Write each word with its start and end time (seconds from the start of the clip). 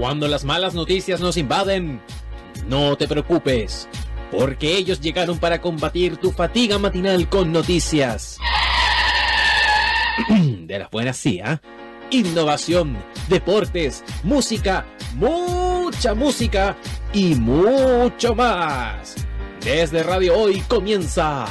Cuando 0.00 0.28
las 0.28 0.44
malas 0.44 0.72
noticias 0.72 1.20
nos 1.20 1.36
invaden, 1.36 2.00
no 2.66 2.96
te 2.96 3.06
preocupes, 3.06 3.86
porque 4.30 4.78
ellos 4.78 5.02
llegaron 5.02 5.38
para 5.38 5.60
combatir 5.60 6.16
tu 6.16 6.32
fatiga 6.32 6.78
matinal 6.78 7.28
con 7.28 7.52
noticias. 7.52 8.38
De 10.30 10.78
las 10.78 10.90
buenas 10.90 11.18
sí, 11.18 11.40
¿ah? 11.44 11.60
Innovación, 12.10 12.96
deportes, 13.28 14.02
música, 14.22 14.86
mucha 15.16 16.14
música 16.14 16.78
y 17.12 17.34
mucho 17.34 18.34
más. 18.34 19.16
Desde 19.62 20.02
Radio 20.02 20.34
Hoy 20.34 20.62
comienza 20.62 21.44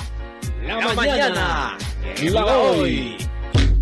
La, 0.66 0.96
mañana, 0.96 1.78
y 2.20 2.30
la 2.30 2.46
hoy. 2.48 3.16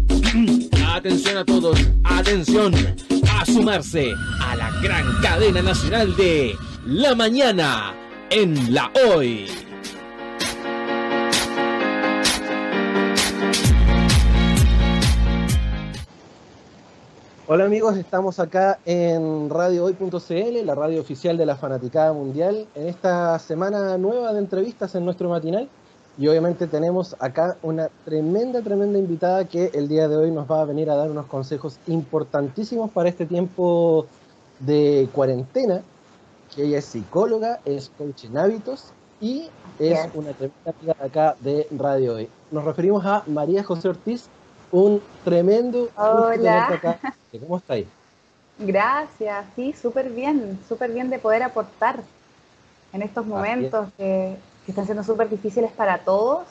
Atención 0.93 1.38
a 1.38 1.45
todos, 1.45 1.79
atención 2.04 2.73
a 3.39 3.45
sumarse 3.45 4.13
a 4.41 4.55
la 4.55 4.71
gran 4.82 5.05
cadena 5.21 5.61
nacional 5.61 6.15
de 6.15 6.57
La 6.86 7.14
Mañana 7.14 7.93
en 8.32 8.73
la 8.73 8.91
Hoy. 8.96 9.46
Hola 17.46 17.65
amigos, 17.65 17.96
estamos 17.96 18.39
acá 18.39 18.79
en 18.86 19.49
radiohoy.cl, 19.49 20.65
la 20.65 20.75
radio 20.75 20.99
oficial 20.99 21.38
de 21.38 21.46
la 21.46 21.55
Fanaticada 21.55 22.13
Mundial, 22.13 22.68
en 22.74 22.88
esta 22.88 23.38
semana 23.38 23.97
nueva 23.99 24.33
de 24.33 24.39
entrevistas 24.39 24.96
en 24.96 25.05
nuestro 25.05 25.29
matinal. 25.29 25.69
Y 26.17 26.27
obviamente 26.27 26.65
tenemos 26.65 27.15
acá 27.19 27.57
una 27.61 27.89
tremenda, 28.03 28.61
tremenda 28.63 28.97
invitada 28.97 29.45
que 29.45 29.69
el 29.73 29.87
día 29.87 30.07
de 30.07 30.17
hoy 30.17 30.31
nos 30.31 30.49
va 30.49 30.61
a 30.61 30.65
venir 30.65 30.89
a 30.89 30.95
dar 30.95 31.11
unos 31.11 31.27
consejos 31.27 31.77
importantísimos 31.85 32.89
para 32.89 33.07
este 33.07 33.27
tiempo 33.27 34.07
de 34.59 35.07
cuarentena, 35.11 35.83
que 36.55 36.63
ella 36.63 36.79
es 36.79 36.85
psicóloga, 36.85 37.59
es 37.65 37.91
coach 37.97 38.25
en 38.25 38.37
hábitos 38.37 38.85
y 39.21 39.49
es 39.77 39.99
una 40.15 40.31
tremenda 40.31 40.73
amiga 40.79 40.95
acá 40.99 41.35
de 41.39 41.67
Radio 41.77 42.15
Hoy. 42.15 42.29
Nos 42.49 42.63
referimos 42.63 43.05
a 43.05 43.23
María 43.27 43.63
José 43.63 43.89
Ortiz, 43.89 44.25
un 44.71 44.99
tremendo 45.23 45.89
Hola. 45.95 46.67
acá. 46.67 46.99
¿Cómo 47.39 47.57
estáis? 47.57 47.85
Gracias, 48.57 49.45
sí, 49.55 49.73
súper 49.73 50.09
bien, 50.09 50.57
súper 50.67 50.91
bien 50.91 51.11
de 51.11 51.19
poder 51.19 51.43
aportar 51.43 52.02
en 52.91 53.03
estos 53.03 53.23
momentos 53.27 53.89
que, 53.97 54.35
que 54.67 54.71
están 54.73 54.83
siendo 54.83 55.01
súper 55.01 55.29
difíciles 55.29 55.71
para 55.71 55.99
todos. 55.99 56.45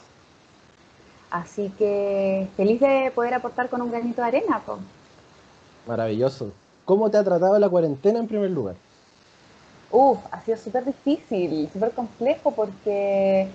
Así 1.29 1.69
que 1.77 2.47
feliz 2.57 2.81
de 2.81 3.11
poder 3.13 3.35
aportar 3.35 3.69
con 3.69 3.79
un 3.79 3.91
granito 3.91 4.23
de 4.23 4.27
arena. 4.27 4.59
po. 4.65 4.79
Maravilloso. 5.87 6.51
¿Cómo 6.83 7.11
te 7.11 7.19
ha 7.19 7.23
tratado 7.23 7.59
la 7.59 7.69
cuarentena 7.69 8.17
en 8.17 8.27
primer 8.27 8.49
lugar? 8.49 8.73
Uf, 9.91 10.17
ha 10.31 10.41
sido 10.41 10.57
súper 10.57 10.83
difícil, 10.83 11.69
súper 11.71 11.91
complejo 11.91 12.49
porque, 12.55 13.49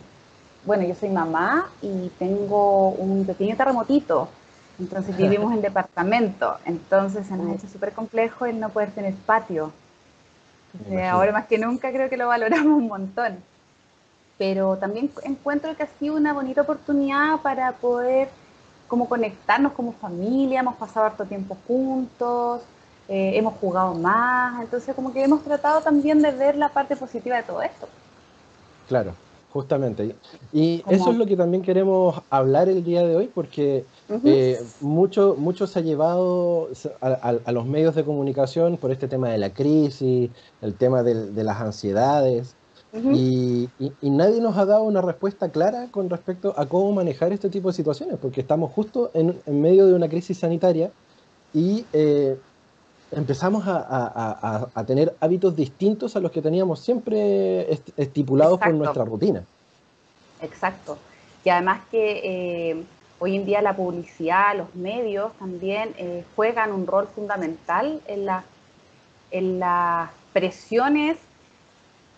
bueno, 0.64 0.84
yo 0.84 0.94
soy 0.94 1.08
mamá 1.08 1.68
y 1.82 2.10
tengo 2.10 2.90
un 2.90 3.26
pequeño 3.26 3.56
terremotito. 3.56 4.28
Entonces 4.78 5.16
vivimos 5.16 5.52
en 5.52 5.60
departamento. 5.70 6.58
Entonces 6.66 7.26
se 7.26 7.36
nos 7.36 7.48
ha 7.48 7.54
hecho 7.54 7.66
súper 7.66 7.94
complejo 7.94 8.46
el 8.46 8.60
no 8.60 8.68
poder 8.68 8.92
tener 8.92 9.14
patio. 9.26 9.72
Eh, 10.88 11.04
ahora 11.04 11.32
más 11.32 11.48
que 11.48 11.58
nunca 11.58 11.90
creo 11.90 12.08
que 12.08 12.16
lo 12.16 12.28
valoramos 12.28 12.78
un 12.78 12.86
montón. 12.86 13.51
Pero 14.42 14.76
también 14.78 15.12
encuentro 15.22 15.76
que 15.76 15.84
ha 15.84 15.86
sido 15.98 16.16
una 16.16 16.32
bonita 16.32 16.62
oportunidad 16.62 17.40
para 17.42 17.78
poder 17.78 18.28
como 18.88 19.08
conectarnos 19.08 19.72
como 19.72 19.92
familia, 19.92 20.60
hemos 20.60 20.76
pasado 20.76 21.06
harto 21.06 21.24
tiempo 21.26 21.54
juntos, 21.66 22.62
eh, 23.08 23.32
hemos 23.38 23.54
jugado 23.54 23.94
más, 23.94 24.60
entonces 24.62 24.94
como 24.96 25.12
que 25.12 25.22
hemos 25.24 25.44
tratado 25.44 25.80
también 25.82 26.20
de 26.22 26.32
ver 26.32 26.56
la 26.56 26.68
parte 26.70 26.96
positiva 26.96 27.36
de 27.36 27.44
todo 27.44 27.62
esto. 27.62 27.88
Claro, 28.84 29.20
justamente. 29.48 30.20
Y 30.50 30.84
eso 30.88 31.10
es 31.10 31.16
lo 31.16 31.26
que 31.26 31.36
también 31.36 31.62
queremos 31.62 32.20
hablar 32.30 32.68
el 32.68 32.82
día 32.84 33.06
de 33.06 33.16
hoy, 33.16 33.28
porque 33.28 33.88
Ujú. 34.08 34.38
eh, 34.38 34.60
mucho, 34.78 35.36
mucho 35.36 35.66
se 35.66 35.78
ha 35.78 35.82
llevado 35.82 36.70
a, 37.00 37.06
a- 37.08 37.40
a 37.44 37.52
los 37.52 37.66
medios 37.66 37.94
de 37.94 38.04
comunicación 38.04 38.78
por 38.78 38.90
este 38.92 39.08
tema 39.08 39.30
de 39.30 39.38
la 39.38 39.54
crisis, 39.54 40.30
el 40.60 40.76
tema 40.76 41.02
de 41.02 41.44
las 41.44 41.60
ansiedades, 41.60 42.58
Y, 43.14 43.68
y- 43.78 43.92
y 44.02 44.10
nadie 44.10 44.40
nos 44.40 44.56
ha 44.58 44.66
dado 44.66 44.82
una 44.82 45.00
respuesta 45.00 45.48
clara 45.50 45.88
con 45.90 46.10
respecto 46.10 46.52
a 46.56 46.66
cómo 46.66 46.92
manejar 46.92 47.32
este 47.32 47.48
tipo 47.48 47.68
de 47.68 47.74
situaciones, 47.74 48.18
porque 48.20 48.42
estamos 48.42 48.70
justo 48.72 49.10
en, 49.14 49.40
en 49.46 49.60
medio 49.62 49.86
de 49.86 49.94
una 49.94 50.08
crisis 50.08 50.38
sanitaria 50.38 50.90
y 51.54 51.84
eh, 51.94 52.36
empezamos 53.10 53.66
a, 53.66 53.76
a- 53.76 54.12
a- 54.14 54.68
a 54.74 54.84
tener 54.84 55.14
hábitos 55.20 55.56
distintos 55.56 56.16
a 56.16 56.20
los 56.20 56.30
que 56.30 56.42
teníamos 56.42 56.80
siempre 56.80 57.72
est- 57.72 57.88
estipulados 57.98 58.58
por 58.58 58.74
nuestra 58.74 59.04
rutina. 59.04 59.42
Exacto. 60.42 60.98
Y 61.44 61.48
además 61.50 61.80
que 61.90 62.20
eh, 62.70 62.82
hoy 63.20 63.36
en 63.36 63.46
día 63.46 63.62
la 63.62 63.74
publicidad, 63.74 64.56
los 64.56 64.74
medios 64.74 65.32
también 65.38 65.94
eh, 65.96 66.24
juegan 66.36 66.72
un 66.72 66.86
rol 66.86 67.06
fundamental 67.14 68.00
en, 68.06 68.26
la- 68.26 68.44
en 69.30 69.58
las 69.60 70.10
presiones 70.32 71.16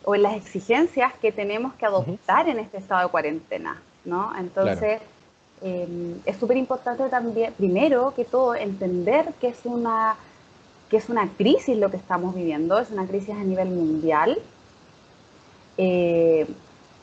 o 0.05 0.15
en 0.15 0.23
las 0.23 0.37
exigencias 0.37 1.13
que 1.15 1.33
tenemos 1.33 1.75
que 1.75 1.87
adoptar 1.87 2.49
en 2.49 2.59
este 2.59 2.79
estado 2.79 3.03
de 3.03 3.09
cuarentena, 3.09 3.81
¿no? 4.05 4.33
Entonces, 4.39 5.01
eh, 5.63 6.17
es 6.25 6.37
súper 6.37 6.57
importante 6.57 7.09
también, 7.09 7.53
primero 7.55 8.13
que 8.15 8.25
todo, 8.25 8.55
entender 8.55 9.33
que 9.41 9.49
es 9.49 9.61
una 9.65 10.17
que 10.89 10.99
es 10.99 11.09
una 11.09 11.29
crisis 11.29 11.77
lo 11.77 11.91
que 11.91 11.97
estamos 11.97 12.35
viviendo, 12.35 12.79
es 12.79 12.91
una 12.91 13.07
crisis 13.07 13.31
a 13.31 13.43
nivel 13.43 13.69
mundial. 13.71 14.39
Eh, 15.77 16.47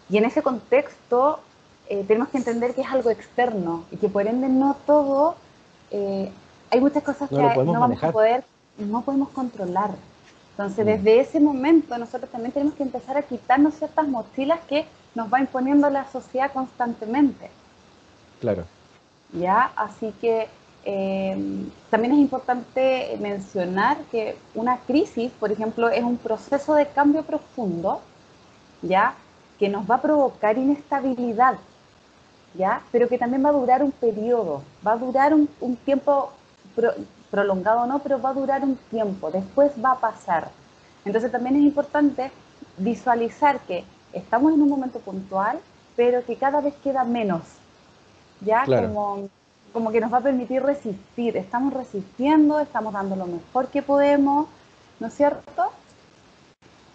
y 0.09 0.17
en 0.17 0.25
ese 0.25 0.41
contexto 0.41 1.39
eh, 1.89 2.05
tenemos 2.07 2.29
que 2.29 2.37
entender 2.37 2.73
que 2.73 2.81
es 2.81 2.87
algo 2.87 3.09
externo 3.09 3.83
y 3.91 3.97
que 3.97 4.07
por 4.07 4.27
ende 4.27 4.47
no 4.47 4.77
todo, 4.85 5.35
eh, 5.89 6.31
hay 6.69 6.79
muchas 6.79 7.03
cosas 7.03 7.29
No 7.31 7.37
que 7.37 7.43
no 7.43 7.53
podemos 7.53 7.73
vamos 7.73 7.89
manejar. 7.89 8.09
a 8.09 8.13
poder, 8.13 8.43
no 8.77 9.01
podemos 9.01 9.29
controlar. 9.29 9.91
Entonces 10.51 10.85
Mm. 10.85 10.89
desde 10.89 11.19
ese 11.21 11.39
momento 11.39 11.97
nosotros 11.97 12.31
también 12.31 12.53
tenemos 12.53 12.75
que 12.75 12.83
empezar 12.83 13.17
a 13.17 13.23
quitarnos 13.23 13.75
ciertas 13.75 14.07
mochilas 14.07 14.61
que 14.67 14.87
nos 15.15 15.31
va 15.31 15.39
imponiendo 15.41 15.89
la 15.89 16.05
sociedad 16.11 16.51
constantemente. 16.53 17.49
Claro, 18.39 18.65
¿ya? 19.29 19.71
Así 19.75 20.13
que 20.21 20.47
eh, 20.83 21.37
también 21.89 22.13
es 22.13 22.19
importante 22.19 23.17
mencionar 23.19 23.97
que 24.11 24.37
una 24.53 24.79
crisis, 24.79 25.31
por 25.33 25.51
ejemplo, 25.51 25.89
es 25.89 26.03
un 26.03 26.17
proceso 26.17 26.73
de 26.75 26.87
cambio 26.87 27.23
profundo, 27.23 28.01
¿ya? 28.81 29.15
Que 29.59 29.69
nos 29.69 29.89
va 29.89 29.95
a 29.95 30.01
provocar 30.01 30.57
inestabilidad, 30.57 31.59
¿ya? 32.53 32.81
Pero 32.91 33.07
que 33.07 33.17
también 33.17 33.45
va 33.45 33.49
a 33.49 33.53
durar 33.53 33.83
un 33.83 33.91
periodo, 33.91 34.63
va 34.85 34.93
a 34.93 34.97
durar 34.97 35.33
un, 35.33 35.49
un 35.59 35.75
tiempo 35.77 36.31
pro- 36.75 36.95
prolongado 37.31 37.81
o 37.81 37.85
no, 37.87 37.99
pero 37.99 38.21
va 38.21 38.29
a 38.29 38.33
durar 38.33 38.63
un 38.63 38.75
tiempo, 38.91 39.31
después 39.31 39.71
va 39.83 39.93
a 39.93 39.99
pasar. 39.99 40.49
Entonces 41.05 41.31
también 41.31 41.55
es 41.55 41.63
importante 41.63 42.31
visualizar 42.77 43.59
que 43.61 43.83
estamos 44.13 44.53
en 44.53 44.61
un 44.61 44.69
momento 44.69 44.99
puntual, 44.99 45.59
pero 45.95 46.23
que 46.25 46.35
cada 46.35 46.61
vez 46.61 46.73
queda 46.83 47.03
menos, 47.03 47.41
ya 48.41 48.63
Claro. 48.63 48.87
como, 48.87 49.29
como 49.73 49.91
que 49.91 50.01
nos 50.01 50.13
va 50.13 50.17
a 50.17 50.21
permitir 50.21 50.61
resistir. 50.61 51.37
Estamos 51.37 51.73
resistiendo, 51.73 52.59
estamos 52.59 52.93
dando 52.93 53.15
lo 53.15 53.25
mejor 53.25 53.67
que 53.67 53.81
podemos, 53.81 54.47
¿no 54.99 55.07
es 55.07 55.13
cierto? 55.13 55.71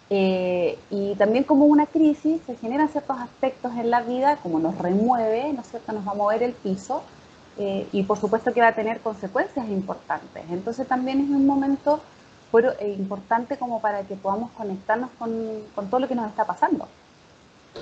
Eh, 0.09 0.79
y 0.89 1.15
también 1.15 1.43
como 1.43 1.65
una 1.65 1.85
crisis 1.85 2.41
se 2.45 2.55
generan 2.55 2.87
ciertos 2.87 3.17
aspectos 3.19 3.73
en 3.75 3.89
la 3.89 4.01
vida, 4.01 4.37
como 4.37 4.59
nos 4.59 4.77
remueve, 4.77 5.51
¿no 5.51 5.61
es 5.61 5.67
cierto? 5.67 5.91
Nos 5.91 6.07
va 6.07 6.11
a 6.11 6.15
mover 6.15 6.43
el 6.43 6.53
piso 6.53 7.03
eh, 7.57 7.87
y 7.91 8.03
por 8.03 8.17
supuesto 8.17 8.53
que 8.53 8.61
va 8.61 8.69
a 8.69 8.75
tener 8.75 9.01
consecuencias 9.01 9.67
importantes. 9.69 10.43
Entonces 10.51 10.87
también 10.87 11.21
es 11.21 11.29
un 11.29 11.45
momento 11.45 12.01
eh, 12.79 12.95
importante 12.97 13.57
como 13.57 13.79
para 13.81 14.03
que 14.03 14.15
podamos 14.15 14.51
conectarnos 14.51 15.09
con, 15.19 15.31
con 15.75 15.89
todo 15.89 15.99
lo 16.01 16.07
que 16.07 16.15
nos 16.15 16.29
está 16.29 16.45
pasando. 16.45 16.87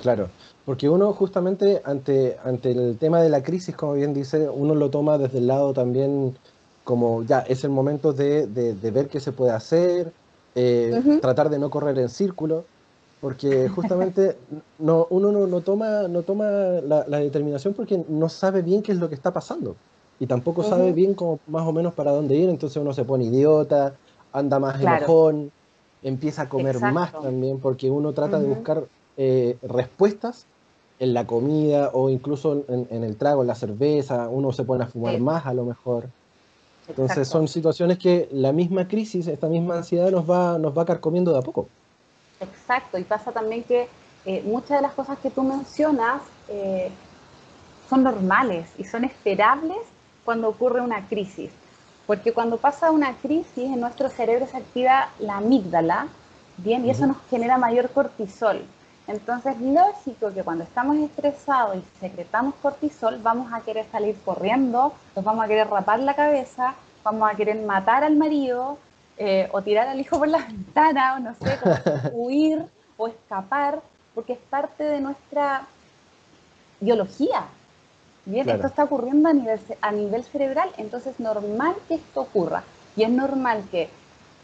claro. 0.00 0.34
Porque 0.64 0.88
uno 0.88 1.12
justamente 1.12 1.82
ante, 1.84 2.36
ante 2.42 2.70
el 2.72 2.98
tema 2.98 3.20
de 3.22 3.28
la 3.30 3.42
crisis, 3.42 3.76
como 3.76 3.94
bien 3.94 4.12
dice, 4.14 4.48
uno 4.48 4.74
lo 4.74 4.90
toma 4.90 5.18
desde 5.18 5.38
el 5.38 5.46
lado 5.46 5.72
también 5.72 6.38
como 6.82 7.24
ya 7.24 7.40
es 7.40 7.64
el 7.64 7.70
momento 7.70 8.12
de, 8.12 8.46
de- 8.46 8.74
de 8.74 8.90
ver 8.92 9.08
qué 9.08 9.18
se 9.20 9.32
puede 9.32 9.52
hacer, 9.52 10.14
eh, 10.54 11.00
tratar 11.20 11.50
de 11.50 11.58
no 11.58 11.68
correr 11.70 11.98
en 11.98 12.08
círculo, 12.08 12.70
porque 13.26 13.68
justamente 13.74 14.38
no, 14.78 15.08
uno 15.10 15.32
no, 15.32 15.48
no 15.48 15.60
toma, 15.62 16.06
no 16.06 16.22
toma 16.22 16.44
la, 16.48 17.04
la 17.08 17.18
determinación 17.18 17.74
porque 17.74 17.98
no 18.08 18.28
sabe 18.28 18.62
bien 18.62 18.82
qué 18.82 18.92
es 18.92 18.98
lo 18.98 19.08
que 19.08 19.16
está 19.16 19.32
pasando 19.32 19.78
y 20.20 20.28
tampoco 20.28 20.62
sabe 20.62 20.92
Ujú. 20.92 20.94
bien 20.94 21.14
como 21.14 21.40
más 21.46 21.66
o 21.66 21.72
menos 21.72 21.94
para 21.94 22.12
dónde 22.12 22.36
ir, 22.36 22.48
entonces 22.48 22.80
uno 22.80 22.92
se 22.92 23.04
pone 23.04 23.24
idiota, 23.24 23.98
anda 24.30 24.60
más 24.60 24.80
Claro. 24.80 25.06
enojón, 25.06 25.50
empieza 26.02 26.42
a 26.42 26.48
comer 26.48 26.78
más 26.78 27.10
Exacto. 27.10 27.20
también 27.20 27.58
porque 27.60 27.90
uno 27.90 28.14
trata 28.14 28.38
de 28.38 28.44
Ujú. 28.44 28.54
buscar 28.54 28.88
eh, 29.16 29.58
respuestas 29.62 30.46
en 31.00 31.12
la 31.12 31.26
comida 31.26 31.90
o 31.94 32.08
incluso 32.10 32.64
en, 32.68 32.86
en 32.90 33.02
el 33.02 33.16
trago, 33.18 33.42
en 33.42 33.48
la 33.48 33.56
cerveza, 33.56 34.28
uno 34.28 34.52
se 34.52 34.64
pone 34.64 34.84
a 34.84 34.86
fumar 34.86 35.14
Sí. 35.14 35.20
más 35.20 35.46
a 35.46 35.52
lo 35.54 35.64
mejor. 35.64 36.12
Entonces 36.86 37.28
son 37.28 37.48
situaciones 37.48 37.98
que 37.98 38.28
la 38.30 38.52
misma 38.52 38.88
crisis, 38.88 39.26
esta 39.26 39.48
misma 39.48 39.78
ansiedad 39.78 40.10
nos 40.12 40.30
va, 40.30 40.58
nos 40.58 40.78
va 40.78 40.84
carcomiendo 40.84 41.32
de 41.32 41.38
a 41.38 41.42
poco. 41.42 41.72
Exacto, 42.40 42.98
y 42.98 43.04
pasa 43.04 43.32
también 43.32 43.62
que 43.64 43.88
eh, 44.24 44.42
muchas 44.44 44.78
de 44.78 44.82
las 44.82 44.92
cosas 44.92 45.18
que 45.18 45.30
tú 45.30 45.42
mencionas 45.42 46.22
eh, 46.48 46.90
son 47.88 48.02
normales 48.02 48.68
y 48.76 48.84
son 48.84 49.04
esperables 49.04 49.78
cuando 50.24 50.48
ocurre 50.48 50.80
una 50.80 51.06
crisis. 51.06 51.50
Porque 52.06 52.32
cuando 52.32 52.58
pasa 52.58 52.90
una 52.90 53.14
crisis 53.14 53.64
en 53.64 53.80
nuestro 53.80 54.08
cerebro 54.08 54.46
se 54.46 54.56
activa 54.56 55.08
la 55.18 55.38
amígdala, 55.38 56.08
bien, 56.58 56.84
y 56.84 56.90
eso 56.90 57.06
nos 57.06 57.16
genera 57.30 57.58
mayor 57.58 57.90
cortisol. 57.90 58.62
Entonces, 59.06 59.60
lógico 59.60 60.32
que 60.34 60.42
cuando 60.42 60.64
estamos 60.64 60.96
estresados 60.96 61.76
y 61.76 62.00
secretamos 62.00 62.54
cortisol, 62.56 63.18
vamos 63.22 63.52
a 63.52 63.60
querer 63.60 63.86
salir 63.90 64.16
corriendo, 64.24 64.92
nos 65.14 65.24
vamos 65.24 65.44
a 65.44 65.48
querer 65.48 65.68
rapar 65.68 66.00
la 66.00 66.14
cabeza, 66.14 66.74
vamos 67.04 67.30
a 67.30 67.36
querer 67.36 67.64
matar 67.64 68.02
al 68.02 68.16
marido, 68.16 68.78
eh, 69.18 69.48
o 69.52 69.62
tirar 69.62 69.88
al 69.88 70.00
hijo 70.00 70.18
por 70.18 70.28
la 70.28 70.38
ventana, 70.46 71.14
o 71.14 71.20
no 71.20 71.34
sé, 71.34 71.58
huir 72.12 72.64
o 72.96 73.08
escapar, 73.08 73.80
porque 74.14 74.34
es 74.34 74.38
parte 74.50 74.84
de 74.84 75.00
nuestra 75.00 75.66
biología. 76.80 77.44
Bien, 78.24 78.48
esto 78.48 78.66
está 78.66 78.84
ocurriendo 78.84 79.28
a 79.28 79.32
nivel, 79.32 79.60
a 79.80 79.92
nivel 79.92 80.24
cerebral, 80.24 80.70
entonces 80.78 81.14
es 81.14 81.20
normal 81.20 81.76
que 81.86 81.94
esto 81.94 82.22
ocurra. 82.22 82.64
Y 82.96 83.04
es 83.04 83.10
normal 83.10 83.62
que 83.70 83.88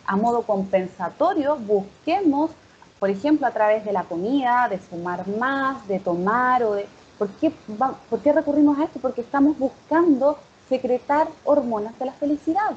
a 0.06 0.14
modo 0.14 0.42
compensatorio 0.42 1.56
busquemos 1.56 2.50
por 3.02 3.10
ejemplo, 3.10 3.48
a 3.48 3.50
través 3.50 3.84
de 3.84 3.90
la 3.90 4.04
comida, 4.04 4.68
de 4.70 4.78
fumar 4.78 5.26
más, 5.26 5.88
de 5.88 5.98
tomar 5.98 6.62
o 6.62 6.74
de... 6.74 6.86
¿Por 7.18 7.28
qué, 7.30 7.52
¿Por 8.08 8.20
qué 8.20 8.32
recurrimos 8.32 8.78
a 8.78 8.84
esto? 8.84 9.00
Porque 9.00 9.22
estamos 9.22 9.58
buscando 9.58 10.38
secretar 10.68 11.26
hormonas 11.42 11.98
de 11.98 12.06
la 12.06 12.12
felicidad. 12.12 12.70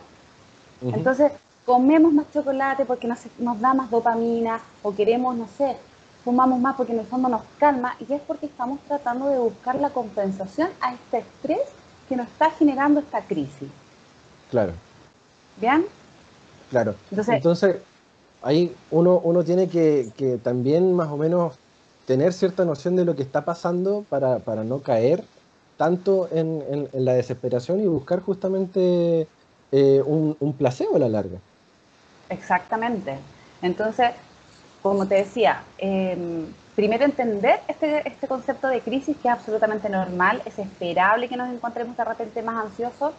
Entonces, 0.81 1.31
comemos 1.65 2.13
más 2.13 2.25
chocolate 2.31 2.85
porque 2.85 3.07
nos, 3.07 3.19
nos 3.39 3.59
da 3.59 3.73
más 3.73 3.89
dopamina 3.89 4.62
o 4.83 4.94
queremos, 4.94 5.35
no 5.35 5.47
sé, 5.57 5.77
fumamos 6.23 6.59
más 6.59 6.75
porque 6.75 6.94
en 6.94 7.00
el 7.00 7.06
fondo 7.06 7.29
nos 7.29 7.41
calma 7.59 7.95
y 8.00 8.12
es 8.13 8.21
porque 8.21 8.45
estamos 8.47 8.79
tratando 8.88 9.27
de 9.29 9.39
buscar 9.39 9.75
la 9.75 9.89
compensación 9.89 10.69
a 10.81 10.94
este 10.94 11.19
estrés 11.19 11.62
que 12.09 12.15
nos 12.15 12.27
está 12.27 12.51
generando 12.51 13.00
esta 13.00 13.21
crisis. 13.21 13.69
Claro. 14.51 14.73
¿Bien? 15.59 15.85
Claro. 16.69 16.95
Entonces 17.12 17.77
ahí 18.45 18.73
uno, 18.91 19.19
uno 19.23 19.44
tiene 19.44 19.67
que, 19.67 20.39
también 20.44 20.94
más 20.94 21.09
o 21.09 21.17
menos 21.17 21.56
tener 22.06 22.31
cierta 22.31 22.63
noción 22.63 22.95
de 22.95 23.03
lo 23.03 23.15
que 23.15 23.23
está 23.23 23.44
pasando 23.44 24.06
para, 24.07 24.63
no 24.63 24.79
caer 24.81 25.23
tanto 25.77 26.29
en, 26.31 26.88
la 26.94 27.13
desesperación 27.13 27.81
y 27.81 27.88
buscar 27.88 28.21
justamente 28.21 29.27
eh, 29.71 30.01
un, 30.06 30.53
placebo 30.57 30.95
a 30.95 31.00
la 31.00 31.09
larga. 31.09 31.39
Exactamente. 32.30 33.18
Entonces, 33.62 34.12
como 34.81 35.07
te 35.07 35.16
decía, 35.16 35.63
em, 35.77 36.45
primero 36.75 37.06
entender 37.06 37.60
este, 37.68 38.07
este 38.07 38.27
concepto 38.27 38.68
de 38.68 38.81
crisis 38.81 39.18
que 39.18 39.27
es 39.27 39.33
absolutamente 39.33 39.89
normal, 39.89 40.42
es 40.45 40.60
esperable 40.60 41.27
que 41.27 41.38
nos 41.38 41.50
encontremos 41.50 41.98
de 41.98 42.04
repente 42.04 42.42
más 42.44 42.66
ansiosos, 42.66 43.13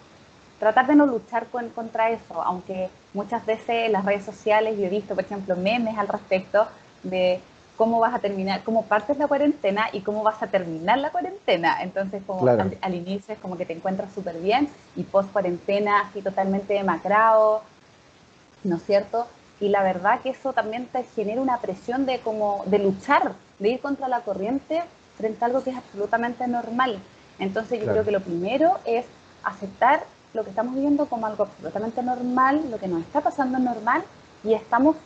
tratar 0.58 0.87
de 0.87 0.94
no 0.94 1.06
luchar 1.06 1.47
contra 1.75 2.11
eso, 2.11 2.43
aunque 2.43 2.88
muchas 3.12 3.44
veces 3.44 3.87
en 3.87 3.93
las 3.93 4.05
redes 4.05 4.25
sociales 4.25 4.79
yo 4.79 4.85
he 4.85 4.88
visto, 4.88 5.14
por 5.14 5.25
ejemplo, 5.25 5.56
memes 5.56 5.99
al 5.99 6.08
respecto 6.08 6.69
de 7.03 7.41
cómo 7.76 8.00
vas 8.00 8.14
a 8.14 8.19
terminar, 8.19 8.62
cómo 8.62 8.87
partes 8.87 9.19
la 9.19 9.29
cuarentena 9.29 9.88
y 9.93 10.00
cómo 10.00 10.23
vas 10.23 10.43
a 10.43 10.47
terminar 10.47 10.99
la 10.99 11.11
cuarentena. 11.11 11.82
Entonces, 11.82 12.23
como 12.26 12.49
al, 12.49 12.94
inicio 12.94 13.35
es 13.35 13.41
como 13.41 13.56
que 13.56 13.67
te 13.67 13.75
encuentras 13.75 14.12
súper 14.14 14.41
bien 14.41 14.69
y 14.97 15.03
post 15.03 15.31
cuarentena 15.31 16.00
así 16.00 16.23
totalmente 16.23 16.75
demacrado, 16.75 17.62
¿no 18.66 18.76
es 18.76 18.84
cierto? 18.84 19.26
Y 19.60 19.68
la 19.68 19.82
verdad 19.82 20.20
que 20.20 20.30
eso 20.30 20.52
también 20.52 20.86
te 20.86 21.02
genera 21.04 21.40
una 21.40 21.58
presión 21.58 22.04
de 22.04 22.20
como 22.20 22.62
de 22.66 22.78
luchar, 22.78 23.32
de 23.58 23.70
ir 23.70 23.80
contra 23.80 24.08
la 24.08 24.20
corriente 24.20 24.82
frente 25.16 25.44
a 25.44 25.46
algo 25.46 25.62
que 25.62 25.70
es 25.70 25.76
absolutamente 25.76 26.46
normal. 26.46 26.98
Entonces 27.38 27.80
yo 27.80 27.90
creo 27.90 28.04
que 28.04 28.10
lo 28.10 28.20
primero 28.20 28.78
es 28.84 29.06
aceptar 29.42 30.04
lo 30.34 30.44
que 30.44 30.50
estamos 30.50 30.74
viviendo 30.74 31.06
como 31.06 31.26
algo 31.26 31.44
absolutamente 31.44 32.02
normal, 32.02 32.62
lo 32.70 32.78
que 32.78 32.88
nos 32.88 33.00
está 33.02 33.22
pasando 33.22 33.56
es 33.58 33.64
normal 33.64 34.02
y 34.44 34.52
estamos 34.52 34.96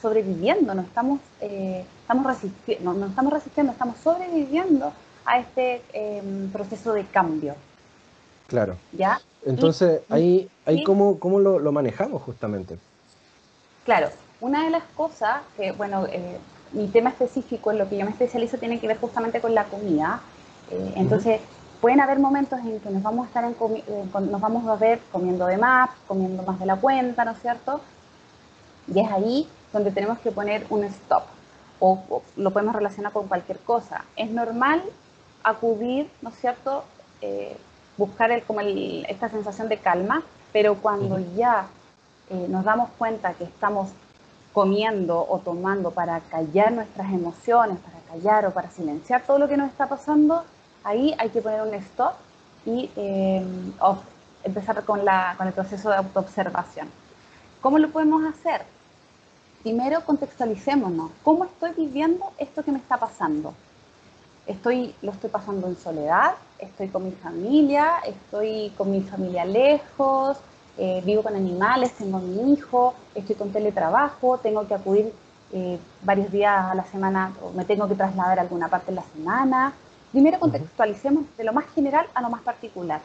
sobreviviendo, 0.00 0.74
no 0.74 0.82
estamos, 0.82 1.20
eh, 1.40 1.84
estamos, 2.02 2.26
resistiendo, 2.26 2.92
no, 2.92 3.06
estamos 3.06 3.32
resistiendo, 3.32 3.72
estamos 3.72 3.96
sobreviviendo 4.04 4.92
a 5.24 5.38
este 5.38 5.80
em, 5.94 6.50
proceso 6.50 6.92
de 6.92 7.04
cambio. 7.06 7.54
Claro. 8.46 8.76
¿Ya? 8.92 9.18
Entonces, 9.46 10.02
ahí, 10.10 10.50
ahí 10.66 10.84
cómo, 10.84 11.18
cómo 11.18 11.40
lo, 11.40 11.72
manejamos 11.72 12.22
justamente. 12.22 12.78
Claro, 13.84 14.08
una 14.40 14.64
de 14.64 14.70
las 14.70 14.82
cosas 14.96 15.42
que, 15.56 15.72
bueno, 15.72 16.06
eh, 16.06 16.38
mi 16.72 16.88
tema 16.88 17.10
específico, 17.10 17.70
en 17.70 17.78
lo 17.78 17.88
que 17.88 17.98
yo 17.98 18.04
me 18.06 18.12
especializo, 18.12 18.56
tiene 18.56 18.80
que 18.80 18.88
ver 18.88 18.98
justamente 18.98 19.40
con 19.40 19.54
la 19.54 19.64
comida. 19.64 20.20
Eh, 20.70 20.94
entonces, 20.96 21.40
pueden 21.82 22.00
haber 22.00 22.18
momentos 22.18 22.58
en 22.60 22.80
que 22.80 22.88
nos 22.88 23.02
vamos 23.02 23.26
a 23.26 23.28
estar 23.28 23.44
en 23.44 23.52
eh, 23.52 24.04
nos 24.30 24.40
vamos 24.40 24.66
a 24.66 24.76
ver 24.76 25.00
comiendo 25.12 25.46
de 25.46 25.58
más, 25.58 25.90
comiendo 26.08 26.42
más 26.44 26.58
de 26.58 26.66
la 26.66 26.76
cuenta, 26.76 27.26
¿no 27.26 27.32
es 27.32 27.42
cierto? 27.42 27.82
Y 28.88 29.00
es 29.00 29.10
ahí 29.10 29.48
donde 29.70 29.90
tenemos 29.90 30.18
que 30.20 30.30
poner 30.30 30.66
un 30.70 30.84
stop 30.84 31.24
o, 31.78 32.22
lo 32.36 32.50
podemos 32.52 32.74
relacionar 32.74 33.12
con 33.12 33.28
cualquier 33.28 33.58
cosa. 33.58 34.04
Es 34.16 34.30
normal 34.30 34.82
acudir, 35.42 36.10
¿no 36.22 36.30
es 36.30 36.36
cierto? 36.36 36.84
Buscar 37.96 38.30
el, 38.30 38.42
como 38.42 38.60
esta 38.60 39.28
sensación 39.28 39.68
de 39.68 39.78
calma, 39.78 40.22
pero 40.52 40.76
cuando 40.76 41.18
ya 41.36 41.66
eh, 42.30 42.46
nos 42.48 42.64
damos 42.64 42.90
cuenta 42.98 43.34
que 43.34 43.44
estamos 43.44 43.90
comiendo 44.52 45.26
o 45.28 45.40
tomando 45.40 45.90
para 45.90 46.20
callar 46.20 46.72
nuestras 46.72 47.12
emociones, 47.12 47.78
para 47.78 47.98
callar 48.10 48.46
o 48.46 48.52
para 48.52 48.70
silenciar 48.70 49.22
todo 49.26 49.38
lo 49.38 49.48
que 49.48 49.56
nos 49.56 49.68
está 49.68 49.88
pasando, 49.88 50.44
ahí 50.84 51.14
hay 51.18 51.30
que 51.30 51.42
poner 51.42 51.60
un 51.62 51.74
stop 51.74 52.14
y 52.64 52.90
em, 52.96 53.72
empezar 54.44 54.82
con, 54.84 55.04
la, 55.04 55.34
con 55.36 55.48
el 55.48 55.52
proceso 55.52 55.90
de 55.90 55.96
autoobservación. 55.96 56.88
¿Cómo 57.60 57.78
lo 57.78 57.90
podemos 57.90 58.24
hacer? 58.24 58.62
Primero 59.62 60.04
contextualicémonos. 60.04 61.10
¿Cómo 61.22 61.44
estoy 61.44 61.72
viviendo 61.72 62.32
esto 62.38 62.62
que 62.62 62.70
me 62.70 62.78
está 62.78 62.98
pasando? 62.98 63.54
Estoy, 64.46 64.94
¿Lo 65.02 65.10
estoy 65.10 65.30
pasando 65.30 65.66
en 65.66 65.76
soledad? 65.76 66.34
¿Estoy 66.58 66.88
con 66.88 67.04
mi 67.04 67.12
familia? 67.12 67.94
¿Estoy 68.06 68.72
con 68.76 68.90
mi 68.90 69.00
familia 69.00 69.44
lejos? 69.44 70.38
Eh, 70.76 71.02
¿Vivo 71.04 71.22
con 71.22 71.36
animales? 71.36 71.92
¿Tengo 71.92 72.18
a 72.18 72.20
mi 72.20 72.52
hijo? 72.52 72.94
¿Estoy 73.14 73.36
con 73.36 73.52
teletrabajo? 73.52 74.38
¿Tengo 74.38 74.66
que 74.66 74.74
acudir 74.74 75.12
eh, 75.52 75.78
varios 76.02 76.32
días 76.32 76.64
a 76.64 76.74
la 76.74 76.84
semana 76.84 77.32
o 77.42 77.52
me 77.52 77.64
tengo 77.64 77.86
que 77.86 77.94
trasladar 77.94 78.38
a 78.38 78.42
alguna 78.42 78.68
parte 78.68 78.90
en 78.90 78.96
la 78.96 79.04
semana? 79.14 79.72
Primero 80.10 80.40
contextualicemos 80.40 81.24
de 81.36 81.44
lo 81.44 81.52
más 81.52 81.66
general 81.74 82.06
a 82.14 82.22
lo 82.22 82.28
más 82.30 82.42
particular. 82.42 83.00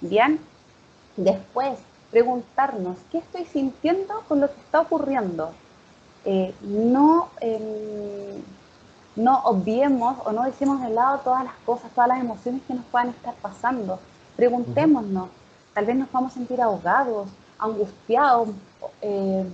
Bien, 0.00 0.40
después 1.16 1.78
preguntarnos 2.10 2.96
qué 3.10 3.18
estoy 3.18 3.44
sintiendo 3.44 4.22
con 4.26 4.40
lo 4.40 4.48
que 4.48 4.60
está 4.60 4.80
ocurriendo. 4.80 5.52
Eh, 6.24 6.54
no, 6.62 7.30
em, 7.40 8.42
no 9.16 9.40
obviemos 9.44 10.16
o 10.24 10.32
no 10.32 10.44
dejemos 10.44 10.80
de 10.82 10.90
lado 10.90 11.20
todas 11.20 11.44
las 11.44 11.54
cosas, 11.66 11.90
todas 11.92 12.08
las 12.08 12.20
emociones 12.20 12.62
que 12.66 12.74
nos 12.74 12.84
puedan 12.86 13.10
estar 13.10 13.34
pasando. 13.36 14.00
Preguntémonos, 14.36 15.28
tal 15.74 15.86
vez 15.86 15.96
nos 15.96 16.10
vamos 16.12 16.32
a 16.32 16.34
sentir 16.34 16.60
ahogados, 16.60 17.28
angustiados, 17.58 18.48
eh, 19.02 19.44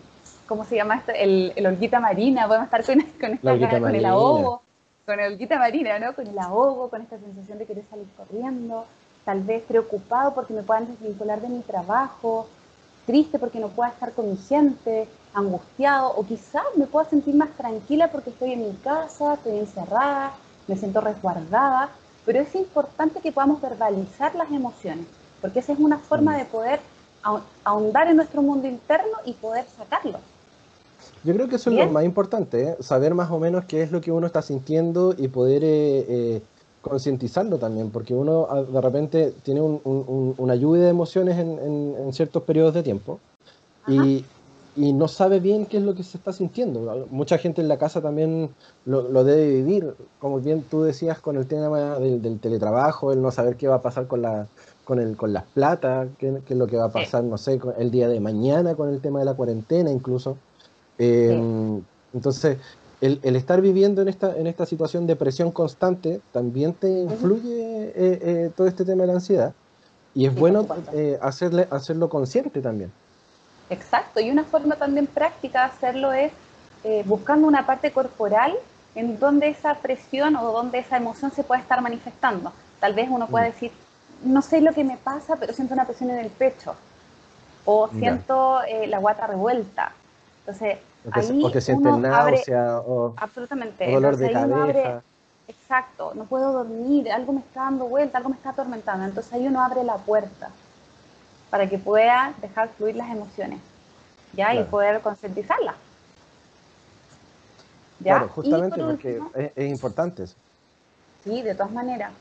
¿cómo 0.46 0.64
se 0.64 0.76
llama 0.76 0.96
esto? 0.96 1.12
El, 1.12 1.52
el 1.56 1.66
olguita 1.66 2.00
marina, 2.00 2.46
podemos 2.46 2.66
estar 2.66 2.84
con, 2.84 3.00
con, 3.20 3.36
con 3.38 3.94
el 3.94 4.04
ahogo 4.04 4.62
con 5.06 5.20
el 5.20 5.38
quita 5.38 5.58
marina, 5.58 5.98
¿no? 6.00 6.14
Con 6.14 6.26
el 6.26 6.38
ahogo, 6.38 6.90
con 6.90 7.00
esta 7.00 7.16
sensación 7.18 7.58
de 7.58 7.64
querer 7.64 7.84
salir 7.88 8.08
corriendo, 8.16 8.84
tal 9.24 9.42
vez 9.44 9.62
preocupado 9.62 10.34
porque 10.34 10.52
me 10.52 10.62
puedan 10.62 10.88
desvincular 10.88 11.40
de 11.40 11.48
mi 11.48 11.60
trabajo, 11.60 12.48
triste 13.06 13.38
porque 13.38 13.60
no 13.60 13.68
pueda 13.68 13.90
estar 13.90 14.12
con 14.12 14.28
mi 14.28 14.36
gente, 14.36 15.08
angustiado, 15.32 16.12
o 16.16 16.26
quizás 16.26 16.64
me 16.74 16.86
pueda 16.86 17.08
sentir 17.08 17.36
más 17.36 17.50
tranquila 17.50 18.08
porque 18.08 18.30
estoy 18.30 18.52
en 18.52 18.66
mi 18.68 18.74
casa, 18.78 19.34
estoy 19.34 19.58
encerrada, 19.58 20.32
me 20.66 20.76
siento 20.76 21.00
resguardada, 21.00 21.90
pero 22.24 22.40
es 22.40 22.52
importante 22.56 23.20
que 23.20 23.30
podamos 23.30 23.60
verbalizar 23.60 24.34
las 24.34 24.50
emociones, 24.50 25.06
porque 25.40 25.60
esa 25.60 25.72
es 25.72 25.78
una 25.78 25.98
forma 25.98 26.34
mm. 26.34 26.38
de 26.38 26.44
poder 26.46 26.80
ahondar 27.64 28.08
en 28.08 28.16
nuestro 28.16 28.40
mundo 28.42 28.68
interno 28.68 29.18
y 29.24 29.32
poder 29.32 29.64
sacarlo. 29.76 30.18
Yo 31.24 31.34
creo 31.34 31.48
que 31.48 31.56
eso 31.56 31.70
es 31.70 31.76
lo 31.76 31.90
más 31.90 32.04
importante, 32.04 32.62
¿eh? 32.62 32.76
saber 32.80 33.14
más 33.14 33.30
o 33.30 33.38
menos 33.40 33.64
qué 33.64 33.82
es 33.82 33.90
lo 33.90 34.00
que 34.00 34.12
uno 34.12 34.26
está 34.28 34.42
sintiendo 34.42 35.14
y 35.16 35.26
poder 35.26 35.64
eh, 35.64 36.06
eh, 36.08 36.42
concientizarlo 36.82 37.58
también, 37.58 37.90
porque 37.90 38.14
uno 38.14 38.46
ah, 38.48 38.62
de 38.62 38.80
repente 38.80 39.34
tiene 39.42 39.60
una 39.60 40.54
lluvia 40.54 40.84
de 40.84 40.90
emociones 40.90 41.36
en, 41.36 42.12
ciertos 42.12 42.44
periodos 42.44 42.74
de 42.74 42.84
tiempo 42.84 43.18
y, 43.88 44.24
y 44.76 44.92
no 44.92 45.08
sabe 45.08 45.40
bien 45.40 45.66
qué 45.66 45.78
es 45.78 45.82
lo 45.82 45.94
que 45.94 46.02
se 46.02 46.18
está 46.18 46.32
sintiendo. 46.32 47.08
Mucha 47.10 47.38
gente 47.38 47.62
en 47.62 47.68
la 47.68 47.78
casa 47.78 48.00
también 48.02 48.50
lo, 48.84 49.24
debe 49.24 49.48
vivir, 49.48 49.94
como 50.20 50.38
bien 50.38 50.62
tú 50.62 50.82
decías 50.82 51.18
con 51.18 51.36
el 51.36 51.46
tema 51.46 51.98
del, 51.98 52.38
teletrabajo, 52.38 53.12
el 53.12 53.22
no 53.22 53.30
saber 53.30 53.56
qué 53.56 53.68
va 53.68 53.76
a 53.76 53.82
pasar 53.82 54.06
con 54.06 54.22
la 54.22 54.46
con, 54.86 55.00
el, 55.00 55.16
con 55.16 55.34
las 55.34 55.44
plata, 55.44 56.06
qué, 56.16 56.40
es 56.48 56.56
lo 56.56 56.66
que 56.66 56.76
va 56.76 56.86
a 56.86 56.92
pasar, 56.92 57.24
no 57.24 57.36
sé, 57.36 57.60
el 57.76 57.90
día 57.90 58.08
de 58.08 58.20
mañana 58.20 58.74
con 58.74 58.88
el 58.88 59.00
tema 59.00 59.18
de 59.18 59.24
la 59.24 59.34
cuarentena 59.34 59.90
incluso. 59.90 60.38
Em, 60.96 61.82
entonces, 62.14 62.56
el, 63.00 63.20
estar 63.36 63.60
viviendo 63.60 64.00
en 64.00 64.08
esta, 64.08 64.34
en 64.36 64.46
esta 64.46 64.64
situación 64.64 65.06
de 65.06 65.16
presión 65.16 65.50
constante 65.50 66.20
también 66.32 66.72
te 66.72 66.88
influye 66.88 67.88
eh, 67.88 67.92
eh, 67.96 68.50
todo 68.56 68.66
este 68.68 68.84
tema 68.84 69.02
de 69.02 69.08
la 69.08 69.14
ansiedad. 69.14 69.52
Y 70.14 70.24
es 70.24 70.34
bueno 70.34 70.66
eh, 70.94 71.18
hacerle, 71.20 71.68
hacerlo 71.70 72.08
consciente 72.08 72.62
también. 72.62 72.90
Exacto, 73.68 74.20
y 74.20 74.30
una 74.30 74.44
forma 74.44 74.76
también 74.76 75.06
práctica 75.06 75.64
de 75.64 75.66
hacerlo 75.66 76.12
es 76.12 76.32
eh, 76.84 77.02
buscando 77.04 77.48
una 77.48 77.66
parte 77.66 77.90
corporal 77.90 78.54
en 78.94 79.18
donde 79.18 79.48
esa 79.48 79.74
presión 79.74 80.36
o 80.36 80.52
donde 80.52 80.78
esa 80.78 80.96
emoción 80.96 81.32
se 81.32 81.42
puede 81.42 81.60
estar 81.60 81.82
manifestando. 81.82 82.52
Tal 82.78 82.94
vez 82.94 83.08
uno 83.10 83.26
pueda 83.26 83.46
mm. 83.46 83.52
decir, 83.52 83.72
no 84.24 84.42
sé 84.42 84.60
lo 84.60 84.72
que 84.72 84.84
me 84.84 84.96
pasa, 84.96 85.36
pero 85.36 85.52
siento 85.52 85.74
una 85.74 85.84
presión 85.84 86.10
en 86.10 86.18
el 86.18 86.30
pecho. 86.30 86.74
O 87.64 87.88
siento 87.88 88.62
eh, 88.62 88.86
la 88.86 88.98
guata 88.98 89.26
revuelta. 89.26 89.92
Entonces, 90.40 90.78
ahí 91.10 91.42
porque 91.42 91.60
uno 91.72 91.98
náusea 91.98 92.78
o, 92.78 93.14
absolutamente. 93.16 93.90
dolor 93.90 94.16
de 94.16 94.32
cabeza. 94.32 95.02
exacto, 95.48 96.12
no 96.14 96.24
puedo 96.24 96.52
dormir, 96.52 97.10
algo 97.10 97.32
me 97.32 97.40
está 97.40 97.64
dando 97.64 97.86
vuelta, 97.86 98.18
algo 98.18 98.30
me 98.30 98.36
está 98.36 98.50
atormentando. 98.50 99.04
Entonces 99.04 99.32
ahí 99.32 99.46
uno 99.46 99.60
abre 99.60 99.82
la 99.82 99.96
puerta 99.96 100.50
para 101.50 101.68
que 101.68 101.78
pueda 101.78 102.34
dejar 102.40 102.68
fluir 102.70 102.96
las 102.96 103.10
emociones, 103.10 103.60
¿ya? 104.32 104.54
Y 104.54 104.62
poder 104.64 105.00
concientizarlas. 105.00 105.74
Claro, 108.02 108.28
justamente 108.28 108.82
porque 108.82 109.20
es, 109.54 109.70
importante 109.70 110.24
eso. 110.24 110.36
Sí, 111.24 111.42
de 111.42 111.54
todas 111.54 111.72
maneras. 111.72 112.12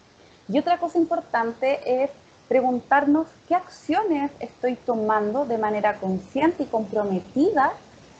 Y 0.47 0.59
otra 0.59 0.77
cosa 0.77 0.97
importante 0.97 2.03
es 2.03 2.11
preguntarnos 2.47 3.27
qué 3.47 3.55
acciones 3.55 4.31
estoy 4.39 4.75
tomando 4.75 5.45
de 5.45 5.57
manera 5.57 5.97
consciente 5.97 6.63
y 6.63 6.65
comprometida 6.67 7.73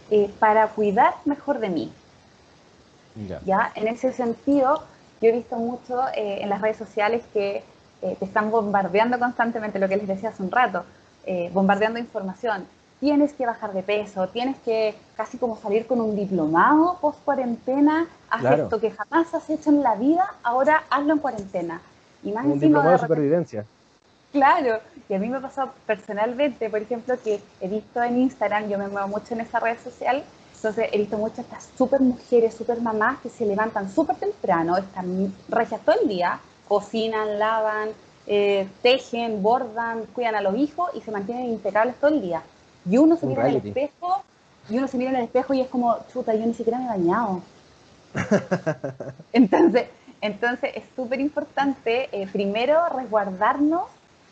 eh, 0.10 0.32
para 0.39 0.67
cuidar 0.70 1.15
mejor 1.25 1.60
de 1.60 1.70
mí. 1.70 1.94
Ya. 3.46 3.72
En 3.75 3.88
ese 3.88 4.12
sentido, 4.12 4.84
yo 5.22 5.29
he 5.29 5.32
visto 5.32 5.55
mucho 5.55 6.01
eh, 6.10 6.41
en 6.41 6.50
las 6.50 6.62
redes 6.62 6.77
sociales 6.77 7.24
que 7.34 7.63
eh, 8.01 8.15
te 8.20 8.25
están 8.25 8.51
bombardeando 8.51 9.17
constantemente, 9.17 9.79
lo 9.79 9.88
que 9.88 9.98
les 9.98 10.08
decía 10.08 10.29
hace 10.29 10.44
un 10.44 10.51
rato, 10.51 10.84
bombardeando 11.53 11.98
información. 11.98 12.67
Tienes 13.00 13.34
que 13.34 13.48
bajar 13.48 13.74
de 13.74 13.82
peso, 13.82 14.27
tienes 14.27 14.58
que 14.60 14.96
casi 15.17 15.39
como 15.39 15.58
salir 15.58 15.88
con 15.88 16.00
un 16.00 16.15
diplomado 16.15 17.00
post 17.01 17.20
cuarentena, 17.25 18.08
haz 18.29 18.60
esto 18.60 18.79
que 18.79 18.91
jamás 18.91 19.34
has 19.34 19.50
hecho 19.50 19.72
en 19.72 19.82
la 19.82 19.96
vida, 19.96 20.36
ahora 20.44 20.84
hazlo 20.91 21.13
en 21.13 21.20
cuarentena. 21.20 21.82
Y 22.25 22.32
más 22.32 22.46
un 22.46 22.60
diplomado 22.60 22.91
de, 22.91 22.98
supervivencia. 22.98 23.65
Claro, 24.34 24.79
y 25.08 25.13
a 25.13 25.20
mí 25.20 25.29
me 25.29 25.38
ha 25.38 25.41
pasado 25.41 25.72
personalmente, 25.86 26.70
por 26.70 26.82
ejemplo, 26.82 27.15
que 27.24 27.39
he 27.62 27.67
visto 27.70 28.03
en 28.03 28.17
Instagram, 28.17 28.67
yo 28.67 28.77
me 28.77 28.89
muevo 28.89 29.08
mucho 29.08 29.34
en 29.34 29.41
esa 29.41 29.62
red 29.62 29.77
social, 29.82 30.24
entonces 30.55 30.89
he 30.91 30.98
visto 30.98 31.17
muchas 31.17 31.39
estas 31.39 31.70
super 31.77 32.01
mujeres, 32.01 32.53
super 32.53 32.82
mamás 32.82 33.20
que 33.20 33.29
se 33.29 33.46
levantan 33.46 33.89
súper 33.89 34.17
temprano, 34.17 34.75
están 34.77 35.34
regias 35.48 35.79
todo 35.86 35.96
el 36.01 36.10
día, 36.10 36.39
cocinan, 36.67 37.39
lavan, 37.39 37.89
eh, 38.27 38.67
tejen, 38.82 39.44
bordan, 39.44 40.05
cuidan 40.13 40.36
a 40.36 40.41
los 40.41 40.55
hijos 40.58 40.89
y 40.96 41.01
se 41.01 41.12
mantienen 41.12 41.46
impecables 41.46 41.96
todo 41.96 42.12
el 42.12 42.22
día. 42.22 42.41
Y 42.89 42.98
uno 42.98 43.15
se 43.15 43.27
mira 43.27 43.48
en 43.48 43.55
el 43.55 43.67
espejo, 43.67 44.24
y 44.70 44.77
uno 44.77 44.88
se 44.88 44.98
mira 44.98 45.12
en 45.12 45.17
el 45.17 45.24
espejo 45.25 45.53
y 45.53 45.62
es 45.62 45.67
como, 45.67 45.98
chuta, 46.12 46.34
yo 46.34 46.46
ni 46.46 46.53
siquiera 46.53 46.79
me 46.79 46.86
he 46.86 46.88
bañado. 46.88 47.41
entonces, 49.34 49.88
entonces 50.25 50.72
es 50.74 50.84
súper 50.96 51.20
importante, 51.20 52.10
eh, 52.12 52.27
primero, 52.32 52.89
resguardarnos, 52.89 53.84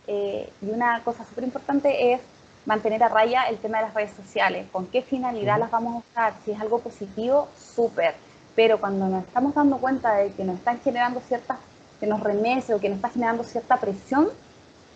eh, 0.07 0.51
y 0.61 0.69
una 0.71 1.01
cosa 1.03 1.23
súper 1.23 1.43
importante 1.43 2.13
es 2.13 2.21
mantener 2.65 3.03
a 3.03 3.09
raya 3.09 3.43
el 3.43 3.59
tema 3.59 3.77
de 3.77 3.85
las 3.85 3.93
redes 3.93 4.11
sociales, 4.15 4.65
con 4.71 4.87
qué 4.87 5.03
finalidad 5.03 5.59
las 5.59 5.69
vamos 5.69 5.95
a 5.95 5.97
usar, 5.99 6.33
si 6.43 6.51
es 6.51 6.59
algo 6.59 6.79
positivo, 6.79 7.47
súper, 7.57 8.15
pero 8.55 8.79
cuando 8.79 9.07
nos 9.07 9.23
estamos 9.23 9.53
dando 9.53 9.77
cuenta 9.77 10.15
de 10.15 10.31
que 10.31 10.43
nos 10.43 10.55
están 10.55 10.79
generando 10.79 11.19
ciertas 11.19 11.59
que 11.99 12.07
nos 12.07 12.21
remece 12.21 12.73
o 12.73 12.79
que 12.79 12.89
nos 12.89 12.95
está 12.95 13.09
generando 13.09 13.43
cierta 13.43 13.77
presión, 13.77 14.29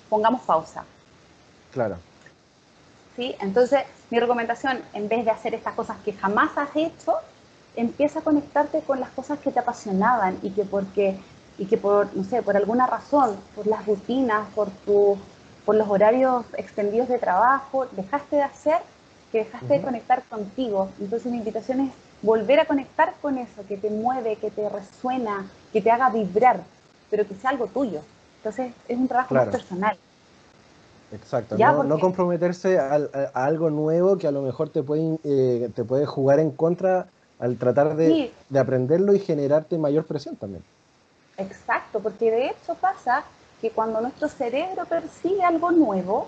pongamos 0.09 0.41
pausa. 0.41 0.83
Claro. 1.71 1.97
¿Sí? 3.15 3.35
Entonces, 3.39 3.83
mi 4.09 4.19
recomendación, 4.19 4.81
en 4.93 5.07
vez 5.07 5.25
de 5.25 5.31
hacer 5.31 5.53
estas 5.53 5.75
cosas 5.75 5.97
que 6.03 6.13
jamás 6.13 6.57
has 6.57 6.75
hecho, 6.75 7.17
empieza 7.77 8.19
a 8.19 8.23
conectarte 8.23 8.81
con 8.81 8.99
las 8.99 9.09
cosas 9.11 9.39
que 9.39 9.51
te 9.51 9.59
apasionaban 9.59 10.37
y 10.41 10.51
que 10.51 10.65
porque 10.65 11.17
y 11.57 11.65
que 11.65 11.77
por 11.77 12.15
no 12.15 12.23
sé, 12.23 12.41
por 12.43 12.57
alguna 12.57 12.85
razón, 12.85 13.35
por 13.55 13.65
las 13.65 13.85
rutinas, 13.85 14.47
por 14.53 14.69
tu 14.85 15.17
por 15.65 15.75
los 15.75 15.89
horarios 15.89 16.45
extendidos 16.57 17.07
de 17.07 17.19
trabajo, 17.19 17.87
dejaste 17.91 18.37
de 18.37 18.43
hacer, 18.43 18.77
que 19.31 19.39
dejaste 19.39 19.73
de 19.73 19.81
conectar 19.81 20.23
contigo. 20.29 20.89
Entonces, 20.97 21.29
mi 21.29 21.39
invitación 21.39 21.81
es 21.81 21.91
volver 22.21 22.61
a 22.61 22.65
conectar 22.65 23.15
con 23.21 23.37
eso 23.37 23.65
que 23.67 23.75
te 23.75 23.89
mueve, 23.89 24.37
que 24.37 24.49
te 24.49 24.69
resuena, 24.69 25.45
que 25.73 25.81
te 25.81 25.91
haga 25.91 26.09
vibrar 26.09 26.63
pero 27.09 27.27
que 27.27 27.35
sea 27.35 27.51
algo 27.51 27.67
tuyo. 27.67 28.01
Entonces 28.37 28.73
es 28.87 28.97
un 28.97 29.07
trabajo 29.07 29.33
más 29.33 29.47
personal. 29.47 29.97
Exacto, 31.11 31.57
no, 31.57 31.99
comprometerse 31.99 32.77
a, 32.79 32.95
algo 33.33 33.69
nuevo 33.69 34.17
que 34.17 34.27
a 34.27 34.31
lo 34.31 34.41
mejor 34.41 34.69
te 34.69 34.83
puede, 34.83 35.17
eh, 35.23 35.69
te 35.73 35.85
puede 35.85 36.05
jugar 36.05 36.39
en 36.39 36.51
contra 36.51 37.07
al 37.39 37.57
tratar 37.57 37.95
de, 37.95 38.31
de, 38.49 38.59
aprenderlo 38.59 39.13
y 39.13 39.19
generarte 39.19 39.77
mayor 39.77 40.05
presión 40.05 40.35
también. 40.35 40.63
Exacto, 41.37 41.99
porque 41.99 42.31
de 42.31 42.47
hecho 42.47 42.75
pasa 42.75 43.23
que 43.61 43.71
cuando 43.71 44.01
nuestro 44.01 44.27
cerebro 44.27 44.85
percibe 44.85 45.43
algo 45.43 45.71
nuevo, 45.71 46.27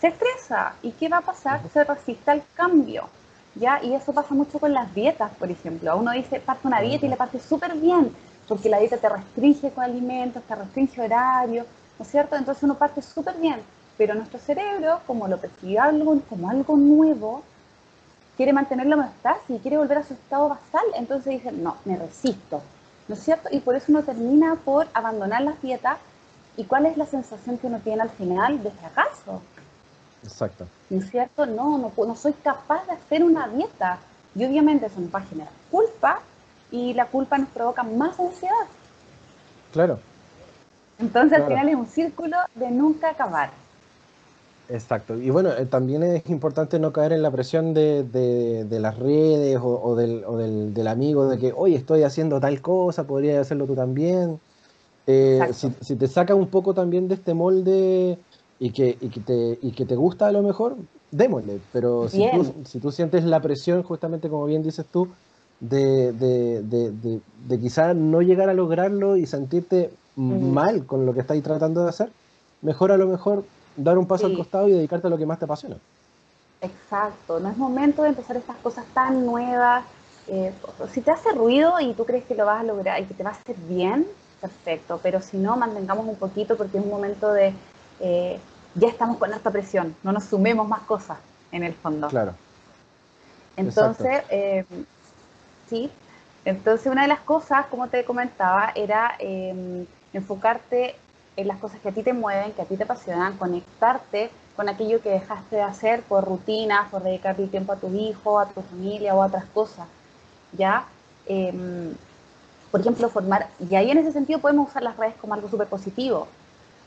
se 0.00 0.08
estresa. 0.08 0.74
¿Y 0.82 0.92
qué 0.92 1.08
va 1.08 1.18
a 1.18 1.22
pasar? 1.22 1.60
Se 1.72 1.84
resiste 1.84 2.30
al 2.30 2.42
cambio. 2.54 3.08
¿ya? 3.54 3.82
Y 3.82 3.94
eso 3.94 4.12
pasa 4.12 4.34
mucho 4.34 4.58
con 4.58 4.72
las 4.72 4.92
dietas, 4.94 5.30
por 5.38 5.50
ejemplo. 5.50 5.96
Uno 5.96 6.12
dice, 6.12 6.40
parte 6.40 6.66
una 6.66 6.80
dieta 6.80 7.06
y 7.06 7.08
le 7.08 7.16
parte 7.16 7.38
súper 7.40 7.74
bien, 7.76 8.14
porque 8.48 8.68
la 8.68 8.78
dieta 8.78 8.96
te 8.96 9.08
restringe 9.08 9.70
con 9.70 9.84
alimentos, 9.84 10.42
te 10.42 10.54
restringe 10.54 11.00
horario, 11.00 11.64
¿no 11.98 12.04
es 12.04 12.10
cierto? 12.10 12.36
Entonces 12.36 12.62
uno 12.62 12.74
parte 12.74 13.02
súper 13.02 13.36
bien, 13.36 13.60
pero 13.96 14.14
nuestro 14.14 14.38
cerebro, 14.38 15.00
como 15.06 15.28
lo 15.28 15.38
percibe 15.38 15.78
algo, 15.78 16.18
como 16.28 16.50
algo 16.50 16.76
nuevo, 16.76 17.42
quiere 18.40 18.54
mantener 18.54 18.86
la 18.86 18.96
homeostasis 18.96 19.50
y 19.50 19.58
quiere 19.58 19.76
volver 19.76 19.98
a 19.98 20.02
su 20.02 20.14
estado 20.14 20.48
basal, 20.48 20.86
entonces 20.94 21.26
dice, 21.26 21.52
no, 21.52 21.76
me 21.84 21.98
resisto, 21.98 22.62
¿no 23.06 23.14
es 23.14 23.22
cierto? 23.22 23.50
Y 23.52 23.60
por 23.60 23.76
eso 23.76 23.92
uno 23.92 24.02
termina 24.02 24.54
por 24.54 24.88
abandonar 24.94 25.42
las 25.42 25.60
dietas. 25.60 25.98
¿Y 26.56 26.64
cuál 26.64 26.86
es 26.86 26.96
la 26.96 27.04
sensación 27.04 27.58
que 27.58 27.66
uno 27.66 27.80
tiene 27.80 28.00
al 28.00 28.08
final 28.08 28.62
de 28.62 28.70
fracaso? 28.70 29.42
Exacto. 30.24 30.66
¿No 30.88 31.00
es 31.00 31.10
cierto? 31.10 31.44
No, 31.44 31.76
no, 31.76 31.92
no 31.94 32.16
soy 32.16 32.32
capaz 32.32 32.86
de 32.86 32.92
hacer 32.92 33.22
una 33.24 33.46
dieta. 33.46 33.98
Y 34.34 34.46
obviamente 34.46 34.86
eso 34.86 35.00
nos 35.00 35.14
va 35.14 35.18
a 35.18 35.24
generar 35.26 35.52
culpa 35.70 36.20
y 36.70 36.94
la 36.94 37.04
culpa 37.04 37.36
nos 37.36 37.50
provoca 37.50 37.82
más 37.82 38.18
ansiedad. 38.18 38.54
Claro. 39.70 40.00
Entonces 40.98 41.38
al 41.38 41.46
final 41.46 41.68
es 41.68 41.74
un 41.74 41.88
círculo 41.88 42.38
de 42.54 42.70
nunca 42.70 43.10
acabar. 43.10 43.50
Exacto. 44.72 45.16
Y 45.16 45.30
bueno, 45.30 45.50
eh, 45.50 45.66
también 45.66 46.02
es 46.02 46.28
importante 46.30 46.78
no 46.78 46.92
caer 46.92 47.12
en 47.12 47.22
la 47.22 47.30
presión 47.30 47.74
de, 47.74 48.04
de, 48.04 48.80
las 48.80 48.98
redes 48.98 49.58
o, 49.60 49.96
del, 49.96 50.24
o 50.24 50.36
del, 50.36 50.72
del, 50.72 50.86
amigo 50.86 51.28
de 51.28 51.38
que, 51.38 51.52
oye, 51.54 51.76
estoy 51.76 52.04
haciendo 52.04 52.38
tal 52.38 52.60
cosa, 52.60 53.04
podría 53.04 53.40
hacerlo 53.40 53.66
tú 53.66 53.74
también. 53.74 54.38
Eh, 55.06 55.40
si, 55.52 55.72
si, 55.80 55.96
te 55.96 56.06
saca 56.06 56.36
un 56.36 56.46
poco 56.46 56.72
también 56.72 57.08
de 57.08 57.14
este 57.14 57.34
molde 57.34 58.18
y 58.60 58.70
que, 58.70 58.96
y 59.00 59.08
que, 59.08 59.20
te, 59.20 59.58
y 59.60 59.72
que 59.72 59.86
te 59.86 59.96
gusta 59.96 60.28
a 60.28 60.32
lo 60.32 60.42
mejor, 60.42 60.76
démosle. 61.10 61.58
Pero 61.72 62.08
si 62.08 62.24
tú, 62.30 62.54
si 62.64 62.78
tú 62.78 62.92
sientes 62.92 63.24
la 63.24 63.40
presión, 63.40 63.82
justamente 63.82 64.28
como 64.28 64.44
bien 64.46 64.62
dices 64.62 64.86
tú, 64.86 65.08
de, 65.58 66.12
de, 66.12 66.62
de, 66.62 67.20
de, 67.48 67.60
quizás 67.60 67.96
no 67.96 68.22
llegar 68.22 68.48
a 68.48 68.54
lograrlo 68.54 69.16
y 69.16 69.26
sentirte 69.26 69.90
mal 70.16 70.86
con 70.86 71.06
lo 71.06 71.12
que 71.12 71.20
estáis 71.20 71.42
tratando 71.42 71.82
de 71.82 71.88
hacer, 71.88 72.10
mejor 72.62 72.92
a 72.92 72.96
lo 72.96 73.08
mejor 73.08 73.44
dar 73.76 73.98
un 73.98 74.06
paso 74.06 74.26
al 74.26 74.36
costado 74.36 74.68
y 74.68 74.72
dedicarte 74.72 75.06
a 75.06 75.10
lo 75.10 75.18
que 75.18 75.26
más 75.26 75.38
te 75.38 75.44
apasiona. 75.44 75.76
Exacto, 76.60 77.40
no 77.40 77.48
es 77.48 77.56
momento 77.56 78.02
de 78.02 78.10
empezar 78.10 78.36
estas 78.36 78.56
cosas 78.56 78.84
tan 78.92 79.24
nuevas. 79.24 79.84
Eh, 80.28 80.52
si 80.92 81.00
te 81.00 81.10
hace 81.10 81.30
ruido 81.32 81.80
y 81.80 81.94
tú 81.94 82.04
crees 82.04 82.24
que 82.24 82.34
lo 82.34 82.44
vas 82.44 82.60
a 82.60 82.64
lograr 82.64 83.00
y 83.00 83.06
que 83.06 83.14
te 83.14 83.22
va 83.22 83.30
a 83.30 83.32
hacer 83.32 83.56
bien, 83.68 84.06
perfecto, 84.40 85.00
pero 85.02 85.20
si 85.20 85.38
no, 85.38 85.56
mantengamos 85.56 86.06
un 86.06 86.16
poquito 86.16 86.56
porque 86.56 86.78
es 86.78 86.84
un 86.84 86.90
momento 86.90 87.32
de, 87.32 87.54
eh, 88.00 88.38
ya 88.74 88.88
estamos 88.88 89.16
con 89.16 89.32
alta 89.32 89.50
presión, 89.50 89.96
no 90.02 90.12
nos 90.12 90.24
sumemos 90.24 90.68
más 90.68 90.82
cosas 90.82 91.18
en 91.50 91.64
el 91.64 91.74
fondo. 91.74 92.08
Claro. 92.08 92.34
Entonces, 93.56 94.22
eh, 94.30 94.64
¿sí? 95.68 95.90
Entonces, 96.44 96.90
una 96.90 97.02
de 97.02 97.08
las 97.08 97.20
cosas, 97.20 97.66
como 97.66 97.88
te 97.88 98.04
comentaba, 98.04 98.72
era 98.74 99.16
enfocarte 100.12 100.96
en 101.40 101.48
las 101.48 101.58
cosas 101.58 101.80
que 101.80 101.88
a 101.88 101.92
ti 101.92 102.02
te 102.02 102.12
mueven, 102.12 102.52
que 102.52 102.62
a 102.62 102.64
ti 102.64 102.76
te 102.76 102.84
apasionan, 102.84 103.36
conectarte 103.36 104.30
con 104.56 104.68
aquello 104.68 105.00
que 105.00 105.10
dejaste 105.10 105.56
de 105.56 105.62
hacer 105.62 106.02
por 106.02 106.24
rutinas, 106.24 106.88
por 106.90 107.02
dedicarte 107.02 107.46
tiempo 107.46 107.72
a 107.72 107.76
tu 107.76 107.94
hijo, 107.94 108.38
a 108.38 108.46
tu 108.46 108.60
familia 108.60 109.14
o 109.14 109.22
a 109.22 109.26
otras 109.26 109.44
cosas, 109.46 109.86
¿ya? 110.56 110.84
Em, 111.26 111.94
por 112.70 112.80
ejemplo, 112.80 113.08
formar, 113.08 113.48
y 113.68 113.74
ahí 113.74 113.90
en 113.90 113.98
ese 113.98 114.12
sentido 114.12 114.38
podemos 114.40 114.68
usar 114.68 114.82
las 114.82 114.96
redes 114.96 115.14
como 115.20 115.34
algo 115.34 115.48
súper 115.48 115.66
positivo, 115.66 116.28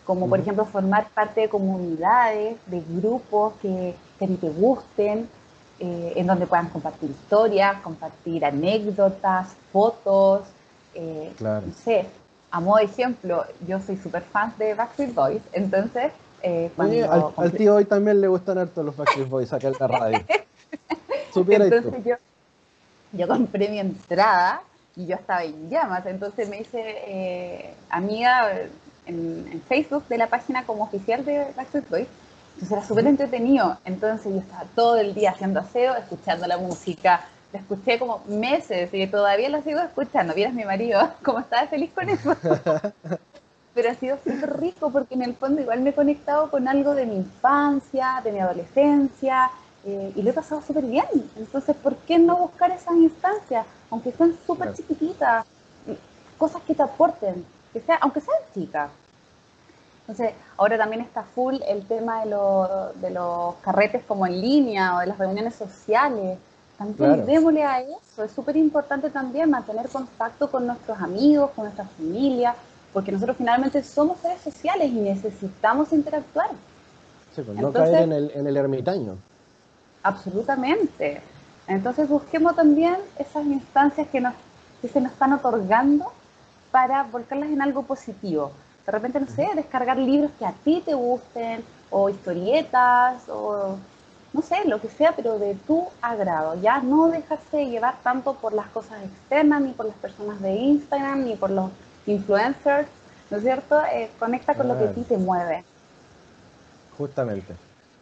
como 0.05 0.29
por 0.29 0.39
ejemplo 0.39 0.65
formar 0.65 1.09
parte 1.13 1.41
de 1.41 1.49
comunidades, 1.49 2.57
de 2.67 2.83
grupos 2.87 3.53
que, 3.61 3.95
que 4.19 4.25
a 4.25 4.27
ti 4.27 4.35
te 4.35 4.49
gusten, 4.49 5.27
eh, 5.79 6.13
en 6.15 6.27
donde 6.27 6.45
puedan 6.45 6.69
compartir 6.69 7.09
historias, 7.09 7.81
compartir 7.81 8.45
anécdotas, 8.45 9.55
fotos, 9.71 10.43
eh, 10.93 11.33
claro. 11.37 11.65
no 11.65 11.73
sé, 11.73 12.05
a 12.53 12.59
modo 12.59 12.77
de 12.77 12.83
ejemplo, 12.83 13.45
yo 13.67 13.81
soy 13.81 13.97
súper 13.97 14.21
fan 14.21 14.53
de 14.59 14.75
Backstreet 14.75 15.15
Boys, 15.15 15.41
entonces... 15.53 16.11
Eh, 16.43 16.69
al, 16.77 17.51
tío 17.53 17.75
hoy 17.75 17.85
también 17.85 18.21
le 18.21 18.27
gustan 18.27 18.59
harto 18.59 18.83
los 18.83 18.95
Backstreet 18.95 19.27
Boys 19.27 19.51
acá 19.51 19.69
en 19.69 19.75
la 19.79 19.87
radio. 19.87 20.19
entonces 21.35 22.05
yo, 22.05 22.15
yo 23.11 23.27
compré 23.27 23.69
mi 23.69 23.79
entrada 23.79 24.61
y 24.95 25.07
yo 25.07 25.15
estaba 25.15 25.43
en 25.43 25.67
llamas, 25.67 26.05
entonces 26.05 26.47
me 26.47 26.61
hice 26.61 26.79
eh, 27.07 27.73
amiga 27.89 28.51
en, 29.07 29.49
en, 29.51 29.61
Facebook 29.67 30.07
de 30.07 30.19
la 30.19 30.27
página 30.27 30.63
como 30.63 30.83
oficial 30.83 31.25
de 31.25 31.47
Backstreet 31.55 31.89
Boys, 31.89 32.07
entonces 32.53 32.77
era 32.77 32.85
súper 32.85 33.07
entretenido, 33.07 33.79
entonces 33.83 34.31
yo 34.31 34.39
estaba 34.41 34.65
todo 34.75 34.97
el 34.97 35.15
día 35.15 35.31
haciendo 35.31 35.59
aseo, 35.59 35.95
escuchando 35.95 36.45
la 36.45 36.59
música, 36.59 37.25
la 37.53 37.59
escuché 37.59 37.99
como 37.99 38.23
meses 38.27 38.89
y 38.91 39.05
todavía 39.07 39.47
la 39.47 39.61
sigo 39.61 39.79
escuchando. 39.79 40.33
Vieras 40.33 40.55
mi 40.55 40.65
marido, 40.65 40.99
como 41.23 41.39
estaba 41.39 41.67
feliz 41.67 41.91
con 41.93 42.09
eso. 42.09 42.35
Pero 43.75 43.89
ha 43.89 43.95
sido 43.95 44.17
súper 44.17 44.59
rico 44.59 44.91
porque 44.91 45.13
en 45.13 45.21
el 45.21 45.35
fondo 45.35 45.61
igual 45.61 45.81
me 45.81 45.91
he 45.91 45.93
conectado 45.93 46.49
con 46.51 46.67
algo 46.67 46.93
de 46.95 47.05
mi 47.05 47.15
infancia, 47.15 48.21
de 48.23 48.31
mi 48.31 48.39
adolescencia, 48.39 49.49
eh, 49.85 50.11
y 50.15 50.21
lo 50.21 50.29
he 50.29 50.33
pasado 50.33 50.61
súper 50.61 50.85
bien. 50.85 51.05
Entonces, 51.35 51.75
¿por 51.75 51.95
qué 51.97 52.19
no 52.19 52.37
buscar 52.37 52.71
esas 52.71 52.95
instancias, 52.95 53.65
aunque 53.89 54.11
sean 54.11 54.35
súper 54.45 54.73
chiquititas, 54.73 55.45
cosas 56.37 56.61
que 56.63 56.75
te 56.75 56.83
aporten, 56.83 57.45
que 57.71 57.79
sea, 57.79 57.97
aunque 58.01 58.21
sean 58.21 58.37
chicas? 58.53 58.91
Entonces, 60.01 60.35
ahora 60.57 60.77
también 60.77 61.01
está 61.01 61.23
full 61.23 61.55
el 61.67 61.87
tema 61.87 62.25
de, 62.25 62.29
de 62.99 63.09
los 63.09 63.55
carretes 63.55 64.03
como 64.07 64.27
en 64.27 64.39
línea 64.39 64.97
o 64.97 64.99
de 64.99 65.07
las 65.07 65.17
reuniones 65.17 65.55
sociales. 65.55 66.37
También 66.77 67.25
démosle 67.25 67.63
a 67.63 67.81
eso, 67.81 68.23
es 68.23 68.31
súper 68.31 68.57
importante 68.57 69.09
también 69.09 69.49
mantener 69.49 69.87
contacto 69.89 70.49
con 70.49 70.65
nuestros 70.65 70.99
amigos, 70.99 71.51
con 71.51 71.65
nuestra 71.65 71.85
familia, 71.85 72.55
porque 72.91 73.11
nosotros 73.11 73.37
finalmente 73.37 73.83
somos 73.83 74.19
seres 74.19 74.41
sociales 74.41 74.89
y 74.89 74.95
necesitamos 74.95 75.93
interactuar. 75.93 76.49
Sí, 77.35 77.41
pues 77.41 77.57
no 77.57 77.71
caer 77.71 78.03
en 78.03 78.11
el, 78.11 78.31
en 78.33 78.47
el 78.47 78.57
ermitaño. 78.57 79.17
Absolutamente. 80.03 81.21
Entonces 81.67 82.09
busquemos 82.09 82.55
también 82.55 82.97
esas 83.17 83.45
instancias 83.45 84.07
que, 84.09 84.19
nos, 84.19 84.33
que 84.81 84.87
se 84.87 84.99
nos 84.99 85.11
están 85.13 85.33
otorgando 85.33 86.11
para 86.71 87.03
volcarlas 87.03 87.49
en 87.49 87.61
algo 87.61 87.83
positivo. 87.83 88.51
De 88.85 88.91
repente, 88.91 89.19
no 89.19 89.27
sé, 89.27 89.47
descargar 89.55 89.97
libros 89.97 90.31
que 90.37 90.45
a 90.45 90.51
ti 90.51 90.81
te 90.85 90.93
gusten, 90.93 91.63
o 91.89 92.09
historietas, 92.09 93.29
o 93.29 93.77
no 94.33 94.41
sé, 94.41 94.55
lo 94.65 94.81
que 94.81 94.89
sea, 94.89 95.15
pero 95.15 95.37
de 95.37 95.55
tu 95.67 95.85
agrado. 96.01 96.59
Ya 96.59 96.81
no 96.81 97.07
dejarse 97.07 97.67
llevar 97.67 97.95
tanto 98.03 98.33
por 98.33 98.53
las 98.53 98.67
cosas 98.67 99.03
externas, 99.03 99.61
ni 99.61 99.71
por 99.73 99.85
las 99.85 99.95
personas 99.95 100.41
de 100.41 100.53
Instagram, 100.53 101.25
ni 101.25 101.35
por 101.35 101.51
los 101.51 101.69
influencers, 102.07 102.87
¿no 103.29 103.37
es 103.37 103.43
cierto? 103.43 103.79
Eh, 103.93 104.09
conecta 104.17 104.55
con 104.55 104.67
lo 104.67 104.77
que 104.77 104.85
a 104.85 104.91
ti 104.91 105.03
te 105.03 105.17
mueve. 105.17 105.63
Justamente. 106.97 107.53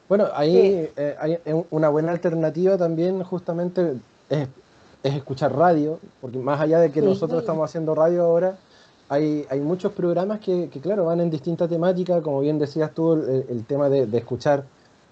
Bueno, 0.07 0.27
ahí 0.33 0.89
eh, 0.95 1.15
hay 1.19 1.37
una 1.69 1.89
buena 1.89 2.11
alternativa 2.11 2.77
también, 2.77 3.23
justamente, 3.23 3.97
es, 4.29 4.47
escuchar 5.03 5.53
radio, 5.55 5.99
porque 6.21 6.37
más 6.37 6.61
allá 6.61 6.79
de 6.79 6.91
que 6.91 7.01
nosotros 7.01 7.41
estamos 7.41 7.69
haciendo 7.69 7.95
radio 7.95 8.23
ahora, 8.23 8.55
hay, 9.09 9.45
hay 9.49 9.59
muchos 9.59 9.91
programas 9.91 10.39
que, 10.39 10.69
claro, 10.81 11.05
van 11.05 11.19
en 11.19 11.29
distintas 11.29 11.67
temáticas, 11.67 12.21
como 12.21 12.39
bien 12.39 12.59
decías 12.59 12.91
tú, 12.93 13.13
el, 13.13 13.65
tema 13.65 13.89
de, 13.89 14.05
de 14.05 14.17
escuchar 14.17 14.63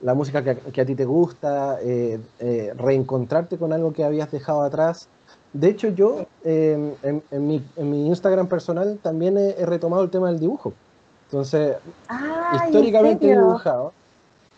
la 0.02 0.14
música 0.14 0.44
que, 0.44 0.82
a 0.82 0.86
ti 0.86 0.96
te 0.96 1.06
gusta, 1.06 1.80
eh, 1.82 2.20
eh, 2.40 2.74
reencontrarte 2.76 3.58
con 3.58 3.74
algo 3.74 3.92
que 3.94 4.04
habías 4.04 4.32
dejado 4.32 4.62
atrás. 4.62 5.08
De 5.52 5.70
hecho, 5.70 5.90
yo 5.90 6.26
em, 6.44 6.94
en, 7.02 7.48
mi, 7.48 8.08
Instagram 8.08 8.48
personal 8.48 9.00
también 9.02 9.38
he, 9.38 9.66
retomado 9.66 10.04
el 10.04 10.10
tema 10.10 10.30
del 10.30 10.40
dibujo. 10.40 10.74
Entonces, 11.26 11.78
históricamente 12.56 13.32
he 13.32 13.36
dibujado. 13.36 13.94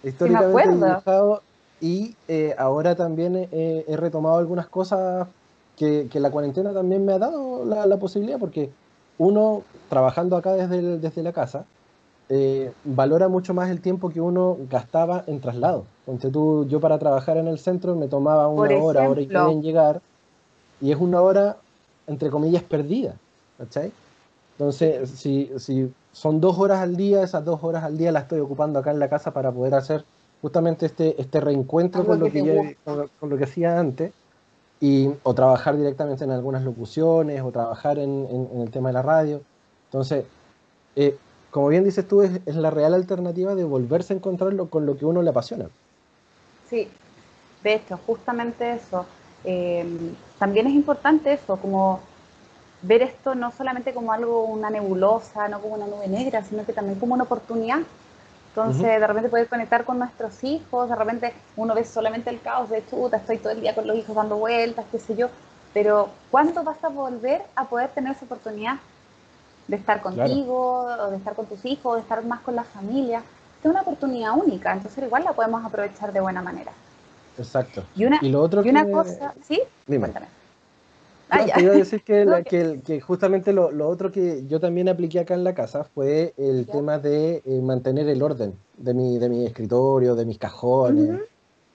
Históricamente 0.03 0.61
he 0.61 0.85
dibujado 0.85 1.41
y 1.79 2.15
eh, 2.27 2.53
ahora 2.57 2.95
también 2.95 3.47
he, 3.51 3.95
retomado 3.97 4.37
algunas 4.37 4.67
cosas 4.67 5.27
que, 5.75 6.07
la 6.13 6.29
cuarentena 6.29 6.73
también 6.73 7.03
me 7.03 7.13
ha 7.13 7.19
dado 7.19 7.65
la, 7.65 7.97
posibilidad, 7.97 8.37
porque 8.37 8.69
uno, 9.17 9.63
trabajando 9.89 10.37
acá 10.37 10.53
desde, 10.53 10.99
desde 10.99 11.23
la 11.23 11.33
casa, 11.33 11.65
eh, 12.33 12.71
valora 12.85 13.27
mucho 13.27 13.53
más 13.53 13.69
el 13.69 13.81
tiempo 13.81 14.09
que 14.09 14.21
uno 14.21 14.55
gastaba 14.69 15.25
en 15.27 15.41
traslado. 15.41 15.83
Entonces 16.07 16.31
tú, 16.31 16.65
yo 16.69 16.79
para 16.79 16.97
trabajar 16.97 17.35
en 17.35 17.49
el 17.49 17.59
centro 17.59 17.93
me 17.93 18.07
tomaba 18.07 18.47
una 18.47 18.73
hora, 18.77 19.09
hora 19.09 19.21
y 19.21 19.27
media 19.27 19.51
en 19.51 19.61
llegar, 19.61 20.01
y 20.79 20.93
es 20.93 20.97
una 20.97 21.19
hora, 21.21 21.57
entre 22.07 22.29
comillas, 22.29 22.63
perdida. 22.63 23.15
¿Cachai? 23.57 23.91
Entonces, 24.53 25.09
si, 25.09 25.51
si 25.57 25.91
son 26.13 26.39
dos 26.39 26.57
horas 26.57 26.79
al 26.79 26.95
día, 26.95 27.21
esas 27.21 27.43
dos 27.43 27.61
horas 27.65 27.83
al 27.83 27.97
día 27.97 28.13
las 28.13 28.23
estoy 28.23 28.39
ocupando 28.39 28.79
acá 28.79 28.91
en 28.91 28.99
la 28.99 29.09
casa 29.09 29.31
para 29.31 29.51
poder 29.51 29.75
hacer 29.75 30.05
justamente 30.41 30.85
este, 30.85 31.19
este 31.21 31.41
reencuentro 31.41 32.05
con 32.05 32.17
lo 32.17 32.31
que, 32.31 32.77
con, 32.85 33.29
lo 33.29 33.37
que 33.37 33.43
hacía 33.43 33.77
antes, 33.77 34.13
y, 34.79 35.09
o 35.23 35.33
trabajar 35.33 35.75
directamente 35.75 36.23
en 36.23 36.31
algunas 36.31 36.63
locuciones, 36.63 37.41
o 37.41 37.51
trabajar 37.51 37.99
en, 37.99 38.25
en, 38.53 38.61
el 38.61 38.71
tema 38.71 38.87
de 38.87 38.93
la 38.93 39.01
radio. 39.01 39.41
Entonces, 39.89 40.23
eh, 40.95 41.17
como 41.51 41.67
bien 41.67 41.83
dices 41.83 42.07
tú, 42.07 42.21
es, 42.21 42.31
la 42.47 42.71
real 42.71 42.93
alternativa 42.93 43.55
de 43.55 43.63
volverse 43.63 44.13
a 44.13 44.15
encontrarlo 44.15 44.69
con 44.69 44.85
lo 44.85 44.97
que 44.97 45.05
uno 45.05 45.21
le 45.21 45.29
apasiona. 45.29 45.69
Sí, 46.69 46.87
de 47.63 47.73
hecho, 47.75 47.99
justamente 48.07 48.73
eso. 48.73 49.05
Eh, 49.43 49.85
también 50.39 50.67
es 50.67 50.73
importante 50.73 51.33
eso, 51.33 51.57
como 51.57 51.99
ver 52.81 53.01
esto 53.01 53.35
no 53.35 53.51
solamente 53.51 53.93
como 53.93 54.13
algo, 54.13 54.45
una 54.45 54.69
nebulosa, 54.69 55.47
no 55.49 55.59
como 55.59 55.75
una 55.75 55.87
nube 55.87 56.07
negra, 56.07 56.43
sino 56.43 56.65
que 56.65 56.73
también 56.73 56.99
como 56.99 57.13
una 57.13 57.25
oportunidad. 57.25 57.79
Entonces, 58.49 58.81
de 58.81 59.07
repente 59.07 59.29
poder 59.29 59.47
conectar 59.47 59.85
con 59.85 59.99
nuestros 59.99 60.43
hijos, 60.43 60.89
de 60.89 60.95
repente 60.95 61.33
uno 61.55 61.73
ve 61.73 61.85
solamente 61.85 62.29
el 62.29 62.41
caos 62.41 62.69
de 62.69 62.85
chuta, 62.85 63.17
estoy 63.17 63.37
todo 63.37 63.53
el 63.53 63.61
día 63.61 63.73
con 63.73 63.87
los 63.87 63.95
hijos 63.95 64.13
dando 64.13 64.35
vueltas, 64.37 64.85
qué 64.91 64.99
sé 64.99 65.15
yo, 65.15 65.29
pero 65.73 66.09
¿cuándo 66.29 66.61
vas 66.63 66.83
a 66.83 66.89
volver 66.89 67.43
a 67.55 67.65
poder 67.65 67.91
tener 67.91 68.11
esa 68.11 68.25
oportunidad? 68.25 68.75
De 69.67 69.75
estar 69.75 70.01
contigo, 70.01 70.87
o 70.99 71.09
de 71.09 71.17
estar 71.17 71.33
con 71.35 71.45
tus 71.45 71.63
hijos, 71.65 71.95
de 71.95 72.01
estar 72.01 72.23
más 72.25 72.41
con 72.41 72.55
la 72.55 72.63
familia. 72.63 73.23
Es 73.63 73.69
una 73.69 73.81
oportunidad 73.81 74.33
única, 74.35 74.73
entonces 74.73 75.03
igual 75.03 75.23
la 75.23 75.33
podemos 75.33 75.63
aprovechar 75.63 76.11
de 76.11 76.19
buena 76.19 76.41
manera. 76.41 76.71
Exacto. 77.37 77.83
Y 77.95 78.05
una, 78.05 78.19
lo 78.21 78.41
otro 78.41 78.61
una 78.61 78.89
cosa, 78.89 79.33
¿sí? 79.43 79.61
Cuéntame. 79.87 80.27
Ah, 81.29 81.45
Quiero 81.55 81.73
decir 81.73 82.03
que, 82.03 82.81
que, 82.85 82.99
justamente 82.99 83.53
lo, 83.53 83.71
lo, 83.71 83.87
otro 83.87 84.11
que 84.11 84.45
yo 84.47 84.59
también 84.59 84.89
apliqué 84.89 85.21
acá 85.21 85.33
en 85.33 85.45
la 85.45 85.53
casa 85.53 85.85
fue 85.85 86.33
el 86.37 86.67
tema 86.67 86.99
de 86.99 87.41
eh, 87.45 87.61
mantener 87.61 88.09
el 88.09 88.21
orden 88.21 88.53
de 88.77 88.93
mi, 88.93 89.17
de 89.17 89.29
mi 89.29 89.45
escritorio, 89.45 90.15
de 90.15 90.25
mis 90.25 90.37
cajones, 90.37 91.21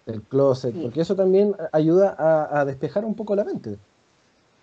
del 0.04 0.22
closet, 0.22 0.74
porque 0.74 1.00
eso 1.00 1.16
también 1.16 1.56
ayuda 1.72 2.14
a, 2.18 2.60
a, 2.60 2.64
despejar 2.66 3.06
un 3.06 3.14
poco 3.14 3.34
la 3.34 3.44
mente. 3.44 3.78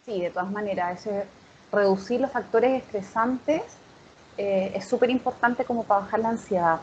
Sí, 0.05 0.21
de 0.21 0.29
todas 0.29 0.51
maneras, 0.51 0.99
ese 0.99 1.25
reducir 1.73 2.21
los 2.21 2.31
factores 2.31 2.81
estresantes 2.83 3.61
eh, 4.37 4.71
es 4.75 4.85
súper 4.85 5.09
importante 5.09 5.65
como 5.65 5.83
para 5.83 6.01
bajar 6.01 6.19
la 6.19 6.29
ansiedad, 6.29 6.79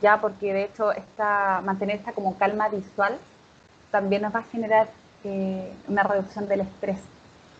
ya 0.00 0.20
porque 0.20 0.52
de 0.52 0.64
hecho 0.64 0.92
esta, 0.92 1.60
mantener 1.62 1.96
esta 1.96 2.12
como 2.12 2.36
calma 2.38 2.68
visual 2.68 3.18
también 3.90 4.22
nos 4.22 4.34
va 4.34 4.40
a 4.40 4.44
generar 4.44 4.88
eh, 5.24 5.72
una 5.88 6.02
reducción 6.02 6.48
del 6.48 6.62
estrés, 6.62 6.98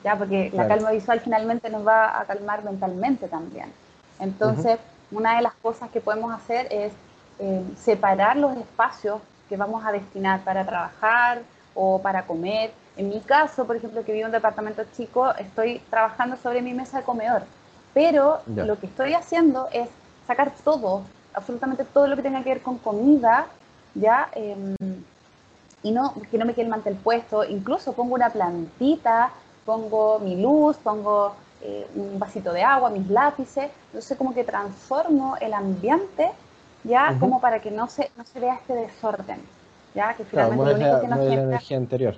ya 0.03 0.17
porque 0.17 0.51
la 0.55 0.67
calma 0.67 0.91
visual 0.91 1.21
finalmente 1.21 1.69
nos 1.69 1.87
va 1.87 2.19
a 2.19 2.25
calmar 2.25 2.65
mentalmente 2.65 3.29
también. 3.29 3.73
Entonces, 4.19 4.79
una 5.11 5.37
de 5.37 5.43
las 5.43 5.55
cosas 5.55 5.91
que 5.91 6.01
podemos 6.01 6.33
hacer 6.33 6.67
es 6.71 6.93
eh, 7.39 7.63
separar 7.77 8.37
los 8.37 8.57
espacios 8.57 9.21
que 9.49 9.57
vamos 9.57 9.85
a 9.85 9.93
destinar 9.93 10.41
para 10.43 10.65
trabajar 10.65 11.43
o 11.75 12.01
para 12.01 12.25
comer 12.25 12.73
en 12.97 13.09
mi 13.09 13.21
caso, 13.21 13.67
por 13.67 13.77
ejemplo, 13.77 14.05
que 14.05 14.13
vivo 14.13 14.23
en 14.23 14.27
un 14.27 14.33
departamento 14.33 14.83
chico, 14.97 15.35
estoy 15.37 15.81
trabajando 15.91 16.37
sobre 16.37 16.63
mi 16.63 16.75
mesa 16.75 16.99
de 16.99 17.05
comedor, 17.05 17.43
pero 17.95 18.41
lo 18.47 18.79
que 18.79 18.87
estoy 18.87 19.15
haciendo 19.15 19.69
es 19.73 19.89
sacar 20.27 20.53
todo, 20.65 21.03
absolutamente 21.35 21.85
todo 21.85 22.07
lo 22.07 22.17
que 22.17 22.23
tenga 22.23 22.43
que 22.43 22.51
ver 22.51 22.63
con 22.63 22.79
comida, 22.79 23.47
¿ya? 23.95 24.29
Em, 24.35 24.77
y 25.83 25.91
no, 25.91 26.15
que 26.31 26.39
no 26.39 26.45
me 26.45 26.55
quede 26.55 26.65
el 26.65 26.71
mantel 26.71 26.97
puesto, 26.97 27.45
incluso 27.45 27.93
pongo 27.93 28.15
una 28.15 28.31
plantita, 28.31 29.31
pongo 29.65 30.19
mi 30.19 30.41
luz, 30.41 30.77
pongo 30.77 31.35
eh, 31.63 31.87
un 31.95 32.19
vasito 32.19 32.53
de 32.53 32.63
agua, 32.63 32.91
mis 32.91 33.09
lápices, 33.09 33.71
entonces 33.87 34.17
como 34.17 34.35
que 34.35 34.45
transformo 34.45 35.37
el 35.41 35.55
ambiente 35.55 36.31
ya 36.85 37.17
como 37.19 37.41
para 37.41 37.61
que 37.61 37.71
no 37.71 37.89
se, 37.89 38.11
no 38.17 38.25
se 38.25 38.41
vea 38.41 38.55
este 38.55 38.75
desorden, 38.75 39.41
ya 39.95 40.15
que 40.15 40.25
finalmente 40.25 40.65
lo 40.65 40.75
único 40.75 41.01
que 41.01 41.09
nos 41.09 41.19
genera... 41.21 41.43
energía. 41.43 42.15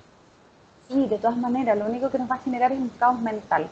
Sí, 0.87 1.07
de 1.07 1.17
todas 1.17 1.37
maneras, 1.37 1.77
lo 1.77 1.85
único 1.85 2.09
que 2.09 2.19
nos 2.19 2.29
va 2.29 2.35
a 2.35 2.39
generar 2.39 2.71
es 2.71 2.79
un 2.79 2.89
caos 2.89 3.19
mental. 3.19 3.67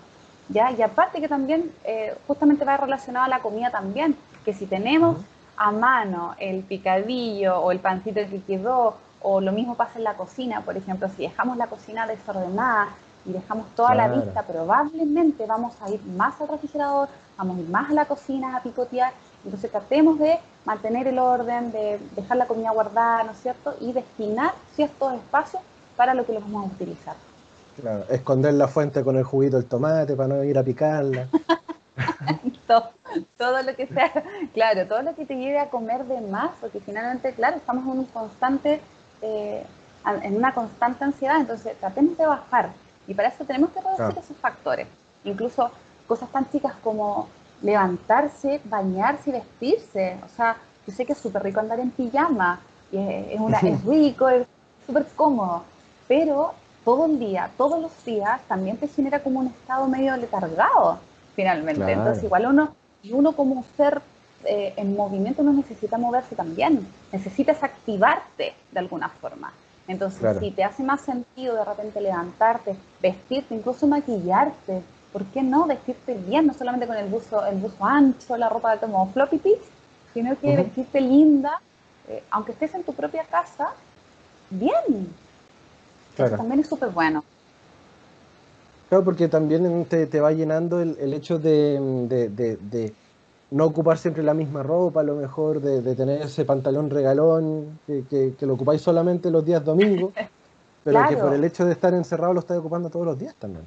¿ya? 0.50 0.72
Y 0.72 0.82
aparte 0.82 1.22
que 1.22 1.28
también 1.28 1.72
eh, 1.84 2.16
justamente 2.28 2.66
va 2.66 2.78
relacionado 2.78 3.26
a 3.26 3.30
la 3.30 3.40
comida 3.40 3.70
también, 3.70 4.18
que 4.44 4.54
si 4.54 4.66
tenemos 4.66 5.18
a 5.56 5.72
mano 5.72 6.36
el 6.40 6.64
picadillo 6.64 7.60
o 7.60 7.72
el 7.72 7.80
pancito 7.80 8.22
que 8.30 8.42
quedó, 8.42 8.96
o 9.22 9.40
lo 9.40 9.52
mismo 9.52 9.76
pasa 9.76 9.98
en 9.98 10.04
la 10.04 10.16
cocina, 10.16 10.62
por 10.62 10.76
ejemplo, 10.76 11.08
si 11.10 11.24
dejamos 11.24 11.58
la 11.58 11.68
cocina 11.68 12.06
desordenada 12.08 12.90
y 13.26 13.32
dejamos 13.32 13.68
toda 13.76 13.96
la 13.96 14.10
vista, 14.10 14.44
probablemente 14.44 15.46
vamos 15.46 15.76
a 15.82 15.90
ir 15.90 16.04
más 16.04 16.40
al 16.42 16.50
refrigerador, 16.50 17.08
vamos 17.38 17.58
a 17.58 17.62
ir 17.62 17.70
más 17.70 17.90
a 17.90 17.94
la 17.94 18.06
cocina 18.06 18.58
a 18.58 18.62
picotear, 18.62 19.14
entonces 19.46 19.72
tratemos 19.72 20.20
de 20.20 20.40
mantener 20.66 21.08
el 21.08 21.20
orden, 21.20 21.72
de 21.72 22.00
dejar 22.16 22.36
la 22.36 22.48
comida 22.48 22.72
guardada, 22.72 23.24
¿no 23.24 23.32
es 23.32 23.38
cierto? 23.40 23.76
Y 23.80 23.94
destinar 23.94 24.54
ciertos 24.76 25.14
espacios 25.14 25.62
para 25.96 26.14
lo 26.14 26.26
que 26.26 26.34
los 26.34 26.44
vamos 26.44 26.72
a 26.72 26.74
utilizar. 26.76 27.16
Claro, 27.80 28.06
esconder 28.10 28.54
la 28.54 28.68
fuente 28.68 29.04
con 29.04 29.18
el 29.18 29.24
juguito 29.24 29.58
del 29.58 29.66
tomate 29.66 30.16
para 30.16 30.36
no 30.36 30.44
ir 30.44 30.58
a 30.58 30.64
picarla. 30.64 31.28
todo, 33.38 33.62
lo 33.62 33.76
que 33.76 33.88
sea, 33.88 34.12
claro, 34.54 34.88
todo 34.88 35.02
lo 35.02 35.16
que 35.16 35.26
te 35.26 35.36
lleve 35.36 35.60
a 35.60 35.70
comer 35.70 36.06
de 36.06 36.22
más, 36.22 36.52
porque 36.62 36.80
finalmente, 36.80 37.34
claro, 37.34 37.58
estamos 37.58 37.84
en 37.84 38.00
un 38.00 38.06
constante, 38.06 38.82
eh, 39.22 39.66
en 40.22 40.36
una 40.36 40.54
constante 40.54 41.04
ansiedad, 41.04 41.38
entonces 41.40 41.76
tratemos 41.80 42.18
de 42.18 42.26
bajar. 42.26 42.72
Y 43.08 43.14
para 43.14 43.30
eso 43.30 43.44
tenemos 43.44 43.72
que 43.72 43.82
reducir 43.82 44.24
esos 44.24 44.38
factores. 44.38 44.88
Incluso 45.24 45.72
cosas 46.08 46.30
tan 46.30 46.50
chicas 46.52 46.74
como 46.84 47.28
levantarse, 47.62 48.62
bañarse 48.66 49.30
y 49.30 49.34
vestirse. 49.34 50.18
O 50.26 50.30
sea, 50.36 50.58
yo 50.86 50.94
sé 50.94 51.06
que 51.06 51.14
es 51.14 51.20
súper 51.20 51.44
rico 51.44 51.60
andar 51.60 51.80
en 51.80 51.92
pijama, 51.92 52.60
y 52.92 52.98
es, 52.98 53.40
una, 53.40 53.60
es 53.60 53.84
rico, 53.86 54.30
es 54.30 54.46
súper 54.86 55.06
cómodo, 55.16 55.64
pero 56.08 56.54
todo 56.86 57.06
el 57.06 57.20
día, 57.20 57.50
todos 57.58 57.82
los 57.82 58.06
días, 58.06 58.42
también 58.48 58.78
te 58.78 58.88
genera 58.88 59.20
como 59.20 59.40
un 59.40 59.48
estado 59.48 59.88
medio 59.88 60.16
letargado, 60.18 61.00
finalmente. 61.36 61.92
Entonces, 61.92 62.24
igual 62.24 62.48
uno, 62.48 62.76
y 63.02 63.14
uno 63.14 63.34
como 63.34 63.64
ser 63.78 64.02
eh, 64.46 64.74
en 64.76 64.96
movimiento 64.96 65.44
no 65.44 65.54
necesita 65.54 65.98
moverse 65.98 66.36
también, 66.36 66.86
necesitas 67.12 67.64
activarte 67.64 68.54
de 68.72 68.80
alguna 68.80 69.10
forma. 69.10 69.54
Entonces, 69.88 70.38
si 70.40 70.52
te 70.52 70.64
hace 70.64 70.84
más 70.84 71.02
sentido 71.02 71.56
de 71.56 71.66
repente 71.66 72.00
levantarte, 72.00 72.76
vestirte, 73.02 73.56
incluso 73.56 73.86
maquillarte, 73.88 74.82
¿por 75.12 75.26
qué 75.26 75.42
no 75.42 75.66
vestirte 75.66 76.14
bien? 76.14 76.48
No 76.48 76.54
solamente 76.54 76.88
con 76.88 76.98
el 76.98 77.08
buzo, 77.08 77.46
el 77.46 77.58
buzo 77.58 77.86
ancho, 77.86 78.38
la 78.38 78.50
ropa 78.50 78.78
como 78.78 79.10
floppy 79.12 79.38
pitch, 79.38 79.62
sino 80.14 80.38
que 80.40 80.56
vestirte 80.56 81.02
linda, 81.02 81.62
eh, 82.08 82.24
aunque 82.32 82.54
estés 82.54 82.74
en 82.76 82.84
tu 82.84 82.94
propia 82.94 83.24
casa, 83.24 83.72
bien, 84.50 85.14
también 86.16 86.60
es 86.60 86.68
súper 86.68 86.90
bueno. 86.90 87.24
Claro, 88.90 89.04
porque 89.04 89.28
también 89.28 89.86
te, 89.86 90.06
te 90.06 90.20
va 90.20 90.32
llenando 90.32 90.80
el, 90.80 91.14
hecho 91.14 91.40
de, 91.40 92.94
no 93.52 93.66
ocupar 93.66 93.98
siempre 93.98 94.22
la 94.24 94.34
misma 94.34 94.62
ropa, 94.62 95.02
a 95.02 95.04
lo 95.04 95.16
mejor 95.16 95.62
de, 95.62 95.96
tener 95.96 96.22
ese 96.22 96.46
pantalón 96.46 96.90
regalón 96.90 97.80
que, 97.88 98.36
lo 98.42 98.54
ocupáis 98.54 98.82
solamente 98.82 99.32
los 99.32 99.44
días 99.46 99.64
domingos, 99.64 100.14
pero 100.84 101.08
que 101.10 101.18
por 101.18 101.34
el 101.34 101.44
hecho 101.44 101.66
de 101.66 101.72
estar 101.72 101.94
encerrado 101.94 102.34
lo 102.34 102.42
estáis 102.42 102.60
ocupando 102.60 102.90
todos 102.90 103.06
los 103.06 103.18
días 103.18 103.34
también. 103.36 103.66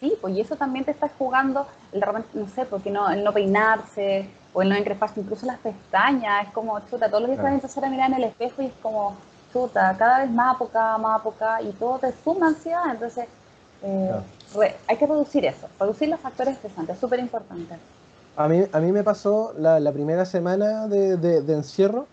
Sí, 0.00 0.14
pues 0.18 0.34
y 0.34 0.40
eso 0.40 0.56
también 0.56 0.86
te 0.86 0.92
estás 0.92 1.12
jugando, 1.18 1.66
el, 1.92 2.00
no 2.32 2.48
sé, 2.48 2.64
porque 2.64 2.90
no, 2.90 3.10
el 3.10 3.22
no 3.22 3.34
peinarse 3.34 4.30
o 4.54 4.62
el 4.62 4.70
no 4.70 4.74
encresparse, 4.74 5.20
incluso 5.20 5.44
las 5.44 5.58
pestañas, 5.58 6.46
es 6.46 6.52
como, 6.54 6.80
chuta, 6.88 7.08
todos 7.08 7.20
los 7.20 7.30
días 7.30 7.42
vas 7.42 7.52
a 7.52 7.54
empezar 7.56 7.84
a 7.84 7.90
mirar 7.90 8.08
en 8.08 8.16
el 8.16 8.24
espejo 8.24 8.62
y 8.62 8.66
es 8.66 8.72
como, 8.80 9.16
cada 9.52 10.20
vez 10.20 10.30
más 10.30 10.56
poca, 10.56 10.96
más 10.98 11.20
poca, 11.22 11.62
y 11.62 11.72
todo 11.72 11.98
te 11.98 12.12
suma 12.24 12.48
ansiedad, 12.48 12.90
entonces 12.90 13.26
eh, 13.82 14.12
hay 14.86 14.96
que 14.96 15.06
reducir 15.06 15.44
eso, 15.44 15.68
reducir 15.78 16.08
los 16.08 16.20
factores 16.20 16.54
estresantes, 16.54 16.94
es 16.94 17.00
súper 17.00 17.20
importante. 17.20 17.76
A 18.36 18.48
mí, 18.48 18.64
a 18.72 18.80
mí 18.80 18.92
me 18.92 19.02
pasó 19.02 19.54
la, 19.58 19.80
la 19.80 19.92
primera 19.92 20.24
semana 20.24 20.86
de, 20.86 21.16
de, 21.16 21.52
encierro 21.52 22.06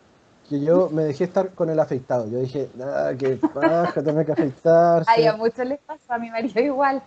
que 0.49 0.59
yo 0.59 0.89
me 0.89 1.03
dejé 1.03 1.25
estar 1.25 1.51
con 1.51 1.69
el 1.69 1.79
afeitado. 1.79 2.27
Yo 2.27 2.39
dije, 2.39 2.69
ah, 2.81 3.11
que 3.17 3.35
paja, 3.35 4.01
tener 4.01 4.25
que 4.25 4.31
afeitarse. 4.31 5.09
Ay, 5.09 5.25
a 5.25 5.35
muchos 5.35 5.65
les 5.65 5.79
pasa, 5.79 6.15
a 6.15 6.17
mi 6.17 6.29
marido 6.29 6.59
igual. 6.61 7.03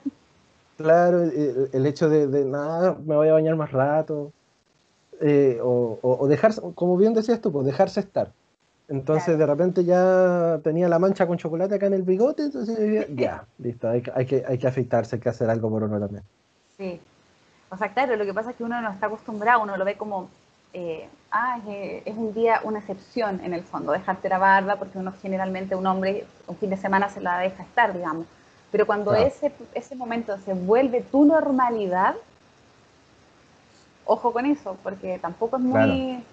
Claro, 0.77 1.23
el, 1.23 1.87
hecho 1.87 2.09
de, 2.09 2.27
de, 2.29 2.45
nada, 2.45 2.97
me 3.05 3.17
voy 3.17 3.29
a 3.29 3.35
bañar 3.35 3.57
más 3.57 3.73
rato. 3.73 4.33
Eh, 5.21 5.59
o, 5.63 5.99
o, 6.01 6.27
dejar, 6.27 6.55
como 6.75 6.97
bien 6.97 7.13
decías 7.13 7.41
tú, 7.41 7.53
pues 7.53 7.67
dejarse 7.67 8.01
estar. 8.01 8.33
Entonces 8.91 9.39
de 9.39 9.47
repente 9.47 9.85
ya 9.85 10.59
tenía 10.65 10.89
la 10.89 10.99
mancha 10.99 11.25
con 11.25 11.39
chocolate 11.39 11.77
acá 11.77 11.87
en 11.87 11.95
el 11.95 12.03
bigote, 12.03 12.43
entonces 12.43 13.07
ya, 13.15 13.45
listo, 13.59 13.89
hay, 13.89 14.03
hay, 14.13 14.27
que, 14.27 14.45
hay 14.47 14.59
que 14.59 14.67
afeitarse, 14.67 15.15
hay 15.15 15.23
que 15.23 15.29
hacer 15.29 15.49
algo 15.49 15.71
por 15.71 15.85
uno 15.85 16.01
también. 16.01 16.25
Sí, 16.77 17.01
o 17.71 17.77
sea, 17.77 17.93
claro, 17.93 18.17
lo 18.17 18.25
que 18.25 18.35
pasa 18.35 18.51
es 18.51 18.57
que 18.57 18.65
uno 18.65 18.81
no 18.81 18.91
está 18.91 19.07
acostumbrado, 19.07 19.63
uno 19.63 19.77
lo 19.77 19.85
ve 19.85 19.97
como, 19.97 20.29
eh, 20.73 21.09
ah, 21.31 21.61
es, 21.69 22.17
un 22.17 22.35
día, 22.35 22.63
una 22.65 22.81
excepción 22.81 23.41
en 23.45 23.55
el 23.55 23.63
fondo, 23.63 23.93
dejarte 23.93 24.29
la 24.29 24.39
barba, 24.39 24.75
porque 24.75 24.99
uno 24.99 25.13
generalmente, 25.23 25.77
un 25.77 25.87
hombre, 25.87 26.27
un 26.49 26.57
fin 26.57 26.71
de 26.71 26.77
semana 26.77 27.09
se 27.09 27.21
la 27.21 27.39
deja 27.39 27.63
estar, 27.63 27.95
digamos. 27.95 28.27
Pero 28.73 28.87
cuando 28.87 29.15
ese, 29.15 29.53
ese 29.73 29.95
momento 29.95 30.37
se 30.39 30.53
vuelve 30.53 31.01
tu 31.01 31.25
normalidad, 31.25 32.17
ojo 34.05 34.33
con 34.33 34.47
eso, 34.47 34.77
porque 34.83 35.21
tampoco 35.21 35.59
es 35.59 35.63
muy 35.63 36.25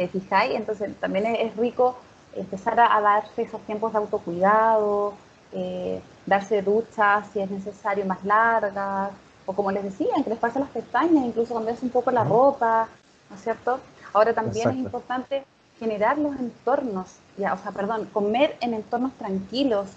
te 0.00 0.08
fijáis, 0.08 0.54
entonces 0.54 0.96
también 0.98 1.26
es, 1.26 1.54
rico 1.56 1.94
empezar 2.34 2.80
a, 2.80 2.98
darse 3.02 3.42
esos 3.42 3.60
tiempos 3.66 3.92
de 3.92 3.98
autocuidado, 3.98 5.12
eh, 5.52 6.00
darse 6.24 6.62
duchas 6.62 7.26
si 7.30 7.40
es 7.40 7.50
necesario 7.50 8.06
más 8.06 8.24
largas, 8.24 9.10
o 9.44 9.52
como 9.52 9.70
les 9.70 9.84
decía, 9.84 10.08
que 10.24 10.30
les 10.30 10.38
pasen 10.38 10.62
las 10.62 10.70
pestañas, 10.70 11.26
incluso 11.26 11.52
cambiarse 11.52 11.84
un 11.84 11.90
poco 11.90 12.10
la 12.10 12.24
ropa, 12.24 12.88
¿no 13.28 13.36
es 13.36 13.42
cierto? 13.42 13.78
Ahora 14.14 14.32
también 14.32 14.70
es 14.70 14.76
importante 14.76 15.44
generar 15.78 16.16
los 16.16 16.34
entornos, 16.36 17.16
ya, 17.36 17.52
o 17.52 17.58
sea, 17.58 17.70
perdón, 17.70 18.08
comer 18.10 18.56
en 18.62 18.72
entornos 18.72 19.12
tranquilos, 19.18 19.88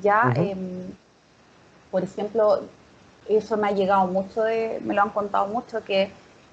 ya, 0.00 0.32
em, 0.36 0.92
por 1.90 2.04
ejemplo, 2.04 2.60
eso 3.28 3.56
me 3.56 3.66
ha 3.66 3.72
llegado 3.72 4.06
mucho 4.06 4.44
de, 4.44 4.80
me 4.84 4.94
lo 4.94 5.02
han 5.02 5.10
contado 5.10 5.48
mucho, 5.48 5.82
que 5.82 6.12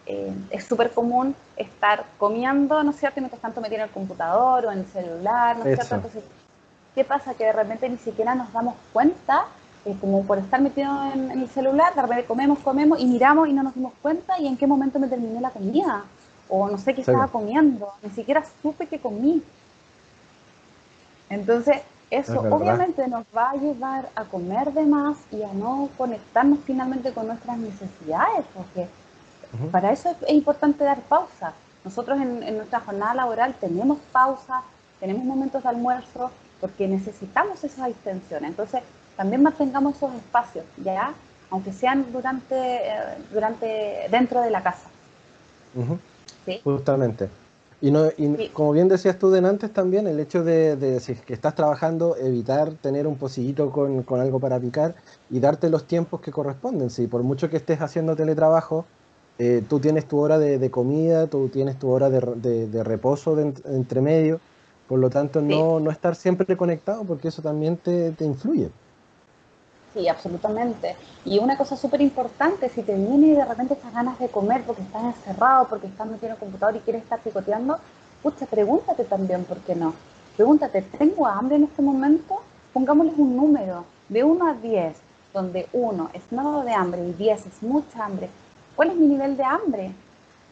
eh, 0.10 0.34
es 0.52 0.64
súper 0.64 0.92
común 0.92 1.36
estar 1.58 2.06
comiendo, 2.18 2.82
¿no 2.82 2.92
es 2.92 2.98
cierto? 2.98 3.20
Y 3.20 3.24
mientras 3.24 3.42
tanto 3.42 3.60
meter 3.60 3.80
en 3.80 3.86
el 3.86 3.92
computador 3.92 4.66
o 4.66 4.72
en 4.72 4.80
el 4.80 4.86
celular, 4.88 5.58
¿no 5.58 5.66
es 5.66 5.76
cierto? 5.76 5.96
Entonces, 5.96 6.24
¿qué 6.96 7.04
pasa? 7.04 7.34
Que 7.34 7.44
de 7.44 7.52
repente 7.52 7.90
ni 7.90 7.98
siquiera 7.98 8.34
nos 8.34 8.54
damos 8.54 8.76
cuenta, 8.94 9.48
eh, 9.84 9.98
como 10.00 10.24
por 10.24 10.38
estar 10.38 10.62
metido 10.62 10.90
en, 11.12 11.32
el 11.32 11.50
celular, 11.50 11.94
de 11.94 12.02
repente 12.02 12.24
comemos, 12.24 12.60
comemos 12.60 13.02
y 13.02 13.06
miramos 13.06 13.50
y 13.50 13.54
no 13.54 13.64
nos 13.64 13.76
dimos 13.76 13.92
cuenta 14.02 14.40
y 14.40 14.48
en 14.48 14.56
qué 14.56 14.66
momento 14.66 14.98
me 14.98 15.10
terminé 15.10 15.42
la 15.42 15.50
comida. 15.50 16.06
O 16.48 16.70
no 16.70 16.78
sé 16.78 16.96
qué 16.96 17.02
estaba 17.02 17.28
comiendo, 17.28 17.92
ni 18.02 18.10
siquiera 18.12 18.42
supe 18.62 18.88
que 18.88 19.00
comí. 19.00 19.44
Entonces, 21.30 21.82
eso 22.10 22.40
obviamente 22.40 23.06
nos 23.10 23.26
va 23.36 23.50
a 23.50 23.56
llevar 23.56 24.08
a 24.16 24.24
comer 24.24 24.72
de 24.72 24.86
más 24.86 25.18
y 25.34 25.44
a 25.44 25.52
no 25.52 25.90
conectarnos 25.98 26.60
finalmente 26.66 27.12
con 27.12 27.28
nuestras 27.28 27.58
necesidades, 27.58 28.46
porque 28.56 28.88
para 29.72 29.92
eso 29.92 30.10
es, 30.10 30.34
importante 30.34 30.84
dar 30.84 31.02
pausa. 31.02 31.54
Nosotros 31.84 32.20
en, 32.20 32.58
nuestra 32.58 32.80
jornada 32.82 33.14
laboral 33.14 33.56
tenemos 33.60 34.00
pausa, 34.12 34.64
tenemos 35.00 35.24
momentos 35.24 35.64
de 35.64 35.70
almuerzo, 35.70 36.32
porque 36.60 36.88
necesitamos 36.88 37.64
esa 37.64 37.88
distensión. 37.88 38.46
Entonces, 38.46 38.82
también 39.16 39.42
mantengamos 39.42 39.96
esos 39.96 40.14
espacios, 40.16 40.66
¿ya? 40.84 41.14
Aunque 41.50 41.72
sean 41.72 42.06
durante, 42.12 42.56
eh, 42.56 43.18
durante 43.32 44.08
dentro 44.12 44.42
de 44.42 44.52
la 44.52 44.62
casa. 44.62 44.90
Justamente. 46.64 47.30
Y, 47.80 47.92
no, 47.92 48.08
y 48.18 48.50
como 48.50 48.72
bien 48.72 48.88
decías 48.88 49.20
tú 49.20 49.30
de 49.30 49.48
antes 49.48 49.72
también, 49.72 50.08
el 50.08 50.20
hecho 50.20 50.44
de, 50.44 50.76
de, 50.76 51.00
si 51.00 51.14
que 51.14 51.34
estás 51.34 51.54
trabajando, 51.54 52.16
evitar 52.18 52.72
tener 52.74 53.06
un 53.06 53.18
pocillito 53.18 53.72
con, 53.72 54.02
con, 54.02 54.20
algo 54.20 54.40
para 54.40 54.60
picar 54.60 54.96
y 55.30 55.40
darte 55.40 55.70
los 55.70 55.86
tiempos 55.86 56.22
que 56.22 56.32
corresponden. 56.32 56.90
Si 56.90 57.06
por 57.06 57.22
mucho 57.22 57.52
que 57.52 57.58
estés 57.58 57.80
haciendo 57.82 58.16
teletrabajo, 58.16 58.86
eh, 59.40 59.64
tú 59.70 59.80
tienes 59.80 60.08
tu 60.08 60.18
hora 60.20 60.40
de, 60.40 60.72
comida, 60.72 61.28
tú 61.28 61.48
tienes 61.50 61.78
tu 61.78 61.90
hora 61.90 62.10
de, 62.10 62.84
reposo 62.84 63.40
entre 63.40 64.02
medio, 64.02 64.40
por 64.88 65.00
lo 65.00 65.10
tanto 65.10 65.42
no, 65.42 65.80
no, 65.80 65.92
estar 65.92 66.16
siempre 66.16 66.58
conectado 66.58 67.04
porque 67.04 67.28
eso 67.28 67.42
también 67.42 67.78
te, 67.78 68.14
influye. 68.22 68.72
Sí, 69.94 70.08
absolutamente. 70.08 70.96
Y 71.24 71.40
una 71.40 71.58
cosa 71.58 71.78
súper 71.78 72.02
importante, 72.02 72.70
si 72.70 72.82
te 72.82 72.96
viene 72.96 73.36
de 73.36 73.46
repente 73.46 73.76
estas 73.76 73.94
ganas 73.94 74.18
de 74.20 74.28
comer 74.28 74.64
porque 74.66 74.82
estás 74.82 75.16
encerrado, 75.16 75.68
porque 75.68 75.88
estás 75.88 76.08
metido 76.08 76.28
en 76.28 76.34
el 76.34 76.40
computador 76.40 76.76
y 76.76 76.80
quieres 76.80 77.04
estar 77.04 77.20
picoteando, 77.20 77.78
pucha, 78.24 78.46
pregúntate 78.48 79.04
también 79.04 79.44
por 79.44 79.58
qué 79.60 79.76
no. 79.76 79.94
Pregúntate, 80.36 80.82
¿tengo 80.82 81.28
hambre 81.28 81.58
en 81.58 81.64
este 81.64 81.82
momento? 81.82 82.42
Pongámosles 82.74 83.18
un 83.18 83.36
número 83.36 83.86
de 84.10 84.24
1 84.24 84.48
a 84.48 84.54
10, 84.54 84.96
donde 85.34 85.68
1 85.74 86.10
es 86.14 86.32
nada 86.32 86.64
de 86.64 86.74
hambre 86.74 87.08
y 87.08 87.14
10 87.14 87.46
es 87.46 87.64
mucha 87.64 88.06
hambre. 88.06 88.30
¿Cuál 88.78 88.92
es 88.92 88.96
mi 88.96 89.08
nivel 89.08 89.36
de 89.36 89.44
hambre? 89.44 89.92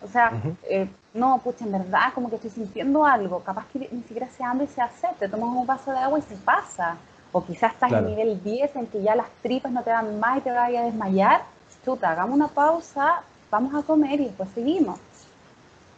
O 0.03 0.07
sea, 0.07 0.31
eh, 0.67 0.89
no, 1.13 1.39
pucha, 1.43 1.63
en 1.63 1.71
verdad, 1.71 2.11
como 2.15 2.29
que 2.29 2.37
estoy 2.37 2.49
sintiendo 2.49 3.05
algo, 3.05 3.39
capaz 3.41 3.67
que 3.71 3.87
ni 3.91 4.01
siquiera 4.01 4.27
se 4.35 4.43
hambre 4.43 4.65
y 4.65 4.73
se 4.73 4.81
hace, 4.81 5.07
te 5.19 5.29
tomas 5.29 5.49
un 5.55 5.67
vaso 5.67 5.91
de 5.91 5.99
agua 5.99 6.17
y 6.17 6.23
se 6.23 6.35
pasa. 6.37 6.97
O 7.31 7.45
quizás 7.45 7.73
estás 7.73 7.91
en 7.91 8.07
nivel 8.07 8.43
10 8.43 8.75
en 8.77 8.87
que 8.87 9.03
ya 9.03 9.15
las 9.15 9.27
tripas 9.43 9.71
no 9.71 9.83
te 9.83 9.91
dan 9.91 10.19
más 10.19 10.39
y 10.39 10.41
te 10.41 10.51
vayas 10.51 10.81
a 10.81 10.85
desmayar. 10.85 11.43
Chuta, 11.85 12.09
hagamos 12.09 12.35
una 12.35 12.47
pausa, 12.47 13.21
vamos 13.51 13.75
a 13.75 13.85
comer 13.85 14.19
y 14.19 14.25
después 14.25 14.49
seguimos. 14.55 14.99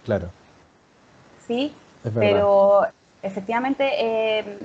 Claro. 0.04 0.30
Sí, 1.48 1.74
pero 2.14 2.86
efectivamente 3.22 3.90
eh, 4.00 4.60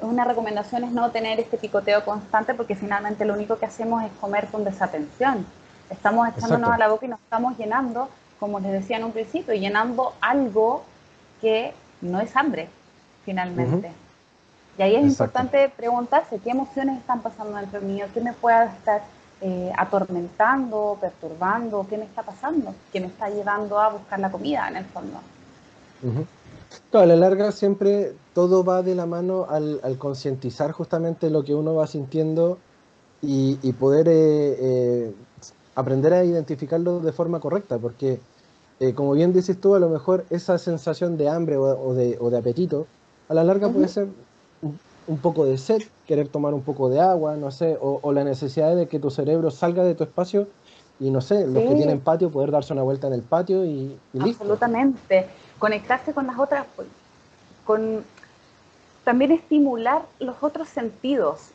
una 0.00 0.24
recomendación 0.24 0.82
es 0.82 0.90
no 0.90 1.12
tener 1.12 1.38
este 1.38 1.56
picoteo 1.56 2.04
constante 2.04 2.54
porque 2.54 2.74
finalmente 2.74 3.24
lo 3.24 3.34
único 3.34 3.58
que 3.58 3.66
hacemos 3.66 4.02
es 4.02 4.10
comer 4.20 4.46
con 4.48 4.64
desatención. 4.64 5.46
Estamos 5.90 6.28
echándonos 6.28 6.70
a 6.70 6.78
la 6.78 6.88
boca 6.88 7.06
y 7.06 7.08
nos 7.08 7.20
estamos 7.20 7.56
llenando 7.58 8.08
como 8.38 8.60
les 8.60 8.72
decía 8.72 8.98
en 8.98 9.04
un 9.04 9.12
principio, 9.12 9.54
llenando 9.54 10.12
algo 10.20 10.82
que 11.40 11.72
no 12.00 12.20
es 12.20 12.34
hambre, 12.36 12.68
finalmente. 13.24 13.92
Y 14.78 14.82
ahí 14.82 14.96
es 14.96 15.04
importante 15.04 15.72
preguntarse 15.74 16.38
qué 16.38 16.50
emociones 16.50 16.98
están 16.98 17.22
pasando 17.22 17.56
dentro 17.56 17.80
mío, 17.80 18.06
qué 18.12 18.20
me 18.20 18.34
puede 18.34 18.66
estar 18.66 19.02
eh, 19.40 19.72
atormentando, 19.76 20.98
perturbando, 21.00 21.86
qué 21.88 21.96
me 21.96 22.04
está 22.04 22.22
pasando, 22.22 22.74
qué 22.92 23.00
me 23.00 23.06
está 23.06 23.30
llevando 23.30 23.80
a 23.80 23.88
buscar 23.88 24.18
la 24.18 24.30
comida 24.30 24.68
en 24.68 24.76
el 24.76 24.84
fondo. 24.84 25.18
a 26.92 27.06
la 27.06 27.16
larga 27.16 27.52
siempre 27.52 28.12
todo 28.34 28.64
va 28.64 28.82
de 28.82 28.94
la 28.94 29.06
mano 29.06 29.46
al, 29.48 29.96
concientizar 29.98 30.72
justamente 30.72 31.30
lo 31.30 31.42
que 31.42 31.54
uno 31.54 31.74
va 31.74 31.86
sintiendo 31.86 32.58
y, 33.22 33.72
poder 33.72 34.08
eh, 34.08 34.56
eh, 34.60 35.14
aprender 35.76 36.12
a 36.12 36.24
identificarlo 36.24 36.98
de 37.00 37.12
forma 37.12 37.38
correcta, 37.38 37.78
porque 37.78 38.18
eh, 38.80 38.94
como 38.94 39.12
bien 39.12 39.32
dices 39.32 39.60
tú, 39.60 39.74
a 39.74 39.78
lo 39.78 39.88
mejor 39.88 40.24
esa 40.30 40.58
sensación 40.58 41.16
de 41.16 41.28
hambre 41.28 41.56
o, 41.56 41.94
de, 41.94 42.18
apetito, 42.36 42.86
a 43.28 43.34
la 43.34 43.44
larga 43.44 43.68
puede 43.68 43.86
ser 43.88 44.08
un, 44.62 45.18
poco 45.18 45.44
de 45.44 45.56
sed, 45.58 45.82
querer 46.06 46.28
tomar 46.28 46.54
un 46.54 46.62
poco 46.62 46.88
de 46.88 47.00
agua, 47.00 47.36
no 47.36 47.50
sé, 47.50 47.78
o, 47.80 48.12
la 48.12 48.24
necesidad 48.24 48.74
de 48.74 48.88
que 48.88 48.98
tu 48.98 49.10
cerebro 49.10 49.50
salga 49.50 49.84
de 49.84 49.94
tu 49.94 50.02
espacio 50.02 50.48
y 50.98 51.10
no 51.10 51.20
sé, 51.20 51.46
los 51.46 51.62
que 51.62 51.74
tienen 51.74 52.00
patio, 52.00 52.30
poder 52.30 52.50
darse 52.50 52.72
una 52.72 52.82
vuelta 52.82 53.06
en 53.06 53.12
el 53.12 53.22
patio 53.22 53.64
y, 53.64 53.98
y 54.12 54.18
listo. 54.18 54.42
Absolutamente. 54.42 55.26
Conectarse 55.58 56.12
con 56.14 56.26
las 56.26 56.38
otras, 56.38 56.66
con 57.64 58.02
también 59.04 59.30
estimular 59.30 60.02
los 60.18 60.36
otros 60.42 60.68
sentidos, 60.68 61.50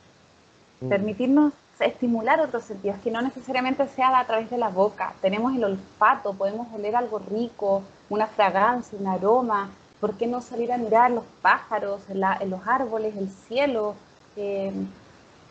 mm. 0.80 0.90
permitirnos 0.90 1.54
estimular 1.86 2.40
otros 2.40 2.64
sentidos, 2.64 2.98
que 3.04 3.12
no 3.12 3.22
necesariamente 3.22 3.88
sea 3.88 4.18
a 4.20 4.26
través 4.26 4.50
de 4.50 4.58
la 4.58 4.70
boca. 4.70 5.14
Tenemos 5.22 5.56
el 5.56 5.64
olfato, 5.64 6.34
podemos 6.34 6.68
oler 6.74 6.96
algo 6.96 7.20
rico, 7.20 7.84
una 8.10 8.28
fragancia, 8.28 8.98
un 9.00 9.08
aroma. 9.08 9.70
¿Por 10.00 10.16
qué 10.16 10.28
no 10.28 10.42
salir 10.42 10.72
a 10.72 10.78
mirar 10.78 11.12
los 11.12 11.24
pájaros, 11.42 12.02
en 12.10 12.50
los 12.50 12.68
árboles, 12.68 13.16
el 13.16 13.30
cielo? 13.30 13.96
Eh, 14.36 14.72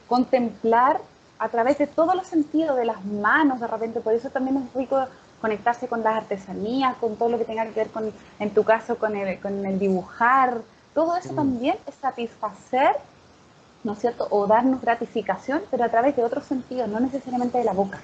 contemplar 0.08 1.00
a 1.38 1.48
través 1.48 1.78
de 1.78 1.86
todos 1.86 2.14
los 2.14 2.26
sentidos, 2.26 2.76
de 2.76 2.84
las 2.84 3.04
manos 3.04 3.60
de 3.60 3.66
repente. 3.66 4.00
Por 4.00 4.12
eso 4.12 4.28
también 4.28 4.56
es 4.56 4.74
rico 4.74 5.06
conectarse 5.40 5.88
con 5.88 6.02
las 6.02 6.16
artesanías, 6.16 6.96
con 6.96 7.16
todo 7.16 7.30
lo 7.30 7.38
que 7.38 7.44
tenga 7.44 7.64
que 7.64 7.72
ver 7.72 7.90
con, 7.90 8.12
en 8.38 8.50
tu 8.50 8.64
caso, 8.64 8.98
con 8.98 9.16
el, 9.16 9.40
con 9.40 9.64
el 9.64 9.78
dibujar. 9.78 10.58
Todo 10.94 11.16
eso 11.16 11.32
mm. 11.32 11.36
también 11.36 11.76
es 11.86 11.94
satisfacer 11.94 12.96
¿no 13.84 13.92
es 13.92 13.98
cierto? 13.98 14.26
O 14.30 14.46
darnos 14.46 14.80
gratificación, 14.80 15.62
pero 15.70 15.84
a 15.84 15.88
través 15.88 16.16
de 16.16 16.24
otros 16.24 16.44
sentidos, 16.44 16.88
no 16.88 17.00
necesariamente 17.00 17.58
de 17.58 17.64
la 17.64 17.72
boca. 17.72 18.00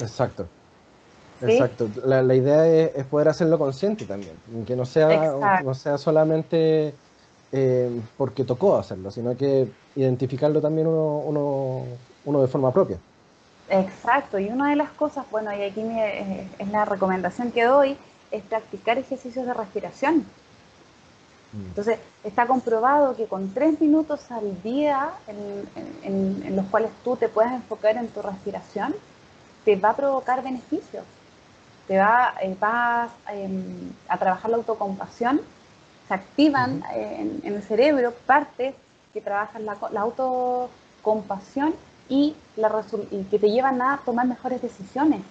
Exacto. 0.00 0.46
Exacto. 1.42 1.88
La, 2.04 2.34
idea 2.34 2.66
es, 2.66 3.04
poder 3.06 3.28
hacerlo 3.28 3.58
consciente 3.58 4.06
también, 4.06 4.36
que 4.66 4.74
no 4.74 4.86
sea, 4.86 5.60
no 5.62 5.74
sea 5.74 5.98
solamente 5.98 6.94
eh, 7.52 7.90
porque 8.16 8.44
tocó 8.44 8.76
hacerlo, 8.76 9.10
sino 9.10 9.36
que 9.36 9.68
identificarlo 9.94 10.60
también 10.60 10.86
uno, 10.86 11.84
uno, 12.24 12.42
de 12.42 12.48
forma 12.48 12.72
propia. 12.72 12.98
Exacto, 13.68 14.38
y 14.38 14.48
una 14.48 14.70
de 14.70 14.76
las 14.76 14.90
cosas, 14.90 15.26
bueno, 15.30 15.52
y 15.54 15.62
aquí 15.62 15.80
eh, 15.80 16.48
es 16.58 16.68
la 16.68 16.84
recomendación 16.84 17.52
que 17.52 17.64
doy, 17.64 17.96
es 18.30 18.42
practicar 18.44 18.98
ejercicios 18.98 19.46
de 19.46 19.54
respiración. 19.54 20.24
Mm. 21.56 21.66
Entonces, 21.68 21.98
está 22.22 22.46
comprobado 22.46 23.16
que 23.16 23.26
con 23.26 23.52
tres 23.54 23.80
minutos 23.80 24.30
al 24.30 24.62
día 24.62 25.10
en, 25.26 26.54
los 26.54 26.66
cuales 26.66 26.90
tú 27.02 27.16
te 27.16 27.28
puedas 27.28 27.52
enfocar 27.52 27.96
en 27.96 28.08
tu 28.08 28.22
respiración, 28.22 28.94
te 29.64 29.76
va 29.76 29.90
a 29.90 29.96
provocar 29.96 30.42
beneficios. 30.42 31.04
Te 31.88 31.98
va, 31.98 32.34
eh, 32.42 32.56
vas 32.58 33.10
em, 33.28 33.90
a 34.08 34.18
trabajar 34.18 34.50
la 34.50 34.56
autocompasión, 34.58 35.40
se 36.08 36.14
activan 36.14 36.82
en, 36.92 37.40
el 37.44 37.62
cerebro 37.62 38.12
partes 38.26 38.74
que 39.12 39.20
trabajan 39.20 39.64
la, 39.64 40.00
autocompasión 40.00 41.74
y, 42.08 42.34
la, 42.56 42.84
y 43.10 43.24
que 43.24 43.38
te 43.38 43.50
llevan 43.50 43.80
a 43.82 44.00
tomar 44.04 44.26
mejores 44.26 44.62
decisiones. 44.62 45.22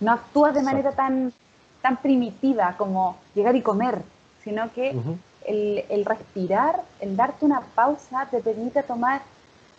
No 0.00 0.12
actúas 0.12 0.54
de 0.54 0.62
manera 0.62 0.92
tan, 0.92 1.32
tan 1.80 1.96
primitiva 1.98 2.74
como 2.76 3.16
llegar 3.34 3.56
y 3.56 3.62
comer, 3.62 4.02
sino 4.46 4.72
que 4.72 4.96
el, 5.44 6.04
respirar, 6.04 6.84
el 7.00 7.16
darte 7.16 7.44
una 7.44 7.62
pausa, 7.74 8.28
te 8.30 8.38
permite 8.38 8.84
tomar 8.84 9.22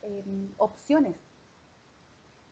em, 0.02 0.50
opciones. 0.58 1.16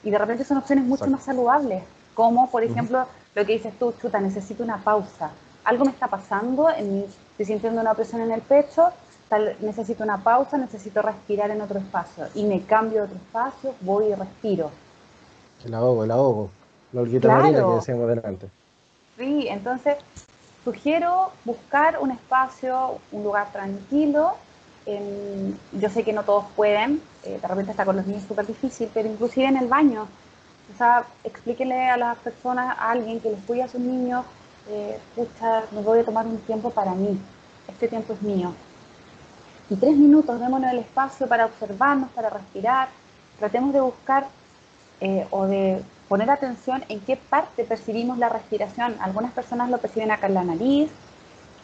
Y 0.01 0.11
de 0.11 0.17
repente 0.17 0.45
son 0.45 0.57
opciones 0.57 0.85
mucho 0.85 1.07
más 1.07 1.23
saludables, 1.23 1.83
como 2.13 2.49
por 2.49 2.63
ejemplo 2.63 3.05
lo 3.35 3.45
que 3.45 3.51
dices 3.51 3.77
tú, 3.77 3.93
chuta, 4.01 4.21
necesito 4.21 4.63
una 4.63 4.77
pausa. 4.77 5.31
Algo 5.65 5.83
me 5.83 5.91
está 5.91 6.07
pasando, 6.07 6.69
estoy 6.69 7.45
sintiendo 7.45 7.81
una 7.81 7.93
presión 7.95 8.21
en 8.21 8.31
el 8.31 8.41
pecho, 8.41 8.91
tal, 9.27 9.57
necesito 9.59 10.05
una 10.05 10.23
pausa, 10.23 10.57
necesito 10.57 11.01
respirar 11.01 11.51
en 11.51 11.59
otro 11.59 11.79
espacio. 11.79 12.27
Y 12.33 12.45
me 12.45 12.61
cambio 12.61 12.99
de 12.99 13.05
otro 13.07 13.17
espacio, 13.17 13.75
voy 13.81 14.05
y 14.05 14.15
respiro. 14.15 14.71
El 15.65 15.73
ahogo, 15.73 16.05
el 16.05 16.11
ahogo. 16.11 16.49
La 16.93 17.01
olguita 17.01 17.27
marina 17.27 17.59
que 17.59 17.75
decíamos 17.75 18.07
delante. 18.07 18.47
Sí, 19.17 19.47
entonces 19.49 19.97
Sugiero 20.65 21.31
buscar 21.45 21.99
un 22.01 22.09
espacio, 22.09 22.99
un 23.11 23.23
lugar 23.23 23.51
tranquilo. 23.51 24.35
yo 25.71 25.89
sé 25.89 26.03
que 26.03 26.11
no 26.11 26.23
todos 26.23 26.45
pueden, 26.55 27.01
eh, 27.23 27.39
de 27.41 27.47
repente 27.47 27.71
está 27.71 27.85
con 27.85 27.95
los 27.95 28.05
niños 28.07 28.23
súper 28.27 28.45
difícil, 28.47 28.89
pero 28.93 29.07
inclusive 29.07 29.47
en 29.47 29.57
el 29.57 29.67
baño. 29.67 30.07
O 30.73 30.77
sea, 30.77 31.05
explíquenle 31.23 31.89
a 31.89 31.97
las 31.97 32.17
personas, 32.17 32.75
a 32.79 32.91
alguien 32.91 33.19
que 33.19 33.29
les 33.29 33.43
cuida 33.43 33.65
a 33.65 33.67
sus 33.67 33.79
niños, 33.79 34.25
eh, 34.67 34.99
me 35.71 35.81
voy 35.81 35.99
a 35.99 36.03
tomar 36.03 36.25
un 36.25 36.39
tiempo 36.39 36.71
para 36.71 36.95
mí. 36.95 37.19
Este 37.67 37.87
tiempo 37.87 38.13
es 38.13 38.21
mío. 38.23 38.51
Y 39.69 39.75
tres 39.75 39.95
minutos, 39.95 40.39
démonos 40.39 40.71
el 40.71 40.79
espacio 40.79 41.27
para 41.27 41.45
observarnos, 41.45 42.09
para 42.11 42.29
respirar. 42.31 42.89
Tratemos 43.39 43.71
de 43.73 43.81
buscar 43.81 44.27
eh, 45.01 45.27
o 45.29 45.45
de 45.45 45.83
poner 46.07 46.29
atención 46.29 46.83
en 46.89 46.99
qué 47.01 47.17
parte 47.17 47.63
percibimos 47.63 48.17
la 48.17 48.29
respiración. 48.29 48.95
Algunas 49.01 49.33
personas 49.33 49.69
lo 49.69 49.77
perciben 49.79 50.11
acá 50.11 50.27
en 50.27 50.33
la 50.35 50.43
nariz, 50.43 50.91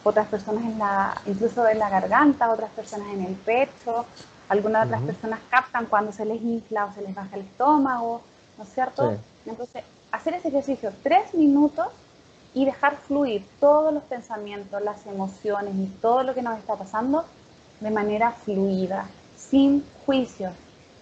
otras 0.04 0.28
personas 0.28 0.64
en 0.64 0.80
la, 0.80 1.22
incluso 1.26 1.68
en 1.68 1.80
la 1.80 1.90
garganta, 1.90 2.52
otras 2.52 2.72
personas 2.72 3.08
en 3.14 3.26
el 3.26 3.36
pecho, 3.36 4.06
algunas 4.50 4.88
otras 4.88 5.02
personas 5.04 5.40
captan 5.50 5.86
cuando 5.86 6.12
se 6.12 6.26
les 6.26 6.42
infla 6.42 6.86
o 6.86 6.94
se 6.94 7.02
les 7.02 7.14
baja 7.14 7.36
el 7.36 7.42
estómago, 7.42 8.22
¿no 8.58 8.64
es 8.64 8.74
cierto? 8.74 9.14
Entonces, 9.46 9.84
hacer 10.12 10.34
ese 10.34 10.50
ejercicio 10.50 10.92
tres 11.04 11.34
minutos 11.34 11.88
y 12.54 12.66
dejar 12.66 12.98
fluir 12.98 13.48
todos 13.60 13.94
los 13.94 14.04
pensamientos, 14.04 14.82
las 14.82 15.06
emociones 15.06 15.74
y 15.76 15.86
todo 16.02 16.24
lo 16.24 16.34
que 16.34 16.42
nos 16.42 16.58
está 16.58 16.76
pasando 16.76 17.26
de 17.80 17.92
manera 17.92 18.32
fluida, 18.32 19.08
sin 19.38 19.86
juicios, 20.06 20.54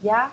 ¿ya? 0.01 0.31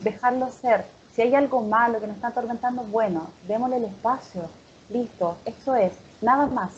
Dejarlo 0.00 0.50
ser, 0.50 0.84
si 1.14 1.22
hay 1.22 1.34
algo 1.34 1.62
malo 1.62 2.00
que 2.00 2.06
nos 2.06 2.16
está 2.16 2.28
atormentando, 2.28 2.82
bueno, 2.84 3.28
démosle 3.46 3.76
el 3.76 3.84
espacio. 3.84 4.42
Listo, 4.88 5.36
eso 5.44 5.74
es, 5.76 5.92
nada 6.20 6.46
más. 6.46 6.70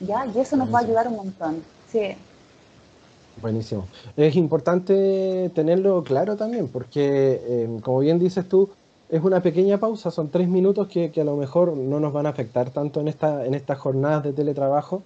¿Ya? 0.00 0.26
Y 0.26 0.38
eso 0.38 0.56
nos 0.56 0.72
va 0.72 0.80
a 0.80 0.82
ayudar 0.82 1.08
un 1.08 1.16
montón. 1.16 1.62
Sí. 1.90 2.16
Buenísimo. 3.40 3.86
Es 4.16 4.36
importante 4.36 5.50
tenerlo 5.54 6.02
claro 6.02 6.36
también, 6.36 6.68
porque 6.68 7.42
em, 7.48 7.80
como 7.80 8.00
bien 8.00 8.18
dices 8.18 8.48
tú, 8.48 8.70
es 9.08 9.22
una 9.22 9.40
pequeña 9.40 9.78
pausa, 9.78 10.10
son 10.10 10.30
tres 10.30 10.48
minutos 10.48 10.88
que, 10.88 11.12
a 11.16 11.24
lo 11.24 11.36
mejor 11.36 11.76
no 11.76 12.00
nos 12.00 12.12
van 12.12 12.26
a 12.26 12.30
afectar 12.30 12.70
tanto 12.70 13.00
en, 13.00 13.08
esta, 13.08 13.46
en 13.46 13.54
estas 13.54 13.78
jornadas 13.78 14.24
de 14.24 14.32
teletrabajo, 14.32 15.02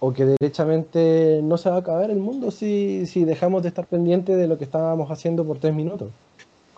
o 0.00 0.12
que 0.12 0.24
derechamente 0.24 1.40
no 1.42 1.56
se 1.56 1.70
va 1.70 1.76
a 1.76 1.80
acabar 1.80 2.10
el 2.10 2.18
mundo 2.18 2.50
si, 2.50 3.06
si 3.06 3.24
dejamos 3.24 3.62
de 3.62 3.68
estar 3.68 3.86
pendientes 3.86 4.36
de 4.36 4.48
lo 4.48 4.58
que 4.58 4.64
estábamos 4.64 5.10
haciendo 5.10 5.44
por 5.44 5.58
tres 5.58 5.74
minutos. 5.74 6.10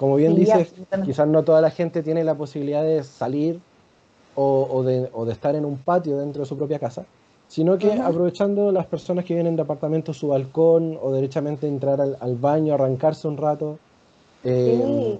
Como 0.01 0.17
bien 0.17 0.35
dices, 0.35 0.73
quizás 1.05 1.29
no 1.29 1.43
toda 1.43 1.61
la 1.61 1.71
gente 1.71 2.03
tiene 2.03 2.25
la 2.25 2.35
posibilidad 2.35 2.83
de 2.83 3.05
salir 3.05 3.61
o, 4.35 4.83
de, 4.83 5.11
estar 5.31 5.55
en 5.55 5.67
un 5.67 5.77
patio 5.77 6.17
dentro 6.17 6.41
de 6.41 6.49
su 6.49 6.57
propia 6.57 6.79
casa, 6.79 7.05
sino 7.49 7.77
que 7.77 7.93
aprovechando 7.93 8.73
las 8.73 8.87
personas 8.87 9.27
que 9.27 9.35
vienen 9.35 9.57
de 9.57 9.63
apartamento 9.63 10.15
su 10.15 10.29
balcón 10.29 10.99
o 11.03 11.13
derechamente 11.13 11.69
entrar 11.69 12.01
al, 12.01 12.37
baño, 12.37 12.73
arrancarse 12.73 13.29
un 13.29 13.37
rato, 13.37 13.79
eh, 14.43 15.19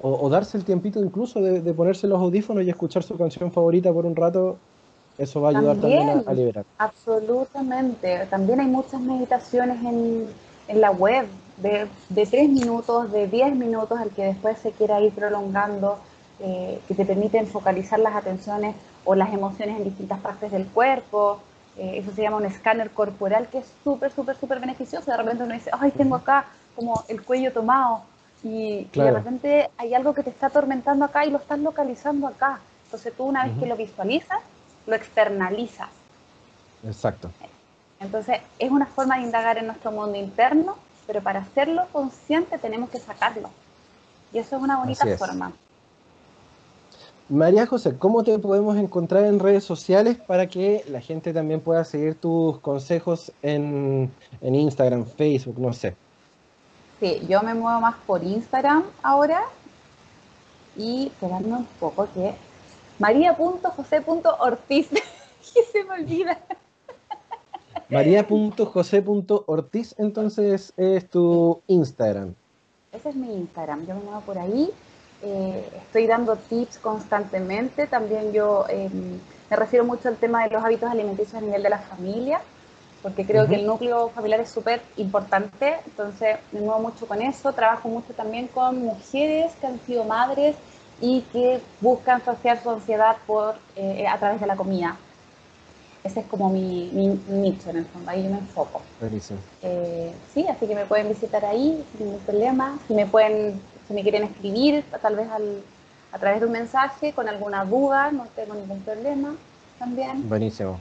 o, 0.00 0.30
darse 0.30 0.56
el 0.56 0.64
tiempito 0.64 1.04
incluso 1.04 1.42
de, 1.42 1.74
ponerse 1.74 2.06
los 2.06 2.18
audífonos 2.18 2.64
y 2.64 2.70
escuchar 2.70 3.02
su 3.02 3.18
canción 3.18 3.52
favorita 3.52 3.92
por 3.92 4.06
un 4.06 4.16
rato, 4.16 4.56
eso 5.18 5.42
va 5.42 5.48
a 5.50 5.58
ayudar 5.58 5.76
también, 5.76 6.24
a, 6.26 6.32
liberar. 6.32 6.64
Absolutamente. 6.78 8.26
También 8.30 8.60
hay 8.60 8.68
muchas 8.68 8.98
meditaciones 9.02 9.78
en, 9.84 10.26
en 10.68 10.80
la 10.80 10.90
web 10.90 11.26
de, 11.62 11.88
de 12.08 12.26
3 12.26 12.48
minutos, 12.48 13.12
de 13.12 13.28
10 13.28 13.54
minutos, 13.56 13.98
al 14.00 14.10
que 14.10 14.24
después 14.24 14.58
se 14.58 14.72
quiera 14.72 15.00
ir 15.00 15.12
prolongando, 15.12 15.98
eh, 16.40 16.80
que 16.88 16.94
te 16.94 17.04
permiten 17.04 17.46
focalizar 17.46 18.00
las 18.00 18.16
atenciones 18.16 18.74
o 19.04 19.14
las 19.14 19.32
emociones 19.32 19.76
en 19.76 19.84
distintas 19.84 20.20
partes 20.20 20.50
del 20.50 20.66
cuerpo. 20.66 21.40
Eh, 21.76 21.98
eso 21.98 22.12
se 22.12 22.22
llama 22.22 22.38
un 22.38 22.46
escáner 22.46 22.90
corporal 22.90 23.48
que 23.48 23.58
es 23.58 23.66
súper, 23.84 24.12
súper, 24.12 24.36
súper 24.36 24.60
beneficioso. 24.60 25.10
De 25.10 25.16
repente 25.16 25.44
uno 25.44 25.54
dice, 25.54 25.70
ay, 25.72 25.92
tengo 25.92 26.16
acá 26.16 26.46
como 26.74 27.04
el 27.08 27.22
cuello 27.22 27.52
tomado 27.52 28.02
y, 28.42 28.88
de 28.92 29.10
repente 29.12 29.70
hay 29.76 29.94
algo 29.94 30.14
que 30.14 30.22
te 30.22 30.30
está 30.30 30.48
atormentando 30.48 31.04
acá 31.04 31.24
y 31.24 31.30
lo 31.30 31.38
estás 31.38 31.60
localizando 31.60 32.26
acá. 32.26 32.58
Entonces 32.86 33.12
tú 33.16 33.24
una 33.24 33.44
vez 33.44 33.58
que 33.58 33.66
lo 33.66 33.76
visualizas, 33.76 34.40
lo 34.86 34.96
externalizas. 34.96 35.88
Exacto. 36.84 37.30
Entonces 38.00 38.40
es 38.58 38.70
una 38.70 38.86
forma 38.86 39.16
de 39.16 39.22
indagar 39.22 39.58
en 39.58 39.66
nuestro 39.66 39.92
mundo 39.92 40.18
interno, 40.18 40.76
pero 41.06 41.22
para 41.22 41.40
hacerlo 41.40 41.86
consciente 41.92 42.58
tenemos 42.58 42.90
que 42.90 42.98
sacarlo. 42.98 43.50
Y 44.32 44.38
eso 44.38 44.56
es 44.56 44.62
una 44.62 44.78
bonita 44.78 45.06
forma. 45.16 45.52
María 47.28 47.66
José, 47.66 47.96
¿cómo 47.96 48.24
te 48.24 48.38
podemos 48.38 48.76
encontrar 48.76 49.24
en 49.24 49.38
redes 49.38 49.64
sociales 49.64 50.18
para 50.18 50.48
que 50.48 50.84
la 50.88 51.00
gente 51.00 51.32
también 51.32 51.60
pueda 51.60 51.84
seguir 51.84 52.14
tus 52.14 52.58
consejos 52.60 53.32
en, 53.42 54.12
en 54.40 54.54
Instagram, 54.54 55.06
Facebook, 55.06 55.58
no 55.58 55.72
sé? 55.72 55.96
Sí, 57.00 57.22
yo 57.28 57.42
me 57.42 57.54
muevo 57.54 57.80
más 57.80 57.96
por 58.06 58.22
Instagram 58.22 58.84
ahora. 59.02 59.42
Y 60.76 61.08
esperarme 61.08 61.54
un 61.54 61.66
poco 61.80 62.08
que. 62.14 62.34
María.josé.ortiz. 62.98 64.88
que 65.54 65.62
se 65.64 65.84
me 65.84 65.94
olvida. 65.94 66.38
María.josé.ortiz, 67.88 69.94
entonces 69.98 70.72
es 70.76 71.08
tu 71.08 71.60
Instagram. 71.66 72.34
Ese 72.92 73.08
es 73.10 73.16
mi 73.16 73.34
Instagram. 73.34 73.86
Yo 73.86 73.94
me 73.94 74.02
muevo 74.02 74.20
por 74.20 74.38
ahí. 74.38 74.70
Eh, 75.22 75.68
estoy 75.76 76.06
dando 76.06 76.36
tips 76.36 76.78
constantemente. 76.78 77.86
También 77.86 78.32
yo 78.32 78.66
em, 78.68 79.18
me 79.50 79.56
refiero 79.56 79.84
mucho 79.84 80.08
al 80.08 80.16
tema 80.16 80.44
de 80.44 80.50
los 80.50 80.64
hábitos 80.64 80.90
alimenticios 80.90 81.34
a 81.34 81.40
nivel 81.40 81.62
de 81.62 81.70
la 81.70 81.78
familia 81.78 82.40
porque 83.02 83.26
creo 83.26 83.48
que 83.48 83.56
el 83.56 83.66
núcleo 83.66 84.10
familiar 84.10 84.40
es 84.40 84.48
súper 84.48 84.80
importante, 84.96 85.76
entonces 85.84 86.38
me 86.52 86.60
muevo 86.60 86.80
mucho 86.80 87.06
con 87.06 87.20
eso, 87.20 87.52
trabajo 87.52 87.88
mucho 87.88 88.14
también 88.14 88.46
con 88.46 88.80
mujeres 88.80 89.52
que 89.60 89.66
han 89.66 89.80
sido 89.80 90.04
madres 90.04 90.54
y 91.00 91.22
que 91.32 91.60
buscan 91.80 92.24
saciar 92.24 92.62
su 92.62 92.70
ansiedad 92.70 93.16
por, 93.26 93.56
eh, 93.74 94.06
a 94.06 94.18
través 94.18 94.40
de 94.40 94.46
la 94.46 94.54
comida. 94.54 94.96
Ese 96.04 96.20
es 96.20 96.26
como 96.26 96.50
mi, 96.50 96.90
nicho 97.28 97.70
en 97.70 97.76
el 97.76 97.84
fondo, 97.86 98.10
ahí 98.10 98.24
yo 98.24 98.30
me 98.30 98.38
enfoco. 98.38 98.82
Eh, 99.62 100.12
sí, 100.34 100.44
así 100.48 100.66
que 100.66 100.74
me 100.74 100.84
pueden 100.84 101.08
visitar 101.08 101.44
ahí 101.44 101.84
sin 101.96 102.06
ningún 102.06 102.22
problema. 102.22 102.78
Si 102.88 102.94
me 102.94 103.06
pueden, 103.06 103.60
si 103.86 103.94
me 103.94 104.02
quieren 104.02 104.24
escribir, 104.24 104.84
tal 105.00 105.14
vez 105.14 105.30
al, 105.30 105.62
a 106.10 106.18
través 106.18 106.40
de 106.40 106.46
un 106.46 106.52
mensaje 106.52 107.12
con 107.12 107.28
alguna 107.28 107.64
duda, 107.64 108.10
no 108.10 108.26
tengo 108.34 108.54
ningún 108.54 108.80
problema 108.80 109.36
también. 109.78 110.28
Buenísimo. 110.28 110.80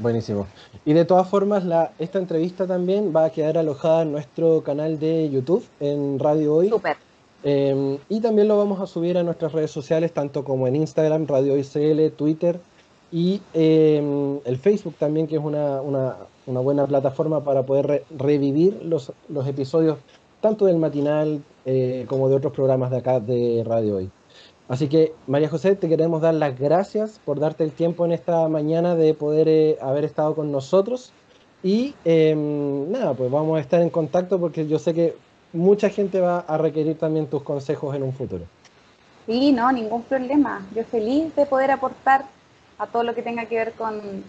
Buenísimo. 0.00 0.46
Y 0.84 0.92
de 0.92 1.04
todas 1.04 1.28
formas, 1.28 1.64
la, 1.64 1.90
esta 1.98 2.20
entrevista 2.20 2.68
también 2.68 3.12
va 3.14 3.24
a 3.24 3.30
quedar 3.30 3.58
alojada 3.58 4.02
en 4.02 4.12
nuestro 4.12 4.62
canal 4.62 5.00
de 5.00 5.28
YouTube, 5.30 5.66
en 5.80 6.20
Radio 6.20 6.54
Hoy. 6.54 6.68
Súper. 6.68 6.96
Em, 7.42 7.98
y 8.08 8.20
también 8.20 8.46
lo 8.46 8.56
vamos 8.56 8.80
a 8.80 8.86
subir 8.86 9.18
a 9.18 9.24
nuestras 9.24 9.50
redes 9.50 9.72
sociales, 9.72 10.12
tanto 10.12 10.44
como 10.44 10.68
en 10.68 10.76
Instagram, 10.76 11.26
Radio 11.26 11.54
Hoy 11.54 11.64
CL, 11.64 12.10
Twitter 12.16 12.60
y 13.12 13.42
em, 13.52 14.40
el 14.44 14.56
Facebook 14.56 14.94
también, 14.98 15.26
que 15.26 15.36
es 15.36 15.42
una, 15.42 15.82
buena 16.46 16.86
plataforma 16.86 17.44
para 17.44 17.62
poder 17.62 18.04
revivir 18.16 18.80
los, 18.82 19.12
los, 19.28 19.46
episodios 19.46 19.98
tanto 20.40 20.64
del 20.64 20.78
matinal 20.78 21.42
eh, 21.66 22.06
como 22.08 22.28
de 22.30 22.36
otros 22.36 22.54
programas 22.54 22.90
de 22.90 22.96
acá 22.96 23.20
de 23.20 23.62
Radio 23.66 23.96
Hoy. 23.96 24.10
Así 24.68 24.88
que, 24.88 25.12
María 25.26 25.50
José, 25.50 25.76
te 25.76 25.88
queremos 25.88 26.22
dar 26.22 26.32
las 26.32 26.58
gracias 26.58 27.20
por 27.24 27.38
darte 27.38 27.62
el 27.64 27.72
tiempo 27.72 28.06
en 28.06 28.12
esta 28.12 28.48
mañana 28.48 28.94
de 28.94 29.12
poder 29.12 29.46
eh, 29.46 29.76
haber 29.82 30.04
estado 30.04 30.34
con 30.34 30.50
nosotros. 30.50 31.12
Y 31.62 31.94
em, 32.06 32.90
nada, 32.90 33.12
pues 33.12 33.30
vamos 33.30 33.58
a 33.58 33.60
estar 33.60 33.82
en 33.82 33.90
contacto 33.90 34.40
porque 34.40 34.66
yo 34.66 34.78
sé 34.78 34.94
que 34.94 35.14
mucha 35.52 35.90
gente 35.90 36.20
va 36.20 36.38
a 36.40 36.56
requerir 36.56 36.96
también 36.96 37.26
tus 37.26 37.42
consejos 37.42 37.94
en 37.94 38.02
un 38.02 38.14
futuro. 38.14 38.44
Sí, 39.26 39.52
no, 39.52 39.70
ningún 39.70 40.02
problema. 40.04 40.66
Yo 40.74 40.82
feliz 40.84 41.36
de 41.36 41.44
poder 41.44 41.70
aportar 41.70 42.24
a 42.82 42.86
todo 42.86 43.02
lo 43.02 43.14
que 43.14 43.22
tenga 43.22 43.46
que 43.46 43.56
ver 43.56 43.72
con, 43.72 44.24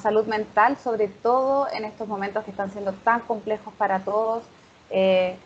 salud 0.00 0.26
mental, 0.26 0.76
sobre 0.76 1.08
todo 1.08 1.66
en 1.72 1.84
estos 1.84 2.06
momentos 2.06 2.44
que 2.44 2.52
están 2.52 2.70
siendo 2.70 2.92
tan 2.92 3.20
complejos 3.20 3.74
para 3.74 3.98
todos. 4.00 4.44
Eh, 4.90 5.36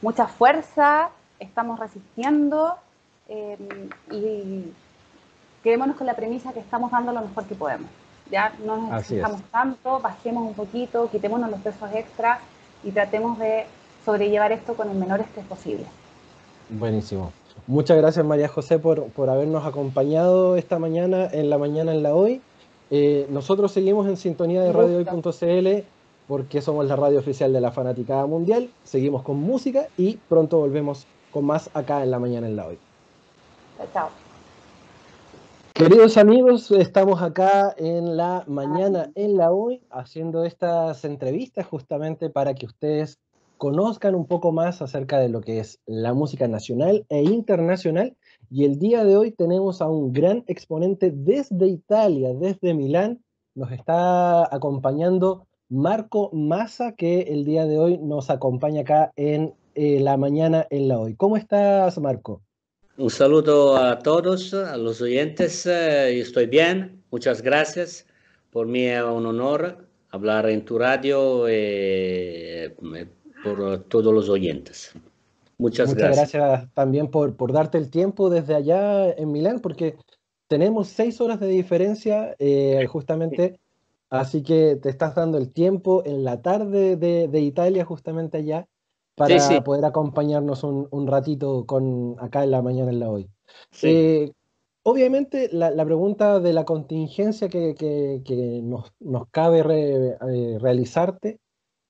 mucha 0.00 0.28
fuerza, 0.28 1.10
estamos 1.40 1.80
resistiendo 1.80 2.76
Em, 3.30 3.88
y 4.10 4.72
quedémonos 5.62 5.96
con 5.96 6.04
la 6.04 6.14
premisa 6.14 6.52
que 6.52 6.58
estamos 6.58 6.90
dando 6.90 7.12
lo 7.12 7.20
mejor 7.20 7.44
que 7.44 7.54
podemos. 7.54 7.88
Ya 8.28 8.52
no 8.64 8.76
nos 8.76 9.02
exijamos 9.02 9.40
tanto, 9.52 10.00
bajemos 10.00 10.48
un 10.48 10.54
poquito, 10.54 11.08
quitémonos 11.10 11.48
los 11.48 11.60
pesos 11.60 11.88
extra 11.94 12.40
y 12.82 12.90
tratemos 12.90 13.38
de 13.38 13.66
sobrellevar 14.04 14.50
esto 14.50 14.74
con 14.74 14.90
el 14.90 14.96
menor 14.96 15.20
estrés 15.20 15.46
posible. 15.46 15.86
Buenísimo. 16.68 17.32
Muchas 17.70 17.98
gracias 17.98 18.26
María 18.26 18.48
José 18.48 18.80
por, 18.80 19.04
por 19.10 19.30
habernos 19.30 19.64
acompañado 19.64 20.56
esta 20.56 20.80
mañana, 20.80 21.28
en 21.30 21.50
la 21.50 21.56
mañana 21.56 21.92
en 21.92 22.02
la 22.02 22.16
hoy. 22.16 22.40
Eh, 22.90 23.28
nosotros 23.30 23.70
seguimos 23.70 24.08
en 24.08 24.16
sintonía 24.16 24.60
de 24.62 24.72
radiohoy.cl 24.72 25.86
porque 26.26 26.62
somos 26.62 26.86
la 26.86 26.96
radio 26.96 27.20
oficial 27.20 27.52
de 27.52 27.60
la 27.60 27.70
Fanaticada 27.70 28.26
Mundial. 28.26 28.70
Seguimos 28.82 29.22
con 29.22 29.36
música 29.36 29.86
y 29.96 30.16
pronto 30.16 30.58
volvemos 30.58 31.06
con 31.30 31.44
más 31.44 31.70
acá 31.72 32.02
en 32.02 32.10
la 32.10 32.18
mañana 32.18 32.48
en 32.48 32.56
la 32.56 32.66
hoy. 32.66 32.78
Chao. 33.92 34.08
Queridos 35.72 36.16
amigos, 36.16 36.72
estamos 36.72 37.22
acá 37.22 37.72
en 37.78 38.16
la 38.16 38.42
mañana, 38.48 39.12
en 39.14 39.36
la 39.36 39.52
hoy, 39.52 39.80
haciendo 39.90 40.44
estas 40.44 41.04
entrevistas 41.04 41.68
justamente 41.68 42.30
para 42.30 42.52
que 42.52 42.66
ustedes 42.66 43.20
conozcan 43.60 44.14
un 44.14 44.26
poco 44.26 44.52
más 44.52 44.80
acerca 44.80 45.18
de 45.18 45.28
lo 45.28 45.42
que 45.42 45.60
es 45.60 45.80
la 45.84 46.14
música 46.14 46.48
nacional 46.48 47.04
e 47.10 47.22
internacional. 47.22 48.16
Y 48.50 48.64
el 48.64 48.78
día 48.78 49.04
de 49.04 49.18
hoy 49.18 49.32
tenemos 49.32 49.82
a 49.82 49.86
un 49.86 50.14
gran 50.14 50.44
exponente 50.46 51.12
desde 51.14 51.66
Italia, 51.66 52.30
desde 52.32 52.72
Milán. 52.72 53.22
Nos 53.54 53.70
está 53.70 54.52
acompañando 54.52 55.46
Marco 55.68 56.30
Massa, 56.32 56.92
que 56.92 57.20
el 57.20 57.44
día 57.44 57.66
de 57.66 57.78
hoy 57.78 57.98
nos 57.98 58.30
acompaña 58.30 58.80
acá 58.80 59.12
en 59.16 59.52
eh, 59.74 60.00
la 60.00 60.16
mañana 60.16 60.66
en 60.70 60.88
la 60.88 60.98
hoy. 60.98 61.14
¿Cómo 61.16 61.36
estás, 61.36 61.98
Marco? 61.98 62.40
Un 62.96 63.10
saludo 63.10 63.76
a 63.76 63.98
todos, 63.98 64.54
a 64.54 64.78
los 64.78 65.02
oyentes. 65.02 65.66
Eh, 65.66 66.18
estoy 66.18 66.46
bien, 66.46 67.02
muchas 67.10 67.42
gracias. 67.42 68.06
Por 68.50 68.66
mí 68.66 68.84
es 68.84 69.02
un 69.02 69.26
honor 69.26 69.86
hablar 70.12 70.48
en 70.48 70.64
tu 70.64 70.78
radio 70.78 71.46
eh, 71.46 72.74
por 73.42 73.84
todos 73.84 74.12
los 74.12 74.28
oyentes. 74.28 74.92
Muchas, 75.58 75.90
Muchas 75.90 76.16
gracias. 76.16 76.72
también 76.74 77.08
por, 77.10 77.36
por 77.36 77.52
darte 77.52 77.78
el 77.78 77.90
tiempo 77.90 78.30
desde 78.30 78.54
allá 78.54 79.10
en 79.10 79.30
Milán, 79.30 79.60
porque 79.60 79.96
tenemos 80.48 80.88
seis 80.88 81.20
horas 81.20 81.38
de 81.38 81.48
diferencia 81.48 82.34
eh, 82.38 82.86
justamente, 82.88 83.60
así 84.08 84.42
que 84.42 84.76
te 84.76 84.88
estás 84.88 85.14
dando 85.14 85.36
el 85.38 85.52
tiempo 85.52 86.02
en 86.06 86.24
la 86.24 86.40
tarde 86.40 86.96
de, 86.96 87.28
de 87.28 87.40
Italia 87.40 87.84
justamente 87.84 88.38
allá 88.38 88.66
para 89.20 89.62
poder 89.62 89.84
acompañarnos 89.84 90.64
un, 90.64 91.06
ratito 91.06 91.66
con 91.66 92.16
acá 92.20 92.42
en 92.42 92.50
la 92.52 92.62
mañana 92.62 92.90
en 92.90 93.00
la 93.00 93.10
hoy. 93.10 93.28
Eh, 93.82 94.32
obviamente 94.82 95.50
la, 95.52 95.84
pregunta 95.84 96.40
de 96.40 96.52
la 96.54 96.64
contingencia 96.64 97.50
que, 97.50 98.62
nos, 98.62 99.28
cabe 99.30 99.62
eh, 99.68 100.58
realizarte 100.58 101.38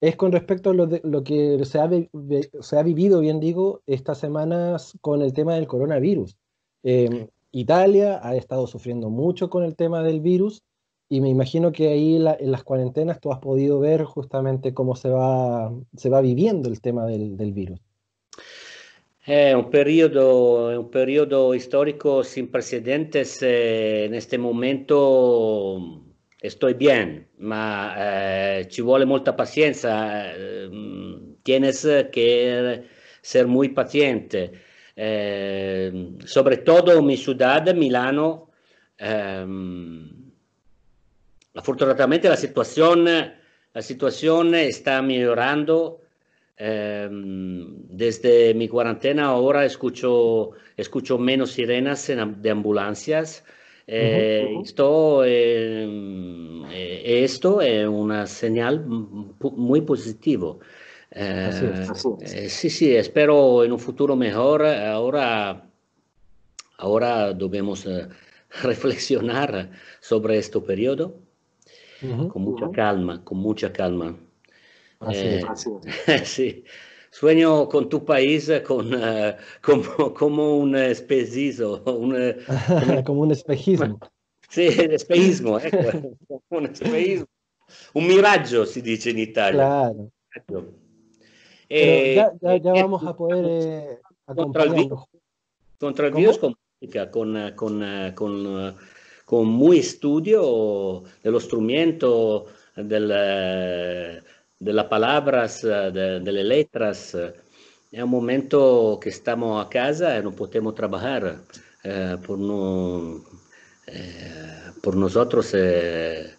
es 0.01 0.17
con 0.17 0.33
respecto 0.33 0.71
a 0.71 0.75
lo, 0.75 1.25
que 1.25 1.65
se 1.65 1.79
ha, 1.79 2.83
vivido, 2.83 3.21
bien 3.21 3.39
digo, 3.39 3.83
estas 3.87 4.19
semanas 4.19 4.97
con 5.01 5.21
el 5.21 5.33
tema 5.35 5.55
del 5.55 5.67
coronavirus. 5.67 6.37
Em, 6.83 7.29
Italia 7.53 8.21
ha 8.23 8.35
estado 8.35 8.67
sufriendo 8.67 9.11
mucho 9.11 9.51
con 9.51 9.63
el 9.65 9.77
tema 9.77 10.03
del 10.03 10.21
virus 10.21 10.63
y 11.09 11.21
me 11.21 11.29
imagino 11.29 11.73
que 11.73 11.89
ahí 11.89 12.17
en 12.17 12.53
las 12.53 12.63
cuarentenas 12.63 13.21
tú 13.21 13.33
has 13.33 13.41
podido 13.41 13.81
ver 13.81 14.05
justamente 14.05 14.73
cómo 14.73 14.95
se 14.95 15.11
va, 15.11 15.71
viviendo 16.23 16.69
el 16.69 16.81
tema 16.81 17.07
del, 17.07 17.53
virus. 17.53 17.81
È 19.27 19.53
un, 19.53 19.69
periodo, 19.69 20.81
un 20.81 20.89
periodo 20.89 21.53
storico 21.59 22.23
sin 22.23 22.51
precedentes. 22.51 23.43
Eh, 23.43 24.05
in 24.07 24.13
questo 24.13 24.39
momento 24.39 26.10
estoy 26.41 26.75
bien, 26.75 27.29
ma 27.39 27.95
eh, 28.59 28.69
ci 28.69 28.83
vuole 28.83 29.05
molta 29.05 29.35
pazienza. 29.35 30.33
Eh, 30.35 30.69
tienes 31.43 31.87
que 32.13 32.85
ser 33.21 33.47
muy 33.47 33.69
paciente. 33.71 34.53
eh, 34.97 36.19
sobre 36.27 36.59
todo 36.59 37.01
mi 37.03 37.17
ciudad, 37.17 37.73
Milano, 37.75 38.51
eh, 38.99 39.47
afortunadamente 41.55 42.29
la 42.29 42.37
situación, 42.37 43.09
está 44.55 45.01
mejorando. 45.03 46.01
Eh, 46.63 47.09
desde 47.11 48.53
mi 48.55 48.69
cuarentena 48.69 49.27
ahora 49.27 49.65
escucho, 49.65 50.51
menos 51.19 51.53
sirenas 51.53 52.11
en, 52.11 52.43
de 52.43 52.51
ambulancias. 52.51 53.45
Eh, 53.93 54.47
uh 54.47 54.59
-huh. 54.59 54.63
esto, 54.63 55.25
eh, 55.25 57.25
esto, 57.25 57.61
es 57.61 57.89
una 57.89 58.29
señal 58.29 58.87
muy 58.87 59.81
positiva. 59.81 60.57
Así 61.11 61.65
es, 61.65 61.91
así 61.91 62.09
es. 62.21 62.53
sí, 62.53 62.71
sí, 62.71 62.95
espero 62.95 63.65
en 63.65 63.73
un 63.73 63.81
futuro 63.81 64.15
mejor. 64.15 64.65
Ahora, 64.65 65.69
ahora 66.79 67.33
debemos 67.33 67.85
reflexionar 68.63 69.73
sobre 70.01 70.39
este 70.39 70.61
periodo 70.61 71.17
uh 72.03 72.07
-huh, 72.07 72.29
con 72.29 72.43
mucha 72.43 72.67
uh 72.67 72.71
-huh. 72.71 72.75
calma, 72.75 73.25
con 73.25 73.39
mucha 73.39 73.73
calma. 73.73 74.17
Así 75.01 75.19
eh, 75.19 75.39
es, 75.39 75.45
así 75.45 75.71
es. 76.07 76.29
sí. 76.37 76.65
Sueño 77.11 77.69
con 77.69 77.89
tu 77.89 78.05
país 78.05 78.51
con, 78.67 78.95
uh, 78.95 79.35
como, 79.63 80.15
como, 80.15 80.59
un 80.59 80.77
espejismo. 80.77 81.83
Un, 81.87 82.35
como 83.05 83.23
un 83.23 83.33
espejismo. 83.33 83.99
Sí, 84.49 84.67
espejismo, 84.67 85.59
ecco. 85.59 86.17
un 86.51 86.67
espejismo. 86.67 87.27
Un 87.95 88.07
miraggio 88.07 88.65
si 88.67 88.81
dice 88.81 89.11
in 89.11 89.19
Italia. 89.19 89.93
Claro. 90.47 90.73
Eh, 91.69 92.15
ya, 92.17 92.33
ya, 92.41 92.57
ya, 92.57 92.73
vamos 92.73 93.05
a 93.05 93.17
poder 93.17 93.45
eh, 93.49 93.99
contra 94.27 94.65
el 94.65 94.75
virus, 94.75 95.05
contra 95.79 96.07
el 96.09 96.15
virus 96.15 96.39
con 96.39 96.57
con, 97.13 97.53
con, 97.55 98.13
con, 98.15 98.77
con 99.25 99.47
muy 99.47 99.79
estudio 99.79 101.03
del 101.23 101.35
instrumento, 101.35 102.47
del 102.75 104.23
de 104.61 104.73
las 104.73 104.87
palabras, 104.87 105.63
de, 105.63 106.21
de, 106.21 106.33
las 106.33 106.45
letras. 106.45 107.17
Un 107.93 108.09
momento 108.09 108.99
que 109.03 109.09
estamos 109.09 109.65
a 109.65 109.69
casa 109.69 110.19
y 110.19 110.23
no 110.23 110.33
podemos 110.33 110.75
trabajar. 110.75 111.43
Eh, 111.83 112.19
por, 112.27 112.39
no, 112.39 113.25
eh, 113.87 114.73
por 114.83 114.97
nosotros, 114.97 115.51
eh, 115.55 116.35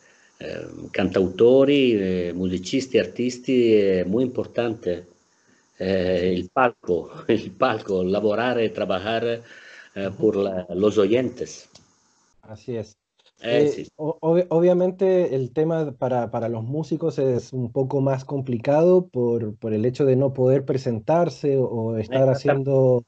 cantautori, 0.92 2.32
musicisti, 2.34 3.00
artisti, 3.00 3.76
è 3.76 4.04
muy 4.04 4.24
importante. 4.24 5.08
il 5.78 6.50
palco, 6.52 7.24
il 7.30 7.52
palco, 7.52 8.04
lavorare 8.04 8.66
e 8.66 8.72
trabajar 8.72 9.42
por 10.16 10.36
la, 10.36 10.68
los 10.76 10.98
oyentes. 10.98 11.68
Así 12.44 12.76
es. 12.76 13.01
Eh, 13.44 13.68
sí. 13.70 13.88
ob 13.96 14.46
obviamente 14.50 15.36
el 15.36 15.52
tema 15.52 15.94
para, 15.94 16.30
para, 16.30 16.48
los 16.48 16.64
músicos 16.64 17.18
es 17.18 17.54
un 17.54 17.72
poco 17.72 18.00
más 18.00 18.24
complicado 18.24 19.08
por, 19.08 19.56
por 19.56 19.74
el 19.74 19.86
hecho 19.86 20.06
de 20.06 20.16
no 20.16 20.32
poder 20.32 20.64
presentarse 20.64 21.58
o, 21.58 21.66
o 21.66 21.98
estar 21.98 22.30
haciendo, 22.30 23.04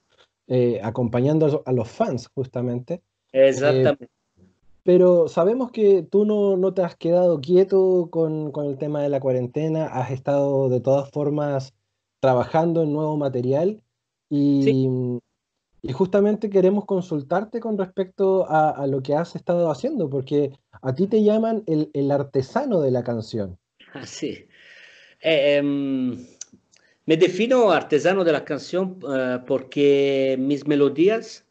eh, 0.47 0.79
acompañando 0.83 1.61
a 1.65 1.71
los 1.71 1.87
fans 1.87 2.29
justamente. 2.33 3.01
Exactamente. 3.31 4.05
Eh, 4.05 4.09
pero 4.83 5.27
sabemos 5.27 5.71
que 5.71 6.03
tú 6.03 6.25
no, 6.25 6.57
no, 6.57 6.73
te 6.73 6.81
has 6.81 6.95
quedado 6.95 7.39
quieto 7.39 8.09
con, 8.11 8.51
con, 8.51 8.65
el 8.65 8.77
tema 8.77 9.01
de 9.01 9.09
la 9.09 9.19
cuarentena, 9.19 9.85
has 9.85 10.11
estado 10.11 10.67
de 10.67 10.81
todas 10.81 11.09
formas 11.09 11.73
trabajando 12.19 12.83
en 12.83 12.91
nuevo 12.91 13.15
material 13.17 13.81
y, 14.29 14.63
sí. 14.63 15.19
Y 15.85 15.91
justamente 15.91 16.49
queremos 16.49 16.85
consultarte 16.85 17.59
con 17.59 17.77
respecto 17.77 18.49
a, 18.49 18.69
a, 18.69 18.87
lo 18.87 19.03
que 19.03 19.15
has 19.15 19.35
estado 19.35 19.69
haciendo, 19.69 20.09
porque 20.09 20.53
a 20.81 20.95
ti 20.95 21.07
te 21.07 21.21
llaman 21.21 21.63
el, 21.67 21.91
el 21.93 22.09
artesano 22.09 22.81
de 22.81 22.91
la 22.91 23.03
canción. 23.03 23.59
Sí. 24.05 24.47
Eh, 25.21 25.61
um, 25.61 26.17
me 27.05 27.17
defino 27.17 27.71
artesano 27.71 28.23
de 28.23 28.31
la 28.31 28.43
canción 28.43 28.97
uh, 29.03 29.45
porque 29.45 30.35
mis 30.39 30.65
melodías 30.65 31.45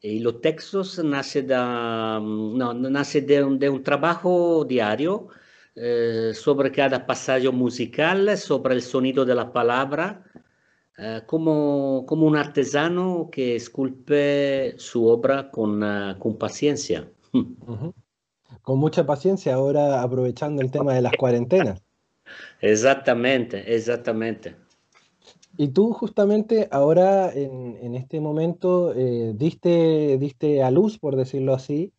y 0.00 0.20
los 0.20 0.40
textos 0.40 0.98
nacen 1.04 1.46
de, 1.48 1.54
no, 1.54 2.74
de, 2.74 3.44
un, 3.44 3.58
de 3.58 3.68
un 3.68 3.82
trabajo 3.82 4.64
diario 4.64 5.28
eh, 5.74 6.32
sobre 6.34 6.70
cada 6.70 7.06
pasaje 7.06 7.48
musical, 7.50 8.36
sobre 8.36 8.74
el 8.74 8.82
sonido 8.82 9.24
de 9.24 9.34
la 9.34 9.52
palabra. 9.52 10.24
Uh, 11.02 11.26
como, 11.26 12.04
como, 12.06 12.26
un 12.26 12.36
artesano 12.36 13.28
que 13.32 13.56
esculpe 13.56 14.74
su 14.78 15.08
obra 15.08 15.50
con, 15.50 15.82
uh, 15.82 16.16
con 16.18 16.38
paciencia. 16.38 17.08
Uh 17.34 17.46
-huh. 17.66 17.94
Con 18.60 18.78
mucha 18.78 19.04
paciencia, 19.04 19.54
ahora 19.54 20.02
aprovechando 20.02 20.62
el 20.62 20.70
tema 20.70 20.94
de 20.94 21.02
las 21.02 21.14
cuarentenas. 21.16 21.82
Exactamente, 22.60 23.74
exactamente. 23.74 24.54
Y 25.56 25.68
tú 25.68 25.92
justamente 25.92 26.68
ahora 26.70 27.32
en, 27.32 27.78
en 27.80 27.94
este 27.94 28.20
momento 28.20 28.94
eh, 28.94 29.32
diste, 29.34 30.18
diste 30.18 30.62
a 30.62 30.70
luz, 30.70 30.98
por 30.98 31.16
decirlo 31.16 31.54
así, 31.54 31.92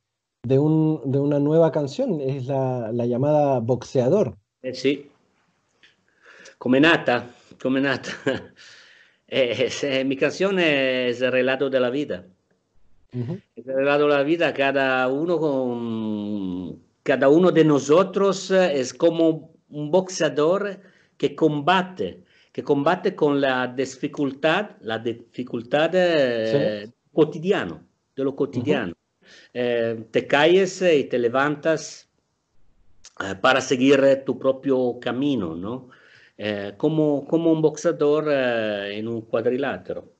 de, 0.43 0.59
un, 0.59 1.01
de 1.05 1.19
una 1.19 1.39
nueva 1.39 1.71
canción, 1.71 2.21
es 2.21 2.45
la, 2.45 2.91
la 2.91 3.05
llamada 3.05 3.59
Boxeador. 3.59 4.37
Eh, 4.61 4.73
sí, 4.73 5.09
come 6.57 6.79
nata, 6.79 7.29
come 7.61 7.81
nata. 7.81 8.11
Eh, 9.35 9.67
eh, 9.81 10.03
mi 10.05 10.15
canción 10.15 10.59
es 10.59 11.19
el 11.19 11.31
relato 11.31 11.67
de 11.67 11.79
la 11.79 11.89
vida. 11.89 12.27
Uh 13.13 13.19
-huh. 13.19 13.41
El 13.55 13.63
relato 13.63 14.03
de 14.07 14.13
la 14.13 14.21
vida, 14.21 14.53
cada 14.53 15.07
uno, 15.07 15.39
con, 15.39 16.79
cada 17.01 17.29
uno 17.29 17.51
de 17.51 17.65
nosotros 17.65 18.51
es 18.51 18.93
como 18.93 19.55
un 19.69 19.89
boxeador 19.89 20.79
que 21.17 21.33
combate, 21.33 22.21
que 22.51 22.61
combate 22.61 23.15
con 23.15 23.41
la 23.41 23.65
dificultad, 23.65 24.77
la 24.81 24.99
dificultad 24.99 25.89
eh, 25.95 26.85
sí. 26.85 26.93
cotidiano, 27.11 27.81
de 28.15 28.23
lo 28.23 28.35
cotidiano. 28.35 28.93
Uh 28.93 29.57
-huh. 29.57 30.11
te 30.11 30.27
caes 30.27 30.79
y 30.83 31.05
te 31.05 31.17
levantas 31.17 32.07
para 33.41 33.61
seguir 33.61 33.99
tu 34.25 34.37
propio 34.37 34.99
camino, 34.99 35.55
¿no? 35.55 35.89
Eh, 36.37 36.73
como, 36.77 37.25
como, 37.25 37.51
un 37.51 37.61
boxeador 37.61 38.27
eh, 38.29 38.97
en 38.97 39.07
un 39.07 39.21
cuadrilátero. 39.21 40.13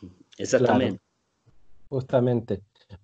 Exactamente. 0.38 0.98
Claro, 0.98 1.88
justamente. 1.88 2.62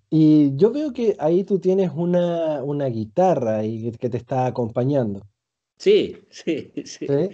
Y 0.09 0.55
yo 0.55 0.71
veo 0.71 0.93
que 0.93 1.15
ahí 1.19 1.43
tú 1.43 1.59
tienes 1.59 1.91
una, 1.93 2.63
una 2.63 2.85
guitarra 2.85 3.63
y 3.63 3.91
que 3.93 4.09
te 4.09 4.17
está 4.17 4.45
acompañando. 4.45 5.21
Sí, 5.75 6.15
sí, 6.29 6.71
sí. 6.85 7.07
¿Sí? 7.07 7.29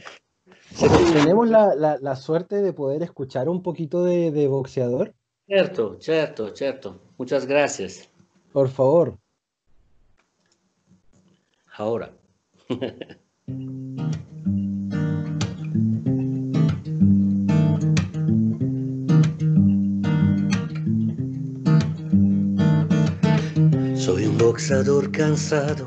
¿Sí? 0.73 0.87
Tenemos 1.13 1.49
la, 1.49 1.75
la, 1.75 1.99
la, 1.99 2.15
suerte 2.15 2.63
de 2.63 2.73
poder 2.73 3.03
escuchar 3.03 3.47
un 3.47 3.61
poquito 3.61 4.03
de, 4.03 4.31
de 4.31 4.47
boxeador. 4.47 5.13
Cierto, 5.45 5.97
cierto, 5.99 6.55
cierto. 6.55 6.99
Muchas 7.17 7.45
gracias. 7.45 8.09
Por 8.51 8.69
favor. 8.69 9.19
Ahora. 11.75 12.11
Boxeador 24.59 25.09
cansado, 25.11 25.85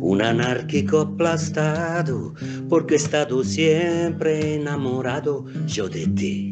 un 0.00 0.20
anárquico 0.20 1.02
aplastado, 1.02 2.34
porque 2.68 2.94
he 2.94 2.96
estado 2.96 3.44
siempre 3.44 4.56
enamorado 4.56 5.44
yo 5.68 5.88
de 5.88 6.08
ti. 6.08 6.50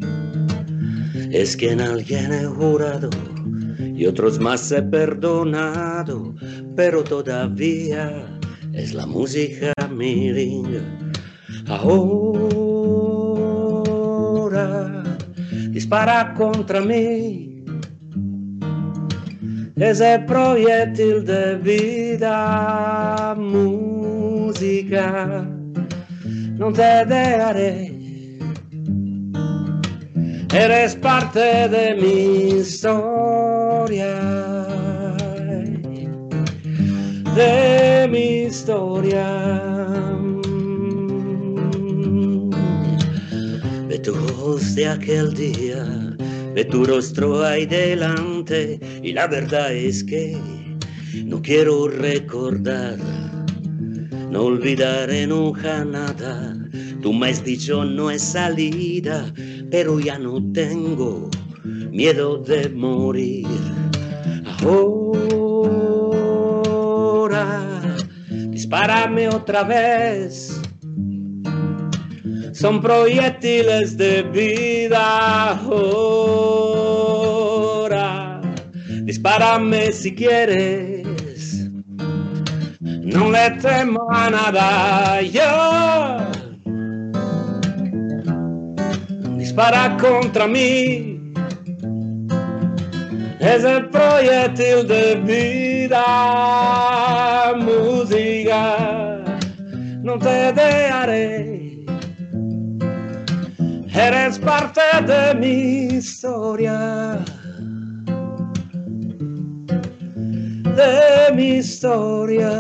Es 1.33 1.57
que 1.57 1.73
en 1.73 1.81
alguien 1.81 2.33
he 2.33 2.45
jurado 2.45 3.11
y 3.81 4.07
otros 4.07 4.39
más 4.39 4.71
he 4.71 4.81
perdonado, 4.81 6.33
pero 6.77 7.03
todavía 7.03 8.29
es 8.73 8.95
la 8.95 9.07
música 9.07 9.73
mi 9.93 10.33
ring. 10.33 10.69
Ahora 11.67 12.63
dispara 15.73 16.33
contra 16.35 16.81
mí 16.81 17.40
ese 19.81 20.19
proyectil 20.27 21.25
de 21.25 21.57
vida, 21.57 23.35
música, 23.35 24.29
no 26.59 26.71
te 26.71 27.07
dejaré. 27.07 27.91
Eres 30.53 30.95
parte 30.97 31.69
de 31.69 31.95
mi 31.95 32.59
historia, 32.59 34.15
de 37.35 38.09
mi 38.11 38.43
historia. 38.49 39.27
De 43.89 43.99
tu 43.99 44.15
voz 44.15 44.75
de 44.75 44.89
aquel 44.89 45.33
día 45.33 46.00
de 46.61 46.67
tu 46.67 46.85
rostro 46.85 47.43
ahí 47.43 47.65
delante 47.65 48.79
y 49.03 49.15
la 49.15 49.27
verdad 49.27 49.73
es 49.73 50.05
que 50.05 50.37
no 51.25 51.41
quiero 51.41 51.89
recordar, 51.89 52.99
no 54.31 54.43
olvidaré 54.43 55.27
nunca 55.27 55.87
nada. 55.87 56.55
Tú 57.01 57.15
me 57.15 57.31
has 57.31 57.43
dicho 57.43 57.83
no 57.87 58.11
es 58.11 58.21
salida, 58.21 59.33
pero 59.71 60.01
ya 60.01 60.19
no 60.19 60.53
tengo 60.53 61.31
miedo 61.65 62.37
de 62.37 62.69
morir. 62.69 63.47
Ahora, 64.63 65.17
dispárame 68.51 69.31
otra 69.31 69.65
vez. 69.65 70.60
Son 72.61 72.81
proyectiles 72.83 73.97
de 73.97 74.23
vida 74.23 75.53
ahora. 75.53 76.83
Dispárame 79.05 79.91
si 79.93 80.15
quieres. 80.15 81.71
No 82.83 83.31
le 83.31 83.51
temo 83.63 84.07
a 84.11 84.29
nada 84.29 85.23
yo. 85.23 86.19
Dispara 89.39 89.97
contra 89.97 90.47
mí. 90.47 91.33
Es 93.41 93.65
el 93.65 93.89
proyectil 93.89 94.87
de 94.87 95.15
vida, 95.25 96.05
música. 97.57 99.25
No 100.03 100.19
te 100.19 100.53
dejaré. 100.53 101.50
Eres 103.93 104.39
parte 104.39 104.81
de 105.05 105.35
mi 105.35 105.97
historia. 105.97 107.19
De 110.77 111.35
mi 111.35 111.57
historia. 111.57 112.51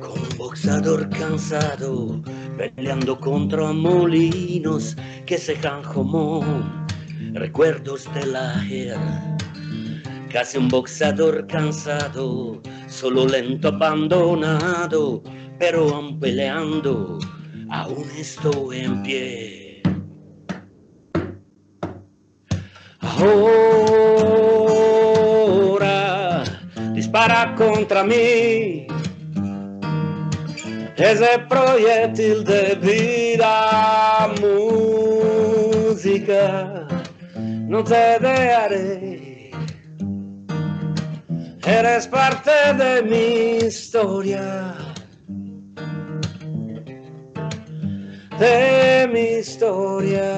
Como 0.00 0.14
un 0.14 0.36
boxeador 0.36 1.08
cansado, 1.10 2.20
peleando 2.58 3.18
contra 3.20 3.72
molinos 3.72 4.96
que 5.26 5.38
se 5.38 5.54
secan 5.54 5.82
como 5.84 6.44
recuerdos 7.32 8.12
de 8.12 8.26
la 8.26 8.64
guerra. 8.68 9.36
Casi 10.32 10.58
un 10.58 10.68
boxeador 10.68 11.46
cansado, 11.46 12.60
solo 12.88 13.26
lento 13.26 13.68
abandonado, 13.68 15.22
pero 15.60 15.94
aún 15.94 16.18
peleando, 16.18 17.18
aún 17.68 18.08
estoy 18.16 18.80
en 18.80 19.02
pie. 19.02 19.82
Ahora 23.00 23.66
dispara 26.94 27.54
contra 27.56 28.02
mí. 28.02 28.86
Ese 30.96 31.38
proyectil 31.46 32.42
de 32.44 32.74
vida, 32.76 34.32
música, 35.60 36.16
no 37.68 37.84
te 37.84 38.18
dejaré. 38.18 39.50
Eres 41.66 42.06
parte 42.06 42.50
de 42.78 43.02
mi 43.02 43.58
historia. 43.66 44.89
De 48.40 49.06
mi 49.12 49.20
historia, 49.38 50.32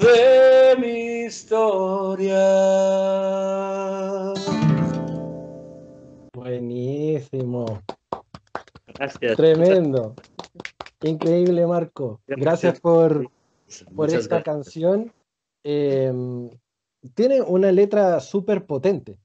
de 0.00 0.76
mi 0.80 1.26
historia. 1.26 2.42
Buenísimo. 6.34 7.82
Gracias. 8.88 9.36
Tremendo. 9.36 10.16
Increíble, 11.02 11.64
Marco. 11.66 12.20
Gracias 12.26 12.80
por, 12.80 13.30
por 13.94 14.08
Muchas 14.08 14.22
esta 14.22 14.40
gracias. 14.40 14.42
canción. 14.42 15.12
Eh, 15.62 16.12
tiene 17.14 17.42
una 17.42 17.70
letra 17.70 18.18
súper 18.18 18.66
potente. 18.66 19.16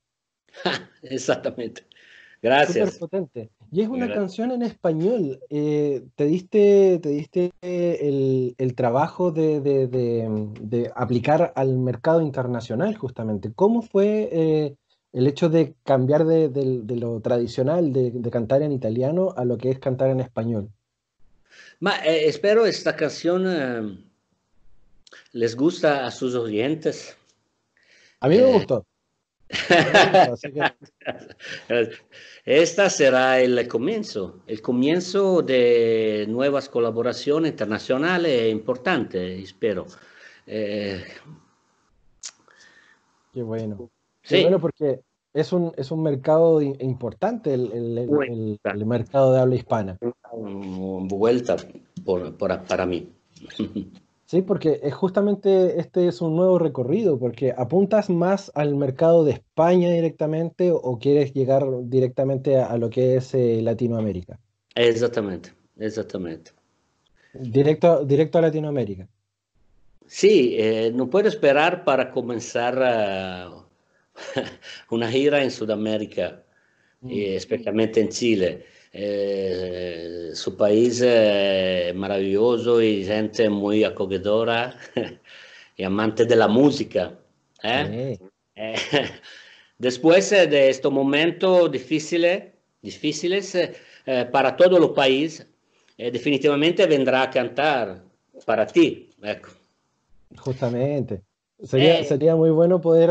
Exactamente. 1.01 1.81
Súper 1.81 2.39
Gracias. 2.41 2.97
potente. 2.99 3.49
Y 3.71 3.81
es 3.81 3.89
una 3.89 4.11
canción 4.13 4.51
en 4.51 4.61
español. 4.61 5.39
Eh, 5.49 6.03
te 6.15 6.25
diste, 6.25 6.99
te 6.99 7.09
diste 7.09 7.51
el, 7.61 8.55
el 8.57 8.75
trabajo 8.75 9.31
de, 9.31 9.59
de- 9.59 9.87
de- 9.87 10.49
de 10.61 10.91
aplicar 10.95 11.51
al 11.55 11.77
mercado 11.77 12.21
internacional, 12.21 12.95
justamente. 12.95 13.51
¿Cómo 13.53 13.81
fue 13.81 14.29
eh, 14.31 14.75
el 15.11 15.27
hecho 15.27 15.49
de 15.49 15.75
cambiar 15.83 16.25
de, 16.25 16.49
lo 16.95 17.19
tradicional, 17.19 17.91
de, 17.91 18.11
cantar 18.31 18.61
en 18.61 18.71
italiano, 18.71 19.33
a 19.35 19.43
lo 19.43 19.57
que 19.57 19.69
es 19.71 19.79
cantar 19.79 20.09
en 20.11 20.21
español? 20.21 20.69
Ma, 21.79 21.97
eh, 22.05 22.27
espero 22.27 22.65
esta 22.65 22.95
canción 22.95 23.45
eh, 23.47 23.97
les 25.33 25.55
gusta 25.55 26.05
a 26.05 26.11
sus 26.11 26.35
oyentes. 26.35 27.17
A 28.21 28.27
mí 28.29 28.37
me 28.37 28.43
Eh. 28.43 28.53
gustó. 28.53 28.85
Esta 32.45 32.89
será 32.89 33.39
el 33.39 33.67
comienzo, 33.67 34.41
el 34.47 34.61
comienzo 34.61 35.41
de 35.41 36.25
nuevas 36.27 36.69
colaboraciones 36.69 37.51
internacionales 37.51 38.51
importantes, 38.51 39.43
espero. 39.43 39.85
Eh, 40.45 41.03
qué 43.33 43.41
bueno. 43.41 43.89
Qué 44.21 44.37
sí, 44.37 44.41
bueno 44.41 44.59
porque 44.59 45.01
es 45.33 45.53
un, 45.53 45.73
es 45.77 45.91
un 45.91 46.03
mercado 46.03 46.61
i- 46.61 46.75
importante, 46.79 47.53
el, 47.53 47.71
el- 47.71 47.97
el- 47.97 48.59
el- 48.63 48.85
mercado 48.85 49.33
de 49.33 49.39
habla 49.39 49.55
hispana. 49.55 49.97
vuelta 50.31 51.55
por- 52.03 52.35
por- 52.37 52.63
para 52.63 52.85
mí. 52.85 53.13
Sí, 54.27 54.41
porque 54.41 54.81
es 54.83 54.93
justamente 54.93 55.79
este 55.79 56.09
es 56.09 56.19
un 56.21 56.35
nuevo 56.35 56.59
recorrido, 56.59 57.17
porque 57.17 57.53
apuntas 57.57 58.09
más 58.09 58.51
al 58.55 58.75
mercado 58.75 59.23
de 59.23 59.31
España 59.31 59.89
directamente 59.89 60.69
o 60.69 60.99
quieres 60.99 61.33
llegar 61.33 61.65
directamente 61.83 62.57
a, 62.57 62.65
a 62.65 62.77
lo 62.77 62.89
que 62.89 63.15
es 63.15 63.33
eh, 63.33 63.61
Latinoamérica. 63.61 64.37
Exactamente, 64.75 65.53
exactamente. 65.79 66.51
Directo, 67.33 68.03
directo 68.03 68.37
a 68.37 68.41
Latinoamérica. 68.41 69.07
Sí, 70.05 70.55
eh, 70.57 70.91
no 70.93 71.09
puedo 71.09 71.29
esperar 71.29 71.85
para 71.85 72.11
comenzar 72.11 72.77
ah, 72.83 73.65
una 74.91 75.09
gira 75.09 75.41
en 75.41 75.51
Sudamérica, 75.51 76.43
y 77.01 77.25
especialmente 77.27 78.01
en 78.01 78.09
Chile. 78.09 78.65
Eh, 78.93 80.31
su 80.33 80.55
país 80.55 81.01
es 81.01 81.93
maravilloso 81.95 82.81
y 82.81 83.03
gente 83.05 83.49
muy 83.49 83.83
acogedora 83.83 84.75
y 85.75 85.83
amante 85.83 86.25
de 86.25 86.35
la 86.35 86.47
música. 86.47 87.13
¿eh? 87.63 88.17
Sí. 88.19 88.25
Eh, 88.55 88.75
después 89.77 90.29
de 90.29 90.69
estos 90.69 90.91
momentos 90.91 91.71
difíciles, 91.71 92.45
difíciles 92.81 93.53
eh, 93.55 94.25
para 94.31 94.55
todos 94.55 94.79
los 94.79 94.91
países, 94.91 95.47
eh, 95.97 96.11
definitivamente 96.11 96.85
vendrá 96.87 97.23
a 97.23 97.29
cantar 97.29 98.03
para 98.45 98.65
ti. 98.65 99.09
ecco. 99.21 99.49
Justamente. 100.37 101.21
Sería, 101.63 101.99
Eh, 101.99 102.03
sería 102.03 102.35
muy 102.35 102.51
bueno 102.51 102.79
poder 102.79 103.09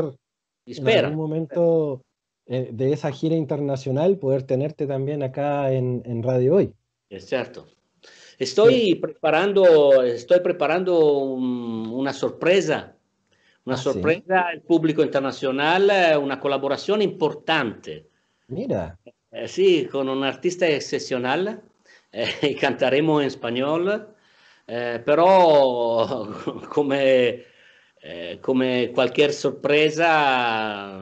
en 0.66 0.72
Espera. 0.72 1.09
algún 1.09 1.16
momento 1.29 2.03
eh, 2.47 2.70
de 2.72 2.92
esa 2.92 3.11
gira 3.12 3.34
internacional 3.36 4.18
poder 4.18 4.42
tenerte 4.44 4.86
también 4.86 5.22
acá 5.22 5.72
en, 5.72 6.03
en 6.05 6.22
Radio 6.22 6.57
Hoy. 6.57 6.72
Es 7.09 7.26
cierto. 7.26 7.66
Estoy 8.38 8.94
preparando, 8.97 10.03
estoy 10.03 10.40
preparando 10.40 11.18
un- 11.20 11.88
una 11.88 12.12
sorpresa, 12.12 12.97
una 13.64 13.74
Ah, 13.74 13.78
sí. 13.78 13.84
sorpresa 13.84 14.40
al 14.49 14.61
público 14.62 15.03
internacional, 15.03 15.90
eh, 15.90 16.16
una 16.16 16.38
colaboración 16.38 17.03
importante. 17.03 18.07
Mira, 18.49 18.99
Eh, 19.30 19.49
sí, 19.49 19.86
con 19.90 20.09
un 20.09 20.24
artista 20.24 20.66
excepcional, 20.68 21.62
eh, 22.12 22.26
cantaremos 22.61 23.20
en 23.22 23.26
español, 23.28 24.09
eh, 24.66 25.03
pero 25.05 25.26
come, 26.72 27.44
eh, 28.03 28.38
come 28.40 28.92
cualquier 28.94 29.32
sorpresa 29.32 30.99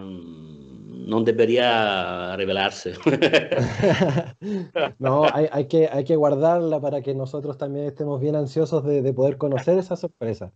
non 1.04 1.24
debería 1.24 2.34
revelarse. 2.36 2.94
no, 4.98 5.24
hay, 5.32 5.48
hay 5.52 5.66
que, 5.68 5.88
hay 5.88 6.04
que 6.04 6.16
guardarla 6.16 6.80
para 6.80 7.02
que 7.02 7.14
nosotros 7.14 7.58
también 7.58 7.86
estemos 7.86 8.20
bien 8.20 8.36
ansiosos 8.36 8.84
de, 8.84 9.02
de 9.02 9.12
poder 9.12 9.36
conocer 9.36 9.78
esa 9.78 9.96
sorpresa. 9.96 10.52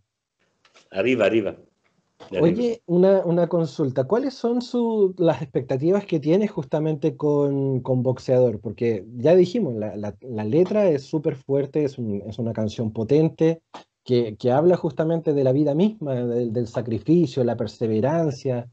arriba, 0.91 1.25
arriba. 1.25 1.55
Oye, 2.41 2.81
una, 2.85 3.25
una, 3.25 3.47
consulta. 3.47 4.03
¿Cuáles 4.03 4.33
son 4.33 4.61
su, 4.61 5.15
las 5.17 5.41
expectativas 5.41 6.05
que 6.05 6.19
tienes 6.19 6.51
justamente 6.51 7.15
con, 7.15 7.79
con 7.79 8.03
Boxeador? 8.03 8.59
Porque 8.59 9.05
ya 9.17 9.35
dijimos, 9.35 9.75
la, 9.75 9.95
la, 9.95 10.15
la 10.21 10.43
letra 10.43 10.89
es 10.89 11.03
súper 11.03 11.35
fuerte, 11.35 11.85
es, 11.85 11.97
un, 11.97 12.21
es, 12.27 12.37
una 12.37 12.53
canción 12.53 12.91
potente 12.91 13.61
que, 14.03 14.35
que, 14.35 14.51
habla 14.51 14.75
justamente 14.75 15.33
de 15.33 15.43
la 15.43 15.53
vida 15.53 15.73
misma, 15.73 16.15
del, 16.15 16.51
del 16.51 16.67
sacrificio, 16.67 17.43
la 17.43 17.55
perseverancia. 17.55 18.69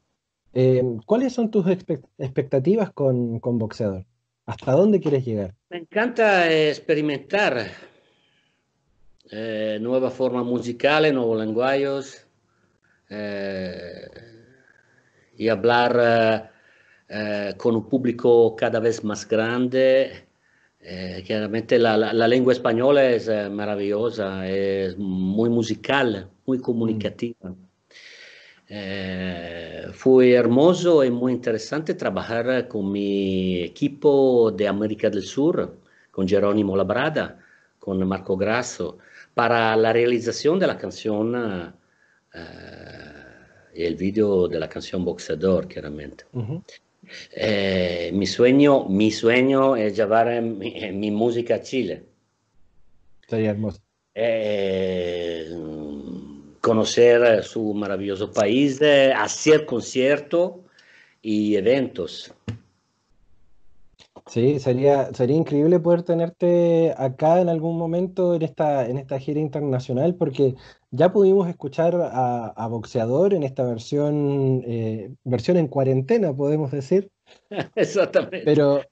Eh, 0.58 0.82
¿Cuáles 1.04 1.34
son 1.34 1.50
tus 1.50 1.66
expectativas 1.66 2.90
con, 2.92 3.40
con 3.40 3.58
Boxeador? 3.58 4.06
¿Hasta 4.46 4.72
dónde 4.72 5.00
quieres 5.00 5.22
llegar? 5.22 5.54
Me 5.68 5.76
encanta 5.76 6.50
experimentar 6.50 7.66
eh, 9.30 9.76
nuevas 9.82 10.14
formas 10.14 10.46
musicales, 10.46 11.12
nuevos 11.12 11.38
lenguajes 11.38 12.26
eh, 13.10 14.08
y 15.36 15.50
hablar 15.50 16.50
eh, 17.06 17.52
con 17.58 17.76
un 17.76 17.86
público 17.86 18.56
cada 18.56 18.80
vez 18.80 19.04
más 19.04 19.28
grande. 19.28 20.26
Eh, 20.80 21.22
chiaramente 21.26 21.78
la, 21.78 21.98
la, 21.98 22.14
la, 22.14 22.26
lengua 22.28 22.54
española 22.54 23.04
es 23.10 23.28
eh, 23.28 23.50
maravillosa, 23.50 24.48
es 24.48 24.96
muy 24.96 25.50
musical, 25.50 26.30
muy 26.46 26.60
comunicativa. 26.60 27.54
Eh, 28.68 29.86
fue 29.92 30.32
hermoso 30.32 31.04
y 31.04 31.10
muy 31.10 31.32
interesante 31.32 31.94
trabajar 31.94 32.66
con 32.66 32.90
mi 32.90 33.62
equipo 33.62 34.50
de 34.50 34.66
América 34.66 35.08
del 35.08 35.22
Sur, 35.22 35.78
con 36.10 36.26
Jerónimo 36.26 36.76
Labrada, 36.76 37.38
con 37.78 38.06
Marco 38.06 38.36
Grasso, 38.36 38.98
para 39.34 39.76
la 39.76 39.92
realización 39.92 40.58
de 40.58 40.66
la 40.66 40.76
canción 40.76 41.74
y 43.74 43.84
el 43.84 43.94
video 43.94 44.48
de 44.48 44.58
la 44.58 44.68
canción 44.68 45.04
Boxeador, 45.04 45.68
chiaramente. 45.68 46.24
Uh 46.32 46.42
-huh. 46.42 46.62
eh, 47.32 48.10
mi, 48.12 48.26
sueño, 48.26 48.88
mi 48.88 49.10
sueño 49.10 49.76
es 49.76 49.94
llevar 49.96 50.42
mi, 50.42 50.92
mi 50.92 51.10
música 51.10 51.56
a 51.56 51.60
Chile. 51.60 52.04
Sería 53.28 53.50
hermoso. 53.50 53.80
Eh, 56.66 56.68
conocer 56.68 57.44
su 57.44 57.74
maravilloso 57.74 58.32
país, 58.32 58.80
hacer 59.16 59.66
conciertos 59.66 60.52
y 61.22 61.54
eventos. 61.54 62.34
Sí, 64.26 64.58
sería, 64.58 65.14
sería 65.14 65.36
increíble 65.36 65.78
poder 65.78 66.02
tenerte 66.02 66.92
acá 66.98 67.40
en 67.40 67.48
algún 67.48 67.78
momento 67.78 68.34
en 68.34 68.42
esta, 68.42 68.88
en 68.88 68.98
esta 68.98 69.20
gira 69.20 69.38
internacional, 69.38 70.16
porque 70.16 70.56
ya 70.90 71.12
pudimos 71.12 71.48
escuchar 71.48 71.94
a, 71.94 72.48
a 72.48 72.66
Boxeador 72.66 73.34
en 73.34 73.44
esta 73.44 73.62
versión, 73.62 74.64
eh, 74.66 75.12
versión 75.22 75.58
en 75.58 75.68
cuarentena, 75.68 76.34
podemos 76.34 76.72
decir. 76.72 77.12
Exactamente. 77.76 78.42
Pero, 78.44 78.82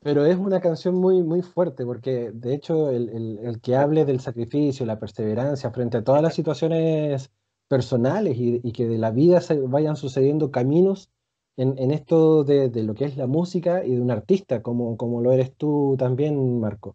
pero 0.00 0.24
es 0.24 0.36
una 0.36 0.60
canción 0.60 0.94
muy, 0.94 1.22
muy 1.22 1.42
fuerte, 1.42 1.84
porque 1.84 2.30
de 2.32 2.54
hecho 2.54 2.90
el, 2.90 3.08
el, 3.08 3.38
el, 3.42 3.60
que 3.60 3.76
hable 3.76 4.04
del 4.04 4.20
sacrificio, 4.20 4.86
la 4.86 4.98
perseverancia 4.98 5.70
frente 5.70 5.98
a 5.98 6.04
todas 6.04 6.22
las 6.22 6.34
situaciones 6.34 7.30
personales 7.66 8.36
y, 8.38 8.60
y 8.62 8.72
que 8.72 8.86
de 8.86 8.98
la 8.98 9.10
vida 9.10 9.40
se 9.40 9.58
vayan 9.60 9.96
sucediendo 9.96 10.50
caminos 10.50 11.10
en, 11.56 11.76
en 11.78 11.90
esto 11.90 12.44
de, 12.44 12.68
de, 12.68 12.84
lo 12.84 12.94
que 12.94 13.04
es 13.04 13.16
la 13.16 13.26
música 13.26 13.84
y 13.84 13.94
de 13.96 14.00
un 14.00 14.10
artista, 14.10 14.62
como, 14.62 14.96
como 14.96 15.20
lo 15.20 15.32
eres 15.32 15.52
tú 15.54 15.96
también, 15.98 16.60
Marco. 16.60 16.94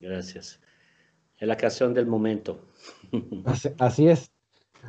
Gracias. 0.00 0.60
Es 1.36 1.48
la 1.48 1.56
canción 1.56 1.94
del 1.94 2.06
momento. 2.06 2.60
Así, 3.44 3.70
así 3.78 4.08
es. 4.08 4.30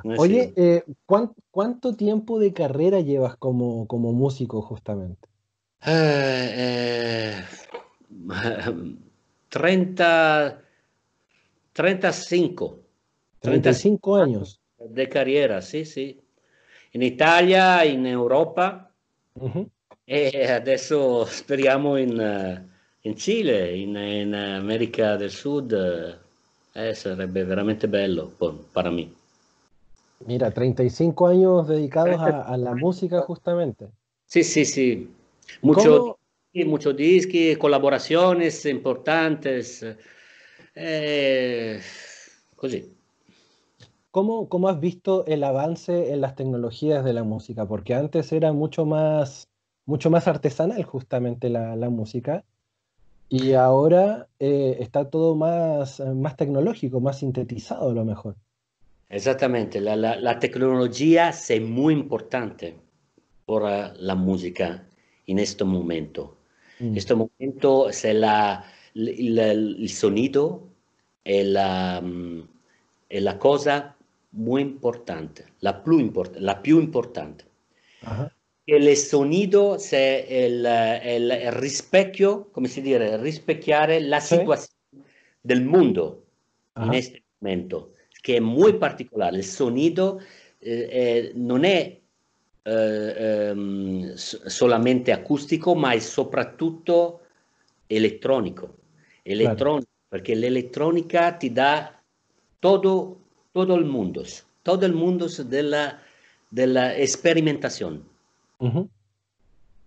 Oye, 0.03 0.53
eh, 0.55 0.83
¿cuánto, 1.05 1.35
¿cuánto, 1.51 1.95
tiempo 1.95 2.39
de 2.39 2.53
carrera 2.53 2.99
llevas 3.01 3.35
como, 3.37 3.87
como 3.87 4.13
músico 4.13 4.61
justamente? 4.61 5.28
Eh, 5.85 6.53
eh, 6.57 7.45
30, 9.49 10.61
35. 11.73 12.79
35 13.39 14.15
años. 14.15 14.59
De 14.77 15.07
carrera, 15.07 15.61
sí, 15.61 15.85
sì. 15.85 16.19
In 16.91 17.01
Italia, 17.01 17.83
in 17.83 18.05
Europa 18.05 18.91
uh 19.33 19.51
-huh. 19.51 19.67
e 20.03 20.51
adesso 20.51 21.25
speriamo 21.25 21.97
in, 21.97 22.65
in 23.01 23.15
Cile, 23.15 23.75
in, 23.75 23.95
in, 23.95 24.33
America 24.33 25.15
del 25.15 25.31
Sud. 25.31 25.73
Eh, 26.73 26.93
sarebbe 26.93 27.43
veramente 27.43 27.87
bello 27.87 28.31
para 28.71 28.91
mí. 28.91 29.11
Mira, 30.25 30.51
35 30.51 31.27
años 31.27 31.67
dedicados 31.67 32.19
a, 32.19 32.41
a 32.41 32.57
la 32.57 32.75
música 32.75 33.21
justamente. 33.21 33.87
Sí, 34.25 34.43
sí, 34.43 34.65
sí. 34.65 35.18
Muchos 35.61 36.15
mucho 36.65 36.93
dischi, 36.93 37.55
colaboraciones 37.55 38.65
importantes. 38.65 39.85
Eh, 40.75 41.79
così. 42.55 42.95
¿Cómo, 44.11 44.49
¿Cómo, 44.49 44.69
has 44.69 44.79
visto 44.79 45.25
el 45.27 45.43
avance 45.43 46.11
en 46.11 46.21
las 46.21 46.35
tecnologías 46.35 47.05
de 47.05 47.13
la 47.13 47.23
música? 47.23 47.67
Porque 47.67 47.93
antes 47.93 48.31
era 48.31 48.51
mucho 48.53 48.85
más, 48.85 49.47
mucho 49.85 50.09
más 50.09 50.27
artesanal 50.27 50.83
justamente 50.83 51.49
la, 51.49 51.75
la 51.75 51.89
música 51.89 52.43
y 53.29 53.53
ahora 53.53 54.27
eh, 54.39 54.77
está 54.79 55.11
todo 55.11 55.35
más, 55.35 55.99
más 55.99 56.35
tecnológico, 56.35 56.99
más 56.99 57.19
sintetizado 57.19 57.91
a 57.91 57.93
lo 57.93 58.03
mejor. 58.03 58.35
Exactamente, 59.09 59.79
la, 59.79 59.95
la, 59.95 60.15
la 60.15 60.39
tecnología 60.39 61.29
es 61.29 61.61
muy 61.61 61.93
importante 61.93 62.75
para 63.45 63.93
la 63.95 64.15
música 64.15 64.88
en 65.31 65.39
este 65.39 65.63
momento. 65.63 66.37
En 66.79 66.93
mm. 66.93 66.97
este 66.97 67.15
momento 67.15 67.89
es 67.89 68.03
la, 68.05 68.65
el 68.95 69.89
sonido 69.89 70.69
es 71.23 71.45
la, 71.45 72.01
es 73.09 73.21
la 73.21 73.37
cosa 73.37 73.95
muy 74.31 74.61
importante, 74.61 75.45
la 75.61 75.83
più, 75.83 75.99
import 75.99 76.37
la 76.37 76.61
più 76.61 76.79
importante. 76.79 77.45
Uh-huh. 78.01 78.29
Il 78.65 78.95
sonido 78.95 79.77
è 79.89 80.25
il, 80.29 81.01
il, 81.05 81.39
il, 81.43 81.51
rispecchio, 81.53 82.49
come 82.51 82.67
si 82.67 82.81
dice, 82.81 83.17
rispecchiare 83.17 83.99
la 83.99 84.19
sì. 84.19 84.37
situazione 84.37 85.03
del 85.41 85.63
mondo 85.63 86.25
uh-huh. 86.73 86.83
in 86.83 86.89
questo 86.89 87.19
momento, 87.39 87.93
che 88.21 88.35
è 88.35 88.39
molto 88.39 88.77
particolare. 88.77 89.37
Il 89.37 89.43
sonido 89.43 90.21
eh, 90.59 90.87
eh, 90.91 91.31
non 91.35 91.63
è 91.63 91.99
eh, 92.69 93.51
um, 93.51 94.13
solamente 94.15 95.11
acustico, 95.11 95.75
ma 95.75 95.91
è 95.91 95.99
soprattutto 95.99 97.21
elettronico. 97.87 98.75
Elettronico, 99.23 99.85
claro. 99.85 100.07
perché 100.09 100.35
l'elettronica 100.35 101.33
ti 101.33 101.51
dà 101.51 101.99
tutto 102.59 103.17
todo 103.51 103.75
el 103.75 103.85
mundo, 103.85 104.23
todo 104.63 104.85
el 104.85 104.93
mundo 104.93 105.27
de 105.27 105.63
la, 105.63 105.99
de 106.51 106.67
la 106.67 106.95
experimentación. 106.95 108.03
Uh 108.59 108.69
-huh. 108.69 108.89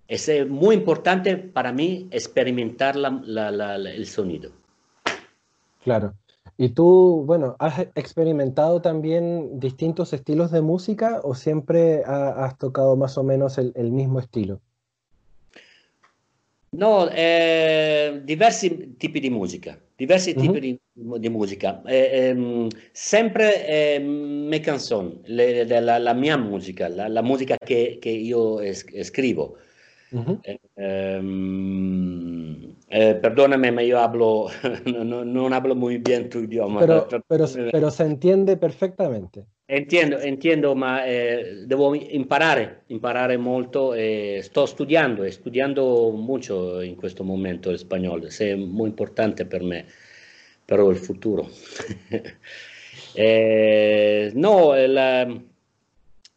Es 0.09 0.29
muy 0.49 0.75
importante 0.75 1.37
para 1.37 1.73
mí 1.73 2.09
experimentar 2.11 2.97
la, 2.97 3.21
la, 3.25 3.51
la, 3.51 3.77
el 3.77 4.07
sonido. 4.07 4.51
Claro. 5.85 6.15
¿Y 6.59 6.71
tú, 6.71 7.25
bueno, 7.27 7.57
has 7.59 7.79
experimentado 7.95 8.83
también 8.83 9.59
distintos 9.59 10.13
estilos 10.13 10.51
de 10.51 10.61
música 10.61 11.21
o 11.25 11.35
siempre 11.35 12.03
has 12.05 12.57
tocado 12.59 12.97
más 12.97 13.17
o 13.19 13.25
menos 13.25 13.59
el, 13.59 13.73
el 13.75 13.91
mismo 13.91 14.21
estilo? 14.21 14.61
No, 16.73 17.09
eh, 17.13 18.23
diversi 18.25 18.95
tipi 18.99 19.21
di 19.21 19.31
musica 19.31 19.79
diversi 20.03 20.35
tipi 20.35 20.59
di, 20.59 20.81
di, 20.93 21.29
musica, 21.29 21.81
eh, 21.87 22.31
ehm, 22.31 22.69
sempre 22.91 23.65
eh, 23.67 24.01
me 24.01 24.59
canzoni, 24.59 25.21
le, 25.27 25.65
la, 25.65 25.99
la, 25.99 26.13
mia 26.13 26.37
musica, 26.37 26.89
la, 26.89 27.07
la 27.07 27.23
musica 27.23 27.57
che, 27.57 27.99
che 28.01 28.11
io 28.11 28.61
es, 28.61 28.85
scrivo. 29.05 29.59
Uh-huh. 30.11 30.41
Eh, 32.95 33.15
perdóname, 33.15 33.71
ma 33.71 33.81
io 33.81 33.99
hablo, 33.99 34.51
no, 34.85 35.25
non 35.25 35.53
hablo 35.55 35.75
muy 35.75 35.97
bien 35.97 36.29
tu 36.29 36.41
idioma. 36.41 36.81
Pero, 36.81 37.07
pero, 37.27 37.49
pero 37.71 37.91
se 37.91 38.03
entiende 38.03 38.59
perfectamente. 38.59 39.47
Entiendo, 39.65 40.19
entiendo, 40.19 40.75
ma 40.75 41.03
eh, 41.07 41.65
devo 41.65 41.95
imparare, 41.95 42.83
imparare 42.89 43.39
molto. 43.39 43.95
Eh, 43.95 44.41
sto 44.43 44.67
studiando, 44.67 45.25
e 45.25 45.31
studiando 45.31 46.11
molto 46.11 46.83
in 46.83 46.95
questo 46.95 47.25
momento 47.25 47.71
il 47.71 47.79
spagnolo, 47.79 48.27
è 48.27 48.55
molto 48.57 48.89
importante 48.89 49.47
per 49.47 49.63
me, 49.63 49.87
per 50.63 50.81
il 50.81 50.97
futuro. 50.97 51.49
eh, 53.15 54.31
no, 54.35 54.75
la, 54.87 55.35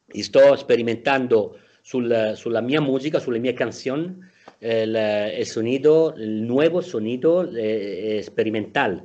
sto 0.07 0.55
sperimentando 0.55 1.59
sul, 1.81 2.31
sulla 2.35 2.61
mia 2.61 2.79
musica, 2.79 3.19
sulle 3.19 3.39
mie 3.39 3.51
canzoni, 3.51 4.33
il, 4.59 5.35
il 5.39 5.45
sonido, 5.45 6.13
il 6.17 6.41
nuovo 6.43 6.81
sonido 6.81 7.49
eh, 7.49 8.17
experimental, 8.17 9.01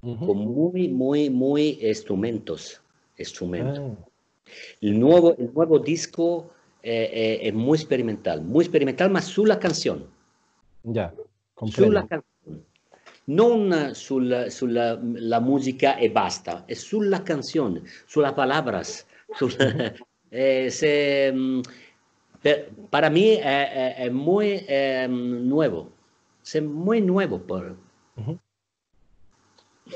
uh 0.00 0.08
-huh. 0.08 0.26
con 0.26 0.38
muy, 0.38 0.88
muy, 0.88 1.30
muy 1.30 1.78
instrumentos. 1.80 2.82
instrumento. 3.16 3.96
El 4.80 4.98
nuevo, 4.98 5.36
el 5.38 5.52
nuevo 5.52 5.78
disco 5.78 6.50
eh, 6.82 7.10
eh, 7.12 7.48
es 7.48 7.54
muy 7.54 7.78
experimental, 7.78 8.42
muy 8.42 8.64
experimental, 8.64 9.10
ma 9.10 9.20
sulla 9.20 9.58
canzone. 9.58 10.04
Ya, 10.82 11.12
sulla 11.66 12.06
canzone. 12.06 12.32
Non 13.26 13.94
sulla, 13.94 14.50
sulla 14.50 15.00
la 15.02 15.40
musica 15.40 15.96
e 15.96 16.10
basta, 16.10 16.64
è 16.66 16.74
sulla 16.74 17.22
canzone, 17.22 17.80
sulla 18.06 18.34
palabras. 18.34 19.06
Sulla, 19.34 19.94
eh, 20.28 20.68
se, 20.68 21.32
mm, 22.44 22.48
per, 22.48 22.70
para 22.90 23.10
mí 23.10 23.30
es, 23.32 23.98
es 23.98 24.12
muy 24.12 24.64
eh, 24.68 25.08
nuevo, 25.10 25.88
es 26.44 26.62
muy 26.62 27.00
nuevo. 27.00 27.38
Por... 27.40 27.76
Uh 28.16 28.22
-huh. 28.22 28.38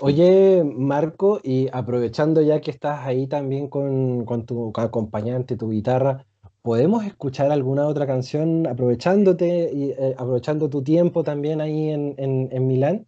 Oye, 0.01 0.63
Marco, 0.65 1.41
y 1.43 1.69
aprovechando 1.73 2.43
ya 2.43 2.61
que 2.61 2.71
estás 2.71 3.07
ahí 3.07 3.27
también 3.27 3.69
con, 3.69 4.25
con 4.27 4.45
tu 4.45 4.71
acompañante, 4.75 5.57
tu 5.57 5.71
guitarra, 5.71 6.27
¿podemos 6.63 7.05
escuchar 7.05 7.51
alguna 7.51 7.87
otra 7.87 8.07
canción 8.07 8.67
aprovechándote 8.67 9.71
y 9.73 9.91
eh, 9.91 10.15
aprovechando 10.19 10.69
tu 10.69 10.83
tiempo 10.83 11.25
también 11.25 11.63
ahí 11.63 11.89
en, 11.89 12.15
en, 12.19 12.49
en, 12.53 12.67
Milán? 12.67 13.07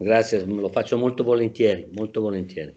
Gracias, 0.00 0.46
lo 0.48 0.68
faccio 0.68 0.98
molto 0.98 1.22
volentieri, 1.22 1.86
molto 1.96 2.20
volentieri. 2.20 2.74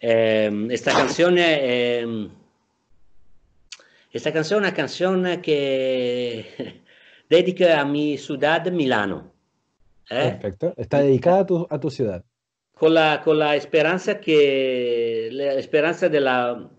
Eh, 0.00 0.68
esta 0.70 0.92
canzone 0.92 1.58
eh, 1.60 2.28
esta 4.10 4.30
canzone 4.30 4.60
è 4.60 4.68
una 4.68 4.76
canzone 4.76 5.40
che 5.40 6.82
dedico 7.28 7.64
a 7.66 7.84
mi 7.84 8.18
ciudad 8.18 8.66
Milano. 8.68 9.32
¿eh? 10.08 10.30
Perfecto, 10.30 10.74
está 10.76 11.00
dedicada 11.00 11.40
a 11.40 11.44
tu, 11.44 11.66
a 11.68 11.78
tu 11.78 11.90
ciudad. 11.90 12.24
Con 12.72 12.94
la, 12.94 13.20
con 13.22 13.38
la 13.38 13.56
esperanza 13.56 14.20
que, 14.20 15.28
la 15.32 15.54
esperanza 15.54 16.08
de, 16.08 16.20
la, 16.20 16.70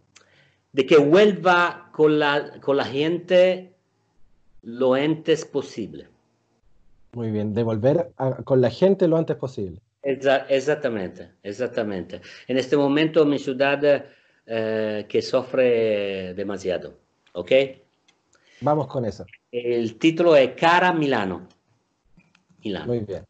de 0.71 0.85
que 0.85 0.97
vuelva 0.97 1.89
con 1.91 2.17
la, 2.19 2.59
con 2.61 2.77
la 2.77 2.85
gente 2.85 3.73
lo 4.61 4.93
antes 4.93 5.45
posible. 5.45 6.07
Muy 7.13 7.31
bien, 7.31 7.53
de 7.53 7.63
volver 7.63 8.11
a, 8.17 8.43
con 8.43 8.61
la 8.61 8.69
gente 8.69 9.07
lo 9.07 9.17
antes 9.17 9.35
posible. 9.35 9.81
Exa 10.01 10.45
exactamente, 10.47 11.31
exactamente. 11.43 12.21
En 12.47 12.57
este 12.57 12.77
momento 12.77 13.25
mi 13.25 13.37
ciudad 13.37 14.05
eh, 14.45 15.05
que 15.09 15.21
sufre 15.21 16.33
demasiado, 16.33 16.97
¿ok? 17.39 17.51
Vamos 18.61 18.87
con 18.87 19.05
eso. 19.05 19.25
El 19.51 19.97
título 19.97 20.35
es 20.35 20.51
Cara 20.55 20.91
Milano. 20.91 21.47
Milano. 22.63 22.87
Muy 22.87 22.99
bien. 22.99 23.23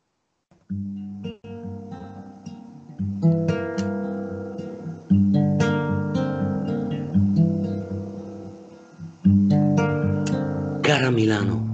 Cara 10.81 11.11
Milano, 11.11 11.67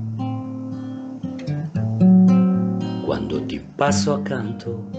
quando 3.06 3.46
ti 3.46 3.60
passo 3.78 4.16
accanto, 4.16 4.90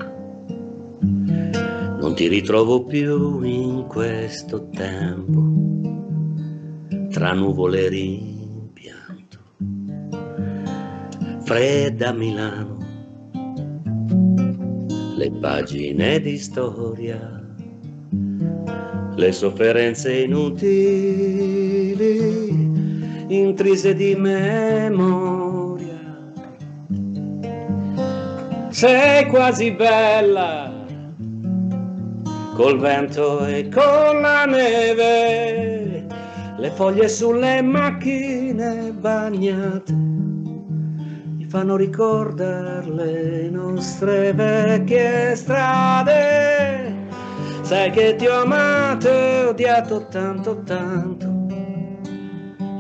non 1.01 2.15
ti 2.17 2.27
ritrovo 2.29 2.85
più 2.85 3.43
in 3.43 3.87
questo 3.87 4.69
tempo, 4.71 5.86
tra 7.17 7.33
nuvole 7.33 7.89
rimpianto. 7.89 9.39
Fredda 11.45 12.13
Milano, 12.13 12.77
le 15.17 15.31
pagine 15.41 16.21
di 16.21 16.37
storia, 16.37 17.43
le 19.15 19.33
sofferenze 19.33 20.25
inutili 20.25 20.75
intrise 23.29 23.95
di 23.95 24.15
memoria. 24.15 25.95
Sei 28.69 29.25
quasi 29.29 29.71
bella, 29.71 30.71
col 32.53 32.79
vento 32.79 33.47
e 33.47 33.71
con 33.71 34.21
la 34.21 34.45
neve, 34.45 35.86
le 36.59 36.71
foglie 36.71 37.09
sulle 37.09 37.61
macchine 37.61 38.91
bagnate 38.93 39.93
mi 39.93 41.45
fanno 41.45 41.77
ricordare 41.77 42.91
le 42.91 43.51
nostre 43.51 44.33
vecchie 44.33 45.37
strade. 45.37 46.95
Sai 47.61 47.91
che 47.91 48.15
ti 48.17 48.27
ho 48.27 48.43
amato 48.43 49.09
e 49.09 49.45
odiato 49.45 50.07
tanto 50.07 50.63
tanto 50.63 51.47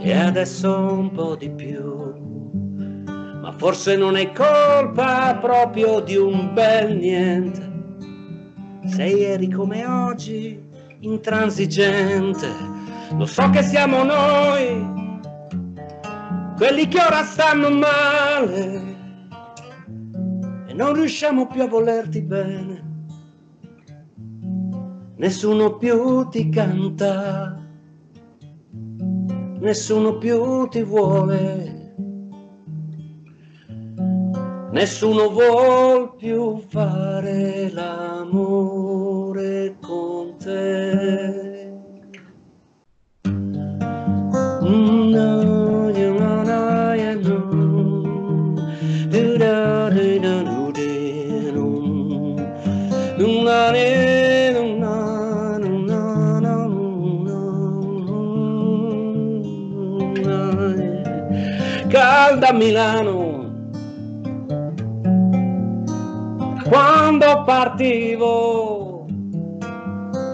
e 0.00 0.12
adesso 0.12 0.74
un 0.74 1.10
po' 1.10 1.36
di 1.36 1.50
più. 1.50 2.14
Ma 3.40 3.52
forse 3.56 3.96
non 3.96 4.16
è 4.16 4.32
colpa 4.32 5.36
proprio 5.40 6.00
di 6.00 6.16
un 6.16 6.54
bel 6.54 6.96
niente. 6.96 7.74
Se 8.86 9.04
ieri 9.04 9.50
come 9.50 9.84
oggi, 9.84 10.60
intransigente, 11.00 12.75
lo 13.16 13.26
so 13.26 13.48
che 13.50 13.62
siamo 13.62 14.02
noi, 14.02 15.20
quelli 16.56 16.88
che 16.88 17.00
ora 17.00 17.22
stanno 17.22 17.70
male 17.70 18.94
e 20.66 20.72
non 20.72 20.94
riusciamo 20.94 21.46
più 21.46 21.62
a 21.62 21.68
volerti 21.68 22.22
bene. 22.22 22.84
Nessuno 25.16 25.76
più 25.76 26.28
ti 26.28 26.50
canta 26.50 27.56
nessuno 29.66 30.18
più 30.18 30.68
ti 30.68 30.82
vuole, 30.82 31.94
nessuno 34.70 35.30
vuol 35.30 36.14
più 36.16 36.60
fare 36.68 37.72
l'amore 37.72 39.74
con 39.80 40.36
te. 40.38 41.45
Calda 61.88 62.52
Milano 62.52 63.54
quando 66.68 67.44
partivo 67.44 69.06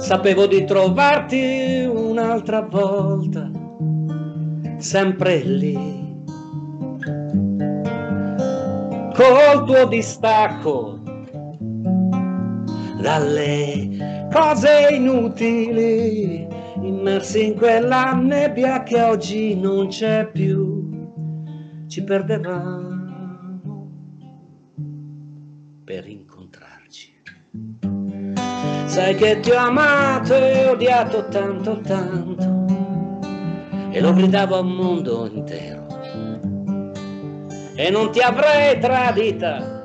sapevo 0.01 0.47
di 0.47 0.64
trovarti 0.64 1.89
un'altra 1.89 2.62
volta 2.62 3.51
sempre 4.83 5.39
lì. 5.39 6.11
Col 9.14 9.64
tuo 9.64 9.87
distacco 9.87 10.99
dalle 13.01 14.28
cose 14.33 14.89
inutili 14.91 16.47
immersi 16.83 17.47
in 17.47 17.55
quella 17.55 18.12
nebbia 18.12 18.83
che 18.83 19.01
oggi 19.01 19.55
non 19.55 19.89
c'è 19.89 20.28
più 20.33 20.83
ci 21.87 22.03
perdevamo 22.03 22.91
per 25.85 26.09
incontrarci. 26.09 27.12
Sai 28.87 29.14
che 29.14 29.41
ti 29.41 29.51
ho 29.51 29.59
amato 29.59 30.35
e 30.35 30.68
odiato 30.68 31.28
tanto 31.28 31.80
tanto 31.80 32.61
e 33.93 34.01
lo 34.01 34.14
gridavo 34.14 34.57
al 34.57 34.64
mondo 34.64 35.28
intero. 35.30 35.86
E 37.74 37.90
non 37.90 38.11
ti 38.11 38.20
avrei 38.20 38.78
tradita 38.78 39.84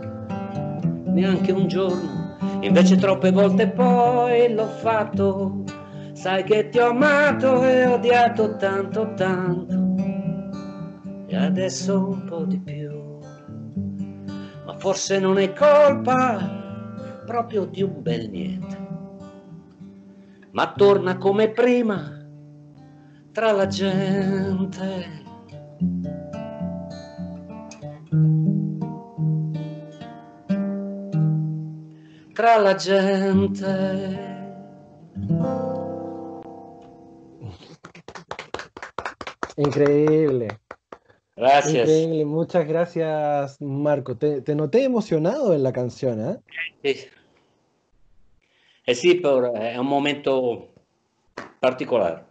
neanche 1.04 1.52
un 1.52 1.68
giorno. 1.68 2.38
Invece 2.62 2.96
troppe 2.96 3.32
volte 3.32 3.68
poi 3.68 4.54
l'ho 4.54 4.68
fatto. 4.68 5.64
Sai 6.14 6.44
che 6.44 6.70
ti 6.70 6.80
ho 6.80 6.90
amato 6.90 7.64
e 7.64 7.86
odiato 7.86 8.56
tanto 8.56 9.14
tanto. 9.14 9.96
E 11.28 11.36
adesso 11.36 12.08
un 12.10 12.24
po' 12.24 12.46
di 12.46 12.60
più. 12.60 13.20
Ma 14.66 14.74
forse 14.78 15.20
non 15.20 15.38
è 15.38 15.52
colpa 15.54 17.22
proprio 17.26 17.66
di 17.66 17.84
un 17.84 18.02
bel 18.02 18.30
niente. 18.30 18.86
Ma 20.52 20.72
torna 20.76 21.18
come 21.18 21.50
prima 21.50 22.17
tra 23.38 23.54
la 23.54 23.72
gente. 23.72 25.06
Tra 32.34 32.58
la 32.58 32.80
gente. 32.80 33.68
Increíble. 39.58 40.48
Gracias. 41.36 41.76
Increíble. 41.76 42.26
Muchas 42.26 42.68
gracias, 42.68 43.62
Marco. 43.62 44.18
Te, 44.18 44.42
te 44.42 44.56
noté 44.56 44.84
emocionado 44.84 45.54
en 45.54 45.62
la 45.62 45.72
canción, 45.72 46.28
¿eh? 46.28 46.38
Sí. 46.84 47.08
Eh, 48.88 48.96
sí, 48.96 49.14
pero 49.22 49.56
es 49.56 49.78
un 49.78 49.86
momento 49.86 50.70
particular. 51.60 52.27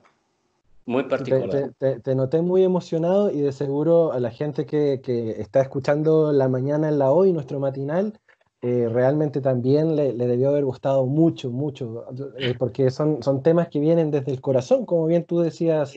Muy 0.87 1.03
particular. 1.05 1.51
te- 1.51 1.71
te- 1.79 2.01
te 2.01 2.15
noté 2.15 2.43
muy 2.43 2.63
emocionado 2.63 3.31
y 3.31 3.41
de 3.41 3.53
seguro 3.53 4.13
a 4.13 4.21
la 4.21 4.31
gente 4.31 4.67
que, 4.67 5.01
que 5.03 5.41
está 5.41 5.61
escuchando 5.61 6.33
La 6.33 6.49
Mañana 6.49 6.89
en 6.89 6.99
la 6.99 7.11
Hoy, 7.11 7.33
nuestro 7.33 7.59
matinal, 7.59 8.19
eh, 8.63 8.89
realmente 8.91 9.41
también 9.41 9.97
le, 9.97 10.13
le 10.13 10.27
debió 10.27 10.49
haber 10.51 10.65
gustado 10.65 11.05
mucho, 11.07 11.51
mucho, 11.51 12.05
eh, 12.39 12.55
porque 12.59 12.91
son, 12.91 13.23
son 13.23 13.43
temas 13.43 13.69
que 13.69 13.81
vienen 13.81 14.11
desde 14.11 14.31
el 14.33 14.41
corazón, 14.41 14.87
como 14.87 15.07
bien 15.07 15.25
tú 15.25 15.41
decías 15.41 15.93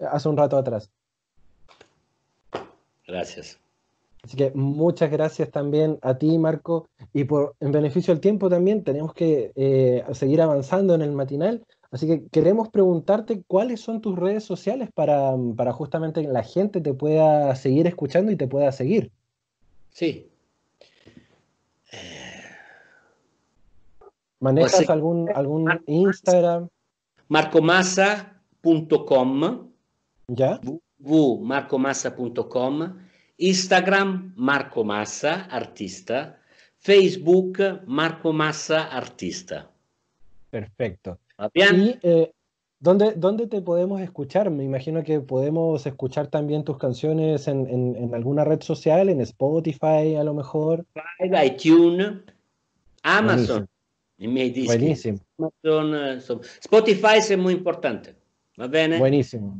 hace 0.00 0.28
un 0.28 0.36
rato 0.36 0.56
atrás. 0.56 0.90
Gracias. 3.06 3.58
Así 4.24 4.36
que 4.36 4.52
muchas 4.54 5.10
gracias 5.10 5.50
también 5.50 5.98
a 6.02 6.16
ti, 6.16 6.38
Marco, 6.38 6.86
y 7.12 7.24
por 7.24 7.54
en 7.60 7.72
beneficio 7.72 8.14
del 8.14 8.20
tiempo 8.20 8.48
también 8.48 8.84
tenemos 8.84 9.14
que 9.14 9.50
eh, 9.56 10.04
seguir 10.12 10.40
avanzando 10.42 10.94
en 10.94 11.02
el 11.02 11.12
matinal. 11.12 11.64
Así 11.92 12.06
que 12.06 12.26
queremos 12.28 12.70
preguntarte 12.70 13.42
cuáles 13.46 13.80
son 13.80 14.00
tus 14.00 14.18
redes 14.18 14.44
sociales 14.44 14.88
para, 14.92 15.34
para 15.56 15.74
justamente 15.74 16.22
que 16.22 16.28
la 16.28 16.42
gente 16.42 16.80
te 16.80 16.94
pueda 16.94 17.54
seguir 17.54 17.86
escuchando 17.86 18.32
y 18.32 18.36
te 18.36 18.48
pueda 18.48 18.72
seguir. 18.72 19.12
Sí. 19.90 20.30
¿Manejas 24.40 24.76
Pues 24.76 24.88
algún, 24.88 25.28
algún 25.34 25.70
Instagram? 25.86 26.68
marcomassa.com 27.28 29.68
¿Ya? 30.28 30.58
www.marcomassa.com 30.98 32.96
Instagram 33.36 34.32
Marco 34.36 34.82
Massa 34.82 35.42
artista 35.50 36.40
Facebook 36.78 37.82
Marco 37.86 38.32
Massa 38.32 38.84
artista 38.84 39.70
Perfecto. 40.50 41.18
¿Va 41.42 41.50
bien? 41.52 41.82
¿Y 41.82 41.98
eh, 42.02 42.32
¿dónde, 42.78 43.14
dónde 43.16 43.46
te 43.48 43.60
podemos 43.60 44.00
escuchar? 44.00 44.50
Me 44.50 44.62
imagino 44.64 45.02
que 45.02 45.20
podemos 45.20 45.84
escuchar 45.86 46.28
también 46.28 46.62
tus 46.62 46.78
canciones 46.78 47.48
en, 47.48 47.66
en- 47.68 47.96
en 47.96 48.14
alguna 48.14 48.44
red 48.44 48.60
social, 48.60 49.08
en 49.08 49.20
Spotify 49.20 50.14
a 50.16 50.22
lo 50.24 50.34
mejor. 50.34 50.86
iTunes 51.44 52.20
Amazon 53.02 53.68
Buenísimo. 54.18 55.18
Amazon, 55.38 55.94
eh. 55.96 56.18
Spotify 56.60 57.18
es 57.18 57.36
muy 57.36 57.54
importante 57.54 58.14
va 58.60 58.68
bene 58.68 58.98
Buenísimo. 58.98 59.56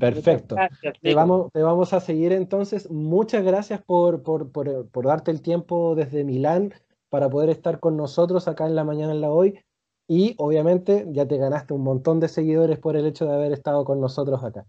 Perfecto. 0.00 0.56
Gracias, 0.56 0.94
Te 1.00 1.14
vamos, 1.14 1.52
te 1.52 1.62
vamos 1.62 1.92
a 1.92 2.00
seguir 2.00 2.32
entonces. 2.32 2.90
Muchas 2.90 3.44
gracias 3.44 3.80
por, 3.82 4.24
por, 4.24 4.50
por, 4.50 4.88
por 4.88 5.06
darte 5.06 5.30
el 5.30 5.40
tiempo 5.40 5.94
desde 5.94 6.24
Milán 6.24 6.74
para 7.08 7.30
poder 7.30 7.50
estar 7.50 7.78
con 7.78 7.96
nosotros 7.96 8.48
acá 8.48 8.66
en 8.66 8.74
la 8.74 8.82
mañana 8.82 9.12
en 9.12 9.20
la 9.20 9.30
hoy. 9.30 9.60
Y 10.06 10.34
obviamente 10.38 11.06
ya 11.10 11.26
te 11.26 11.36
ganaste 11.38 11.72
un 11.74 11.82
montón 11.82 12.20
de 12.20 12.28
seguidores 12.28 12.78
por 12.78 12.96
el 12.96 13.06
hecho 13.06 13.24
de 13.26 13.34
haber 13.34 13.52
estado 13.52 13.84
con 13.84 14.00
nosotros 14.00 14.42
acá. 14.44 14.64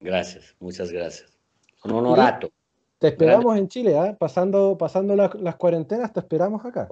gracias 0.00 0.56
muchas 0.60 0.90
gracias 0.90 1.30
sono 1.76 1.98
onorato 1.98 2.50
Te 2.98 3.08
esperamos 3.08 3.56
en 3.56 3.68
Chile, 3.68 3.96
¿ah? 3.98 4.16
pasando, 4.18 4.76
pasando 4.76 5.16
la- 5.16 5.30
las 5.40 5.56
cuarentenas, 5.56 6.12
te 6.12 6.20
esperamos 6.20 6.64
acá. 6.64 6.88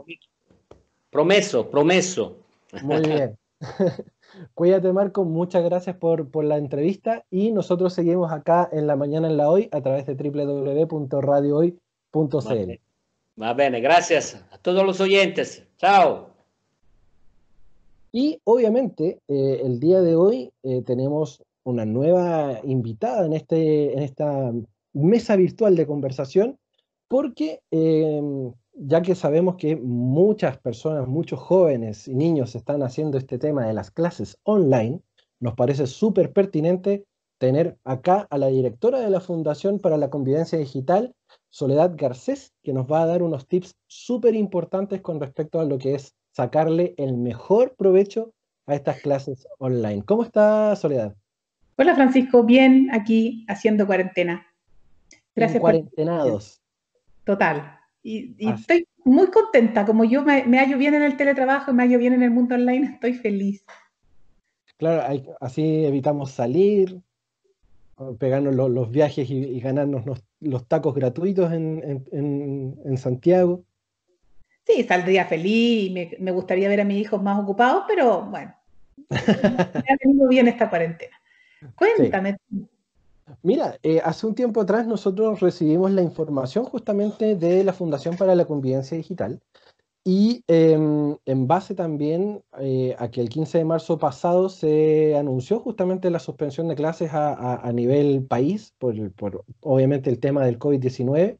promesso 1.11 1.68
promesso 1.70 2.36
Muy 2.82 3.01
bien. 3.01 3.38
Cuídate, 4.55 4.92
Marco. 4.92 5.24
Muchas 5.24 5.64
gracias 5.64 5.96
por, 5.96 6.30
por 6.30 6.44
la 6.44 6.59
entrevista 6.59 7.24
y 7.30 7.51
nosotros 7.51 7.92
seguimos 7.94 8.30
acá 8.30 8.68
en 8.70 8.86
la 8.86 8.94
mañana 8.94 9.26
en 9.26 9.36
la 9.36 9.51
hoy 9.51 9.68
a 9.72 9.80
través 9.80 10.07
de 10.07 10.14
www.radiohoy.cl. 10.14 12.80
Va 13.40 13.55
bene, 13.55 13.80
gracias 13.80 14.44
a 14.53 14.59
todos 14.59 14.84
los 14.84 15.01
oyentes. 15.01 15.64
Chao. 15.78 16.28
Y 18.12 18.40
obviamente 18.44 19.20
eh, 19.28 19.61
el 19.64 19.80
día 19.80 20.00
de 20.00 20.16
hoy 20.16 20.52
eh, 20.62 20.82
tenemos 20.82 21.42
una 21.64 21.84
nueva 21.84 22.61
invitada 22.64 23.26
en, 23.26 23.34
este, 23.34 23.92
en 23.92 23.98
esta 24.00 24.52
mesa 24.94 25.36
virtual 25.36 25.76
de 25.76 25.86
conversación 25.86 26.59
porque 27.09 27.61
eh, 27.70 28.22
ya 28.74 29.02
que 29.02 29.14
sabemos 29.14 29.56
que 29.56 29.76
muchas 29.76 30.59
personas, 30.59 31.09
muchos 31.09 31.40
jóvenes 31.40 32.06
y 32.06 32.14
niños 32.14 32.54
están 32.54 32.82
haciendo 32.82 33.18
este 33.18 33.38
tema 33.38 33.66
de 33.66 33.72
las 33.72 33.90
clases 33.90 34.38
online, 34.44 35.00
nos 35.40 35.54
parece 35.54 35.86
súper 35.86 36.32
pertinente 36.32 37.04
tener 37.38 37.78
acá 37.84 38.26
a 38.30 38.38
la 38.38 38.48
directora 38.48 39.00
de 39.00 39.11
la 39.11 39.20
Fundación 39.20 39.78
para 39.78 39.96
la 39.96 40.11
Convivencia 40.11 40.59
Digital, 40.59 41.14
Soledad 41.50 41.92
Garcés, 41.96 42.52
que 42.62 42.72
nos 42.72 42.86
va 42.90 43.02
a 43.02 43.06
dar 43.06 43.22
unos 43.22 43.46
tips 43.46 43.76
súper 43.86 44.34
importantes 44.34 45.00
con 45.00 45.20
respecto 45.20 45.61
a 45.61 45.64
lo 45.64 45.78
que 45.78 45.94
es 45.94 46.14
sacarle 46.43 46.95
el 46.99 47.16
mejor 47.16 47.74
provecho 47.76 48.32
a 48.66 48.76
estas 48.76 49.01
clases 49.01 49.49
online. 49.59 50.05
¿Cómo 50.05 50.22
está 50.22 50.76
Soledad? 50.76 51.16
Hola 51.76 51.97
Francisco, 51.97 52.45
bien 52.45 52.91
aquí 52.93 53.45
haciendo 53.49 53.89
cuarentena. 53.89 54.47
Gracias 55.34 55.61
por 55.61 55.72
Cuarentenados. 55.72 56.61
total. 57.24 57.80
Y, 58.05 58.36
y 58.39 58.51
estoy 58.51 58.86
muy 59.05 59.26
contenta, 59.32 59.84
como 59.84 60.05
yo 60.05 60.22
me, 60.22 60.45
me 60.45 60.59
hallo 60.61 60.78
bien 60.78 60.95
en 60.95 61.03
el 61.03 61.16
teletrabajo, 61.16 61.72
me 61.72 61.82
hallo 61.82 61.99
bien 61.99 62.12
en 62.12 62.22
el 62.22 62.30
mundo 62.30 62.55
online, 62.55 62.86
estoy 62.86 63.14
feliz. 63.14 63.64
Claro, 64.76 65.03
hay- 65.09 65.28
así 65.41 65.84
evitamos 65.84 66.30
salir, 66.30 67.01
pegarnos 68.20 68.55
lo- 68.55 68.68
los, 68.68 68.93
viajes 68.93 69.28
y, 69.28 69.39
y 69.39 69.59
ganarnos 69.61 70.07
los, 70.07 70.22
los 70.39 70.68
tacos 70.68 70.95
gratuitos 70.95 71.53
en, 71.53 71.82
en- 71.82 72.05
en- 72.12 72.78
en 72.84 72.97
Santiago. 72.97 73.64
Sí, 74.68 74.84
saldría 74.84 75.24
feliz 75.24 75.84
y 75.88 75.90
me, 75.90 76.10
me 76.20 76.30
gustaría 76.30 76.68
ver 76.68 76.82
a 76.82 76.84
mis 76.84 77.00
hijos 77.00 77.22
más 77.22 77.40
ocupados, 77.40 77.84
pero 77.88 78.22
bueno, 78.26 78.54
me 79.10 79.84
ha 79.88 79.96
venido 80.04 80.28
bien 80.28 80.46
esta 80.48 80.68
cuarentena. 80.68 81.16
Cuéntame, 81.74 82.36
Mira, 83.42 83.76
eh, 83.82 84.00
hace 84.04 84.26
un 84.26 84.34
tiempo 84.34 84.60
atrás 84.60 84.86
nosotros 84.86 85.40
recibimos 85.40 85.90
la 85.90 86.02
información 86.02 86.64
justamente 86.64 87.34
de 87.34 87.64
la 87.64 87.72
Fundación 87.72 88.16
para 88.16 88.34
la 88.34 88.44
Convivencia 88.46 88.96
Digital 88.96 89.40
y 90.04 90.42
em, 90.48 91.16
en 91.26 91.46
base 91.46 91.74
también 91.74 92.42
eh, 92.58 92.96
a 92.98 93.10
que 93.10 93.20
el 93.20 93.28
15 93.28 93.58
de 93.58 93.64
marzo 93.64 93.98
pasado 93.98 94.48
se 94.48 95.14
anunció 95.16 95.60
justamente 95.60 96.08
la 96.10 96.18
suspensión 96.20 96.68
de 96.68 96.74
clases 96.76 97.12
a, 97.12 97.34
a- 97.34 97.56
a 97.68 97.72
nivel 97.72 98.24
país 98.26 98.72
por, 98.78 99.12
por 99.12 99.44
obviamente 99.60 100.08
el 100.08 100.20
tema 100.20 100.44
del 100.44 100.58
COVID-19 100.58 101.36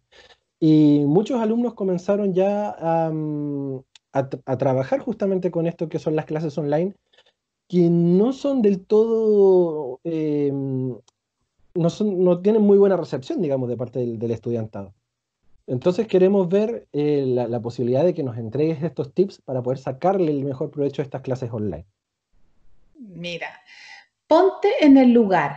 y 0.61 1.05
muchos 1.07 1.41
alumnos 1.41 1.75
comenzaron 1.75 2.35
ya 2.35 2.71
a, 2.71 3.11
mm, 3.11 3.79
a 4.13 4.31
tra- 4.31 4.43
a 4.45 4.59
trabajar 4.59 5.01
justamente 5.01 5.51
con 5.51 5.67
esto 5.67 5.89
que 5.89 5.99
son 5.99 6.17
las 6.17 6.25
clases 6.25 6.57
online 6.59 6.95
que 7.69 7.89
no 7.91 8.33
son 8.33 8.63
del 8.63 8.85
todo 8.87 10.01
no, 11.75 11.91
son- 11.91 12.25
no 12.25 12.41
tienen 12.41 12.63
muy 12.63 12.79
buena 12.79 12.97
recepción, 12.97 13.41
digamos, 13.41 13.69
de 13.69 13.77
parte 13.77 13.99
del, 14.01 14.19
del 14.19 14.31
estudiantado. 14.33 14.95
Entonces 15.67 16.07
queremos 16.07 16.49
ver 16.49 16.89
eh, 16.93 17.25
la, 17.27 17.47
la 17.47 17.61
posibilidad 17.61 18.05
de 18.05 18.15
que 18.15 18.23
nos 18.23 18.39
entregues 18.39 18.83
estos 18.83 19.13
tips 19.13 19.43
para 19.43 19.63
poder 19.63 19.79
sacarle 19.79 20.33
el 20.33 20.45
mejor 20.45 20.71
provecho 20.71 21.03
a 21.03 21.05
estas 21.05 21.21
clases 21.23 21.53
online. 21.53 21.85
mira, 22.99 23.49
ponte 24.27 24.69
en 24.81 24.97
el 24.97 25.13
lugar 25.13 25.57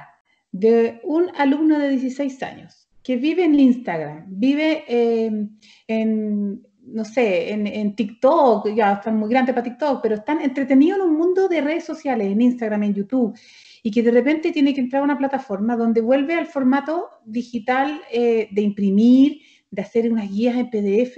de 0.52 0.99
un 1.04 1.32
alumno 1.38 1.80
de 1.80 1.89
16 1.89 2.43
años 2.43 2.89
que 3.04 3.18
vive 3.18 3.43
en 3.43 3.60
Instagram, 3.60 4.26
vive 4.28 4.84
eh, 4.88 5.47
en, 5.88 6.68
no 6.84 7.06
sé, 7.06 7.52
en, 7.52 7.68
en 7.68 7.95
TikTok, 7.95 8.70
ya 8.76 8.93
están 8.93 9.18
muy 9.18 9.30
grandes 9.30 9.56
para 9.56 9.64
TikTok, 9.64 10.02
pero 10.02 10.16
están 10.16 10.41
entretenidos 10.41 10.99
en 10.99 11.06
un 11.08 11.18
mundo 11.18 11.47
de 11.47 11.62
redes 11.62 11.84
sociales, 11.86 12.28
en 12.32 12.41
Instagram, 12.41 12.84
en 12.84 12.93
YouTube, 12.93 13.38
y 13.84 13.89
que 13.91 14.04
de 14.04 14.12
repente 14.12 14.52
tiene 14.52 14.74
que 14.74 14.82
entrar 14.82 15.02
a 15.02 15.06
una 15.06 15.18
plataforma 15.18 15.76
donde 15.76 16.02
vuelve 16.02 16.36
al 16.36 16.45
formato 16.45 17.10
digital 17.26 18.02
eh, 18.12 18.47
de 18.52 18.62
imprimir, 18.62 19.41
de 19.72 19.82
hacer 19.82 20.12
unas 20.12 20.30
guías 20.30 20.56
en 20.58 20.70
PDF. 20.70 21.18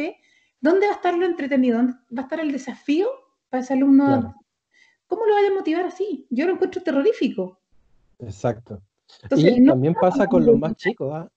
¿Dónde 0.62 0.88
va 0.88 0.94
a 0.94 0.96
estar 0.96 1.18
lo 1.18 1.26
entretenido? 1.26 1.78
¿Dónde 1.78 1.94
va 2.16 2.22
a 2.22 2.24
estar 2.24 2.40
el 2.40 2.52
desafío 2.54 3.10
para 3.50 3.64
ese 3.64 3.74
alumno? 3.74 4.06
Claro. 4.06 4.36
¿Cómo 5.08 5.26
lo 5.26 5.34
vaya 5.34 5.50
a 5.50 5.54
motivar 5.54 5.86
así? 5.86 6.26
Yo 6.30 6.48
lo 6.48 6.54
encuentro 6.54 6.82
terrorífico. 6.82 7.60
Exacto. 8.20 8.82
Entonces, 9.24 9.58
y 9.58 9.60
no- 9.60 9.74
también 9.74 9.94
pasa 9.96 10.26
con 10.28 10.46
los 10.46 10.58
más 10.58 10.76
chicos, 10.76 11.12
¿ah? 11.14 11.30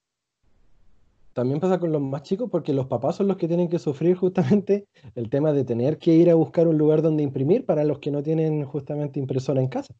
También 1.37 1.61
pasa 1.61 1.78
con 1.78 1.93
los 1.93 2.01
más 2.01 2.22
chicos 2.22 2.49
porque 2.51 2.72
los 2.72 2.87
papás 2.87 3.16
son 3.16 3.28
los 3.28 3.37
que 3.37 3.47
tienen 3.47 3.68
que 3.68 3.78
sufrir 3.78 4.16
justamente 4.16 4.87
el 5.14 5.28
tema 5.28 5.53
de 5.53 5.64
tener 5.64 5.99
que 5.99 6.14
ir 6.14 6.30
a 6.30 6.34
buscar 6.34 6.66
un 6.66 6.78
lugar 6.78 7.03
donde 7.03 7.22
imprimir 7.22 7.66
para 7.66 7.84
los 7.84 7.99
que 7.99 8.11
no 8.11 8.22
tienen 8.22 8.64
justamente 8.64 9.20
impresora 9.20 9.61
en 9.61 9.68
casa. 9.68 9.95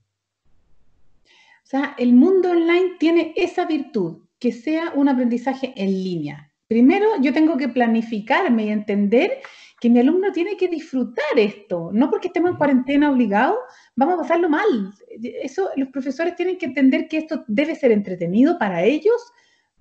O 1.27 1.67
sea, 1.69 1.95
el 1.99 2.15
mundo 2.15 2.53
online 2.53 2.93
tiene 2.99 3.35
esa 3.37 3.67
virtud, 3.67 4.23
que 4.39 4.51
sea 4.51 4.95
un 4.95 5.11
aprendizaje 5.11 5.75
en 5.77 5.91
línea. 6.03 6.51
Primero, 6.69 7.07
yo 7.21 7.35
tengo 7.35 7.59
que 7.59 7.69
planificarme 7.69 8.65
y 8.65 8.71
entender 8.71 9.41
que 9.79 9.91
mi 9.91 9.99
alumno 9.99 10.33
tiene 10.33 10.57
que 10.57 10.69
disfrutar 10.69 11.37
esto, 11.37 11.91
no 11.93 12.09
porque 12.09 12.29
estemos 12.29 12.53
en 12.53 12.57
cuarentena 12.57 13.11
obligados, 13.11 13.59
vamos 13.95 14.15
a 14.15 14.23
pasarlo 14.23 14.49
mal. 14.49 14.95
Eso, 15.43 15.69
los 15.77 15.91
profesores 15.91 16.35
tienen 16.35 16.57
que 16.57 16.65
entender 16.65 17.09
que 17.09 17.19
esto 17.19 17.45
debe 17.47 17.75
ser 17.75 17.93
entretenido 17.93 18.59
para 18.59 18.83
ellos, 18.85 19.21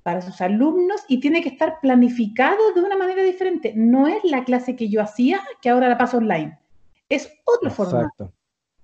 para 0.05 0.21
sus 0.21 0.39
alumnos 0.39 1.01
y 1.07 1.19
tiene 1.19 1.41
que 1.41 1.49
estar 1.49 1.79
planificado 1.81 2.73
de 2.75 2.81
una 2.81 2.95
manera 2.95 3.23
diferente. 3.23 3.73
No 3.75 4.05
es 4.05 4.23
la 4.23 4.43
clase 4.43 4.75
que 4.75 4.87
yo 4.87 5.01
hacía 5.01 5.41
que 5.63 5.69
ahora 5.71 5.89
la 5.89 5.97
paso 5.97 6.17
online. 6.17 6.59
Es 7.09 7.27
otro 7.43 7.71
formato. 7.71 8.31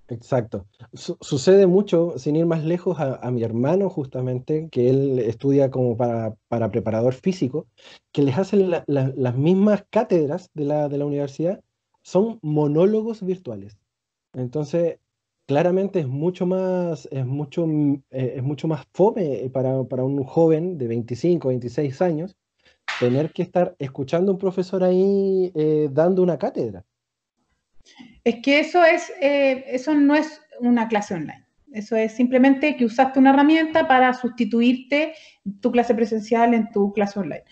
Exacto. 0.08 0.66
sucede 0.92 1.68
mucho, 1.68 2.18
sin 2.18 2.34
ir 2.34 2.44
más 2.44 2.64
lejos, 2.64 2.98
a, 2.98 3.30
mi 3.30 3.44
hermano 3.44 3.88
justamente, 3.88 4.68
que 4.72 4.90
él 4.90 5.20
estudia 5.20 5.70
como 5.70 5.96
para, 5.96 6.34
preparador 6.72 7.14
físico, 7.14 7.68
que 8.10 8.22
les 8.22 8.36
hacen 8.36 8.72
las 8.88 9.36
mismas 9.36 9.84
cátedras 9.90 10.50
de 10.54 10.64
la, 10.64 10.88
de 10.88 10.98
la 10.98 11.06
universidad, 11.06 11.60
son 12.02 12.40
monólogos 12.42 13.22
virtuales. 13.22 13.78
Entonces, 14.32 14.98
claramente 15.52 16.00
es 16.00 16.08
mucho 16.08 16.46
más, 16.46 17.06
es 17.12 17.26
mucho, 17.26 17.66
eh, 18.10 18.34
es 18.36 18.42
mucho 18.42 18.68
más 18.68 18.86
fome 18.94 19.50
para, 19.52 19.84
para, 19.84 20.02
un 20.02 20.24
joven 20.24 20.78
de 20.78 20.88
25, 20.88 21.48
26 21.48 22.00
años 22.00 22.34
tener 22.98 23.32
que 23.32 23.42
estar 23.42 23.76
escuchando 23.78 24.30
a 24.30 24.34
un 24.34 24.38
profesor 24.38 24.82
ahí 24.82 25.52
eh, 25.54 25.90
dando 25.92 26.22
una 26.22 26.38
cátedra. 26.38 26.86
Es 28.24 28.36
que 28.42 28.60
eso, 28.60 28.82
es, 28.82 29.12
eh, 29.20 29.64
eso 29.66 29.92
no 29.92 30.14
es 30.14 30.40
una 30.60 30.88
clase 30.88 31.12
online. 31.14 31.44
Eso 31.70 31.96
es 31.96 32.12
simplemente 32.12 32.74
que 32.76 32.86
usaste 32.86 33.18
una 33.18 33.30
herramienta 33.30 33.86
para 33.86 34.14
sustituirte 34.14 35.12
tu 35.60 35.70
clase 35.70 35.94
presencial 35.94 36.54
en 36.54 36.70
tu 36.70 36.94
clase 36.94 37.20
online. 37.20 37.44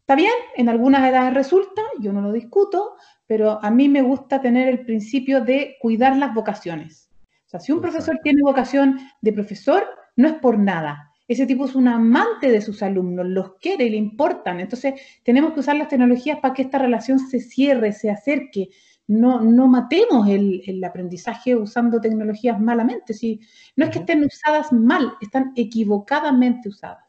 Está 0.00 0.16
bien, 0.16 0.34
en 0.56 0.68
algunas 0.68 1.08
edades 1.08 1.34
resulta, 1.34 1.82
yo 2.00 2.12
no 2.12 2.20
lo 2.20 2.32
discuto, 2.32 2.96
pero 3.28 3.62
a 3.62 3.70
mí 3.70 3.88
me 3.88 4.02
gusta 4.02 4.40
tener 4.40 4.66
el 4.66 4.84
principio 4.84 5.40
de 5.40 5.76
cuidar 5.80 6.16
las 6.16 6.34
vocaciones. 6.34 7.13
Sea, 7.54 7.60
si 7.60 7.72
un 7.72 7.80
profesor 7.80 8.18
tiene 8.22 8.42
vocación 8.42 8.98
de 9.20 9.32
profesor, 9.32 9.84
no 10.16 10.28
es 10.28 10.34
por 10.34 10.58
nada. 10.58 11.10
Ese 11.26 11.46
tipo 11.46 11.64
es 11.64 11.74
un 11.74 11.88
amante 11.88 12.50
de 12.50 12.60
sus 12.60 12.82
alumnos, 12.82 13.26
los 13.26 13.54
quiere 13.56 13.84
y 13.84 13.90
le 13.90 13.96
importan. 13.96 14.60
Entonces, 14.60 14.94
tenemos 15.22 15.52
que 15.52 15.60
usar 15.60 15.76
las 15.76 15.88
tecnologías 15.88 16.38
para 16.40 16.52
que 16.52 16.62
esta 16.62 16.78
relación 16.78 17.18
se 17.18 17.40
cierre, 17.40 17.92
se 17.92 18.10
acerque, 18.10 18.68
no, 19.06 19.40
no 19.40 19.68
matemos 19.68 20.28
el, 20.28 20.82
aprendizaje 20.84 21.54
usando 21.54 22.00
tecnologías 22.00 22.60
malamente. 22.60 23.14
Si, 23.14 23.40
no 23.76 23.84
es 23.84 23.90
que 23.90 24.00
estén 24.00 24.24
usadas 24.24 24.72
mal, 24.72 25.12
están 25.20 25.52
equivocadamente 25.56 26.68
usadas. 26.68 27.04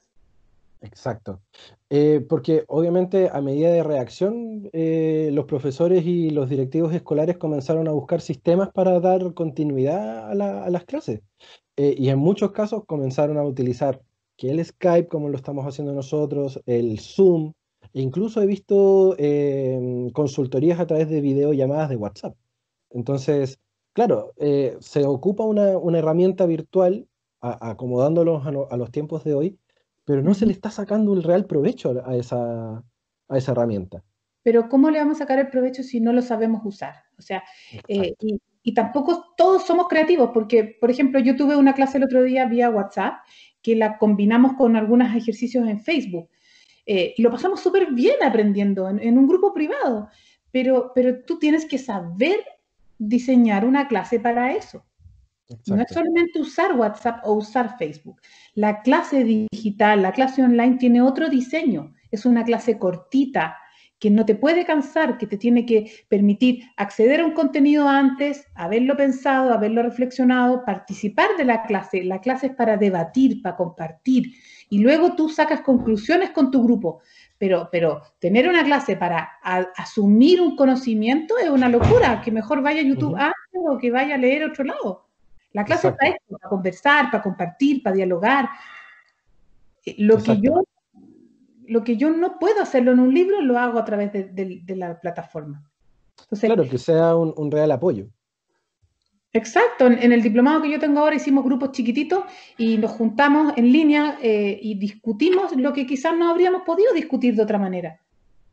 Exacto. 0.86 1.41
Eh, 1.89 2.25
porque 2.27 2.63
obviamente 2.67 3.29
a 3.31 3.41
medida 3.41 3.71
de 3.71 3.83
reacción, 3.83 4.69
eh, 4.73 5.29
los 5.33 5.45
profesores 5.45 6.05
y 6.05 6.29
los 6.29 6.49
directivos 6.49 6.93
escolares 6.93 7.38
comenzaron 7.38 7.88
a 7.88 7.91
buscar 7.91 8.21
sistemas 8.21 8.69
para 8.71 8.99
dar 8.99 9.33
continuidad 9.33 10.31
a, 10.31 10.69
las 10.69 10.86
clases. 10.86 11.21
Eh, 11.77 11.95
y 11.97 12.09
en 12.09 12.19
muchos 12.19 12.51
casos 12.51 12.83
comenzaron 12.86 13.38
a 13.38 13.43
utilizar 13.43 14.01
que 14.38 14.51
el 14.51 14.63
Skype, 14.63 15.07
como 15.07 15.29
lo 15.29 15.38
estamos 15.38 15.65
haciendo 15.65 15.93
nosotros, 15.93 16.61
el 16.65 16.99
Zoom, 16.99 17.53
incluso 17.93 18.41
he 18.41 18.45
visto 18.45 19.15
em, 19.17 20.09
consultorías 20.11 20.79
a 20.79 20.88
través 20.88 21.09
de 21.09 21.21
videollamadas 21.21 21.89
de 21.89 21.95
WhatsApp. 21.97 22.36
Entonces, 22.91 23.59
claro, 23.93 24.33
eh, 24.38 24.77
se 24.79 25.05
ocupa 25.05 25.43
una, 25.43 25.97
herramienta 25.97 26.45
virtual 26.45 27.07
acomodándolos 27.41 28.45
a, 28.45 28.77
los 28.77 28.91
tiempos 28.91 29.23
de 29.23 29.36
hoy, 29.36 29.59
pero 30.06 30.22
no 30.22 30.34
se 30.34 30.45
le 30.45 30.53
está 30.53 30.72
sacando 30.72 31.14
el 31.14 31.24
real 31.24 31.45
provecho 31.45 32.01
a 32.06 32.16
esa, 32.16 32.84
a 33.28 33.38
esa 33.38 33.51
herramienta. 33.51 34.03
Pero 34.43 34.70
¿cómo 34.70 34.91
le 34.91 34.99
vamos 34.99 35.18
a 35.18 35.20
sacar 35.20 35.39
el 35.39 35.49
provecho 35.49 35.82
si 35.82 35.99
no 35.99 36.14
lo 36.14 36.22
sabemos 36.22 36.62
usar? 36.64 36.95
O 37.18 37.22
sea, 37.22 37.43
eh, 37.88 38.14
y, 38.20 38.39
y, 38.62 38.74
tampoco 38.76 39.34
todos 39.36 39.66
somos 39.66 39.88
creativos, 39.88 40.30
porque, 40.34 40.78
por 40.80 40.91
ejemplo, 40.91 41.20
yo 41.20 41.36
tuve 41.36 41.56
una 41.56 41.74
clase 41.74 41.97
el 41.97 42.03
otro 42.03 42.22
día 42.22 42.45
vía 42.45 42.70
WhatsApp 42.70 43.16
que 43.64 43.76
la 43.76 43.97
combinamos 43.97 44.53
con 44.53 44.76
algunos 44.76 45.16
ejercicios 45.16 45.68
en 45.68 45.80
Facebook. 45.80 46.30
Eh, 46.86 47.16
y 47.18 47.22
lo 47.24 47.32
pasamos 47.32 47.62
súper 47.62 47.93
bien 47.93 48.18
aprendiendo 48.24 48.88
en, 48.88 49.18
un 49.18 49.28
grupo 49.28 49.53
privado, 49.53 50.10
pero, 50.51 50.91
pero 50.93 51.24
tú 51.24 51.39
tienes 51.39 51.66
que 51.66 51.80
saber 51.80 52.38
diseñar 52.99 53.66
una 53.66 53.88
clase 53.88 54.20
para 54.20 54.53
eso. 54.53 54.86
No 55.67 55.79
es 55.79 55.87
solamente 55.91 56.39
usar 56.39 56.75
WhatsApp 56.75 57.19
o 57.23 57.33
usar 57.33 57.77
Facebook. 57.77 58.19
La 58.55 58.81
clase 58.81 59.23
digital, 59.23 60.01
la 60.01 60.11
clase 60.11 60.43
online 60.43 60.77
tiene 60.77 61.01
otro 61.01 61.29
diseño. 61.29 61.93
Es 62.11 62.25
una 62.25 62.43
clase 62.43 62.79
cortita 62.79 63.57
que 63.99 64.09
no 64.09 64.25
te 64.25 64.35
puede 64.35 64.65
cansar, 64.65 65.17
que 65.17 65.27
te 65.27 65.37
tiene 65.37 65.65
que 65.65 65.91
permitir 66.09 66.63
acceder 66.75 67.21
a 67.21 67.25
un 67.25 67.31
contenido 67.31 67.87
antes, 67.87 68.45
haberlo 68.53 68.97
pensado, 68.97 69.53
haberlo 69.53 69.83
reflexionado, 69.83 70.65
participar 70.65 71.29
de 71.37 71.45
la 71.45 71.63
clase. 71.63 72.03
La 72.03 72.19
clase 72.19 72.47
es 72.47 72.55
para 72.55 72.77
debatir, 72.77 73.41
para 73.41 73.55
compartir 73.55 74.33
y 74.69 74.79
luego 74.79 75.15
tú 75.15 75.29
sacas 75.29 75.61
conclusiones 75.61 76.31
con 76.31 76.51
tu 76.51 76.63
grupo. 76.63 77.01
Pero, 77.37 77.69
pero 77.71 78.01
tener 78.19 78.47
una 78.47 78.63
clase 78.63 78.95
para 78.95 79.39
asumir 79.75 80.41
un 80.41 80.55
conocimiento 80.55 81.37
es 81.37 81.49
una 81.49 81.69
locura, 81.69 82.21
que 82.21 82.31
mejor 82.31 82.61
vaya 82.61 82.81
a 82.81 82.85
YouTube 82.85 83.17
o 83.53 83.77
que 83.77 83.91
vaya 83.91 84.15
a 84.15 84.17
leer 84.17 84.43
otro 84.43 84.63
lado. 84.63 85.05
La 85.56 85.64
clase 85.64 85.88
está 85.88 85.97
para 85.97 86.18
para 86.30 86.49
conversar, 86.49 87.12
para 87.12 87.24
compartir, 87.24 87.82
para 87.82 87.95
dialogar. 87.95 88.49
Eh, 89.86 89.95
lo 89.99 90.18
que, 90.22 90.39
yo, 90.39 90.64
lo 91.68 91.84
que 91.84 91.97
yo 91.97 92.12
no 92.12 92.38
puedo 92.39 92.62
hacerlo 92.62 92.91
en 92.91 92.99
un 92.99 93.14
libro, 93.14 93.41
lo 93.41 93.58
hago 93.58 93.80
a 93.80 93.86
través 93.86 94.12
de, 94.14 94.76
la 94.76 94.99
plataforma. 94.99 95.70
claro, 96.41 96.70
que 96.70 96.78
sea 96.78 97.16
un 97.16 97.51
real 97.51 97.72
apoyo. 97.72 98.08
Exacto, 99.36 99.88
en, 99.88 100.14
el 100.14 100.22
diplomado 100.22 100.62
que 100.62 100.72
yo 100.72 100.80
tengo 100.80 101.01
ahora 101.01 101.18
hicimos 101.18 101.43
grupos 101.43 101.74
chiquititos 101.74 102.24
y 102.58 102.78
nos 102.78 102.91
juntamos 102.91 103.51
en 103.58 103.70
línea 103.70 104.18
eh, 104.22 104.58
y 104.62 104.76
discutimos 104.76 105.53
lo 105.58 105.74
que 105.74 105.86
quizás 105.86 106.18
no 106.18 106.30
habríamos 106.30 106.62
podido 106.62 106.93
discutir 106.93 107.36
de 107.36 107.43
otra 107.43 107.58
manera. 107.58 107.99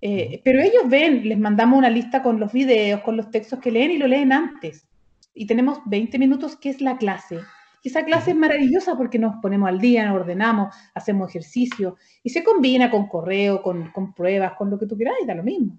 Eh, 0.00 0.40
pero 0.42 0.60
ellos 0.60 0.82
ven, 0.88 1.28
les 1.28 1.38
mandamos 1.38 1.78
una 1.78 1.88
lista 1.88 2.20
con 2.20 2.40
los 2.40 2.52
videos, 2.52 3.00
con 3.02 3.16
los 3.16 3.30
textos 3.30 3.60
que 3.60 3.70
leen 3.70 3.92
y 3.92 3.98
lo 3.98 4.08
leen 4.08 4.32
antes. 4.32 4.88
Y 5.34 5.46
tenemos 5.46 5.78
20 5.86 6.18
minutos 6.18 6.56
que 6.56 6.70
es 6.70 6.80
la 6.80 6.98
clase. 6.98 7.38
Y 7.82 7.88
esa 7.88 8.04
clase 8.04 8.30
es 8.30 8.36
maravillosa 8.36 8.96
porque 8.96 9.18
nos 9.18 9.36
ponemos 9.42 9.68
al 9.68 9.80
día, 9.80 10.06
nos 10.06 10.20
ordenamos, 10.20 10.74
hacemos 10.94 11.28
ejercicio 11.30 11.96
y 12.22 12.30
se 12.30 12.44
combina 12.44 12.90
con 12.90 13.08
correo, 13.08 13.62
con, 13.62 13.90
con 13.90 14.14
pruebas, 14.14 14.52
con 14.56 14.70
lo 14.70 14.78
que 14.78 14.86
tú 14.86 14.96
quieras 14.96 15.16
y 15.22 15.26
da 15.26 15.34
lo 15.34 15.42
mismo. 15.42 15.78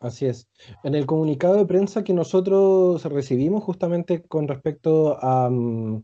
Así 0.00 0.26
es. 0.26 0.48
En 0.82 0.94
el 0.94 1.06
comunicado 1.06 1.56
de 1.56 1.66
prensa 1.66 2.04
que 2.04 2.14
nosotros 2.14 3.04
recibimos 3.04 3.62
justamente 3.64 4.22
con 4.22 4.48
respecto 4.48 5.18
a, 5.22 5.50
mm, 5.50 6.02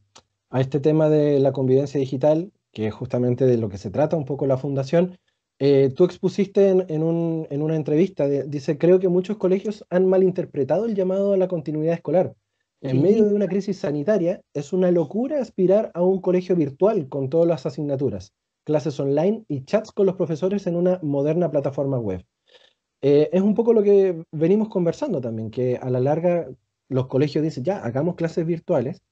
este 0.53 0.81
tema 0.81 1.09
de 1.09 1.41
la 1.41 1.53
convivencia 1.53 1.99
digital, 1.99 2.53
que 2.73 2.89
es 2.89 2.95
justamente 2.95 3.47
de 3.47 3.57
lo 3.57 3.69
que 3.69 3.79
se 3.79 3.91
trata 3.91 4.17
un 4.17 4.25
poco 4.25 4.47
la 4.47 4.59
fundación, 4.59 5.19
eh, 5.59 5.91
tú 5.95 6.05
expusiste 6.05 6.69
en, 6.69 7.03
una 7.03 7.77
entrevista, 7.77 8.27
dice, 8.29 8.77
creo 8.77 9.01
que 9.01 9.09
muchos 9.09 9.39
colegios 9.39 9.85
han 9.89 10.07
malinterpretado 10.07 10.85
el 10.85 10.95
llamado 10.95 11.33
a 11.33 11.37
la 11.39 11.49
continuidad 11.49 11.95
escolar. 11.95 12.35
En 12.83 13.03
medio 13.03 13.25
de 13.25 13.35
una 13.35 13.49
crisis 13.49 13.79
sanitaria, 13.79 14.43
es 14.53 14.73
una 14.73 14.91
locura 14.91 15.41
aspirar 15.41 15.91
a 15.95 16.03
un 16.03 16.21
colegio 16.21 16.55
virtual 16.55 17.09
con 17.09 17.31
todas 17.31 17.49
las 17.49 17.65
asignaturas, 17.65 18.35
clases 18.65 19.01
online 19.01 19.45
y 19.49 19.65
chats 19.65 19.93
con 19.93 20.07
los 20.07 20.17
profesores 20.17 20.67
en 20.67 20.77
una 20.77 21.01
moderna 21.03 21.51
plataforma 21.51 21.99
web. 21.99 22.25
Eh, 23.03 23.31
es 23.33 23.41
un 23.41 23.55
poco 23.55 23.73
lo 23.73 23.83
que 23.83 24.23
venimos 24.31 24.69
conversando 24.69 25.21
también, 25.21 25.51
que 25.51 25.77
a 25.77 25.91
la 25.91 26.01
larga 26.01 26.49
los 26.89 27.07
colegios 27.07 27.43
dicen, 27.43 27.65
ya, 27.65 27.79
hagamos 27.79 28.15
clases 28.15 28.47
virtuales, 28.47 29.03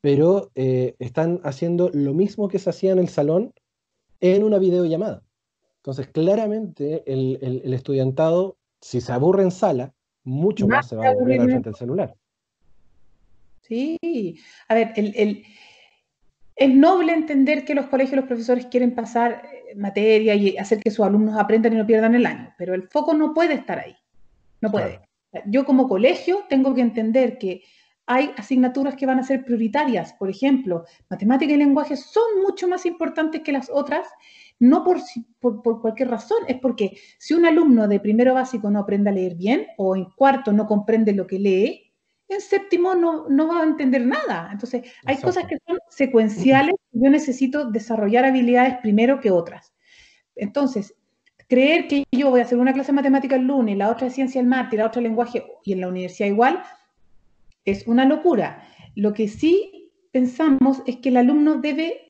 pero 0.00 0.50
eh, 0.54 0.96
están 0.98 1.40
haciendo 1.44 1.90
lo 1.94 2.14
mismo 2.14 2.48
que 2.48 2.58
se 2.58 2.70
hacía 2.70 2.92
en 2.92 2.98
el 2.98 3.08
salón 3.08 3.52
en 4.20 4.44
una 4.44 4.58
videollamada. 4.58 5.22
Entonces, 5.76 6.08
claramente 6.08 7.04
el, 7.06 7.72
estudiantado, 7.72 8.56
si 8.80 9.00
se 9.00 9.12
aburre 9.12 9.42
en 9.42 9.50
sala, 9.50 9.94
mucho 10.24 10.66
más, 10.66 10.88
se 10.88 10.96
va 10.96 11.06
a 11.06 11.10
aburrir 11.10 11.40
al 11.40 11.48
frente 11.48 11.68
del 11.68 11.76
celular. 11.76 12.14
Sí, 13.66 14.38
a 14.68 14.74
ver, 14.74 14.92
es 16.56 16.74
noble 16.74 17.12
entender 17.14 17.64
que 17.64 17.74
los 17.74 17.86
colegios 17.86 18.12
y 18.12 18.16
los 18.16 18.26
profesores 18.26 18.66
quieren 18.66 18.94
pasar 18.94 19.42
materia 19.76 20.34
y 20.34 20.56
hacer 20.58 20.80
que 20.80 20.90
sus 20.90 21.04
alumnos 21.04 21.38
aprendan 21.38 21.72
y 21.72 21.76
no 21.76 21.86
pierdan 21.86 22.14
el 22.14 22.26
año, 22.26 22.54
pero 22.58 22.74
el 22.74 22.88
foco 22.88 23.14
no 23.14 23.32
puede 23.32 23.54
estar 23.54 23.78
ahí, 23.78 23.96
no 24.60 24.70
puede. 24.70 25.00
Yo 25.46 25.64
como 25.64 25.88
colegio 25.88 26.44
tengo 26.48 26.74
que 26.74 26.82
entender 26.82 27.38
que 27.38 27.62
hay 28.06 28.32
asignaturas 28.36 28.96
que 28.96 29.06
van 29.06 29.18
a 29.18 29.24
ser 29.24 29.44
prioritarias, 29.44 30.12
por 30.12 30.28
ejemplo, 30.28 30.84
matemática 31.08 31.54
y 31.54 31.56
lenguaje 31.56 31.96
son 31.96 32.42
mucho 32.42 32.68
más 32.68 32.84
importantes 32.84 33.40
que 33.40 33.50
las 33.50 33.70
otras, 33.70 34.06
no 34.58 34.84
por, 34.84 34.98
por, 35.40 35.62
por, 35.62 35.80
cualquier 35.80 36.10
razón, 36.10 36.38
es 36.46 36.58
porque 36.60 36.98
si 37.18 37.32
un 37.32 37.46
alumno 37.46 37.88
de 37.88 37.98
primero 37.98 38.34
básico 38.34 38.70
no 38.70 38.80
aprende 38.80 39.08
a 39.08 39.14
leer 39.14 39.36
bien 39.36 39.66
o 39.78 39.96
en 39.96 40.04
cuarto 40.04 40.52
no 40.52 40.66
comprende 40.66 41.14
lo 41.14 41.26
que 41.26 41.38
lee, 41.38 41.83
en 42.28 42.40
séptimo 42.40 42.94
no, 42.94 43.28
no 43.28 43.48
va 43.48 43.60
a 43.60 43.64
entender 43.64 44.06
nada. 44.06 44.48
Entonces, 44.52 44.82
hay 45.04 45.18
cosas 45.20 45.46
que 45.46 45.58
son 45.66 45.78
secuenciales, 45.88 46.74
yo 46.92 47.10
necesito 47.10 47.70
desarrollar 47.70 48.24
habilidades 48.24 48.78
primero 48.82 49.20
que 49.20 49.30
otras. 49.30 49.72
Entonces, 50.34 50.94
creer 51.48 51.88
que 51.88 52.04
yo 52.10 52.30
voy 52.30 52.40
a 52.40 52.44
hacer 52.44 52.58
una 52.58 52.72
clase 52.72 52.92
de 52.92 52.96
matemática 52.96 53.36
el 53.36 53.46
lunes, 53.46 53.76
la 53.76 53.90
otra 53.90 54.08
de 54.08 54.14
ciencia 54.14 54.40
el 54.40 54.46
martes, 54.46 54.78
la 54.78 54.86
otra 54.86 55.00
de 55.00 55.08
lenguaje 55.08 55.44
y 55.64 55.72
en 55.72 55.80
la 55.80 55.88
universidad 55.88 56.28
igual, 56.28 56.62
es 57.64 57.86
una 57.86 58.04
locura. 58.04 58.66
Lo 58.94 59.12
que 59.12 59.28
sí 59.28 59.92
pensamos 60.12 60.82
es 60.86 60.96
que 60.96 61.08
el 61.10 61.16
alumno 61.16 61.56
debe 61.56 62.04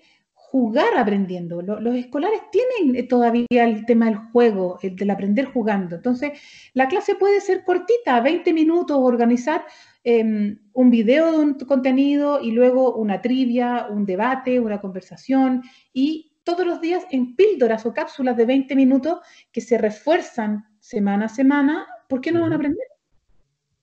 jugar 0.55 0.97
aprendiendo. 0.97 1.63
Los, 1.63 1.97
escolares 1.97 2.41
tienen 2.53 3.09
todavía 3.09 3.65
el 3.65 3.85
tema 3.87 4.07
del 4.07 4.17
juego, 4.17 4.79
el 4.83 4.95
del 4.95 5.11
aprender 5.11 5.47
jugando. 5.47 5.97
Entonces, 5.97 6.39
la 6.75 6.87
clase 6.87 7.17
puede 7.17 7.41
ser 7.41 7.65
cortita, 7.65 8.21
20 8.21 8.53
minutos, 8.53 8.97
organizar 9.01 9.65
em, 10.05 10.59
un 10.73 10.91
video 10.91 11.33
de 11.33 11.39
un 11.39 11.55
contenido 11.55 12.41
y 12.41 12.53
luego 12.53 12.95
una 12.95 13.21
trivia, 13.21 13.89
un 13.91 14.07
debate, 14.07 14.61
una 14.61 14.81
conversación 14.81 15.63
y 15.93 16.35
todos 16.45 16.67
los 16.67 16.81
días 16.81 17.05
en 17.11 17.35
píldoras 17.35 17.85
o 17.87 17.93
cápsulas 17.93 18.37
de 18.37 18.47
20 18.47 18.77
minutos 18.77 19.19
que 19.51 19.61
se 19.61 19.79
refuerzan 19.79 20.65
semana 20.79 21.27
a 21.27 21.29
semana, 21.29 21.87
¿por 22.09 22.21
qué 22.21 22.31
no 22.31 22.43
van 22.43 22.53
a 22.53 22.57
aprender? 22.57 22.87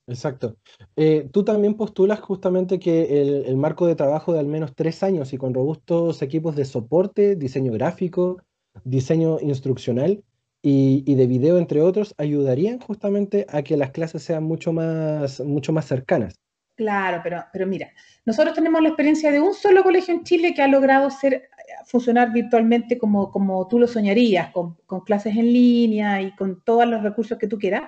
Exacto. 0.07 0.57
Eh, 0.95 1.29
tú 1.31 1.43
también 1.43 1.75
postulas 1.75 2.19
justamente 2.19 2.79
que 2.79 3.43
el, 3.47 3.57
marco 3.57 3.87
de 3.87 3.95
trabajo 3.95 4.33
de 4.33 4.39
al 4.39 4.47
menos 4.47 4.75
tres 4.75 5.03
años 5.03 5.33
y 5.33 5.37
con 5.37 5.53
robustos 5.53 6.21
equipos 6.21 6.55
de 6.55 6.65
soporte, 6.65 7.35
diseño 7.35 7.71
gráfico, 7.71 8.41
diseño 8.83 9.39
instruccional 9.39 10.23
y, 10.63 11.15
de 11.15 11.27
video, 11.27 11.57
entre 11.57 11.81
otros, 11.81 12.13
ayudarían 12.17 12.79
justamente 12.79 13.45
a 13.49 13.63
que 13.63 13.77
las 13.77 13.91
clases 13.91 14.23
sean 14.23 14.43
mucho 14.43 14.71
más, 14.71 15.39
mucho 15.39 15.73
más 15.73 15.85
cercanas. 15.85 16.35
Claro, 16.75 17.21
pero, 17.23 17.43
pero 17.51 17.67
mira, 17.67 17.89
nosotros 18.25 18.55
tenemos 18.55 18.81
la 18.81 18.89
experiencia 18.89 19.31
de 19.31 19.39
un 19.39 19.53
solo 19.53 19.83
colegio 19.83 20.13
en 20.13 20.23
Chile 20.23 20.53
que 20.53 20.61
ha 20.61 20.67
logrado 20.67 21.09
ser, 21.09 21.49
funcionar 21.85 22.31
virtualmente 22.31 22.97
como, 22.97 23.31
como 23.31 23.67
tú 23.67 23.79
lo 23.79 23.87
soñarías, 23.87 24.51
con, 24.51 24.75
con 24.85 25.01
clases 25.01 25.35
en 25.35 25.51
línea 25.51 26.21
y 26.21 26.35
con 26.35 26.63
todos 26.63 26.87
los 26.87 27.01
recursos 27.03 27.37
que 27.37 27.47
tú 27.47 27.57
quieras. 27.57 27.83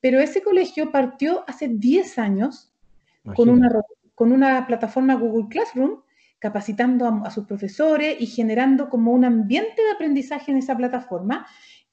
Pero 0.00 0.20
ese 0.20 0.42
colegio 0.42 0.90
partió 0.90 1.44
hace 1.46 1.68
10 1.68 2.18
años 2.18 2.72
con 3.34 3.48
una, 3.48 3.70
con 4.14 4.32
una, 4.32 4.66
plataforma 4.66 5.14
Google 5.14 5.48
Classroom, 5.48 6.00
capacitando 6.38 7.06
a, 7.06 7.30
sus 7.30 7.46
profesores 7.46 8.16
y 8.18 8.26
generando 8.26 8.88
como 8.88 9.12
un 9.12 9.24
ambiente 9.24 9.82
de 9.82 9.90
aprendizaje 9.92 10.50
en 10.50 10.58
esa 10.58 10.76
plataforma 10.76 11.46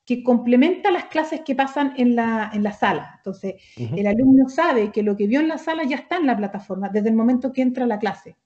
que 0.08 0.24
complementa 0.24 0.90
las 0.90 1.06
clases 1.06 1.42
que 1.42 1.54
pasan 1.54 1.94
en 1.98 2.16
la, 2.16 2.50
en 2.54 2.64
la 2.64 2.72
sala. 2.72 3.16
Entonces, 3.18 3.56
el 3.76 4.08
alumno 4.08 4.48
sabe 4.48 4.92
que 4.92 5.04
lo 5.04 5.18
que 5.18 5.28
vio 5.28 5.42
en 5.42 5.50
la 5.50 5.58
sala 5.58 5.84
ya 5.84 5.98
está 5.98 6.16
en 6.16 6.26
la 6.26 6.38
plataforma 6.38 6.88
desde 6.88 7.10
el 7.10 7.16
momento 7.16 7.52
que 7.52 7.62
entra 7.62 7.84
a 7.84 7.88
la 7.88 8.00
clase. 8.00 8.38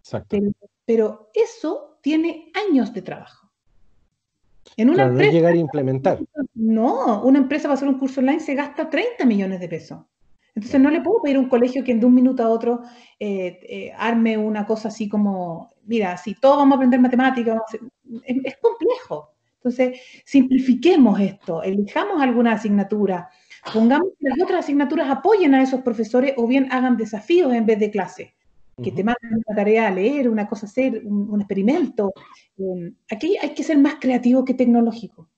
Exacto. 0.00 0.38
pero 0.86 1.30
eso 1.34 1.98
tiene 2.00 2.50
años 2.70 2.94
de 2.94 3.02
trabajo. 3.02 3.50
En 4.76 4.88
una 4.88 5.04
empresa, 5.04 5.30
no 5.30 5.36
llegar 5.36 5.52
a 5.52 5.56
implementar. 5.56 6.18
No, 6.54 7.22
una 7.22 7.38
empresa 7.38 7.64
para 7.64 7.74
hacer 7.74 7.88
un 7.88 7.98
curso 7.98 8.20
online 8.20 8.40
se 8.40 8.54
gasta 8.54 8.88
30 8.88 9.26
millones 9.26 9.60
de 9.60 9.68
pesos. 9.68 10.00
Entonces 10.54 10.80
no 10.80 10.90
le 10.90 11.02
puedo 11.02 11.22
pedir 11.22 11.36
a 11.36 11.40
un 11.40 11.48
colegio 11.48 11.84
que 11.84 11.94
de 11.94 12.04
un 12.04 12.14
minuto 12.14 12.42
a 12.42 12.48
otro 12.48 12.80
eh, 13.20 13.60
eh, 13.62 13.92
arme 13.96 14.36
una 14.36 14.66
cosa 14.66 14.88
así 14.88 15.08
como, 15.08 15.70
mira, 15.84 16.16
si 16.16 16.34
todos 16.34 16.56
vamos 16.56 16.72
a 16.72 16.76
aprender 16.76 16.98
matemáticas, 16.98 17.60
es, 18.24 18.56
complejo. 18.56 19.34
Entonces, 19.68 20.00
simplifiquemos 20.24 21.20
esto, 21.20 21.62
elijamos 21.62 22.22
alguna 22.22 22.52
asignatura, 22.52 23.28
pongamos 23.72 24.08
que 24.18 24.28
las 24.28 24.40
otras 24.42 24.64
asignaturas 24.64 25.10
apoyen 25.10 25.54
a 25.54 25.62
esos 25.62 25.82
profesores 25.82 26.34
o 26.36 26.46
bien 26.46 26.68
hagan 26.72 26.96
desafíos 26.96 27.52
en 27.52 27.66
vez 27.66 27.78
de 27.78 27.90
clase 27.90 28.34
que 28.82 28.92
te 28.92 29.04
manden 29.04 29.42
una 29.44 29.56
tarea 29.56 29.88
a 29.88 29.90
leer, 29.90 30.28
una 30.28 30.48
cosa 30.48 30.66
a 30.66 30.68
hacer, 30.68 31.02
un, 31.04 31.40
experimento. 31.40 32.12
Em, 32.56 32.94
aquí 33.10 33.36
hay 33.36 33.50
que 33.50 33.64
ser 33.64 33.78
más 33.78 33.96
creativo 34.00 34.44
que 34.44 34.54
tecnológico. 34.54 35.28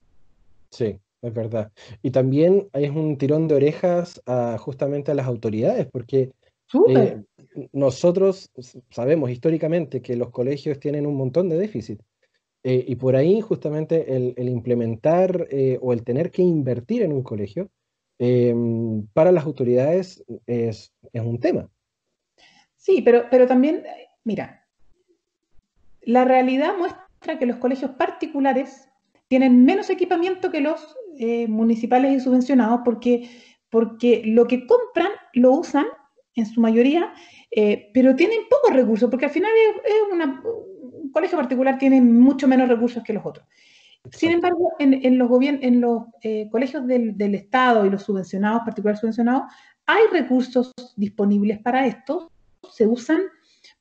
Sí, 0.70 0.98
es 1.22 1.34
verdad. 1.34 1.72
Y 2.02 2.10
también 2.10 2.68
es 2.72 2.90
un 2.90 3.16
tirón 3.16 3.48
de 3.48 3.54
orejas 3.54 4.20
justamente 4.58 5.10
a 5.10 5.14
las 5.14 5.26
autoridades, 5.26 5.86
porque 5.90 6.32
eh, 6.88 7.22
nosotros 7.72 8.50
sabemos 8.90 9.30
históricamente 9.30 10.02
que 10.02 10.16
los 10.16 10.30
colegios 10.30 10.78
tienen 10.78 11.06
un 11.06 11.16
montón 11.16 11.48
de 11.48 11.58
déficit. 11.58 12.00
Eh, 12.62 12.84
y 12.88 12.96
por 12.96 13.16
ahí 13.16 13.40
justamente 13.40 14.14
el, 14.14 14.48
implementar 14.48 15.48
eh, 15.50 15.78
o 15.80 15.92
el 15.92 16.04
tener 16.04 16.30
que 16.30 16.42
invertir 16.42 17.02
en 17.02 17.12
un 17.12 17.22
colegio 17.22 17.70
em, 18.18 19.06
para 19.14 19.32
las 19.32 19.46
autoridades 19.46 20.22
es, 20.46 20.92
es 21.12 21.22
un 21.22 21.40
tema. 21.40 21.70
Sí, 22.76 23.02
pero, 23.02 23.24
pero 23.30 23.46
también, 23.46 23.84
mira, 24.24 24.66
la 26.02 26.24
realidad 26.24 26.76
muestra 26.78 27.38
que 27.38 27.46
los 27.46 27.56
colegios 27.56 27.92
particulares 27.92 28.88
tienen 29.28 29.64
menos 29.64 29.90
equipamiento 29.90 30.50
que 30.50 30.60
los 30.60 30.96
eh, 31.18 31.46
municipales 31.46 32.12
y 32.16 32.20
subvencionados 32.20 32.80
porque, 32.84 33.28
porque 33.68 34.22
lo 34.24 34.46
que 34.46 34.66
compran 34.66 35.12
lo 35.34 35.52
usan 35.52 35.86
en 36.34 36.46
su 36.46 36.60
mayoría, 36.60 37.12
eh, 37.50 37.90
pero 37.94 38.16
tienen 38.16 38.40
pocos 38.48 38.74
recursos, 38.74 39.10
porque 39.10 39.26
al 39.26 39.30
final 39.30 39.52
un 40.12 40.22
colegio 41.12 41.38
particular 41.38 41.78
tiene 41.78 42.00
mucho 42.00 42.48
menos 42.48 42.68
recursos 42.68 43.02
que 43.02 43.12
los 43.12 43.24
otros. 43.24 43.46
Sin 44.12 44.30
embargo, 44.30 44.72
en, 44.78 45.18
los, 45.18 45.30
en 45.42 45.80
los 45.80 46.04
eh, 46.22 46.48
colegios 46.50 46.86
del, 46.86 47.18
del, 47.18 47.34
Estado 47.34 47.84
y 47.84 47.90
los 47.90 48.02
subvencionados, 48.02 48.62
particulares 48.64 49.00
subvencionados, 49.00 49.52
hay 49.84 50.02
recursos 50.10 50.72
disponibles 50.96 51.58
para 51.58 51.86
esto 51.86 52.30
se 52.70 52.86
usan 52.86 53.22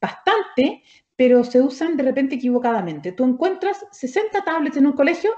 bastante, 0.01 0.83
pero 1.15 1.43
se 1.43 1.61
usan 1.61 1.97
de 1.97 2.03
repente 2.03 2.35
equivocadamente. 2.35 3.11
Tú 3.11 3.25
encuentras 3.25 3.85
60 3.91 4.43
tablets 4.43 4.77
en 4.77 4.87
un 4.87 4.93
colegio 4.93 5.31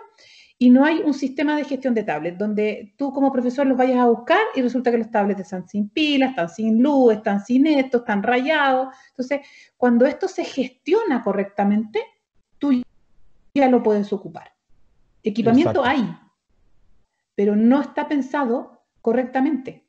y 0.61 0.69
no 0.69 0.85
hay 0.85 1.01
un 1.03 1.15
sistema 1.15 1.57
de 1.57 1.63
gestión 1.63 1.95
de 1.95 2.03
tablets 2.03 2.37
donde 2.37 2.93
tú 2.95 3.11
como 3.11 3.31
profesor 3.33 3.65
los 3.65 3.75
vayas 3.75 3.97
a 3.97 4.05
buscar 4.05 4.37
y 4.53 4.61
resulta 4.61 4.91
que 4.91 4.99
los 4.99 5.09
tablets 5.09 5.41
están 5.41 5.67
sin 5.67 5.89
pilas, 5.89 6.29
están 6.29 6.49
sin 6.49 6.83
luz, 6.83 7.13
están 7.13 7.43
sin 7.43 7.65
esto, 7.65 7.97
están 7.97 8.21
rayados. 8.21 8.89
Entonces, 9.09 9.39
cuando 9.75 10.05
esto 10.05 10.27
se 10.27 10.43
gestiona 10.43 11.23
correctamente, 11.23 12.03
tú 12.59 12.79
ya 13.55 13.69
lo 13.69 13.81
puedes 13.81 14.13
ocupar. 14.13 14.51
Equipamiento 15.23 15.83
hay, 15.83 16.07
pero 17.33 17.55
no 17.55 17.81
está 17.81 18.07
pensado 18.07 18.83
correctamente. 19.01 19.87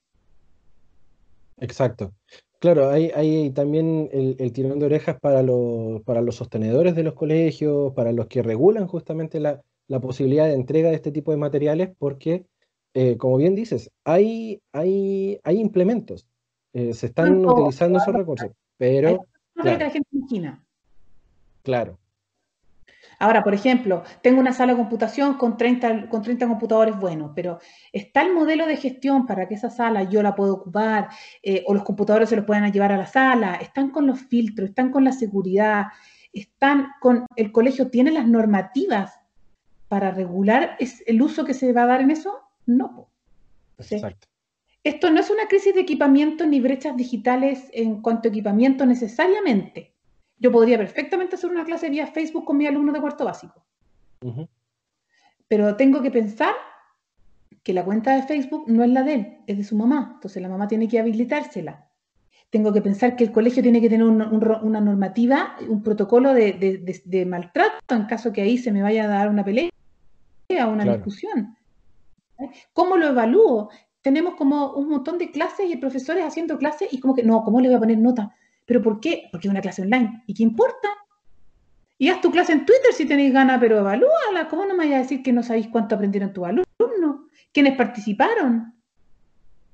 Exacto. 1.59 2.15
Claro, 2.61 2.89
hay, 2.89 3.51
también 3.51 4.09
el, 4.11 4.53
tirón 4.55 4.79
de 4.79 4.87
orejas 4.87 5.21
para, 5.21 5.45
para 6.07 6.23
los 6.23 6.37
sostenedores 6.37 6.95
de 6.95 7.03
los 7.03 7.13
colegios, 7.13 7.93
para 7.93 8.11
los 8.11 8.27
que 8.29 8.41
regulan 8.41 8.87
justamente 8.87 9.39
la, 9.39 9.61
posibilidad 10.01 10.47
de 10.47 10.55
entrega 10.55 10.91
de 10.91 10.97
este 10.97 11.13
tipo 11.13 11.31
de 11.31 11.37
materiales, 11.37 11.91
porque, 11.99 12.47
eh, 12.95 13.17
como 13.17 13.37
bien 13.37 13.55
dices, 13.55 13.91
hay, 14.05 14.63
hay, 14.73 15.41
hay 15.45 15.61
implementos, 15.61 16.27
eh, 16.73 16.95
se 16.95 17.07
están 17.07 17.45
utilizando 17.45 17.99
esos 17.99 18.15
recursos, 18.15 18.51
pero... 18.77 19.27
claro, 21.63 21.99
Ahora, 23.23 23.45
por 23.45 23.55
ejemplo, 23.55 24.03
tengo 24.21 24.41
una 24.41 24.53
sala 24.53 24.73
de 24.73 24.79
computación 24.79 25.35
con 25.35 25.57
30, 25.57 26.09
con 26.09 26.23
30 26.23 26.49
computadores 26.49 26.99
buenos, 26.99 27.31
pero 27.37 27.61
¿está 27.93 28.23
el 28.23 28.35
modelo 28.35 28.67
de 28.67 28.77
gestión 28.77 29.27
para 29.27 29.47
que 29.47 29.55
esa 29.55 29.71
sala 29.71 30.03
yo 30.03 30.25
la 30.25 30.35
pueda 30.35 30.53
ocupar 30.53 31.09
eh, 31.41 31.63
o 31.69 31.73
los 31.73 31.85
computadores 31.85 32.29
se 32.29 32.35
los 32.35 32.45
puedan 32.45 32.73
llevar 32.73 32.91
a 32.91 32.97
la 32.97 33.07
sala? 33.07 33.55
¿Están 33.55 33.91
con 33.91 34.09
los 34.09 34.19
filtros? 34.19 34.71
¿Están 34.71 34.91
con 34.91 35.05
la 35.05 35.13
seguridad? 35.13 35.85
¿Están 36.33 36.89
con 37.01 37.27
el 37.37 37.53
colegio? 37.53 37.91
¿Tiene 37.91 38.11
las 38.11 38.27
normativas 38.27 39.22
para 39.93 40.11
regular 40.11 40.79
el 40.79 41.21
uso 41.21 41.45
que 41.45 41.53
se 41.53 41.71
va 41.75 41.83
a 41.83 41.87
dar 41.87 42.01
en 42.01 42.11
eso? 42.11 42.41
No. 42.65 43.11
Exacto. 43.77 44.27
Esto 44.83 45.11
no 45.11 45.21
es 45.21 45.29
una 45.29 45.49
crisis 45.49 45.75
de 45.75 45.83
equipamiento 45.83 46.47
ni 46.47 46.63
brechas 46.63 46.97
digitales 46.97 47.69
en 47.75 48.01
cuanto 48.01 48.27
a 48.27 48.31
equipamiento 48.31 48.87
necesariamente 48.87 49.93
yo 50.39 50.51
podría 50.51 50.79
perfectamente 50.79 51.35
hacer 51.35 51.51
una 51.51 51.67
clase 51.67 51.91
vía 51.91 52.07
Facebook 52.07 52.47
con 52.47 52.57
mi 52.57 52.67
alumno 52.67 52.91
de 52.91 53.03
cuarto 53.03 53.27
básico. 53.27 53.67
Pero 55.47 55.77
tengo 55.77 56.01
que 56.01 56.11
pensar 56.11 56.55
que 57.63 57.75
la 57.75 57.85
cuenta 57.85 58.17
de 58.17 58.23
Facebook 58.23 58.65
no 58.69 58.83
es 58.85 58.91
la 58.91 59.03
de 59.03 59.15
él, 59.15 59.39
es 59.47 59.59
de 59.59 59.65
su 59.65 59.77
mamá. 59.77 60.13
Entonces 60.15 60.43
la 60.43 60.49
mamá 60.49 60.69
tiene 60.69 60.89
que 60.89 61.01
habilitársela. 61.01 61.87
Tengo 62.49 62.73
que 62.73 62.81
pensar 62.81 63.15
que 63.15 63.25
el 63.25 63.31
colegio 63.31 63.63
tiene 63.63 63.83
que 63.83 63.91
tener 63.91 64.07
una 64.07 64.81
normativa, 64.81 65.55
un 65.69 65.83
protocolo 65.83 66.33
de, 66.33 67.27
maltrato 67.29 67.95
en 67.95 68.07
caso 68.07 68.33
que 68.33 68.41
ahí 68.41 68.57
se 68.57 68.73
me 68.73 68.81
vaya 68.81 69.05
a 69.05 69.09
dar 69.09 69.29
una 69.29 69.45
pelea, 69.45 69.69
una 70.61 70.85
discusión. 70.85 71.57
¿Cómo 72.73 72.97
lo 72.97 73.09
evalúo? 73.09 73.71
Tenemos 74.01 74.35
como 74.35 74.73
un 74.73 74.89
montón 74.89 75.19
de 75.19 75.31
clases 75.31 75.71
y 75.71 75.77
profesores 75.77 76.25
haciendo 76.25 76.59
clases 76.59 76.93
y 76.93 76.99
como 76.99 77.15
que, 77.15 77.23
no, 77.23 77.45
¿cómo 77.45 77.61
le 77.61 77.69
voy 77.69 77.77
a 77.77 77.81
poner 77.81 77.99
nota? 77.99 78.35
¿Pero 78.67 78.83
por 78.83 79.01
qué? 79.01 79.29
Porque 79.31 79.49
es 79.49 79.51
una 79.51 79.61
clase 79.61 79.83
online. 79.83 80.25
¿Y 80.27 80.35
qué 80.35 80.43
importa? 80.43 80.89
Y 81.99 82.09
haz 82.09 82.21
tu 82.21 82.31
clase 82.31 82.53
en 82.53 82.67
Twitter 82.67 82.93
si 82.93 83.07
tenéis 83.07 83.33
ganas, 83.33 83.61
pero 83.61 83.79
evalúala. 83.79 84.49
¿Cómo 84.49 84.65
no 84.65 84.75
me 84.75 84.79
vayas 84.79 84.97
a 84.97 85.03
decir 85.03 85.23
que 85.23 85.33
no 85.33 85.43
sabéis 85.43 85.69
cuánto 85.69 85.95
aprendieron 85.95 86.33
tus 86.33 86.45
alumnos? 86.45 86.67
¿Quiénes 87.53 87.77
participaron? 87.77 88.75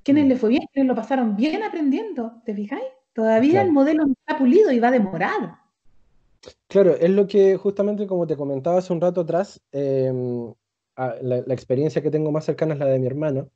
¿Quiénes 0.03 0.27
les 0.27 0.39
fue 0.39 0.49
bien? 0.49 0.63
¿Quiénes 0.71 0.87
lo 0.89 0.95
pasaron 0.95 1.35
bien 1.35 1.63
aprendiendo? 1.63 2.41
¿Te 2.45 2.53
fijáis? 2.53 2.83
Todavía 3.13 3.61
el 3.61 3.71
modelo 3.71 4.05
no 4.05 4.13
está 4.13 4.37
pulido 4.37 4.71
y 4.71 4.79
va 4.79 4.89
a 4.89 4.91
demorar. 4.91 5.59
Claro, 6.67 6.95
es 6.95 7.09
lo 7.09 7.25
que 7.27 7.57
justamente 7.57 8.05
como 8.05 8.27
te 8.27 8.37
comentaba 8.37 8.77
hace 8.77 8.93
un 8.93 9.01
rato 9.01 9.21
atrás, 9.21 9.61
la, 11.21 11.37
experiencia 11.53 12.01
que 12.01 12.11
tengo 12.11 12.31
más 12.31 12.45
cercana 12.45 12.73
es 12.73 12.79
la 12.79 12.87
de 12.87 12.99
mi 12.99 13.07
hermano, 13.07 13.49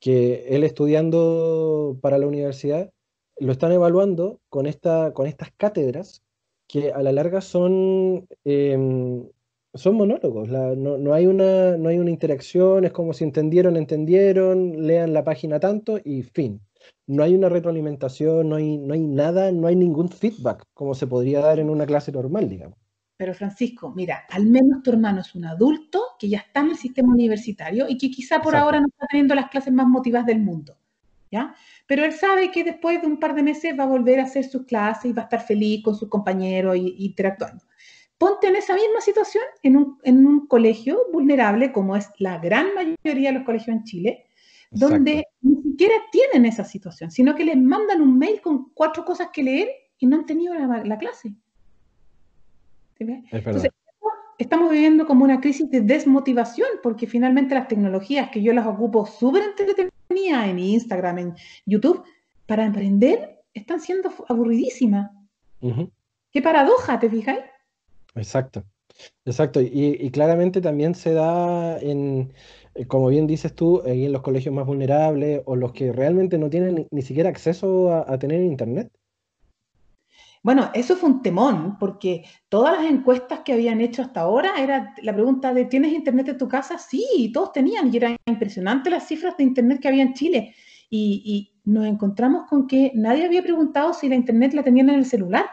que 0.00 0.46
él 0.48 0.64
estudiando 0.64 1.98
para 2.00 2.18
la 2.18 2.26
universidad, 2.26 2.90
lo 3.38 3.52
están 3.52 3.72
evaluando 3.72 4.40
con, 4.48 4.66
esta, 4.66 5.12
con 5.12 5.26
estas 5.26 5.50
cátedras 5.56 6.22
que 6.68 6.92
a 6.92 7.02
la 7.02 7.12
larga 7.12 7.40
son, 7.40 8.26
em, 8.44 9.28
son 9.74 9.94
monólogos, 9.96 10.48
no, 10.48 11.14
hay 11.14 11.26
una, 11.26 11.76
no 11.76 11.88
hay 11.88 11.98
una 11.98 12.10
interacción, 12.10 12.84
es 12.84 12.92
como 12.92 13.12
si 13.12 13.24
entendieron, 13.24 13.76
entendieron, 13.76 14.86
lean 14.86 15.12
la 15.12 15.24
página 15.24 15.60
tanto 15.60 15.98
y 16.04 16.22
fin. 16.22 16.60
No 17.06 17.22
hay 17.22 17.34
una 17.34 17.48
retroalimentación, 17.48 18.48
no 18.48 18.56
hay, 18.56 18.78
no 18.78 18.94
hay 18.94 19.00
nada, 19.00 19.52
no 19.52 19.66
hay 19.66 19.76
ningún 19.76 20.08
feedback 20.08 20.64
como 20.74 20.94
se 20.94 21.06
podría 21.06 21.40
dar 21.40 21.58
en 21.58 21.70
una 21.70 21.86
clase 21.86 22.12
normal, 22.12 22.48
digamos. 22.48 22.83
Pero 23.24 23.32
Francisco, 23.32 23.90
mira, 23.96 24.26
al 24.28 24.44
menos 24.44 24.82
tu 24.82 24.90
hermano 24.90 25.22
es 25.22 25.34
un 25.34 25.46
adulto 25.46 26.08
que 26.18 26.28
ya 26.28 26.40
está 26.40 26.60
en 26.60 26.68
el 26.68 26.76
sistema 26.76 27.10
universitario 27.10 27.86
y 27.88 27.96
que 27.96 28.10
quizá 28.10 28.42
por 28.42 28.54
ahora 28.54 28.80
no 28.80 28.86
está 28.86 29.06
teniendo 29.08 29.34
las 29.34 29.48
clases 29.48 29.72
más 29.72 29.86
motivadas 29.86 30.26
del 30.26 30.40
mundo. 30.40 30.76
¿ya? 31.32 31.54
Pero 31.86 32.04
él 32.04 32.12
sabe 32.12 32.50
que 32.50 32.64
después 32.64 33.00
de 33.00 33.06
un 33.06 33.18
par 33.18 33.34
de 33.34 33.42
meses 33.42 33.74
va 33.78 33.84
a 33.84 33.86
volver 33.86 34.20
a 34.20 34.24
hacer 34.24 34.44
sus 34.44 34.66
clases 34.66 35.06
y 35.06 35.14
va 35.14 35.22
a 35.22 35.24
estar 35.24 35.40
feliz 35.40 35.82
con 35.82 35.94
sus 35.94 36.10
compañeros 36.10 36.76
y, 36.76 36.96
interactuando. 36.98 37.64
Ponte 38.18 38.48
en 38.48 38.56
esa 38.56 38.74
misma 38.74 39.00
situación 39.00 39.44
en 39.62 39.78
un, 39.78 39.98
en 40.02 40.26
un, 40.26 40.46
colegio 40.46 40.98
vulnerable, 41.10 41.72
como 41.72 41.96
es 41.96 42.10
la 42.18 42.36
gran 42.36 42.74
mayoría 42.74 43.30
de 43.30 43.38
los 43.38 43.44
colegios 43.44 43.74
en 43.74 43.84
Chile, 43.84 44.26
donde 44.70 45.24
ni 45.40 45.62
siquiera 45.62 45.94
tienen 46.12 46.44
esa 46.44 46.66
situación, 46.66 47.10
sino 47.10 47.34
que 47.34 47.46
les 47.46 47.56
mandan 47.56 48.02
un 48.02 48.18
mail 48.18 48.42
con 48.42 48.68
cuatro 48.74 49.02
cosas 49.02 49.28
que 49.32 49.42
leer 49.42 49.70
y 49.96 50.04
no 50.04 50.16
han 50.16 50.26
tenido 50.26 50.52
la 50.52 50.98
clase 50.98 51.34
estamos 54.38 54.70
viviendo 54.70 55.06
como 55.06 55.24
una 55.24 55.40
crisis 55.40 55.70
de 55.70 55.80
desmotivación, 55.80 56.68
porque 56.82 57.06
finalmente 57.06 57.54
las 57.54 57.68
tecnologías 57.68 58.30
que 58.30 58.42
yo 58.42 58.52
las 58.52 58.66
ocupo 58.66 59.06
súper 59.06 59.42
entretenidas 59.44 60.48
en 60.48 60.58
Instagram, 60.58 61.18
en 61.18 61.34
YouTube, 61.66 62.04
para 62.46 62.66
aprender, 62.66 63.40
están 63.52 63.80
siendo 63.80 64.12
aburridísimas. 64.28 65.10
Qué 66.30 66.42
paradoja, 66.42 66.98
¿te 66.98 67.08
fijáis? 67.08 67.40
Exacto, 68.14 68.64
exacto. 69.24 69.60
Y, 69.60 70.10
claramente 70.10 70.60
también 70.60 70.94
se 70.94 71.14
da 71.14 71.78
en, 71.78 72.32
eh, 72.74 72.86
como 72.86 73.08
bien 73.08 73.26
dices 73.26 73.54
tú, 73.54 73.82
en 73.86 74.12
los 74.12 74.22
colegios 74.22 74.54
más 74.54 74.66
vulnerables 74.66 75.42
o 75.46 75.56
los 75.56 75.72
que 75.72 75.92
realmente 75.92 76.36
no 76.38 76.50
tienen 76.50 76.86
ni, 76.90 77.02
siquiera 77.02 77.30
acceso 77.30 77.92
a 77.92 78.18
tener 78.18 78.42
internet. 78.42 78.90
Bueno, 80.44 80.70
eso 80.74 80.94
fue 80.94 81.08
un 81.08 81.22
temón, 81.22 81.78
porque 81.78 82.22
todas 82.50 82.76
las 82.76 82.92
encuestas 82.92 83.40
que 83.40 83.54
habían 83.54 83.80
hecho 83.80 84.02
hasta 84.02 84.20
ahora 84.20 84.52
era 84.58 84.94
la 85.00 85.14
pregunta 85.14 85.54
de 85.54 85.64
¿tienes 85.64 85.94
internet 85.94 86.28
en 86.28 86.36
tu 86.36 86.46
casa? 86.46 86.76
Sí, 86.76 87.30
todos 87.32 87.52
tenían, 87.52 87.92
y 87.92 87.96
eran 87.96 88.16
impresionantes 88.26 88.92
las 88.92 89.08
cifras 89.08 89.38
de 89.38 89.44
internet 89.44 89.80
que 89.80 89.88
había 89.88 90.02
en 90.02 90.12
Chile. 90.12 90.54
Y, 90.90 91.50
nos 91.64 91.86
encontramos 91.86 92.46
con 92.46 92.66
que 92.66 92.92
nadie 92.94 93.24
había 93.24 93.42
preguntado 93.42 93.94
si 93.94 94.06
la 94.06 94.16
internet 94.16 94.52
la 94.52 94.62
tenían 94.62 94.90
en 94.90 94.96
el 94.96 95.06
celular. 95.06 95.46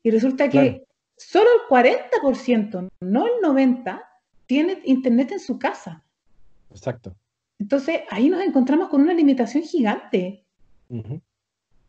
Y 0.00 0.12
resulta 0.12 0.48
que 0.48 0.84
solo 1.16 1.48
el 1.52 1.68
40%, 1.68 2.88
no 3.00 3.26
el 3.26 3.32
90%, 3.42 4.00
tiene 4.46 4.78
internet 4.84 5.32
en 5.32 5.40
su 5.40 5.58
casa. 5.58 6.04
Exacto. 6.70 7.16
Entonces 7.58 8.02
ahí 8.10 8.28
nos 8.28 8.42
encontramos 8.42 8.88
con 8.90 9.00
una 9.00 9.12
limitación 9.12 9.64
gigante 9.64 10.46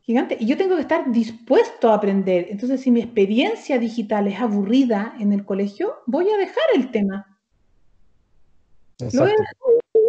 gigante. 0.05 0.37
Y 0.39 0.45
yo 0.45 0.57
tengo 0.57 0.75
que 0.75 0.81
estar 0.81 1.11
dispuesto 1.11 1.89
a 1.89 1.95
aprender. 1.95 2.47
Entonces, 2.49 2.81
si 2.81 2.91
mi 2.91 3.01
experiencia 3.01 3.79
digital 3.79 4.27
es 4.27 4.39
aburrida 4.39 5.15
en 5.19 5.33
el 5.33 5.45
colegio, 5.45 5.95
voy 6.05 6.29
a 6.29 6.37
dejar 6.37 6.63
el 6.75 6.91
tema. 6.91 7.37
Luego, 9.13 9.33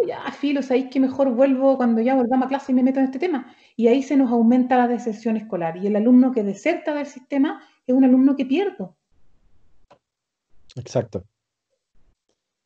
ya, 0.07 0.31
filo, 0.31 0.61
sabéis 0.61 0.89
que 0.89 0.99
mejor 0.99 1.31
vuelvo 1.31 1.75
cuando 1.77 2.01
ya 2.01 2.15
volvamos 2.15 2.45
a 2.45 2.49
clase 2.49 2.71
y 2.71 2.75
me 2.75 2.83
meto 2.83 2.99
en 2.99 3.05
este 3.05 3.19
tema. 3.19 3.53
Y 3.75 3.87
ahí 3.87 4.03
se 4.03 4.15
nos 4.15 4.31
aumenta 4.31 4.77
la 4.77 4.87
deserción 4.87 5.35
escolar. 5.35 5.77
Y 5.77 5.87
el 5.87 5.95
alumno 5.95 6.31
que 6.31 6.43
deserta 6.43 6.93
del 6.93 7.07
sistema 7.07 7.61
es 7.85 7.95
un 7.95 8.05
alumno 8.05 8.35
que 8.35 8.45
pierdo. 8.45 8.95
Exacto. 10.75 11.25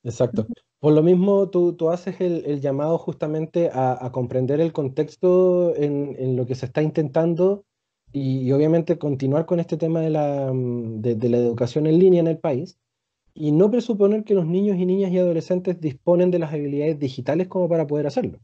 Exacto. 0.03 0.47
Por 0.81 0.93
lo 0.93 1.03
mismo, 1.03 1.47
tú, 1.47 1.91
haces 1.91 2.19
el, 2.21 2.59
llamado 2.59 2.97
justamente 2.97 3.69
a, 3.71 4.09
comprender 4.11 4.59
el 4.59 4.73
contexto 4.73 5.75
en, 5.75 6.35
lo 6.35 6.47
que 6.47 6.55
se 6.55 6.65
está 6.65 6.81
intentando 6.81 7.65
y, 8.11 8.51
obviamente 8.51 8.97
continuar 8.97 9.45
con 9.45 9.59
este 9.59 9.77
tema 9.77 10.01
de 10.01 10.09
la, 10.09 10.51
mm, 10.51 11.01
de, 11.01 11.29
la 11.29 11.37
educación 11.37 11.85
en 11.85 11.99
línea 11.99 12.19
en 12.19 12.27
el 12.27 12.39
país 12.39 12.79
y 13.35 13.51
no 13.51 13.69
presuponer 13.69 14.23
que 14.23 14.33
los 14.33 14.47
niños 14.47 14.75
y 14.77 14.87
niñas 14.87 15.11
y 15.11 15.19
adolescentes 15.19 15.79
disponen 15.79 16.31
de 16.31 16.39
las 16.39 16.51
habilidades 16.51 16.97
digitales 16.97 17.47
como 17.47 17.69
para 17.69 17.85
poder 17.85 18.07
hacerlo. 18.07 18.39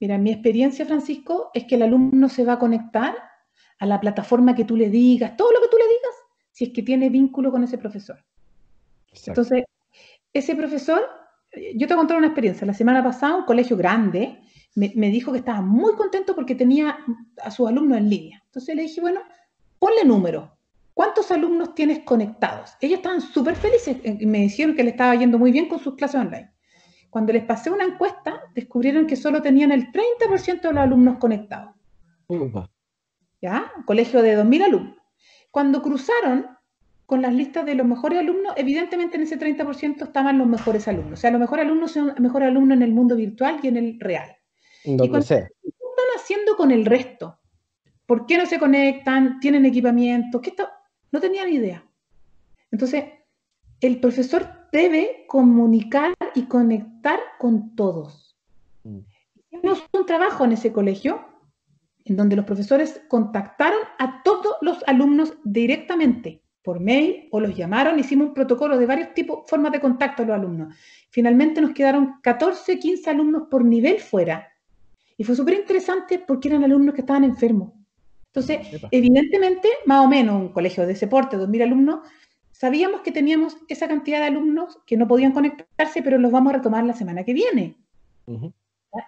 Mira, 0.00 0.18
mi 0.18 0.32
experiencia, 0.32 0.84
Francisco, 0.84 1.52
es 1.54 1.64
que 1.66 1.76
el 1.76 1.82
alumno 1.82 2.28
se 2.28 2.44
va 2.44 2.54
a 2.54 2.58
conectar 2.58 3.14
a 3.78 3.86
la 3.86 4.00
plataforma 4.00 4.56
que 4.56 4.64
tú 4.64 4.76
le 4.76 4.90
digas, 4.90 5.36
todo 5.36 5.52
lo 5.52 5.60
que 5.60 5.68
tú 5.68 5.76
le 5.76 5.84
digas, 5.84 6.14
si 6.50 6.64
es 6.64 6.70
que 6.70 6.82
tiene 6.82 7.08
vínculo 7.08 7.52
con 7.52 7.62
ese 7.62 7.78
profesor. 7.78 8.18
Entonces, 9.26 9.64
ese 10.32 10.54
profesor, 10.54 11.02
yo 11.74 11.86
te 11.86 11.94
contar 11.94 12.16
una 12.16 12.28
experiencia. 12.28 12.66
La 12.66 12.74
semana 12.74 13.02
pasada, 13.02 13.36
un 13.36 13.44
colegio 13.44 13.76
grande 13.76 14.40
me, 14.74 15.10
dijo 15.10 15.32
que 15.32 15.38
estaba 15.38 15.60
muy 15.60 15.94
contento 15.94 16.34
porque 16.34 16.54
tenía 16.54 16.98
a 17.42 17.50
sus 17.50 17.68
alumnos 17.68 17.98
en 17.98 18.08
línea. 18.08 18.42
Entonces 18.46 18.76
le 18.76 18.82
dije, 18.82 19.00
bueno, 19.00 19.20
ponle 19.78 20.04
número. 20.04 20.56
¿Cuántos 20.94 21.30
alumnos 21.30 21.74
tienes 21.74 22.00
conectados? 22.00 22.74
Ellos 22.80 22.98
estaban 22.98 23.20
súper 23.20 23.56
felices 23.56 23.96
y 24.04 24.26
me 24.26 24.38
dijeron 24.40 24.74
que 24.74 24.84
le 24.84 24.90
estaba 24.90 25.14
yendo 25.14 25.38
muy 25.38 25.50
bien 25.50 25.68
con 25.68 25.78
sus 25.78 25.94
clases 25.94 26.20
online. 26.20 26.52
Cuando 27.08 27.32
les 27.32 27.44
pasé 27.44 27.70
una 27.70 27.84
encuesta, 27.84 28.40
descubrieron 28.54 29.06
que 29.06 29.16
solo 29.16 29.42
tenían 29.42 29.72
el 29.72 29.90
30% 29.90 30.60
de 30.60 30.72
los 30.72 30.82
alumnos 30.82 31.18
conectados. 31.18 31.74
¿Ya? 33.40 33.72
Un 33.76 33.82
colegio 33.84 34.22
de 34.22 34.38
2.000 34.38 34.64
alumnos. 34.64 34.96
Cuando 35.50 35.82
cruzaron 35.82 36.46
con 37.10 37.22
las 37.22 37.34
listas 37.34 37.66
de 37.66 37.74
los 37.74 37.84
mejores 37.88 38.20
alumnos, 38.20 38.52
evidentemente 38.56 39.16
en 39.16 39.24
ese 39.24 39.36
30% 39.36 40.04
estaban 40.04 40.38
los 40.38 40.46
mejores 40.46 40.86
alumnos. 40.86 41.18
O 41.18 41.20
sea, 41.20 41.32
los 41.32 41.40
mejores 41.40 41.66
alumnos 41.66 41.90
son 41.90 42.14
mejores 42.20 42.46
alumnos 42.46 42.76
en 42.76 42.84
el 42.84 42.92
mundo 42.92 43.16
virtual 43.16 43.58
y 43.64 43.66
en 43.66 43.76
el 43.78 43.98
real. 43.98 44.36
Donde 44.84 45.18
y 45.18 45.22
sea. 45.22 45.48
¿Qué 45.60 45.70
están 45.70 46.06
haciendo 46.14 46.56
con 46.56 46.70
el 46.70 46.86
resto? 46.86 47.36
¿Por 48.06 48.26
qué 48.26 48.38
no 48.38 48.46
se 48.46 48.60
conectan? 48.60 49.40
¿Tienen 49.40 49.64
equipamiento? 49.64 50.40
¿Qué 50.40 50.50
está? 50.50 50.70
No 51.10 51.18
tenían 51.18 51.52
idea. 51.52 51.84
Entonces, 52.70 53.06
el 53.80 53.98
profesor 53.98 54.46
debe 54.70 55.24
comunicar 55.26 56.14
y 56.36 56.44
conectar 56.44 57.18
con 57.40 57.74
todos. 57.74 58.38
Mm. 58.84 59.00
Hicimos 59.50 59.82
un 59.92 60.06
trabajo 60.06 60.44
en 60.44 60.52
ese 60.52 60.72
colegio 60.72 61.26
en 62.04 62.16
donde 62.16 62.36
los 62.36 62.44
profesores 62.44 63.02
contactaron 63.08 63.80
a 63.98 64.22
todos 64.22 64.58
los 64.60 64.84
alumnos 64.86 65.34
directamente 65.42 66.39
por 66.62 66.80
mail 66.80 67.28
o 67.30 67.40
los 67.40 67.56
llamaron, 67.56 67.98
hicimos 67.98 68.28
un 68.28 68.34
protocolo 68.34 68.76
de 68.78 68.86
varios 68.86 69.14
tipos, 69.14 69.48
formas 69.48 69.72
de 69.72 69.80
contacto 69.80 70.22
a 70.22 70.26
los 70.26 70.36
alumnos. 70.36 70.74
Finalmente 71.10 71.60
nos 71.60 71.72
quedaron 71.72 72.20
14, 72.22 72.78
15 72.78 73.10
alumnos 73.10 73.44
por 73.50 73.64
nivel 73.64 73.98
fuera. 73.98 74.48
Y 75.16 75.24
fue 75.24 75.34
súper 75.34 75.54
interesante 75.54 76.18
porque 76.18 76.48
eran 76.48 76.64
alumnos 76.64 76.94
que 76.94 77.00
estaban 77.00 77.24
enfermos. 77.24 77.72
Entonces, 78.26 78.60
evidentemente, 78.90 79.68
más 79.86 80.04
o 80.04 80.08
menos 80.08 80.40
un 80.40 80.48
colegio 80.50 80.86
de 80.86 80.92
ese 80.92 81.08
porte, 81.08 81.36
2.000 81.36 81.62
alumnos, 81.62 82.00
sabíamos 82.52 83.00
que 83.00 83.10
teníamos 83.10 83.56
esa 83.68 83.88
cantidad 83.88 84.20
de 84.20 84.26
alumnos 84.26 84.78
que 84.86 84.96
no 84.96 85.08
podían 85.08 85.32
conectarse, 85.32 86.02
pero 86.02 86.18
los 86.18 86.30
vamos 86.30 86.52
a 86.52 86.56
retomar 86.58 86.84
la 86.84 86.92
semana 86.92 87.24
que 87.24 87.34
viene. 87.34 87.76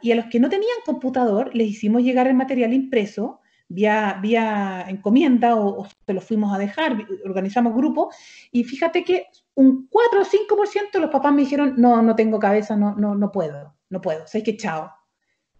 Y 0.00 0.10
a 0.10 0.16
los 0.16 0.26
que 0.26 0.40
no 0.40 0.48
tenían 0.48 0.76
computador, 0.84 1.54
les 1.54 1.68
hicimos 1.68 2.02
llegar 2.02 2.26
el 2.26 2.34
material 2.34 2.72
impreso 2.72 3.41
vía, 3.72 4.18
vía 4.20 4.84
encomienda 4.88 5.56
o, 5.56 5.86
te 6.04 6.14
lo 6.14 6.20
fuimos 6.20 6.54
a 6.54 6.58
dejar, 6.58 6.96
organizamos 7.24 7.74
grupos 7.74 8.14
y 8.50 8.64
fíjate 8.64 9.04
que 9.04 9.26
un 9.54 9.88
4 9.88 10.20
o 10.20 10.24
5% 10.24 11.00
los 11.00 11.10
papás 11.10 11.32
me 11.32 11.42
dijeron, 11.42 11.74
no, 11.76 12.02
no 12.02 12.14
tengo 12.14 12.38
cabeza, 12.38 12.76
no, 12.76 12.94
no, 12.94 13.14
no 13.14 13.32
puedo, 13.32 13.74
no 13.90 14.00
puedo, 14.00 14.26
sé 14.26 14.42
que 14.42 14.56
chao. 14.56 14.90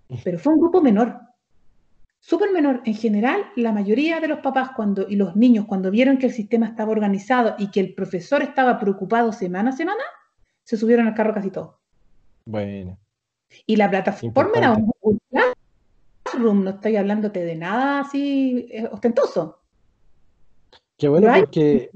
Pero 0.25 0.39
fue 0.39 0.53
un 0.53 0.61
grupo 0.61 0.83
menor, 0.83 1.21
súper 2.23 2.51
menor. 2.53 2.81
En 2.85 2.95
general, 2.95 3.45
la 3.57 3.73
mayoría 3.73 4.21
de 4.21 4.29
los 4.29 4.39
papás 4.39 4.71
cuando, 4.75 5.07
y 5.09 5.17
los 5.17 5.37
niños 5.37 5.67
cuando 5.67 5.91
vieron 5.91 6.19
que 6.19 6.27
el 6.27 6.33
sistema 6.33 6.67
estaba 6.67 6.93
organizado 6.93 7.55
y 7.59 7.71
que 7.71 7.81
el 7.81 7.95
profesor 7.95 8.43
estaba 8.43 8.79
preocupado 8.79 9.33
semana 9.33 9.71
a 9.71 9.77
semana, 9.77 10.03
se 10.65 10.77
subieron 10.77 11.07
al 11.07 11.15
carro 11.15 11.35
casi 11.35 11.51
todos. 11.51 11.77
Bueno. 12.45 12.99
Y 13.67 13.77
la 13.77 13.91
plataforma 13.91 14.53
era 14.55 14.73
un, 14.73 15.19
no 16.39 16.71
estoy 16.71 16.97
hablándote 16.97 17.45
de 17.45 17.57
nada 17.57 18.01
así 18.01 18.67
eh, 18.71 18.89
ostentoso. 18.91 19.59
Qué 20.97 21.09
bueno 21.09 21.33
porque 21.39 21.91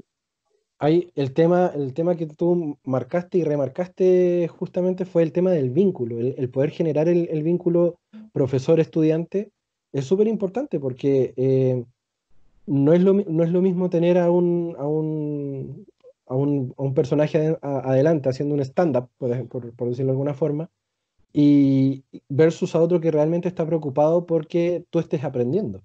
hay 0.79 1.11
el 1.15 1.33
tema, 1.33 1.71
el 1.73 1.93
tema 1.93 2.15
que 2.15 2.27
tú 2.27 2.77
marcaste 2.83 3.39
y 3.39 3.43
remarcaste 3.43 4.47
justamente 4.47 5.05
fue 5.05 5.23
el 5.23 5.31
tema 5.31 5.51
del 5.51 5.71
vínculo, 5.71 6.19
el, 6.19 6.49
poder 6.49 6.71
generar 6.71 7.07
el, 7.07 7.43
vínculo 7.43 7.99
profesor-estudiante 8.31 9.51
es 9.91 10.05
súper 10.05 10.27
importante 10.27 10.79
porque 10.79 11.33
eh, 11.37 11.83
no, 12.67 12.93
es 12.93 13.01
lo, 13.01 13.13
no 13.13 13.43
es 13.43 13.51
lo 13.51 13.61
mismo 13.61 13.89
tener 13.89 14.17
a 14.17 14.29
un, 14.29 14.75
a 14.77 14.85
un, 14.85 15.87
a 16.27 16.35
un, 16.35 16.93
personaje 16.93 17.57
adelante 17.61 18.29
haciendo 18.29 18.53
un 18.53 18.61
stand-up, 18.61 19.09
por, 19.17 19.47
por, 19.47 19.89
decirlo 19.89 20.11
de 20.11 20.11
alguna 20.11 20.33
forma, 20.33 20.69
y 21.39 22.03
versus 22.29 22.73
a 22.73 22.81
otro 22.81 22.99
que 22.99 23.11
realmente 23.11 23.47
está 23.47 23.63
preocupado 23.63 24.25
porque 24.25 24.85
tú 24.89 24.97
estés 24.97 25.23
aprendiendo. 25.23 25.83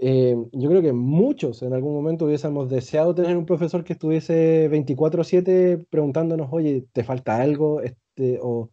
Eh, 0.00 0.36
yo 0.52 0.70
creo 0.70 0.82
que 0.82 0.92
muchos 0.92 1.64
en 1.64 1.72
algún 1.72 1.94
momento 1.94 2.26
hubiésemos 2.26 2.70
deseado 2.70 3.12
tener 3.12 3.36
un 3.36 3.44
profesor 3.44 3.82
que 3.82 3.94
estuviese 3.94 4.68
24/7 4.68 5.84
preguntándonos, 5.90 6.46
oye, 6.52 6.84
¿te 6.92 7.02
falta 7.02 7.38
algo? 7.38 7.80
Este, 7.80 8.38
o, 8.40 8.70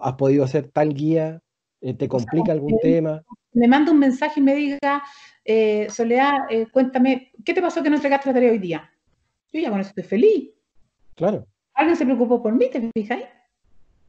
has 0.00 0.14
podido 0.14 0.42
hacer 0.42 0.66
tal 0.66 0.94
guía? 0.94 1.40
Eh, 1.80 1.94
¿Te 1.94 2.08
complica 2.08 2.50
algún 2.50 2.80
tema? 2.80 3.22
Me 3.52 3.68
manda 3.68 3.92
un 3.92 4.00
mensaje 4.00 4.40
y 4.40 4.42
me 4.42 4.56
diga, 4.56 5.04
eh, 5.44 5.86
Soledad, 5.90 6.38
cuéntame, 6.72 7.30
¿qué 7.44 7.54
te 7.54 7.62
pasó 7.62 7.84
que 7.84 7.88
no 7.88 7.94
entregaste 7.94 8.30
la 8.30 8.34
tarea 8.34 8.50
hoy 8.50 8.58
día? 8.58 8.90
Yo 9.52 9.60
ya 9.60 9.70
con 9.70 9.78
eso 9.78 9.90
estoy 9.90 10.02
feliz. 10.02 10.50
Claro. 11.14 11.46
Alguien 11.74 11.96
se 11.96 12.04
preocupó 12.04 12.42
por 12.42 12.52
mí, 12.52 12.68
¿te 12.68 12.90
fijáis? 12.92 13.26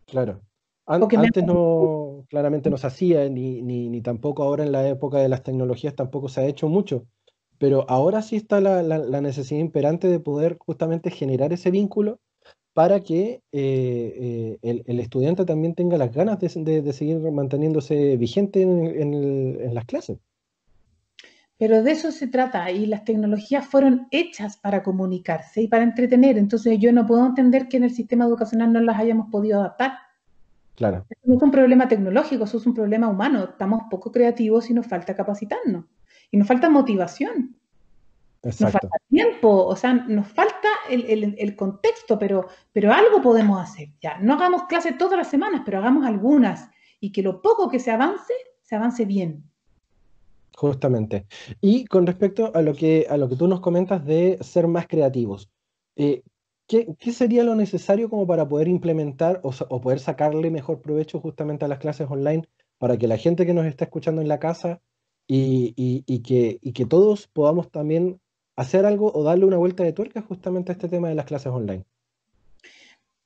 Claro 0.08 0.42
antes 0.86 1.46
no, 1.46 2.26
claramente 2.30 2.70
no 2.70 2.78
se 2.78 2.88
hacía, 2.88 3.30
ni, 3.30 3.62
ni, 3.62 4.02
tampoco 4.02 4.44
ahora 4.44 4.64
en 4.64 4.72
la 4.72 4.88
época 4.88 5.20
de 5.20 5.30
las 5.30 5.44
tecnologías 5.44 5.96
tampoco 5.96 6.28
se 6.30 6.42
ha 6.42 6.46
hecho 6.46 6.68
mucho, 6.68 7.06
pero 7.58 7.86
ahora 7.90 8.22
sí 8.22 8.36
está 8.36 8.60
la, 8.60 8.84
la, 8.84 9.22
necesidad 9.22 9.62
imperante 9.62 10.10
de 10.10 10.20
poder 10.20 10.58
justamente 10.60 11.10
generar 11.10 11.54
ese 11.54 11.72
vínculo 11.72 12.20
para 12.74 13.02
que 13.02 13.42
eh, 13.52 14.58
eh, 14.62 14.84
el, 14.86 15.00
estudiante 15.00 15.46
también 15.46 15.76
tenga 15.76 15.98
las 15.98 16.12
ganas 16.12 16.40
de, 16.40 16.82
de, 16.82 16.94
seguir 16.94 17.20
manteniéndose 17.20 18.18
vigente 18.18 18.64
en, 18.64 19.14
en, 19.14 19.74
las 19.74 19.86
clases. 19.86 20.18
Pero 21.58 21.84
de 21.84 21.92
eso 21.92 22.12
se 22.12 22.28
trata 22.28 22.72
y 22.72 22.88
las 22.88 23.06
tecnologías 23.06 23.66
fueron 23.66 24.08
hechas 24.12 24.58
para 24.58 24.82
comunicarse 24.82 25.62
y 25.62 25.68
para 25.68 25.84
entretener. 25.84 26.38
Entonces 26.38 26.80
yo 26.80 26.92
no 26.92 27.06
puedo 27.06 27.26
entender 27.26 27.70
que 27.70 27.78
en 27.78 27.84
el 27.84 27.92
sistema 27.92 28.26
educacional 28.26 28.74
no 28.74 28.82
las 28.82 29.00
hayamos 29.00 29.30
podido 29.32 29.60
adaptar. 29.60 29.94
Claro. 30.76 31.06
no 31.24 31.36
es 31.36 31.42
un 31.42 31.52
problema 31.52 31.88
tecnológico, 31.88 32.46
eso 32.46 32.58
es 32.58 32.66
un 32.66 32.74
problema 32.74 33.08
humano. 33.08 33.44
Estamos 33.44 33.84
poco 33.90 34.12
creativos 34.12 34.70
y 34.70 34.74
nos 34.74 34.88
falta 34.88 35.16
capacitarnos. 35.16 35.86
Y 36.32 36.38
nos 36.38 36.48
falta 36.48 36.70
motivación. 36.70 37.56
Nos 38.44 38.58
falta 38.58 38.90
tiempo, 39.08 39.66
o 39.66 39.76
sea, 39.76 39.94
nos 39.94 40.28
falta 40.28 40.68
el, 40.90 41.56
contexto, 41.56 42.20
pero, 42.20 42.48
pero 42.74 42.92
algo 42.92 43.22
podemos 43.22 43.62
hacer. 43.62 43.90
Ya, 44.02 44.18
no 44.20 44.34
hagamos 44.34 44.64
clases 44.64 44.98
todas 44.98 45.18
las 45.18 45.30
semanas, 45.30 45.62
pero 45.64 45.78
hagamos 45.78 46.06
algunas. 46.06 46.70
Y 47.00 47.14
que 47.14 47.22
lo 47.22 47.42
poco 47.42 47.70
que 47.70 47.80
se 47.80 47.92
avance, 47.92 48.34
se 48.62 48.76
avance 48.76 49.06
bien. 49.06 49.46
Justamente. 50.58 51.26
Y 51.62 51.86
con 51.86 52.06
respecto 52.06 52.52
a 52.54 52.62
lo 52.62 52.74
que, 52.74 53.08
a 53.10 53.16
lo 53.16 53.30
que 53.30 53.38
tú 53.38 53.48
nos 53.48 53.62
comentas 53.62 54.06
de 54.06 54.38
ser 54.42 54.68
más 54.68 54.88
creativos, 54.88 55.50
eh, 55.96 56.24
¿Qué, 56.68 56.96
sería 57.12 57.44
lo 57.44 57.56
necesario 57.56 58.10
como 58.10 58.26
para 58.26 58.48
poder 58.48 58.68
implementar 58.68 59.42
o, 59.44 59.82
poder 59.82 60.00
sacarle 60.00 60.50
mejor 60.50 60.82
provecho 60.82 61.20
justamente 61.20 61.66
a 61.66 61.68
las 61.68 61.80
clases 61.80 62.10
online 62.10 62.48
para 62.78 62.98
que 62.98 63.08
la 63.08 63.18
gente 63.18 63.46
que 63.46 63.54
nos 63.54 63.66
está 63.66 63.86
escuchando 63.86 64.22
en 64.22 64.28
la 64.28 64.40
casa 64.40 64.82
y, 65.28 66.22
que, 66.24 66.60
que 66.74 66.86
todos 66.86 67.28
podamos 67.28 67.70
también 67.70 68.20
hacer 68.56 68.86
algo 68.86 69.12
o 69.14 69.24
darle 69.24 69.46
una 69.46 69.58
vuelta 69.58 69.84
de 69.84 69.94
tuerca 69.94 70.22
justamente 70.22 70.72
a 70.72 70.74
este 70.74 70.90
tema 70.90 71.10
de 71.10 71.16
las 71.16 71.26
clases 71.26 71.52
online? 71.52 71.84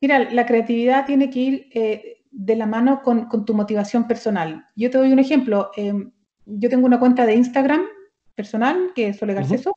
Mira, 0.02 0.32
la 0.32 0.46
creatividad 0.46 1.06
tiene 1.06 1.30
que 1.30 1.40
ir 1.40 1.70
eh, 1.74 2.24
de 2.32 2.56
la 2.56 2.66
mano 2.66 3.02
con, 3.02 3.46
tu 3.46 3.54
motivación 3.54 4.08
personal. 4.08 4.66
Yo 4.76 4.90
te 4.92 4.98
doy 4.98 5.12
un 5.12 5.20
ejemplo. 5.20 5.72
Em, 5.76 6.12
yo 6.46 6.70
tengo 6.70 6.86
una 6.86 7.00
cuenta 7.00 7.26
de 7.26 7.36
Instagram 7.36 7.82
personal 8.36 8.92
que 8.96 9.10
es 9.10 9.18
Sole 9.18 9.34
Garceso. 9.34 9.74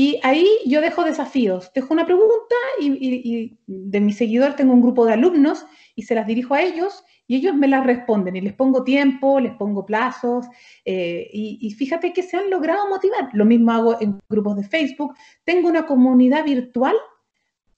Y 0.00 0.18
ahí 0.22 0.48
yo 0.64 0.80
dejo 0.80 1.04
desafíos, 1.04 1.70
dejo 1.74 1.92
una 1.92 2.06
pregunta 2.06 2.56
y, 2.80 3.58
de 3.66 4.00
mi 4.00 4.14
seguidor 4.14 4.56
tengo 4.56 4.72
un 4.72 4.80
grupo 4.80 5.04
de 5.04 5.12
alumnos 5.12 5.66
y 5.94 6.04
se 6.04 6.14
las 6.14 6.26
dirijo 6.26 6.54
a 6.54 6.62
ellos 6.62 7.04
y 7.26 7.36
ellos 7.36 7.54
me 7.54 7.68
las 7.68 7.84
responden 7.84 8.34
y 8.34 8.40
les 8.40 8.54
pongo 8.54 8.82
tiempo, 8.82 9.40
les 9.40 9.52
pongo 9.56 9.84
plazos 9.84 10.46
eh, 10.86 11.28
y, 11.30 11.70
fíjate 11.72 12.14
que 12.14 12.22
se 12.22 12.38
han 12.38 12.48
logrado 12.48 12.88
motivar. 12.88 13.28
Lo 13.34 13.44
mismo 13.44 13.72
hago 13.72 14.00
en 14.00 14.18
grupos 14.26 14.56
de 14.56 14.64
Facebook. 14.64 15.14
Tengo 15.44 15.68
una 15.68 15.84
comunidad 15.84 16.46
virtual 16.46 16.96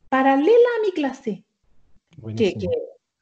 paralela 0.08 0.68
a 0.78 0.86
mi 0.86 0.92
clase 0.92 1.42
que, 2.36 2.54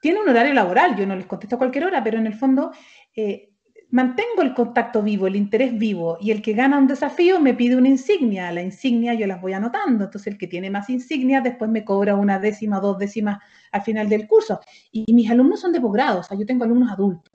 tiene 0.03 0.21
un 0.21 0.29
horario 0.29 0.53
laboral. 0.53 0.95
Yo 0.95 1.07
no 1.07 1.17
les 1.17 1.25
contesto 1.25 1.55
a 1.55 1.59
cualquier 1.59 1.87
hora, 1.87 2.05
pero 2.05 2.19
en 2.19 2.27
el 2.27 2.35
fondo... 2.35 2.71
Eh, 3.17 3.50
mantengo 3.91 4.43
el 4.43 4.55
contacto 4.55 5.03
vivo, 5.03 5.27
el 5.27 5.37
interés 5.37 5.77
vivo, 5.77 6.19
y 6.21 6.31
el 6.31 6.43
que 6.43 6.53
gana 6.53 6.79
un 6.79 6.87
desafío 6.87 7.41
me 7.41 7.55
pide 7.55 7.77
una 7.77 7.89
insignia. 7.89 8.53
La 8.53 8.63
insignia 8.63 9.15
yo 9.15 9.27
las 9.27 9.41
voy 9.41 9.53
anotando, 9.53 10.05
entonces 10.05 10.33
el 10.33 10.39
que 10.39 10.47
tiene 10.47 10.71
más 10.71 10.89
insignias 10.91 11.43
después 11.43 11.71
me 11.71 11.85
cobra 11.85 12.15
una 12.15 12.39
décima, 12.39 12.81
dos 12.81 12.99
décimas 12.99 13.39
al 13.73 13.83
final 13.83 14.09
del 14.09 14.27
curso. 14.27 14.61
Y, 14.93 15.13
mis 15.13 15.31
alumnos 15.31 15.61
son 15.61 15.73
de 15.73 15.81
posgrado, 15.81 16.21
o 16.21 16.23
sea, 16.23 16.39
yo 16.39 16.47
tengo 16.47 16.65
alumnos 16.65 16.91
adultos. 16.91 17.33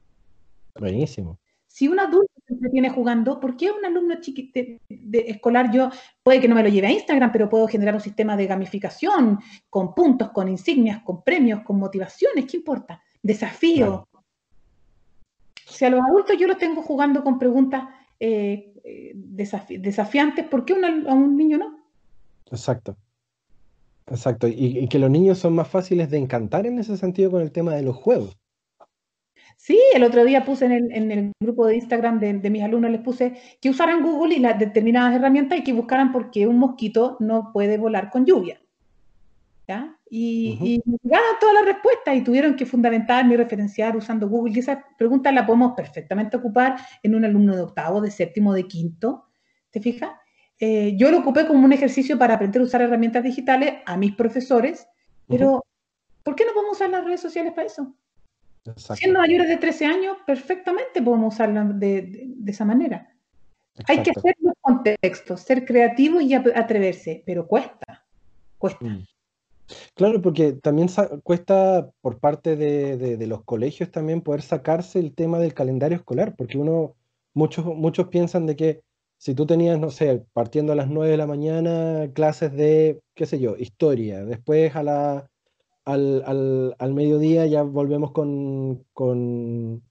Buenísimo. 0.79 1.39
Si 1.67 1.89
un 1.89 1.99
adulto 1.99 2.31
se 2.47 2.53
entretiene 2.53 2.89
jugando, 2.89 3.37
¿por 3.39 3.57
qué 3.57 3.69
un 3.69 3.83
alumno 3.83 4.15
chiquito 4.21 4.61
de, 4.87 5.25
escolar 5.27 5.71
yo 5.71 5.89
puede 6.23 6.39
que 6.39 6.47
no 6.47 6.55
me 6.55 6.63
lo 6.63 6.69
lleve 6.69 6.87
a 6.87 6.91
Instagram, 6.91 7.33
pero 7.33 7.49
puedo 7.49 7.67
generar 7.67 7.95
un 7.95 8.01
sistema 8.01 8.37
de 8.37 8.47
gamificación 8.47 9.39
con 9.69 9.93
puntos, 9.93 10.31
con 10.31 10.47
insignias, 10.47 11.03
con 11.03 11.21
premios, 11.21 11.63
con 11.63 11.77
motivaciones? 11.77 12.45
¿Qué 12.45 12.57
importa? 12.57 13.01
Desafío, 13.21 14.07
si 15.75 15.85
a 15.85 15.89
los 15.89 16.01
adultos 16.01 16.37
yo 16.37 16.47
los 16.47 16.57
tengo 16.57 16.81
jugando 16.81 17.23
con 17.23 17.37
preguntas 17.37 17.83
eh, 18.19 18.73
desafiantes, 19.13 20.45
¿por 20.45 20.63
qué 20.63 20.73
a 20.73 21.13
un 21.13 21.35
niño 21.35 21.57
no? 21.57 21.79
Exacto. 22.49 22.95
Exacto. 24.07 24.47
Y, 24.47 24.87
que 24.87 24.99
los 24.99 25.09
niños 25.09 25.39
son 25.39 25.53
más 25.53 25.67
fáciles 25.67 26.09
de 26.09 26.17
encantar 26.17 26.65
en 26.65 26.79
ese 26.79 26.95
sentido 26.95 27.31
con 27.31 27.41
el 27.41 27.51
tema 27.51 27.73
de 27.73 27.81
los 27.81 27.95
juegos. 27.95 28.37
Sí, 29.57 29.79
el 29.93 30.03
otro 30.03 30.23
día 30.23 30.45
puse 30.45 30.65
en 30.65 31.11
el, 31.11 31.31
grupo 31.41 31.65
de 31.65 31.75
Instagram 31.75 32.19
de, 32.19 32.49
mis 32.49 32.63
alumnos, 32.63 32.91
les 32.91 33.01
puse 33.01 33.33
que 33.59 33.69
usaran 33.69 34.03
Google 34.03 34.35
y 34.35 34.39
las 34.39 34.59
determinadas 34.59 35.15
herramientas 35.15 35.59
y 35.59 35.63
que 35.63 35.73
buscaran 35.73 36.11
por 36.11 36.29
qué 36.29 36.45
un 36.45 36.59
mosquito 36.59 37.17
no 37.19 37.51
puede 37.51 37.77
volar 37.77 38.11
con 38.11 38.25
lluvia. 38.25 38.61
¿Ya? 39.67 39.94
Y, 40.09 40.81
llegaron 41.03 41.39
todas 41.39 41.55
las 41.55 41.65
respuestas 41.65 42.15
y 42.15 42.23
tuvieron 42.23 42.55
que 42.55 42.65
fundamentar 42.65 43.25
y 43.25 43.35
referenciar 43.35 43.97
usando 43.97 44.29
Google. 44.29 44.53
Y 44.55 44.59
esa 44.59 44.85
pregunta 44.97 45.31
la 45.31 45.45
podemos 45.45 45.73
perfectamente 45.75 46.37
ocupar 46.37 46.77
en 47.03 47.15
un 47.15 47.25
alumno 47.25 47.55
de 47.55 47.61
octavo, 47.61 48.01
de 48.01 48.11
séptimo, 48.11 48.53
de 48.53 48.67
quinto. 48.67 49.25
¿Te 49.71 49.81
fijas? 49.81 50.11
Eh, 50.59 50.95
yo 50.95 51.11
lo 51.11 51.19
ocupé 51.19 51.47
como 51.47 51.65
un 51.65 51.73
ejercicio 51.73 52.17
para 52.17 52.35
aprender 52.35 52.61
a 52.61 52.65
usar 52.65 52.81
herramientas 52.81 53.23
digitales 53.23 53.75
a 53.85 53.97
mis 53.97 54.15
profesores, 54.15 54.87
pero 55.27 55.65
¿por 56.23 56.35
qué 56.35 56.45
no 56.45 56.53
podemos 56.53 56.77
usar 56.77 56.89
las 56.91 57.03
redes 57.03 57.21
sociales 57.21 57.53
para 57.53 57.67
eso? 57.67 57.93
Siendo 58.95 59.19
mayores 59.19 59.47
de 59.47 59.57
13 59.57 59.85
años, 59.85 60.17
perfectamente 60.25 61.01
podemos 61.01 61.33
usarlas 61.33 61.77
de, 61.79 62.33
esa 62.47 62.65
manera. 62.65 63.09
Hay 63.87 64.01
que 64.01 64.11
hacer 64.11 64.35
los 64.39 64.53
contextos, 64.61 65.41
ser 65.41 65.65
creativo 65.65 66.21
y 66.21 66.33
atreverse, 66.33 67.21
pero 67.25 67.45
cuesta, 67.45 68.05
cuesta. 68.57 68.85
Mm. 68.85 69.05
Claro, 69.95 70.21
porque 70.21 70.53
también 70.53 70.89
cuesta 71.23 71.89
por 72.01 72.19
parte 72.19 72.55
de, 72.55 73.27
los 73.27 73.43
colegios 73.43 73.91
también 73.91 74.21
poder 74.21 74.41
sacarse 74.41 74.99
el 74.99 75.13
tema 75.13 75.39
del 75.39 75.53
calendario 75.53 75.97
escolar, 75.97 76.35
porque 76.35 76.57
uno, 76.57 76.95
muchos, 77.33 77.65
muchos 77.65 78.07
piensan 78.09 78.45
de 78.45 78.55
que 78.55 78.81
si 79.17 79.33
tú 79.33 79.45
tenías, 79.45 79.79
no 79.79 79.89
sé, 79.89 80.23
partiendo 80.33 80.73
a 80.73 80.75
las 80.75 80.89
9 80.89 81.11
de 81.11 81.17
la 81.17 81.27
mañana, 81.27 82.11
clases 82.13 82.53
de, 82.53 83.01
qué 83.15 83.25
sé 83.25 83.39
yo, 83.39 83.55
historia, 83.57 84.23
después 84.25 84.75
a 84.75 84.83
la, 84.83 85.29
al, 85.85 86.75
al, 86.77 86.93
mediodía 86.93 87.45
ya 87.45 87.63
volvemos 87.63 88.11
con, 88.11 88.83
con, 88.93 89.81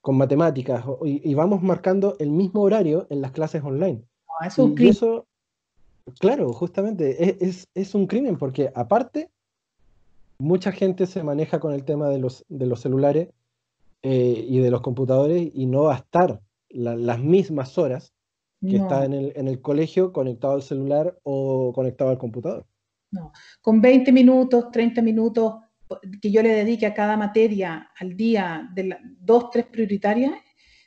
con 0.00 0.16
matemáticas, 0.16 0.84
y, 1.04 1.34
vamos 1.34 1.62
marcando 1.62 2.16
el 2.18 2.30
mismo 2.30 2.62
horario 2.62 3.06
en 3.10 3.22
las 3.22 3.32
clases 3.32 3.64
online. 3.64 4.04
eso, 4.44 4.72
y 4.76 4.88
eso 4.88 5.26
Claro, 6.20 6.52
justamente, 6.52 7.36
es, 7.40 7.94
un 7.94 8.06
crimen 8.06 8.36
porque 8.36 8.70
aparte, 8.74 9.30
mucha 10.38 10.70
gente 10.70 11.06
se 11.06 11.22
maneja 11.22 11.58
con 11.58 11.72
el 11.72 11.84
tema 11.84 12.08
de 12.08 12.18
los, 12.18 12.44
de 12.48 12.66
los 12.66 12.80
celulares 12.80 13.28
eh, 14.02 14.44
y 14.48 14.58
de 14.58 14.70
los 14.70 14.82
computadores 14.82 15.50
y 15.52 15.66
no 15.66 15.84
va 15.84 15.94
a 15.94 15.98
estar 15.98 16.40
las 16.68 17.18
mismas 17.20 17.78
horas 17.78 18.12
que 18.60 18.76
está 18.76 19.04
en 19.04 19.12
el, 19.12 19.32
en 19.36 19.48
el 19.48 19.60
colegio 19.60 20.12
conectado 20.12 20.54
al 20.54 20.62
celular 20.62 21.18
o 21.22 21.72
conectado 21.74 22.10
al 22.10 22.18
computador. 22.18 22.66
No, 23.10 23.32
con 23.60 23.80
20 23.80 24.10
minutos, 24.12 24.70
30 24.72 25.02
minutos 25.02 25.54
que 26.20 26.30
yo 26.30 26.42
le 26.42 26.50
dedique 26.50 26.86
a 26.86 26.94
cada 26.94 27.16
materia 27.16 27.90
al 27.98 28.16
día 28.16 28.68
de 28.74 28.96
dos, 29.20 29.50
tres 29.50 29.66
prioritarias, 29.66 30.32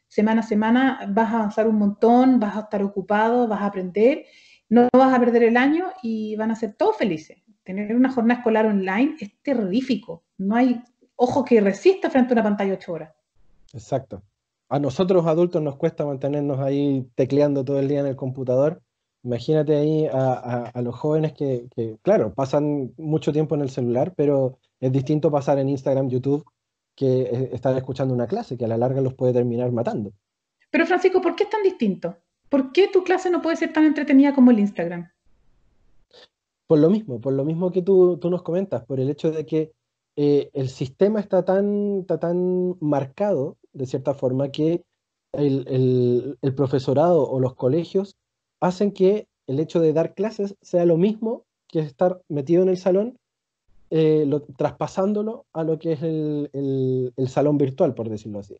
semana 0.07 0.41
a 0.41 0.43
semana 0.43 0.99
vas 1.09 1.31
a 1.31 1.35
avanzar 1.37 1.67
un 1.67 1.77
montón, 1.77 2.39
vas 2.39 2.57
a 2.57 2.61
estar 2.61 2.83
ocupado, 2.83 3.47
vas 3.47 3.61
a 3.61 3.67
aprender 3.67 4.25
no 4.69 4.87
vas 4.93 5.13
a 5.13 5.19
perder 5.19 5.43
el 5.43 5.57
año 5.57 5.87
y 6.01 6.35
van 6.35 6.51
a 6.51 6.55
ser 6.55 6.73
todos 6.73 6.97
felices. 6.97 7.37
Tener 7.63 7.95
una 7.95 8.11
jornada 8.11 8.39
escolar 8.39 8.65
online 8.65 9.15
es 9.19 9.31
terrorífico. 9.41 10.23
No 10.37 10.55
hay 10.55 10.81
ojo 11.15 11.43
que 11.43 11.61
resista 11.61 12.09
frente 12.09 12.33
a 12.33 12.35
una 12.35 12.43
pantalla 12.43 12.73
ocho 12.73 12.93
horas. 12.93 13.13
Exacto. 13.73 14.21
A 14.69 14.79
nosotros 14.79 15.25
adultos 15.25 15.61
nos 15.61 15.75
cuesta 15.75 16.05
mantenernos 16.05 16.59
ahí 16.59 17.07
tecleando 17.15 17.65
todo 17.65 17.79
el 17.79 17.87
día 17.87 17.99
en 17.99 18.07
el 18.07 18.15
computador 18.15 18.81
Imagínate 19.23 19.75
ahí 19.75 20.07
a, 20.11 20.71
los 20.81 20.95
jóvenes 20.95 21.33
que, 21.33 21.67
claro, 22.01 22.33
pasan 22.33 22.93
mucho 22.97 23.33
tiempo 23.33 23.55
en 23.55 23.61
el 23.61 23.69
celular, 23.69 24.13
pero 24.15 24.59
es 24.79 24.91
distinto 24.91 25.29
pasar 25.29 25.59
en 25.59 25.67
Instagram, 25.67 26.09
YouTube, 26.09 26.45
que 26.95 27.21
eh, 27.23 27.49
estar 27.51 27.75
escuchando 27.75 28.13
una 28.13 28.27
clase, 28.27 28.57
que 28.57 28.65
a 28.65 28.69
la 28.69 28.77
larga 28.77 29.01
los 29.01 29.13
puede 29.13 29.33
terminar 29.33 29.71
matando. 29.71 30.13
Pero 30.71 30.85
Francisco, 30.85 31.21
¿por 31.21 31.35
qué 31.35 31.43
es 31.43 31.49
tan 31.49 31.63
distinto? 31.63 32.15
¿Por 32.49 32.71
qué 32.71 32.87
tu 32.87 33.03
clase 33.03 33.29
no 33.29 33.41
puede 33.41 33.55
ser 33.55 33.73
tan 33.73 33.85
entretenida 33.85 34.33
como 34.33 34.51
el 34.51 34.59
Instagram? 34.59 35.09
Por 36.67 36.79
lo 36.79 36.89
mismo, 36.89 37.19
por 37.19 37.33
lo 37.33 37.45
mismo 37.45 37.71
que 37.71 37.81
tú, 37.81 38.17
tú 38.17 38.29
nos 38.29 38.43
comentas, 38.43 38.83
por 38.85 38.99
el 38.99 39.09
hecho 39.09 39.31
de 39.31 39.45
que 39.45 39.71
eh, 40.15 40.49
el 40.53 40.69
sistema 40.69 41.19
está 41.19 41.45
tan, 41.45 42.01
está 42.01 42.19
tan 42.19 42.75
marcado, 42.79 43.57
de 43.73 43.85
cierta 43.85 44.13
forma, 44.13 44.51
que 44.51 44.83
el, 45.33 46.37
el, 46.41 46.55
profesorado 46.55 47.27
o 47.29 47.39
los 47.39 47.55
colegios 47.55 48.17
hacen 48.59 48.91
que 48.91 49.27
el 49.47 49.59
hecho 49.59 49.79
de 49.79 49.93
dar 49.93 50.13
clases 50.15 50.55
sea 50.61 50.85
lo 50.85 50.97
mismo 50.97 51.45
que 51.67 51.79
estar 51.79 52.21
metido 52.27 52.63
en 52.63 52.69
el 52.69 52.77
salón, 52.77 53.17
eh, 53.91 54.29
traspasándolo 54.57 55.45
a 55.53 55.63
lo 55.63 55.79
que 55.79 55.93
es 55.93 56.03
el, 56.03 56.49
el, 57.15 57.29
salón 57.29 57.57
virtual, 57.57 57.93
por 57.93 58.09
decirlo 58.09 58.39
así. 58.39 58.57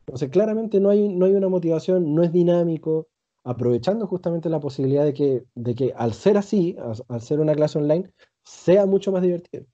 Entonces, 0.00 0.28
claramente 0.28 0.80
no 0.80 0.90
hay, 0.90 1.08
no 1.08 1.26
hay 1.26 1.32
una 1.32 1.48
motivación, 1.48 2.14
no 2.14 2.22
es 2.22 2.32
dinámico, 2.32 3.06
aprovechando 3.44 4.06
justamente 4.06 4.48
la 4.48 4.60
posibilidad 4.60 5.04
de 5.04 5.14
que, 5.14 5.44
de 5.54 5.74
que 5.74 5.92
al 5.96 6.12
ser 6.12 6.36
así, 6.36 6.76
al 7.08 7.20
ser 7.20 7.40
una 7.40 7.54
clase 7.54 7.78
online, 7.78 8.10
sea 8.42 8.86
mucho 8.86 9.12
más 9.12 9.22
divertido 9.22 9.66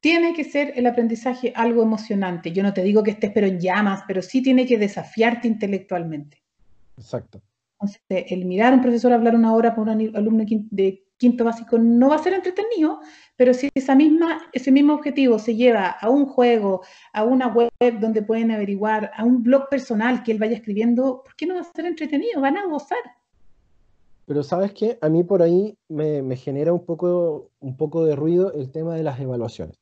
tiene 0.00 0.32
que 0.32 0.44
ser 0.44 0.72
el 0.76 0.86
aprendizaje 0.86 1.52
algo 1.56 1.82
emocionante. 1.82 2.52
Yo 2.52 2.62
no 2.62 2.72
te 2.72 2.82
digo 2.82 3.02
que 3.02 3.12
estés 3.12 3.32
pero 3.34 3.46
en 3.46 3.60
llamas, 3.60 4.04
pero 4.06 4.22
sí 4.22 4.42
tiene 4.42 4.66
que 4.66 4.78
desafiarte 4.78 5.48
intelectualmente. 5.48 6.42
Exacto. 6.96 7.42
Entonces, 7.80 8.02
el 8.08 8.44
mirar 8.44 8.72
a 8.72 8.76
un 8.76 8.82
profesor 8.82 9.12
hablar 9.12 9.34
una 9.34 9.54
hora 9.54 9.74
por 9.74 9.88
un 9.88 10.16
alumno 10.16 10.44
de 10.70 11.04
quinto 11.18 11.44
básico 11.44 11.78
no 11.78 12.08
va 12.08 12.16
a 12.16 12.22
ser 12.22 12.32
entretenido, 12.32 13.00
pero 13.36 13.52
si 13.52 13.68
esa 13.74 13.94
misma, 13.94 14.40
ese 14.52 14.72
mismo 14.72 14.94
objetivo 14.94 15.38
se 15.38 15.56
lleva 15.56 15.88
a 15.88 16.08
un 16.08 16.26
juego, 16.26 16.82
a 17.12 17.24
una 17.24 17.48
web 17.48 17.70
donde 18.00 18.22
pueden 18.22 18.50
averiguar, 18.50 19.10
a 19.14 19.24
un 19.24 19.42
blog 19.42 19.68
personal 19.68 20.22
que 20.22 20.32
él 20.32 20.38
vaya 20.38 20.56
escribiendo, 20.56 21.22
¿por 21.24 21.36
qué 21.36 21.46
no 21.46 21.54
va 21.54 21.60
a 21.60 21.64
ser 21.64 21.86
entretenido? 21.86 22.40
Van 22.40 22.56
a 22.56 22.66
gozar. 22.66 22.98
Pero 24.24 24.42
sabes 24.42 24.72
qué, 24.72 24.98
a 25.00 25.08
mí 25.08 25.24
por 25.24 25.42
ahí 25.42 25.76
me, 25.88 26.22
me 26.22 26.36
genera 26.36 26.72
un 26.72 26.84
poco, 26.84 27.50
un 27.60 27.76
poco 27.76 28.04
de 28.04 28.16
ruido 28.16 28.52
el 28.52 28.70
tema 28.70 28.94
de 28.94 29.02
las 29.02 29.20
evaluaciones 29.20 29.76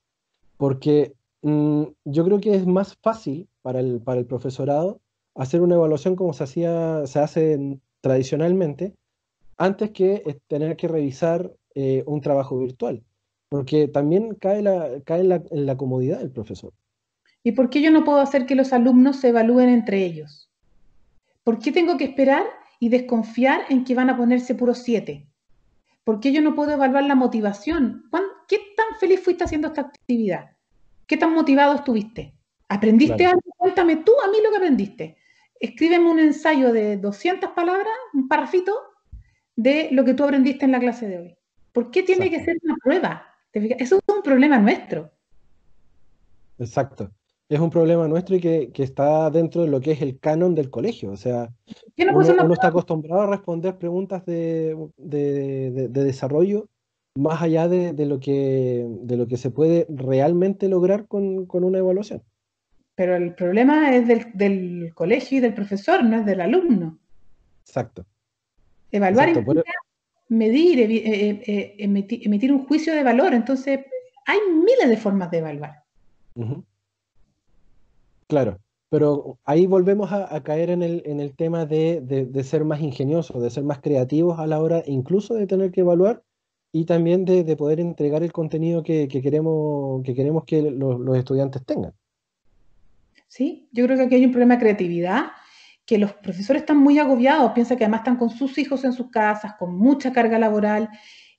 porque 0.56 1.14
mm, 1.42 1.82
yo 2.04 2.24
creo 2.24 2.40
que 2.40 2.54
es 2.54 2.66
más 2.66 2.96
fácil 2.96 3.48
para 3.62 3.80
el, 3.80 4.00
para 4.00 4.20
el 4.20 4.26
profesorado 4.26 5.00
hacer 5.34 5.60
una 5.60 5.74
evaluación 5.74 6.16
como 6.16 6.32
se, 6.32 6.44
hacía, 6.44 7.06
se 7.06 7.18
hace 7.18 7.78
tradicionalmente, 8.00 8.94
antes 9.56 9.90
que 9.90 10.40
tener 10.48 10.76
que 10.76 10.88
revisar 10.88 11.52
eh, 11.74 12.02
un 12.06 12.20
trabajo 12.20 12.58
virtual, 12.58 13.02
porque 13.48 13.88
también 13.88 14.34
cae, 14.34 14.62
la, 14.62 15.00
cae 15.04 15.24
la, 15.24 15.42
en 15.50 15.66
la 15.66 15.76
comodidad 15.76 16.18
del 16.18 16.30
profesor. 16.30 16.72
¿Y 17.42 17.52
por 17.52 17.70
qué 17.70 17.80
yo 17.80 17.90
no 17.90 18.04
puedo 18.04 18.18
hacer 18.18 18.46
que 18.46 18.54
los 18.54 18.72
alumnos 18.72 19.16
se 19.16 19.28
evalúen 19.28 19.68
entre 19.68 20.04
ellos? 20.04 20.50
¿Por 21.44 21.58
qué 21.58 21.70
tengo 21.70 21.96
que 21.96 22.04
esperar 22.04 22.44
y 22.80 22.88
desconfiar 22.88 23.60
en 23.68 23.84
que 23.84 23.94
van 23.94 24.10
a 24.10 24.16
ponerse 24.16 24.54
puro 24.54 24.74
siete? 24.74 25.28
¿Por 26.02 26.20
qué 26.20 26.32
yo 26.32 26.42
no 26.42 26.54
puedo 26.54 26.72
evaluar 26.72 27.04
la 27.04 27.14
motivación? 27.14 28.04
¿Qué 28.48 28.58
tan 28.76 28.98
feliz 28.98 29.20
fuiste 29.20 29.44
haciendo 29.44 29.68
esta 29.68 29.82
actividad? 29.82 30.50
¿Qué 31.06 31.16
tan 31.16 31.32
motivado 31.32 31.74
estuviste? 31.74 32.34
¿Aprendiste 32.68 33.26
algo? 33.26 33.40
Cuéntame 33.56 33.96
tú 33.96 34.12
a 34.24 34.30
mí 34.30 34.38
lo 34.42 34.50
que 34.50 34.56
aprendiste. 34.56 35.16
Escríbeme 35.58 36.10
un 36.10 36.18
ensayo 36.18 36.72
de 36.72 36.96
200 36.96 37.50
palabras, 37.50 37.94
un 38.12 38.28
parrafito, 38.28 38.85
de 39.56 39.88
lo 39.90 40.04
que 40.04 40.14
tú 40.14 40.24
aprendiste 40.24 40.64
en 40.64 40.72
la 40.72 40.80
clase 40.80 41.08
de 41.08 41.18
hoy. 41.18 41.36
¿Por 41.72 41.90
qué 41.90 42.02
tiene 42.02 42.30
que 42.30 42.44
ser 42.44 42.58
una 42.62 42.76
prueba? 42.82 43.26
Eso 43.52 43.96
es 43.96 44.14
un 44.14 44.22
problema 44.22 44.58
nuestro. 44.58 45.10
Exacto. 46.58 47.10
Es 47.48 47.60
un 47.60 47.70
problema 47.70 48.08
nuestro 48.08 48.36
y 48.36 48.40
que, 48.40 48.72
está 48.76 49.30
dentro 49.30 49.62
de 49.62 49.68
lo 49.68 49.80
que 49.80 49.92
es 49.92 50.02
el 50.02 50.18
canon 50.18 50.54
del 50.54 50.70
colegio. 50.70 51.10
O 51.12 51.16
sea, 51.16 51.50
uno, 51.96 52.52
está 52.52 52.68
acostumbrado 52.68 53.22
a 53.22 53.26
responder 53.26 53.78
preguntas 53.78 54.24
de, 54.26 54.76
de 54.96 55.88
desarrollo 55.88 56.68
más 57.16 57.42
allá 57.42 57.68
de, 57.68 58.06
lo 58.06 58.20
que, 58.20 58.86
de 58.88 59.16
lo 59.16 59.26
que 59.26 59.36
se 59.36 59.50
puede 59.50 59.86
realmente 59.88 60.68
lograr 60.68 61.06
con, 61.06 61.46
una 61.50 61.78
evaluación. 61.78 62.22
Pero 62.94 63.16
el 63.16 63.34
problema 63.34 63.94
es 63.94 64.06
del, 64.06 64.92
colegio 64.94 65.38
y 65.38 65.40
del 65.40 65.54
profesor, 65.54 66.04
no 66.04 66.18
es 66.18 66.26
del 66.26 66.40
alumno. 66.40 66.98
Exacto. 67.62 68.06
Evaluar 68.90 69.28
Exacto, 69.28 69.62
medir, 70.28 70.80
eh, 70.80 70.94
eh, 70.94 71.42
eh, 71.46 71.74
emitir, 71.78 72.52
un 72.52 72.66
juicio 72.66 72.94
de 72.94 73.02
valor. 73.02 73.34
Entonces, 73.34 73.80
hay 74.26 74.38
miles 74.52 74.88
de 74.88 74.96
formas 74.96 75.30
de 75.30 75.38
evaluar. 75.38 75.82
Claro, 78.26 78.58
pero 78.90 79.38
ahí 79.44 79.66
volvemos 79.66 80.12
a, 80.12 80.42
caer 80.42 80.70
en 80.70 80.82
el, 80.82 81.02
en 81.06 81.20
el 81.20 81.34
tema 81.34 81.64
de, 81.64 82.00
de, 82.00 82.44
ser 82.44 82.64
más 82.64 82.80
ingeniosos, 82.80 83.42
de 83.42 83.50
ser 83.50 83.64
más 83.64 83.80
creativos 83.80 84.38
a 84.38 84.46
la 84.46 84.60
hora 84.60 84.82
incluso 84.86 85.34
de 85.34 85.46
tener 85.46 85.70
que 85.70 85.80
evaluar 85.80 86.22
y 86.72 86.84
también 86.84 87.24
de, 87.24 87.56
poder 87.56 87.80
entregar 87.80 88.22
el 88.22 88.32
contenido 88.32 88.82
que, 88.82 89.08
queremos, 89.08 90.02
que 90.04 90.14
queremos 90.14 90.44
que 90.44 90.70
los, 90.70 91.16
estudiantes 91.16 91.64
tengan. 91.64 91.92
Sí, 93.28 93.68
yo 93.72 93.86
creo 93.86 93.96
que 93.96 94.04
aquí 94.04 94.14
hay 94.16 94.24
un 94.24 94.32
problema 94.32 94.54
de 94.54 94.60
creatividad, 94.60 95.26
que 95.86 95.98
los 95.98 96.12
profesores 96.14 96.62
están 96.62 96.78
muy 96.78 96.98
agobiados, 96.98 97.52
piensan 97.52 97.78
que 97.78 97.84
además 97.84 98.00
están 98.00 98.16
con 98.16 98.30
sus 98.30 98.58
hijos 98.58 98.84
en 98.84 98.92
sus 98.92 99.08
casas, 99.10 99.54
con 99.58 99.76
mucha 99.76 100.12
carga 100.12 100.38
laboral, 100.38 100.90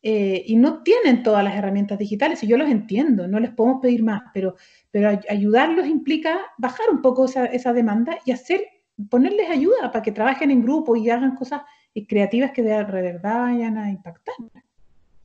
eh, 0.02 0.44
y 0.46 0.56
no 0.56 0.84
tienen 0.84 1.22
todas 1.22 1.44
las 1.44 1.56
herramientas 1.56 2.00
digitales, 2.00 2.42
y 2.44 2.48
yo 2.48 2.58
los 2.58 2.70
entiendo, 2.70 3.28
no 3.28 3.40
les 3.40 3.52
podemos 3.52 3.82
pedir 3.82 4.04
más, 4.04 4.22
pero, 4.34 4.56
pero 4.90 5.20
ayudarlos 5.30 5.86
implica 5.86 6.40
bajar 6.58 6.90
un 6.90 7.02
poco 7.02 7.26
esa, 7.26 7.46
esa 7.46 7.74
demanda 7.74 8.18
y 8.26 8.32
hacer, 8.32 8.66
ponerles 9.10 9.50
ayuda 9.50 9.92
para 9.92 10.02
que 10.02 10.14
trabajen 10.14 10.50
en 10.50 10.64
grupo 10.64 10.96
y 10.96 11.10
hagan 11.10 11.36
cosas 11.36 11.62
creativas 12.08 12.52
que 12.52 12.62
de 12.62 12.84
verdad 12.84 13.42
vayan 13.42 13.78
a 13.78 13.90
impactar. 13.90 14.36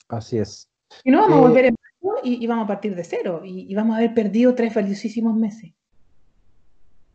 Así 0.09 0.39
es. 0.39 0.69
Y 1.05 1.11
no 1.11 1.20
vamos 1.20 1.39
a 1.39 1.40
volver 1.40 1.65
en 1.66 1.77
y, 2.24 2.44
y, 2.44 2.47
vamos 2.47 2.65
a 2.65 2.69
partir 2.69 2.94
de 2.94 3.05
cero 3.05 3.43
y, 3.44 3.74
vamos 3.74 3.94
a 3.94 3.99
haber 3.99 4.15
perdido 4.15 4.55
tres 4.55 4.74
valiosísimos 4.74 5.35
meses. 5.35 5.73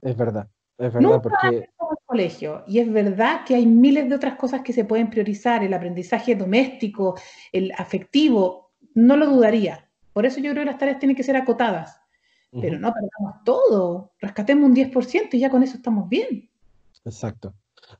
Es 0.01 0.15
verdad, 0.15 0.47
es 0.77 0.93
verdad 0.93 1.21
porque... 1.21 1.69
colegio 2.05 2.63
y 2.67 2.79
es 2.79 2.91
verdad 2.91 3.41
que 3.45 3.55
hay 3.55 3.65
miles 3.65 4.09
de 4.09 4.15
otras 4.15 4.35
cosas 4.35 4.61
que 4.61 4.73
se 4.73 4.85
pueden 4.85 5.09
priorizar, 5.09 5.63
el 5.63 5.73
aprendizaje 5.73 6.35
doméstico, 6.35 7.17
el 7.51 7.71
afectivo, 7.77 8.71
no 8.93 9.15
lo 9.15 9.27
dudaría. 9.27 9.89
Por 10.13 10.25
eso 10.25 10.39
yo 10.39 10.51
creo 10.51 10.63
que 10.63 10.71
las 10.71 10.79
tareas 10.79 10.99
tienen 10.99 11.15
que 11.15 11.23
ser 11.23 11.35
acotadas. 11.35 11.99
Pero 12.59 12.79
no 12.79 12.91
perdamos 12.93 13.43
todo, 13.43 14.13
rescatemos 14.19 14.65
un 14.65 14.75
10% 14.75 15.33
y 15.33 15.39
ya 15.39 15.49
con 15.49 15.63
eso 15.63 15.77
estamos 15.77 16.09
bien. 16.09 16.49
Exacto. 17.05 17.53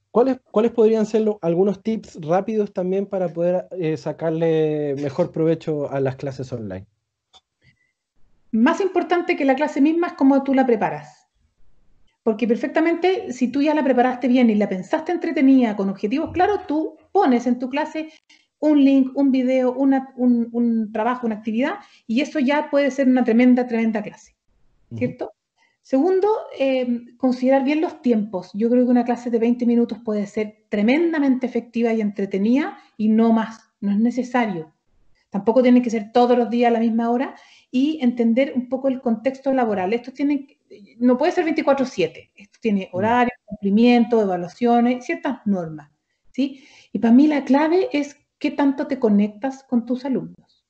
¿Cuáles, 0.09 0.39
¿Cuáles 0.51 0.71
podrían 0.71 1.05
ser 1.05 1.25
algunos 1.41 1.83
tips 1.83 2.19
rápidos 2.21 2.73
también 2.73 3.05
para 3.05 3.27
poder 3.29 3.67
eh, 3.71 3.97
sacarle 3.97 4.95
mejor 4.95 5.31
provecho 5.31 5.91
a 5.91 5.99
las 5.99 6.15
clases 6.15 6.51
online? 6.51 6.87
Más 8.51 8.81
importante 8.81 9.35
que 9.35 9.45
la 9.45 9.55
clase 9.55 9.81
misma 9.81 10.07
es 10.07 10.13
cómo 10.13 10.41
tú 10.43 10.53
la 10.53 10.65
preparas. 10.65 11.16
Porque 12.27 12.45
perfectamente, 12.45 13.31
si 13.31 13.47
tú 13.47 13.61
ya 13.61 13.73
la 13.73 13.85
preparaste 13.85 14.27
bien 14.27 14.49
y 14.49 14.55
la 14.55 14.67
pensaste 14.67 15.13
entretenida, 15.13 15.77
con 15.77 15.87
objetivos 15.87 16.31
claros, 16.33 16.67
tú 16.67 16.97
pones 17.13 17.47
en 17.47 17.57
tu 17.57 17.69
clase 17.69 18.09
un 18.59 18.83
link, 18.83 19.15
un 19.15 19.31
video, 19.31 19.71
un, 19.71 19.95
un, 20.51 20.91
trabajo, 20.91 21.25
una 21.25 21.37
actividad, 21.37 21.75
y 22.05 22.19
eso 22.19 22.39
ya 22.39 22.69
puede 22.69 22.91
ser 22.91 23.07
una 23.07 23.23
tremenda, 23.23 23.65
tremenda 23.65 24.03
clase. 24.03 24.35
¿Cierto? 24.93 25.31
Segundo, 25.81 26.27
em, 26.59 27.15
considerar 27.15 27.63
bien 27.63 27.79
los 27.79 28.01
tiempos. 28.01 28.51
Yo 28.53 28.69
creo 28.69 28.83
que 28.83 28.91
una 28.91 29.05
clase 29.05 29.29
de 29.29 29.39
20 29.39 29.65
minutos 29.65 29.99
puede 30.03 30.27
ser 30.27 30.65
tremendamente 30.67 31.45
efectiva 31.47 31.93
y 31.93 32.01
entretenida 32.01 32.77
y 32.97 33.07
no 33.07 33.31
más, 33.31 33.71
no 33.79 33.91
es 33.91 33.99
necesario. 33.99 34.73
Tampoco 35.29 35.63
tiene 35.63 35.81
que 35.81 35.89
ser 35.89 36.11
todos 36.11 36.37
los 36.37 36.49
días 36.49 36.71
a 36.71 36.73
la 36.73 36.81
misma 36.81 37.09
hora 37.09 37.35
y 37.71 37.99
entender 38.01 38.53
un 38.55 38.69
poco 38.69 38.87
el 38.87 39.01
contexto 39.01 39.53
laboral. 39.53 39.93
Esto 39.93 40.11
tiene, 40.11 40.57
no 40.97 41.17
puede 41.17 41.31
ser 41.31 41.45
24/7. 41.45 42.31
Esto 42.35 42.59
tiene 42.61 42.89
mm. 42.91 42.95
horario, 42.95 43.33
cumplimiento, 43.45 44.21
evaluaciones, 44.21 45.05
ciertas 45.05 45.39
normas. 45.45 45.91
¿sí? 46.31 46.63
Y 46.93 46.99
para 46.99 47.13
mí 47.13 47.27
la 47.27 47.43
clave 47.43 47.89
es 47.91 48.17
qué 48.39 48.51
tanto 48.51 48.87
te 48.87 48.99
conectas 48.99 49.63
con 49.63 49.85
tus 49.85 50.05
alumnos. 50.05 50.65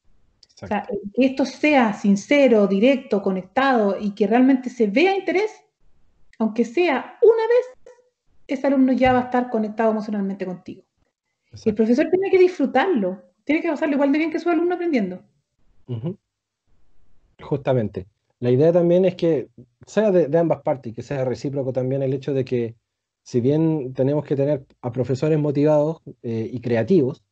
O 0.62 0.66
sea, 0.66 0.88
que 1.14 1.26
esto 1.26 1.46
sea 1.46 1.94
sincero, 1.94 2.66
directo, 2.66 3.22
conectado 3.22 3.96
y 4.00 4.16
que 4.16 4.26
realmente 4.26 4.72
se 4.72 4.88
vea 4.88 5.16
interés, 5.16 5.52
aunque 6.40 6.66
sea 6.66 7.20
una 7.22 7.44
vez, 7.48 7.96
ese 8.48 8.66
alumno 8.66 8.92
ya 8.94 9.14
va 9.14 9.20
a 9.20 9.24
estar 9.26 9.52
conectado 9.52 9.92
emocionalmente 9.92 10.48
contigo. 10.48 10.84
Y 11.64 11.70
el 11.70 11.76
profesor 11.76 12.10
tiene 12.10 12.32
que 12.32 12.40
disfrutarlo, 12.40 13.22
tiene 13.44 13.62
que 13.62 13.70
pasarlo 13.70 13.96
igual 13.96 14.12
de 14.12 14.18
bien 14.18 14.32
que 14.32 14.40
su 14.40 14.50
alumno 14.50 14.76
aprendiendo. 14.76 15.24
Justamente. 17.42 18.08
La 18.40 18.52
idea 18.52 18.72
también 18.72 19.06
es 19.06 19.16
que 19.16 19.50
sea 19.86 20.12
de, 20.12 20.38
ambas 20.38 20.62
partes, 20.62 20.94
que 20.94 21.02
sea 21.02 21.26
recíproco 21.26 21.74
también 21.74 22.04
el 22.04 22.14
hecho 22.14 22.34
de 22.34 22.46
que 22.46 22.76
si 23.24 23.42
bien 23.42 23.94
tenemos 23.94 24.26
que 24.26 24.36
tener 24.36 24.66
a 24.82 24.92
profesores 24.92 25.40
motivados 25.40 26.02
eh, 26.22 26.50
y 26.52 26.62
creativos, 26.62 27.24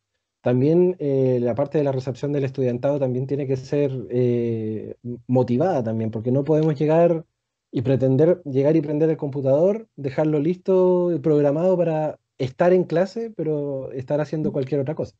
también 0.41 0.95
eh, 0.99 1.40
la 1.41 1.56
parte 1.56 1.77
de 1.77 1.84
la 1.84 1.91
recepción 1.91 2.32
del 2.32 2.44
estudiantado 2.44 2.99
también 2.99 3.27
tiene 3.27 3.48
que 3.48 3.57
ser 3.57 3.91
eh, 4.10 4.95
motivada 5.27 5.84
también, 5.84 6.11
porque 6.11 6.32
no 6.32 6.44
podemos 6.44 6.77
llegar 6.77 7.26
y 7.72 7.82
pretender 7.82 8.41
llegar 8.44 8.76
y 8.76 8.82
prender 8.82 9.10
el 9.10 9.18
computador, 9.18 9.88
dejarlo 9.95 10.40
listo 10.40 11.14
y 11.14 11.19
programado 11.19 11.77
para 11.77 12.19
estar 12.38 12.73
en 12.73 12.84
clase, 12.84 13.32
pero 13.36 13.91
estar 13.91 14.22
haciendo 14.22 14.52
cualquier 14.52 14.82
otra 14.82 14.95
cosa. 14.95 15.15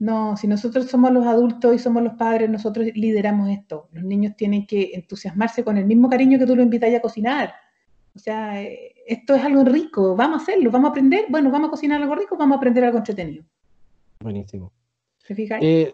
No, 0.00 0.34
si 0.34 0.48
nosotros 0.48 0.86
somos 0.86 1.12
los 1.12 1.26
adultos 1.26 1.74
y 1.74 1.78
somos 1.78 2.02
los 2.02 2.14
padres, 2.14 2.48
nosotros 2.48 2.86
lideramos 2.94 3.50
esto. 3.50 3.88
Los 3.92 4.02
niños 4.02 4.34
tienen 4.34 4.66
que 4.66 4.92
entusiasmarse 4.94 5.62
con 5.62 5.76
el 5.76 5.84
mismo 5.84 6.08
cariño 6.08 6.38
que 6.38 6.46
tú 6.46 6.56
lo 6.56 6.62
invitas 6.62 6.92
a 6.94 7.00
cocinar. 7.00 7.52
O 8.16 8.18
sea, 8.18 8.62
eh, 8.62 8.94
esto 9.06 9.34
es 9.34 9.44
algo 9.44 9.62
rico, 9.62 10.16
vamos 10.16 10.40
a 10.40 10.42
hacerlo, 10.42 10.70
vamos 10.70 10.88
a 10.88 10.90
aprender, 10.92 11.26
bueno, 11.28 11.50
vamos 11.50 11.68
a 11.68 11.70
cocinar 11.72 12.00
algo 12.00 12.14
rico, 12.14 12.38
vamos 12.38 12.54
a 12.54 12.56
aprender 12.56 12.82
algo 12.82 12.96
entretenido. 12.96 13.44
Buenísimo. 14.20 14.72
¿Se 15.18 15.34
eh, 15.60 15.92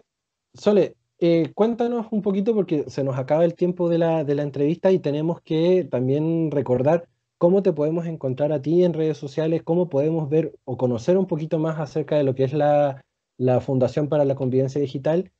Sole, 0.53 0.95
eh, 1.19 1.51
cuéntanos 1.53 2.07
un 2.11 2.21
poquito 2.21 2.55
porque 2.55 2.85
se 2.87 3.03
nos 3.03 3.17
acaba 3.17 3.43
el 3.43 3.55
tiempo 3.55 3.89
de 3.89 3.97
la, 3.97 4.23
de 4.23 4.35
la 4.35 4.43
entrevista 4.43 4.89
y 4.89 4.99
tenemos 4.99 5.41
que 5.41 5.83
también 5.83 6.49
recordar 6.49 7.09
cómo 7.37 7.61
te 7.61 7.73
podemos 7.73 8.05
encontrar 8.05 8.53
a 8.53 8.61
ti 8.61 8.85
en 8.85 8.93
redes 8.93 9.17
sociales, 9.17 9.63
cómo 9.63 9.89
podemos 9.89 10.29
ver 10.29 10.53
o 10.63 10.77
conocer 10.77 11.17
un 11.17 11.27
poquito 11.27 11.59
más 11.59 11.77
acerca 11.77 12.15
de 12.15 12.23
lo 12.23 12.33
que 12.33 12.45
es 12.45 12.53
la, 12.53 13.03
la 13.37 13.61
Fundación 13.61 14.09
para 14.09 14.25
la 14.25 14.35
Convivencia 14.35 14.81
Digital, 14.81 15.31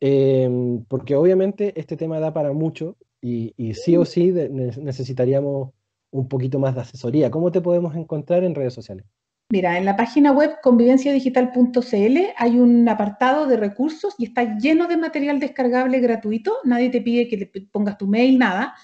em, 0.00 0.84
porque 0.84 1.16
obviamente 1.16 1.72
este 1.78 1.96
tema 1.96 2.20
da 2.20 2.32
para 2.32 2.52
mucho 2.52 2.96
y, 3.20 3.54
sí 3.74 3.96
o 3.96 4.04
sí 4.04 4.32
necesitaríamos 4.32 5.70
un 6.10 6.28
poquito 6.28 6.58
más 6.58 6.74
de 6.74 6.82
asesoría. 6.82 7.30
¿Cómo 7.30 7.50
te 7.50 7.60
podemos 7.60 7.96
encontrar 7.96 8.44
en 8.44 8.54
redes 8.54 8.74
sociales? 8.74 9.04
Mira, 9.50 9.78
en 9.78 9.84
la 9.84 9.96
página 9.96 10.32
web 10.32 10.56
convivenciadigital.cl 10.62 12.18
hay 12.36 12.58
un 12.58 12.88
apartado 12.88 13.46
de 13.46 13.56
recursos 13.56 14.14
y 14.18 14.26
está 14.26 14.58
lleno 14.58 14.88
de 14.88 14.96
material 14.96 15.38
descargable 15.38 16.00
gratuito. 16.00 16.58
Nadie 16.64 16.90
te 16.90 17.00
pide 17.00 17.28
que 17.28 17.36
le 17.36 17.46
pongas 17.70 17.96
tu 17.96 18.06
mail, 18.06 18.38
nada. 18.38 18.74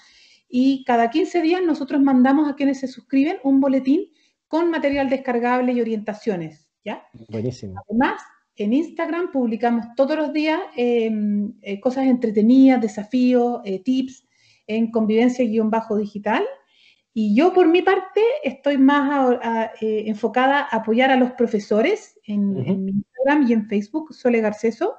Y 0.47 0.83
cada 0.85 1.09
15 1.09 1.41
días 1.41 1.61
nosotros 1.65 2.01
mandamos 2.01 2.49
a 2.49 2.55
quienes 2.55 2.79
se 2.79 2.87
suscriben 2.87 3.37
un 3.43 3.59
boletín 3.59 4.09
con 4.47 4.69
material 4.69 5.09
descargable 5.09 5.73
y 5.73 5.81
orientaciones. 5.81 6.67
¿ya? 6.85 7.03
Buenísimo. 7.29 7.75
Además, 7.89 8.21
en 8.55 8.73
Instagram 8.73 9.31
publicamos 9.31 9.87
todos 9.95 10.15
los 10.15 10.31
días 10.31 10.59
em, 10.75 11.53
eh, 11.61 11.79
cosas 11.79 12.05
entretenidas, 12.05 12.81
desafíos, 12.81 13.61
eh, 13.65 13.79
tips 13.79 14.27
en 14.67 14.91
convivencia-digital. 14.91 16.43
Y 17.15 17.35
yo 17.35 17.53
por 17.53 17.67
mi 17.67 17.81
parte 17.81 18.21
estoy 18.43 18.77
más 18.77 19.39
eh, 19.81 20.03
enfocada 20.07 20.61
a 20.61 20.77
apoyar 20.77 21.11
a 21.11 21.15
los 21.15 21.31
profesores 21.31 22.19
en, 22.25 22.57
Instagram 22.89 23.47
y 23.47 23.53
en 23.53 23.67
Facebook, 23.67 24.13
Sole 24.13 24.41
Garceso, 24.41 24.95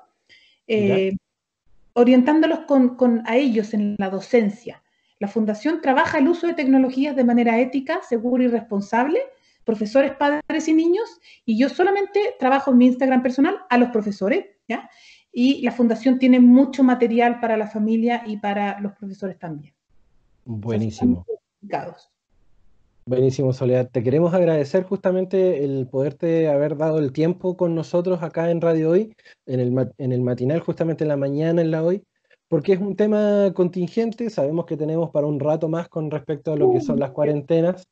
orientándolos 1.93 2.61
con, 2.61 3.23
a 3.27 3.37
ellos 3.37 3.75
en 3.75 3.97
la 3.99 4.11
docencia. 4.11 4.83
La 5.19 5.29
Fundación 5.29 5.81
trabaja 5.81 6.19
el 6.19 6.29
uso 6.29 6.47
de 6.47 6.55
tecnologías 6.55 7.17
de 7.17 7.25
manera 7.25 7.59
ética, 7.59 8.01
segura 8.03 8.45
y 8.45 8.49
responsable 8.49 9.21
profesores, 9.65 10.13
padres 10.13 10.69
y 10.69 10.75
niños, 10.75 11.21
y 11.45 11.59
yo 11.59 11.69
solamente 11.69 12.35
trabajo 12.39 12.71
en 12.71 12.79
mi 12.79 12.87
Instagram 12.87 13.23
personal 13.23 13.59
a 13.69 13.79
los 13.79 13.91
profesores, 13.91 14.47
¿ya? 14.69 14.89
Y 15.33 15.63
la 15.63 15.73
fundación 15.73 16.19
tiene 16.19 16.39
mucho 16.41 16.85
material 16.85 17.41
para 17.41 17.57
la 17.57 17.67
familia 17.67 18.23
y 18.27 18.37
para 18.37 18.79
los 18.81 18.93
profesores 18.93 19.39
también. 19.39 19.75
Buenísimo. 20.45 21.25
Buenísimo, 23.07 23.53
Soledad. 23.53 23.91
Te 23.91 24.03
queremos 24.03 24.33
agradecer 24.33 24.85
justamente 24.85 25.63
el 25.63 25.87
poderte 25.87 26.49
haber 26.49 26.77
dado 26.77 26.99
el 26.99 27.13
tiempo 27.13 27.57
con 27.57 27.75
nosotros 27.75 28.23
acá 28.23 28.51
en 28.51 28.63
Radio 28.63 28.91
Hoy, 28.91 29.15
en 29.45 29.61
el, 29.61 29.93
en 29.99 30.13
el 30.13 30.23
matinal, 30.23 30.61
justamente 30.61 31.05
en 31.05 31.09
la 31.09 31.17
mañana, 31.17 31.61
en 31.61 31.71
la 31.71 31.83
hoy, 31.83 32.03
porque 32.49 32.73
es 32.73 32.81
un 32.81 32.97
tema 32.97 33.53
contingente, 33.55 34.31
sabemos 34.31 34.65
que 34.65 34.77
tenemos 34.77 35.11
para 35.11 35.27
un 35.27 35.39
rato 35.39 35.69
más 35.69 35.89
con 35.89 36.11
respecto 36.11 36.53
a 36.53 36.57
lo 36.57 36.73
que 36.73 36.81
son 36.81 36.99
las 36.99 37.11
cuarentenas, 37.11 37.87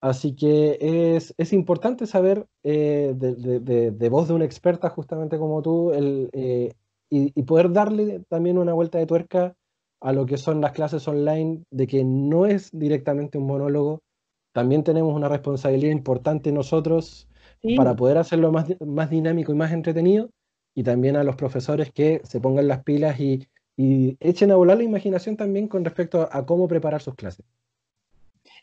Así 0.00 0.34
que 0.34 0.78
es, 0.80 1.52
importante 1.52 2.06
saber 2.06 2.46
eh, 2.62 3.14
de, 3.16 4.08
voz 4.08 4.28
de 4.28 4.34
una 4.34 4.44
experta 4.44 4.90
justamente 4.90 5.38
como 5.38 5.60
tú 5.62 5.92
eh, 5.92 6.72
y, 7.10 7.42
poder 7.42 7.72
darle 7.72 8.20
también 8.28 8.58
una 8.58 8.74
vuelta 8.74 8.98
de 8.98 9.06
tuerca 9.06 9.54
a 10.00 10.12
lo 10.12 10.26
que 10.26 10.36
son 10.36 10.60
las 10.60 10.72
clases 10.72 11.08
online, 11.08 11.64
de 11.70 11.86
que 11.86 12.04
no 12.04 12.46
es 12.46 12.70
directamente 12.72 13.38
un 13.38 13.46
monólogo, 13.46 14.02
también 14.52 14.84
tenemos 14.84 15.14
una 15.14 15.28
responsabilidad 15.28 15.92
importante 15.92 16.52
nosotros 16.52 17.28
para 17.76 17.96
poder 17.96 18.18
hacerlo 18.18 18.52
más, 18.52 18.66
más 18.80 19.10
dinámico 19.10 19.52
y 19.52 19.56
más 19.56 19.72
entretenido, 19.72 20.30
y 20.74 20.84
también 20.84 21.16
a 21.16 21.24
los 21.24 21.34
profesores 21.34 21.90
que 21.92 22.20
se 22.24 22.40
pongan 22.40 22.68
las 22.68 22.84
pilas 22.84 23.18
y, 23.18 23.48
echen 23.76 24.50
a 24.50 24.56
volar 24.56 24.78
la 24.78 24.82
imaginación 24.82 25.36
también 25.36 25.68
con 25.68 25.84
respecto 25.84 26.28
a 26.32 26.44
cómo 26.44 26.66
preparar 26.66 27.00
sus 27.00 27.14
clases. 27.14 27.46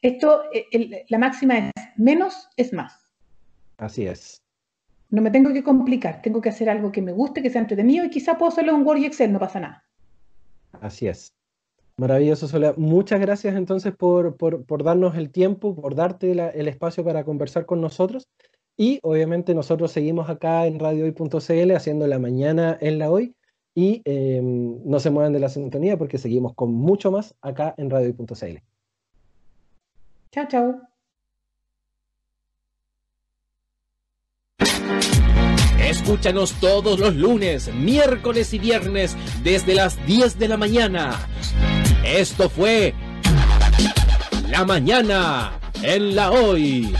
Esto, 0.01 0.43
eh, 0.53 1.05
la 1.09 1.17
máxima 1.17 1.57
es 1.57 1.71
menos 1.97 2.49
es 2.57 2.73
más. 2.73 3.07
Así 3.77 4.05
es. 4.05 4.41
No 5.09 5.21
me 5.21 5.31
tengo 5.31 5.53
que 5.53 5.63
complicar, 5.63 6.21
tengo 6.21 6.41
que 6.41 6.49
hacer 6.49 6.69
algo 6.69 6.91
que 6.91 7.01
me 7.01 7.11
guste, 7.11 7.41
que 7.41 7.49
sea 7.49 7.61
entretenido 7.61 8.05
y 8.05 8.09
quizá 8.09 8.37
puedo 8.37 8.51
hacerlo 8.51 8.75
en 8.75 8.85
Word 8.85 8.99
y 8.99 9.05
Excel, 9.05 9.31
no 9.31 9.39
pasa 9.39 9.59
nada. 9.59 9.83
Así 10.81 11.07
es. 11.07 11.33
Maravilloso, 11.97 12.49
Soledad. 12.49 12.75
Muchas 12.75 13.21
gracias 13.21 13.55
entonces 13.55 13.95
por, 13.95 14.35
darnos 14.83 15.15
el 15.15 15.31
tiempo, 15.31 15.75
por 15.75 15.95
darte 15.95 16.31
el 16.31 16.67
espacio 16.67 17.05
para 17.05 17.23
conversar 17.23 17.65
con 17.65 17.79
nosotros. 17.79 18.27
Y 18.75 18.99
obviamente 19.03 19.55
nosotros 19.55 19.93
seguimos 19.93 20.29
acá 20.29 20.65
en 20.65 20.79
radiohoy.cl 20.79 21.71
haciendo 21.71 22.07
la 22.07 22.19
mañana 22.19 22.77
en 22.81 22.99
la 22.99 23.09
hoy. 23.09 23.35
Y 23.73 24.01
em, 24.05 24.81
no 24.85 24.99
se 24.99 25.09
muevan 25.09 25.33
de 25.33 25.39
la 25.39 25.49
sintonía 25.49 25.97
porque 25.97 26.17
seguimos 26.17 26.53
con 26.53 26.73
mucho 26.73 27.11
más 27.11 27.35
acá 27.41 27.73
en 27.77 27.89
radiohoy.cl. 27.89 28.61
Chao, 30.35 30.45
chao. 30.49 30.81
Escúchanos 35.79 36.51
todos 36.59 36.99
los 36.99 37.15
lunes, 37.15 37.73
miércoles 37.73 38.53
y 38.53 38.59
viernes 38.59 39.15
desde 39.43 39.75
las 39.75 40.05
10 40.05 40.37
de 40.37 40.49
la 40.49 40.57
mañana. 40.57 41.17
Esto 42.03 42.49
fue 42.49 42.93
La 44.49 44.65
Mañana 44.65 45.57
en 45.81 46.17
la 46.17 46.31
Hoy. 46.31 46.93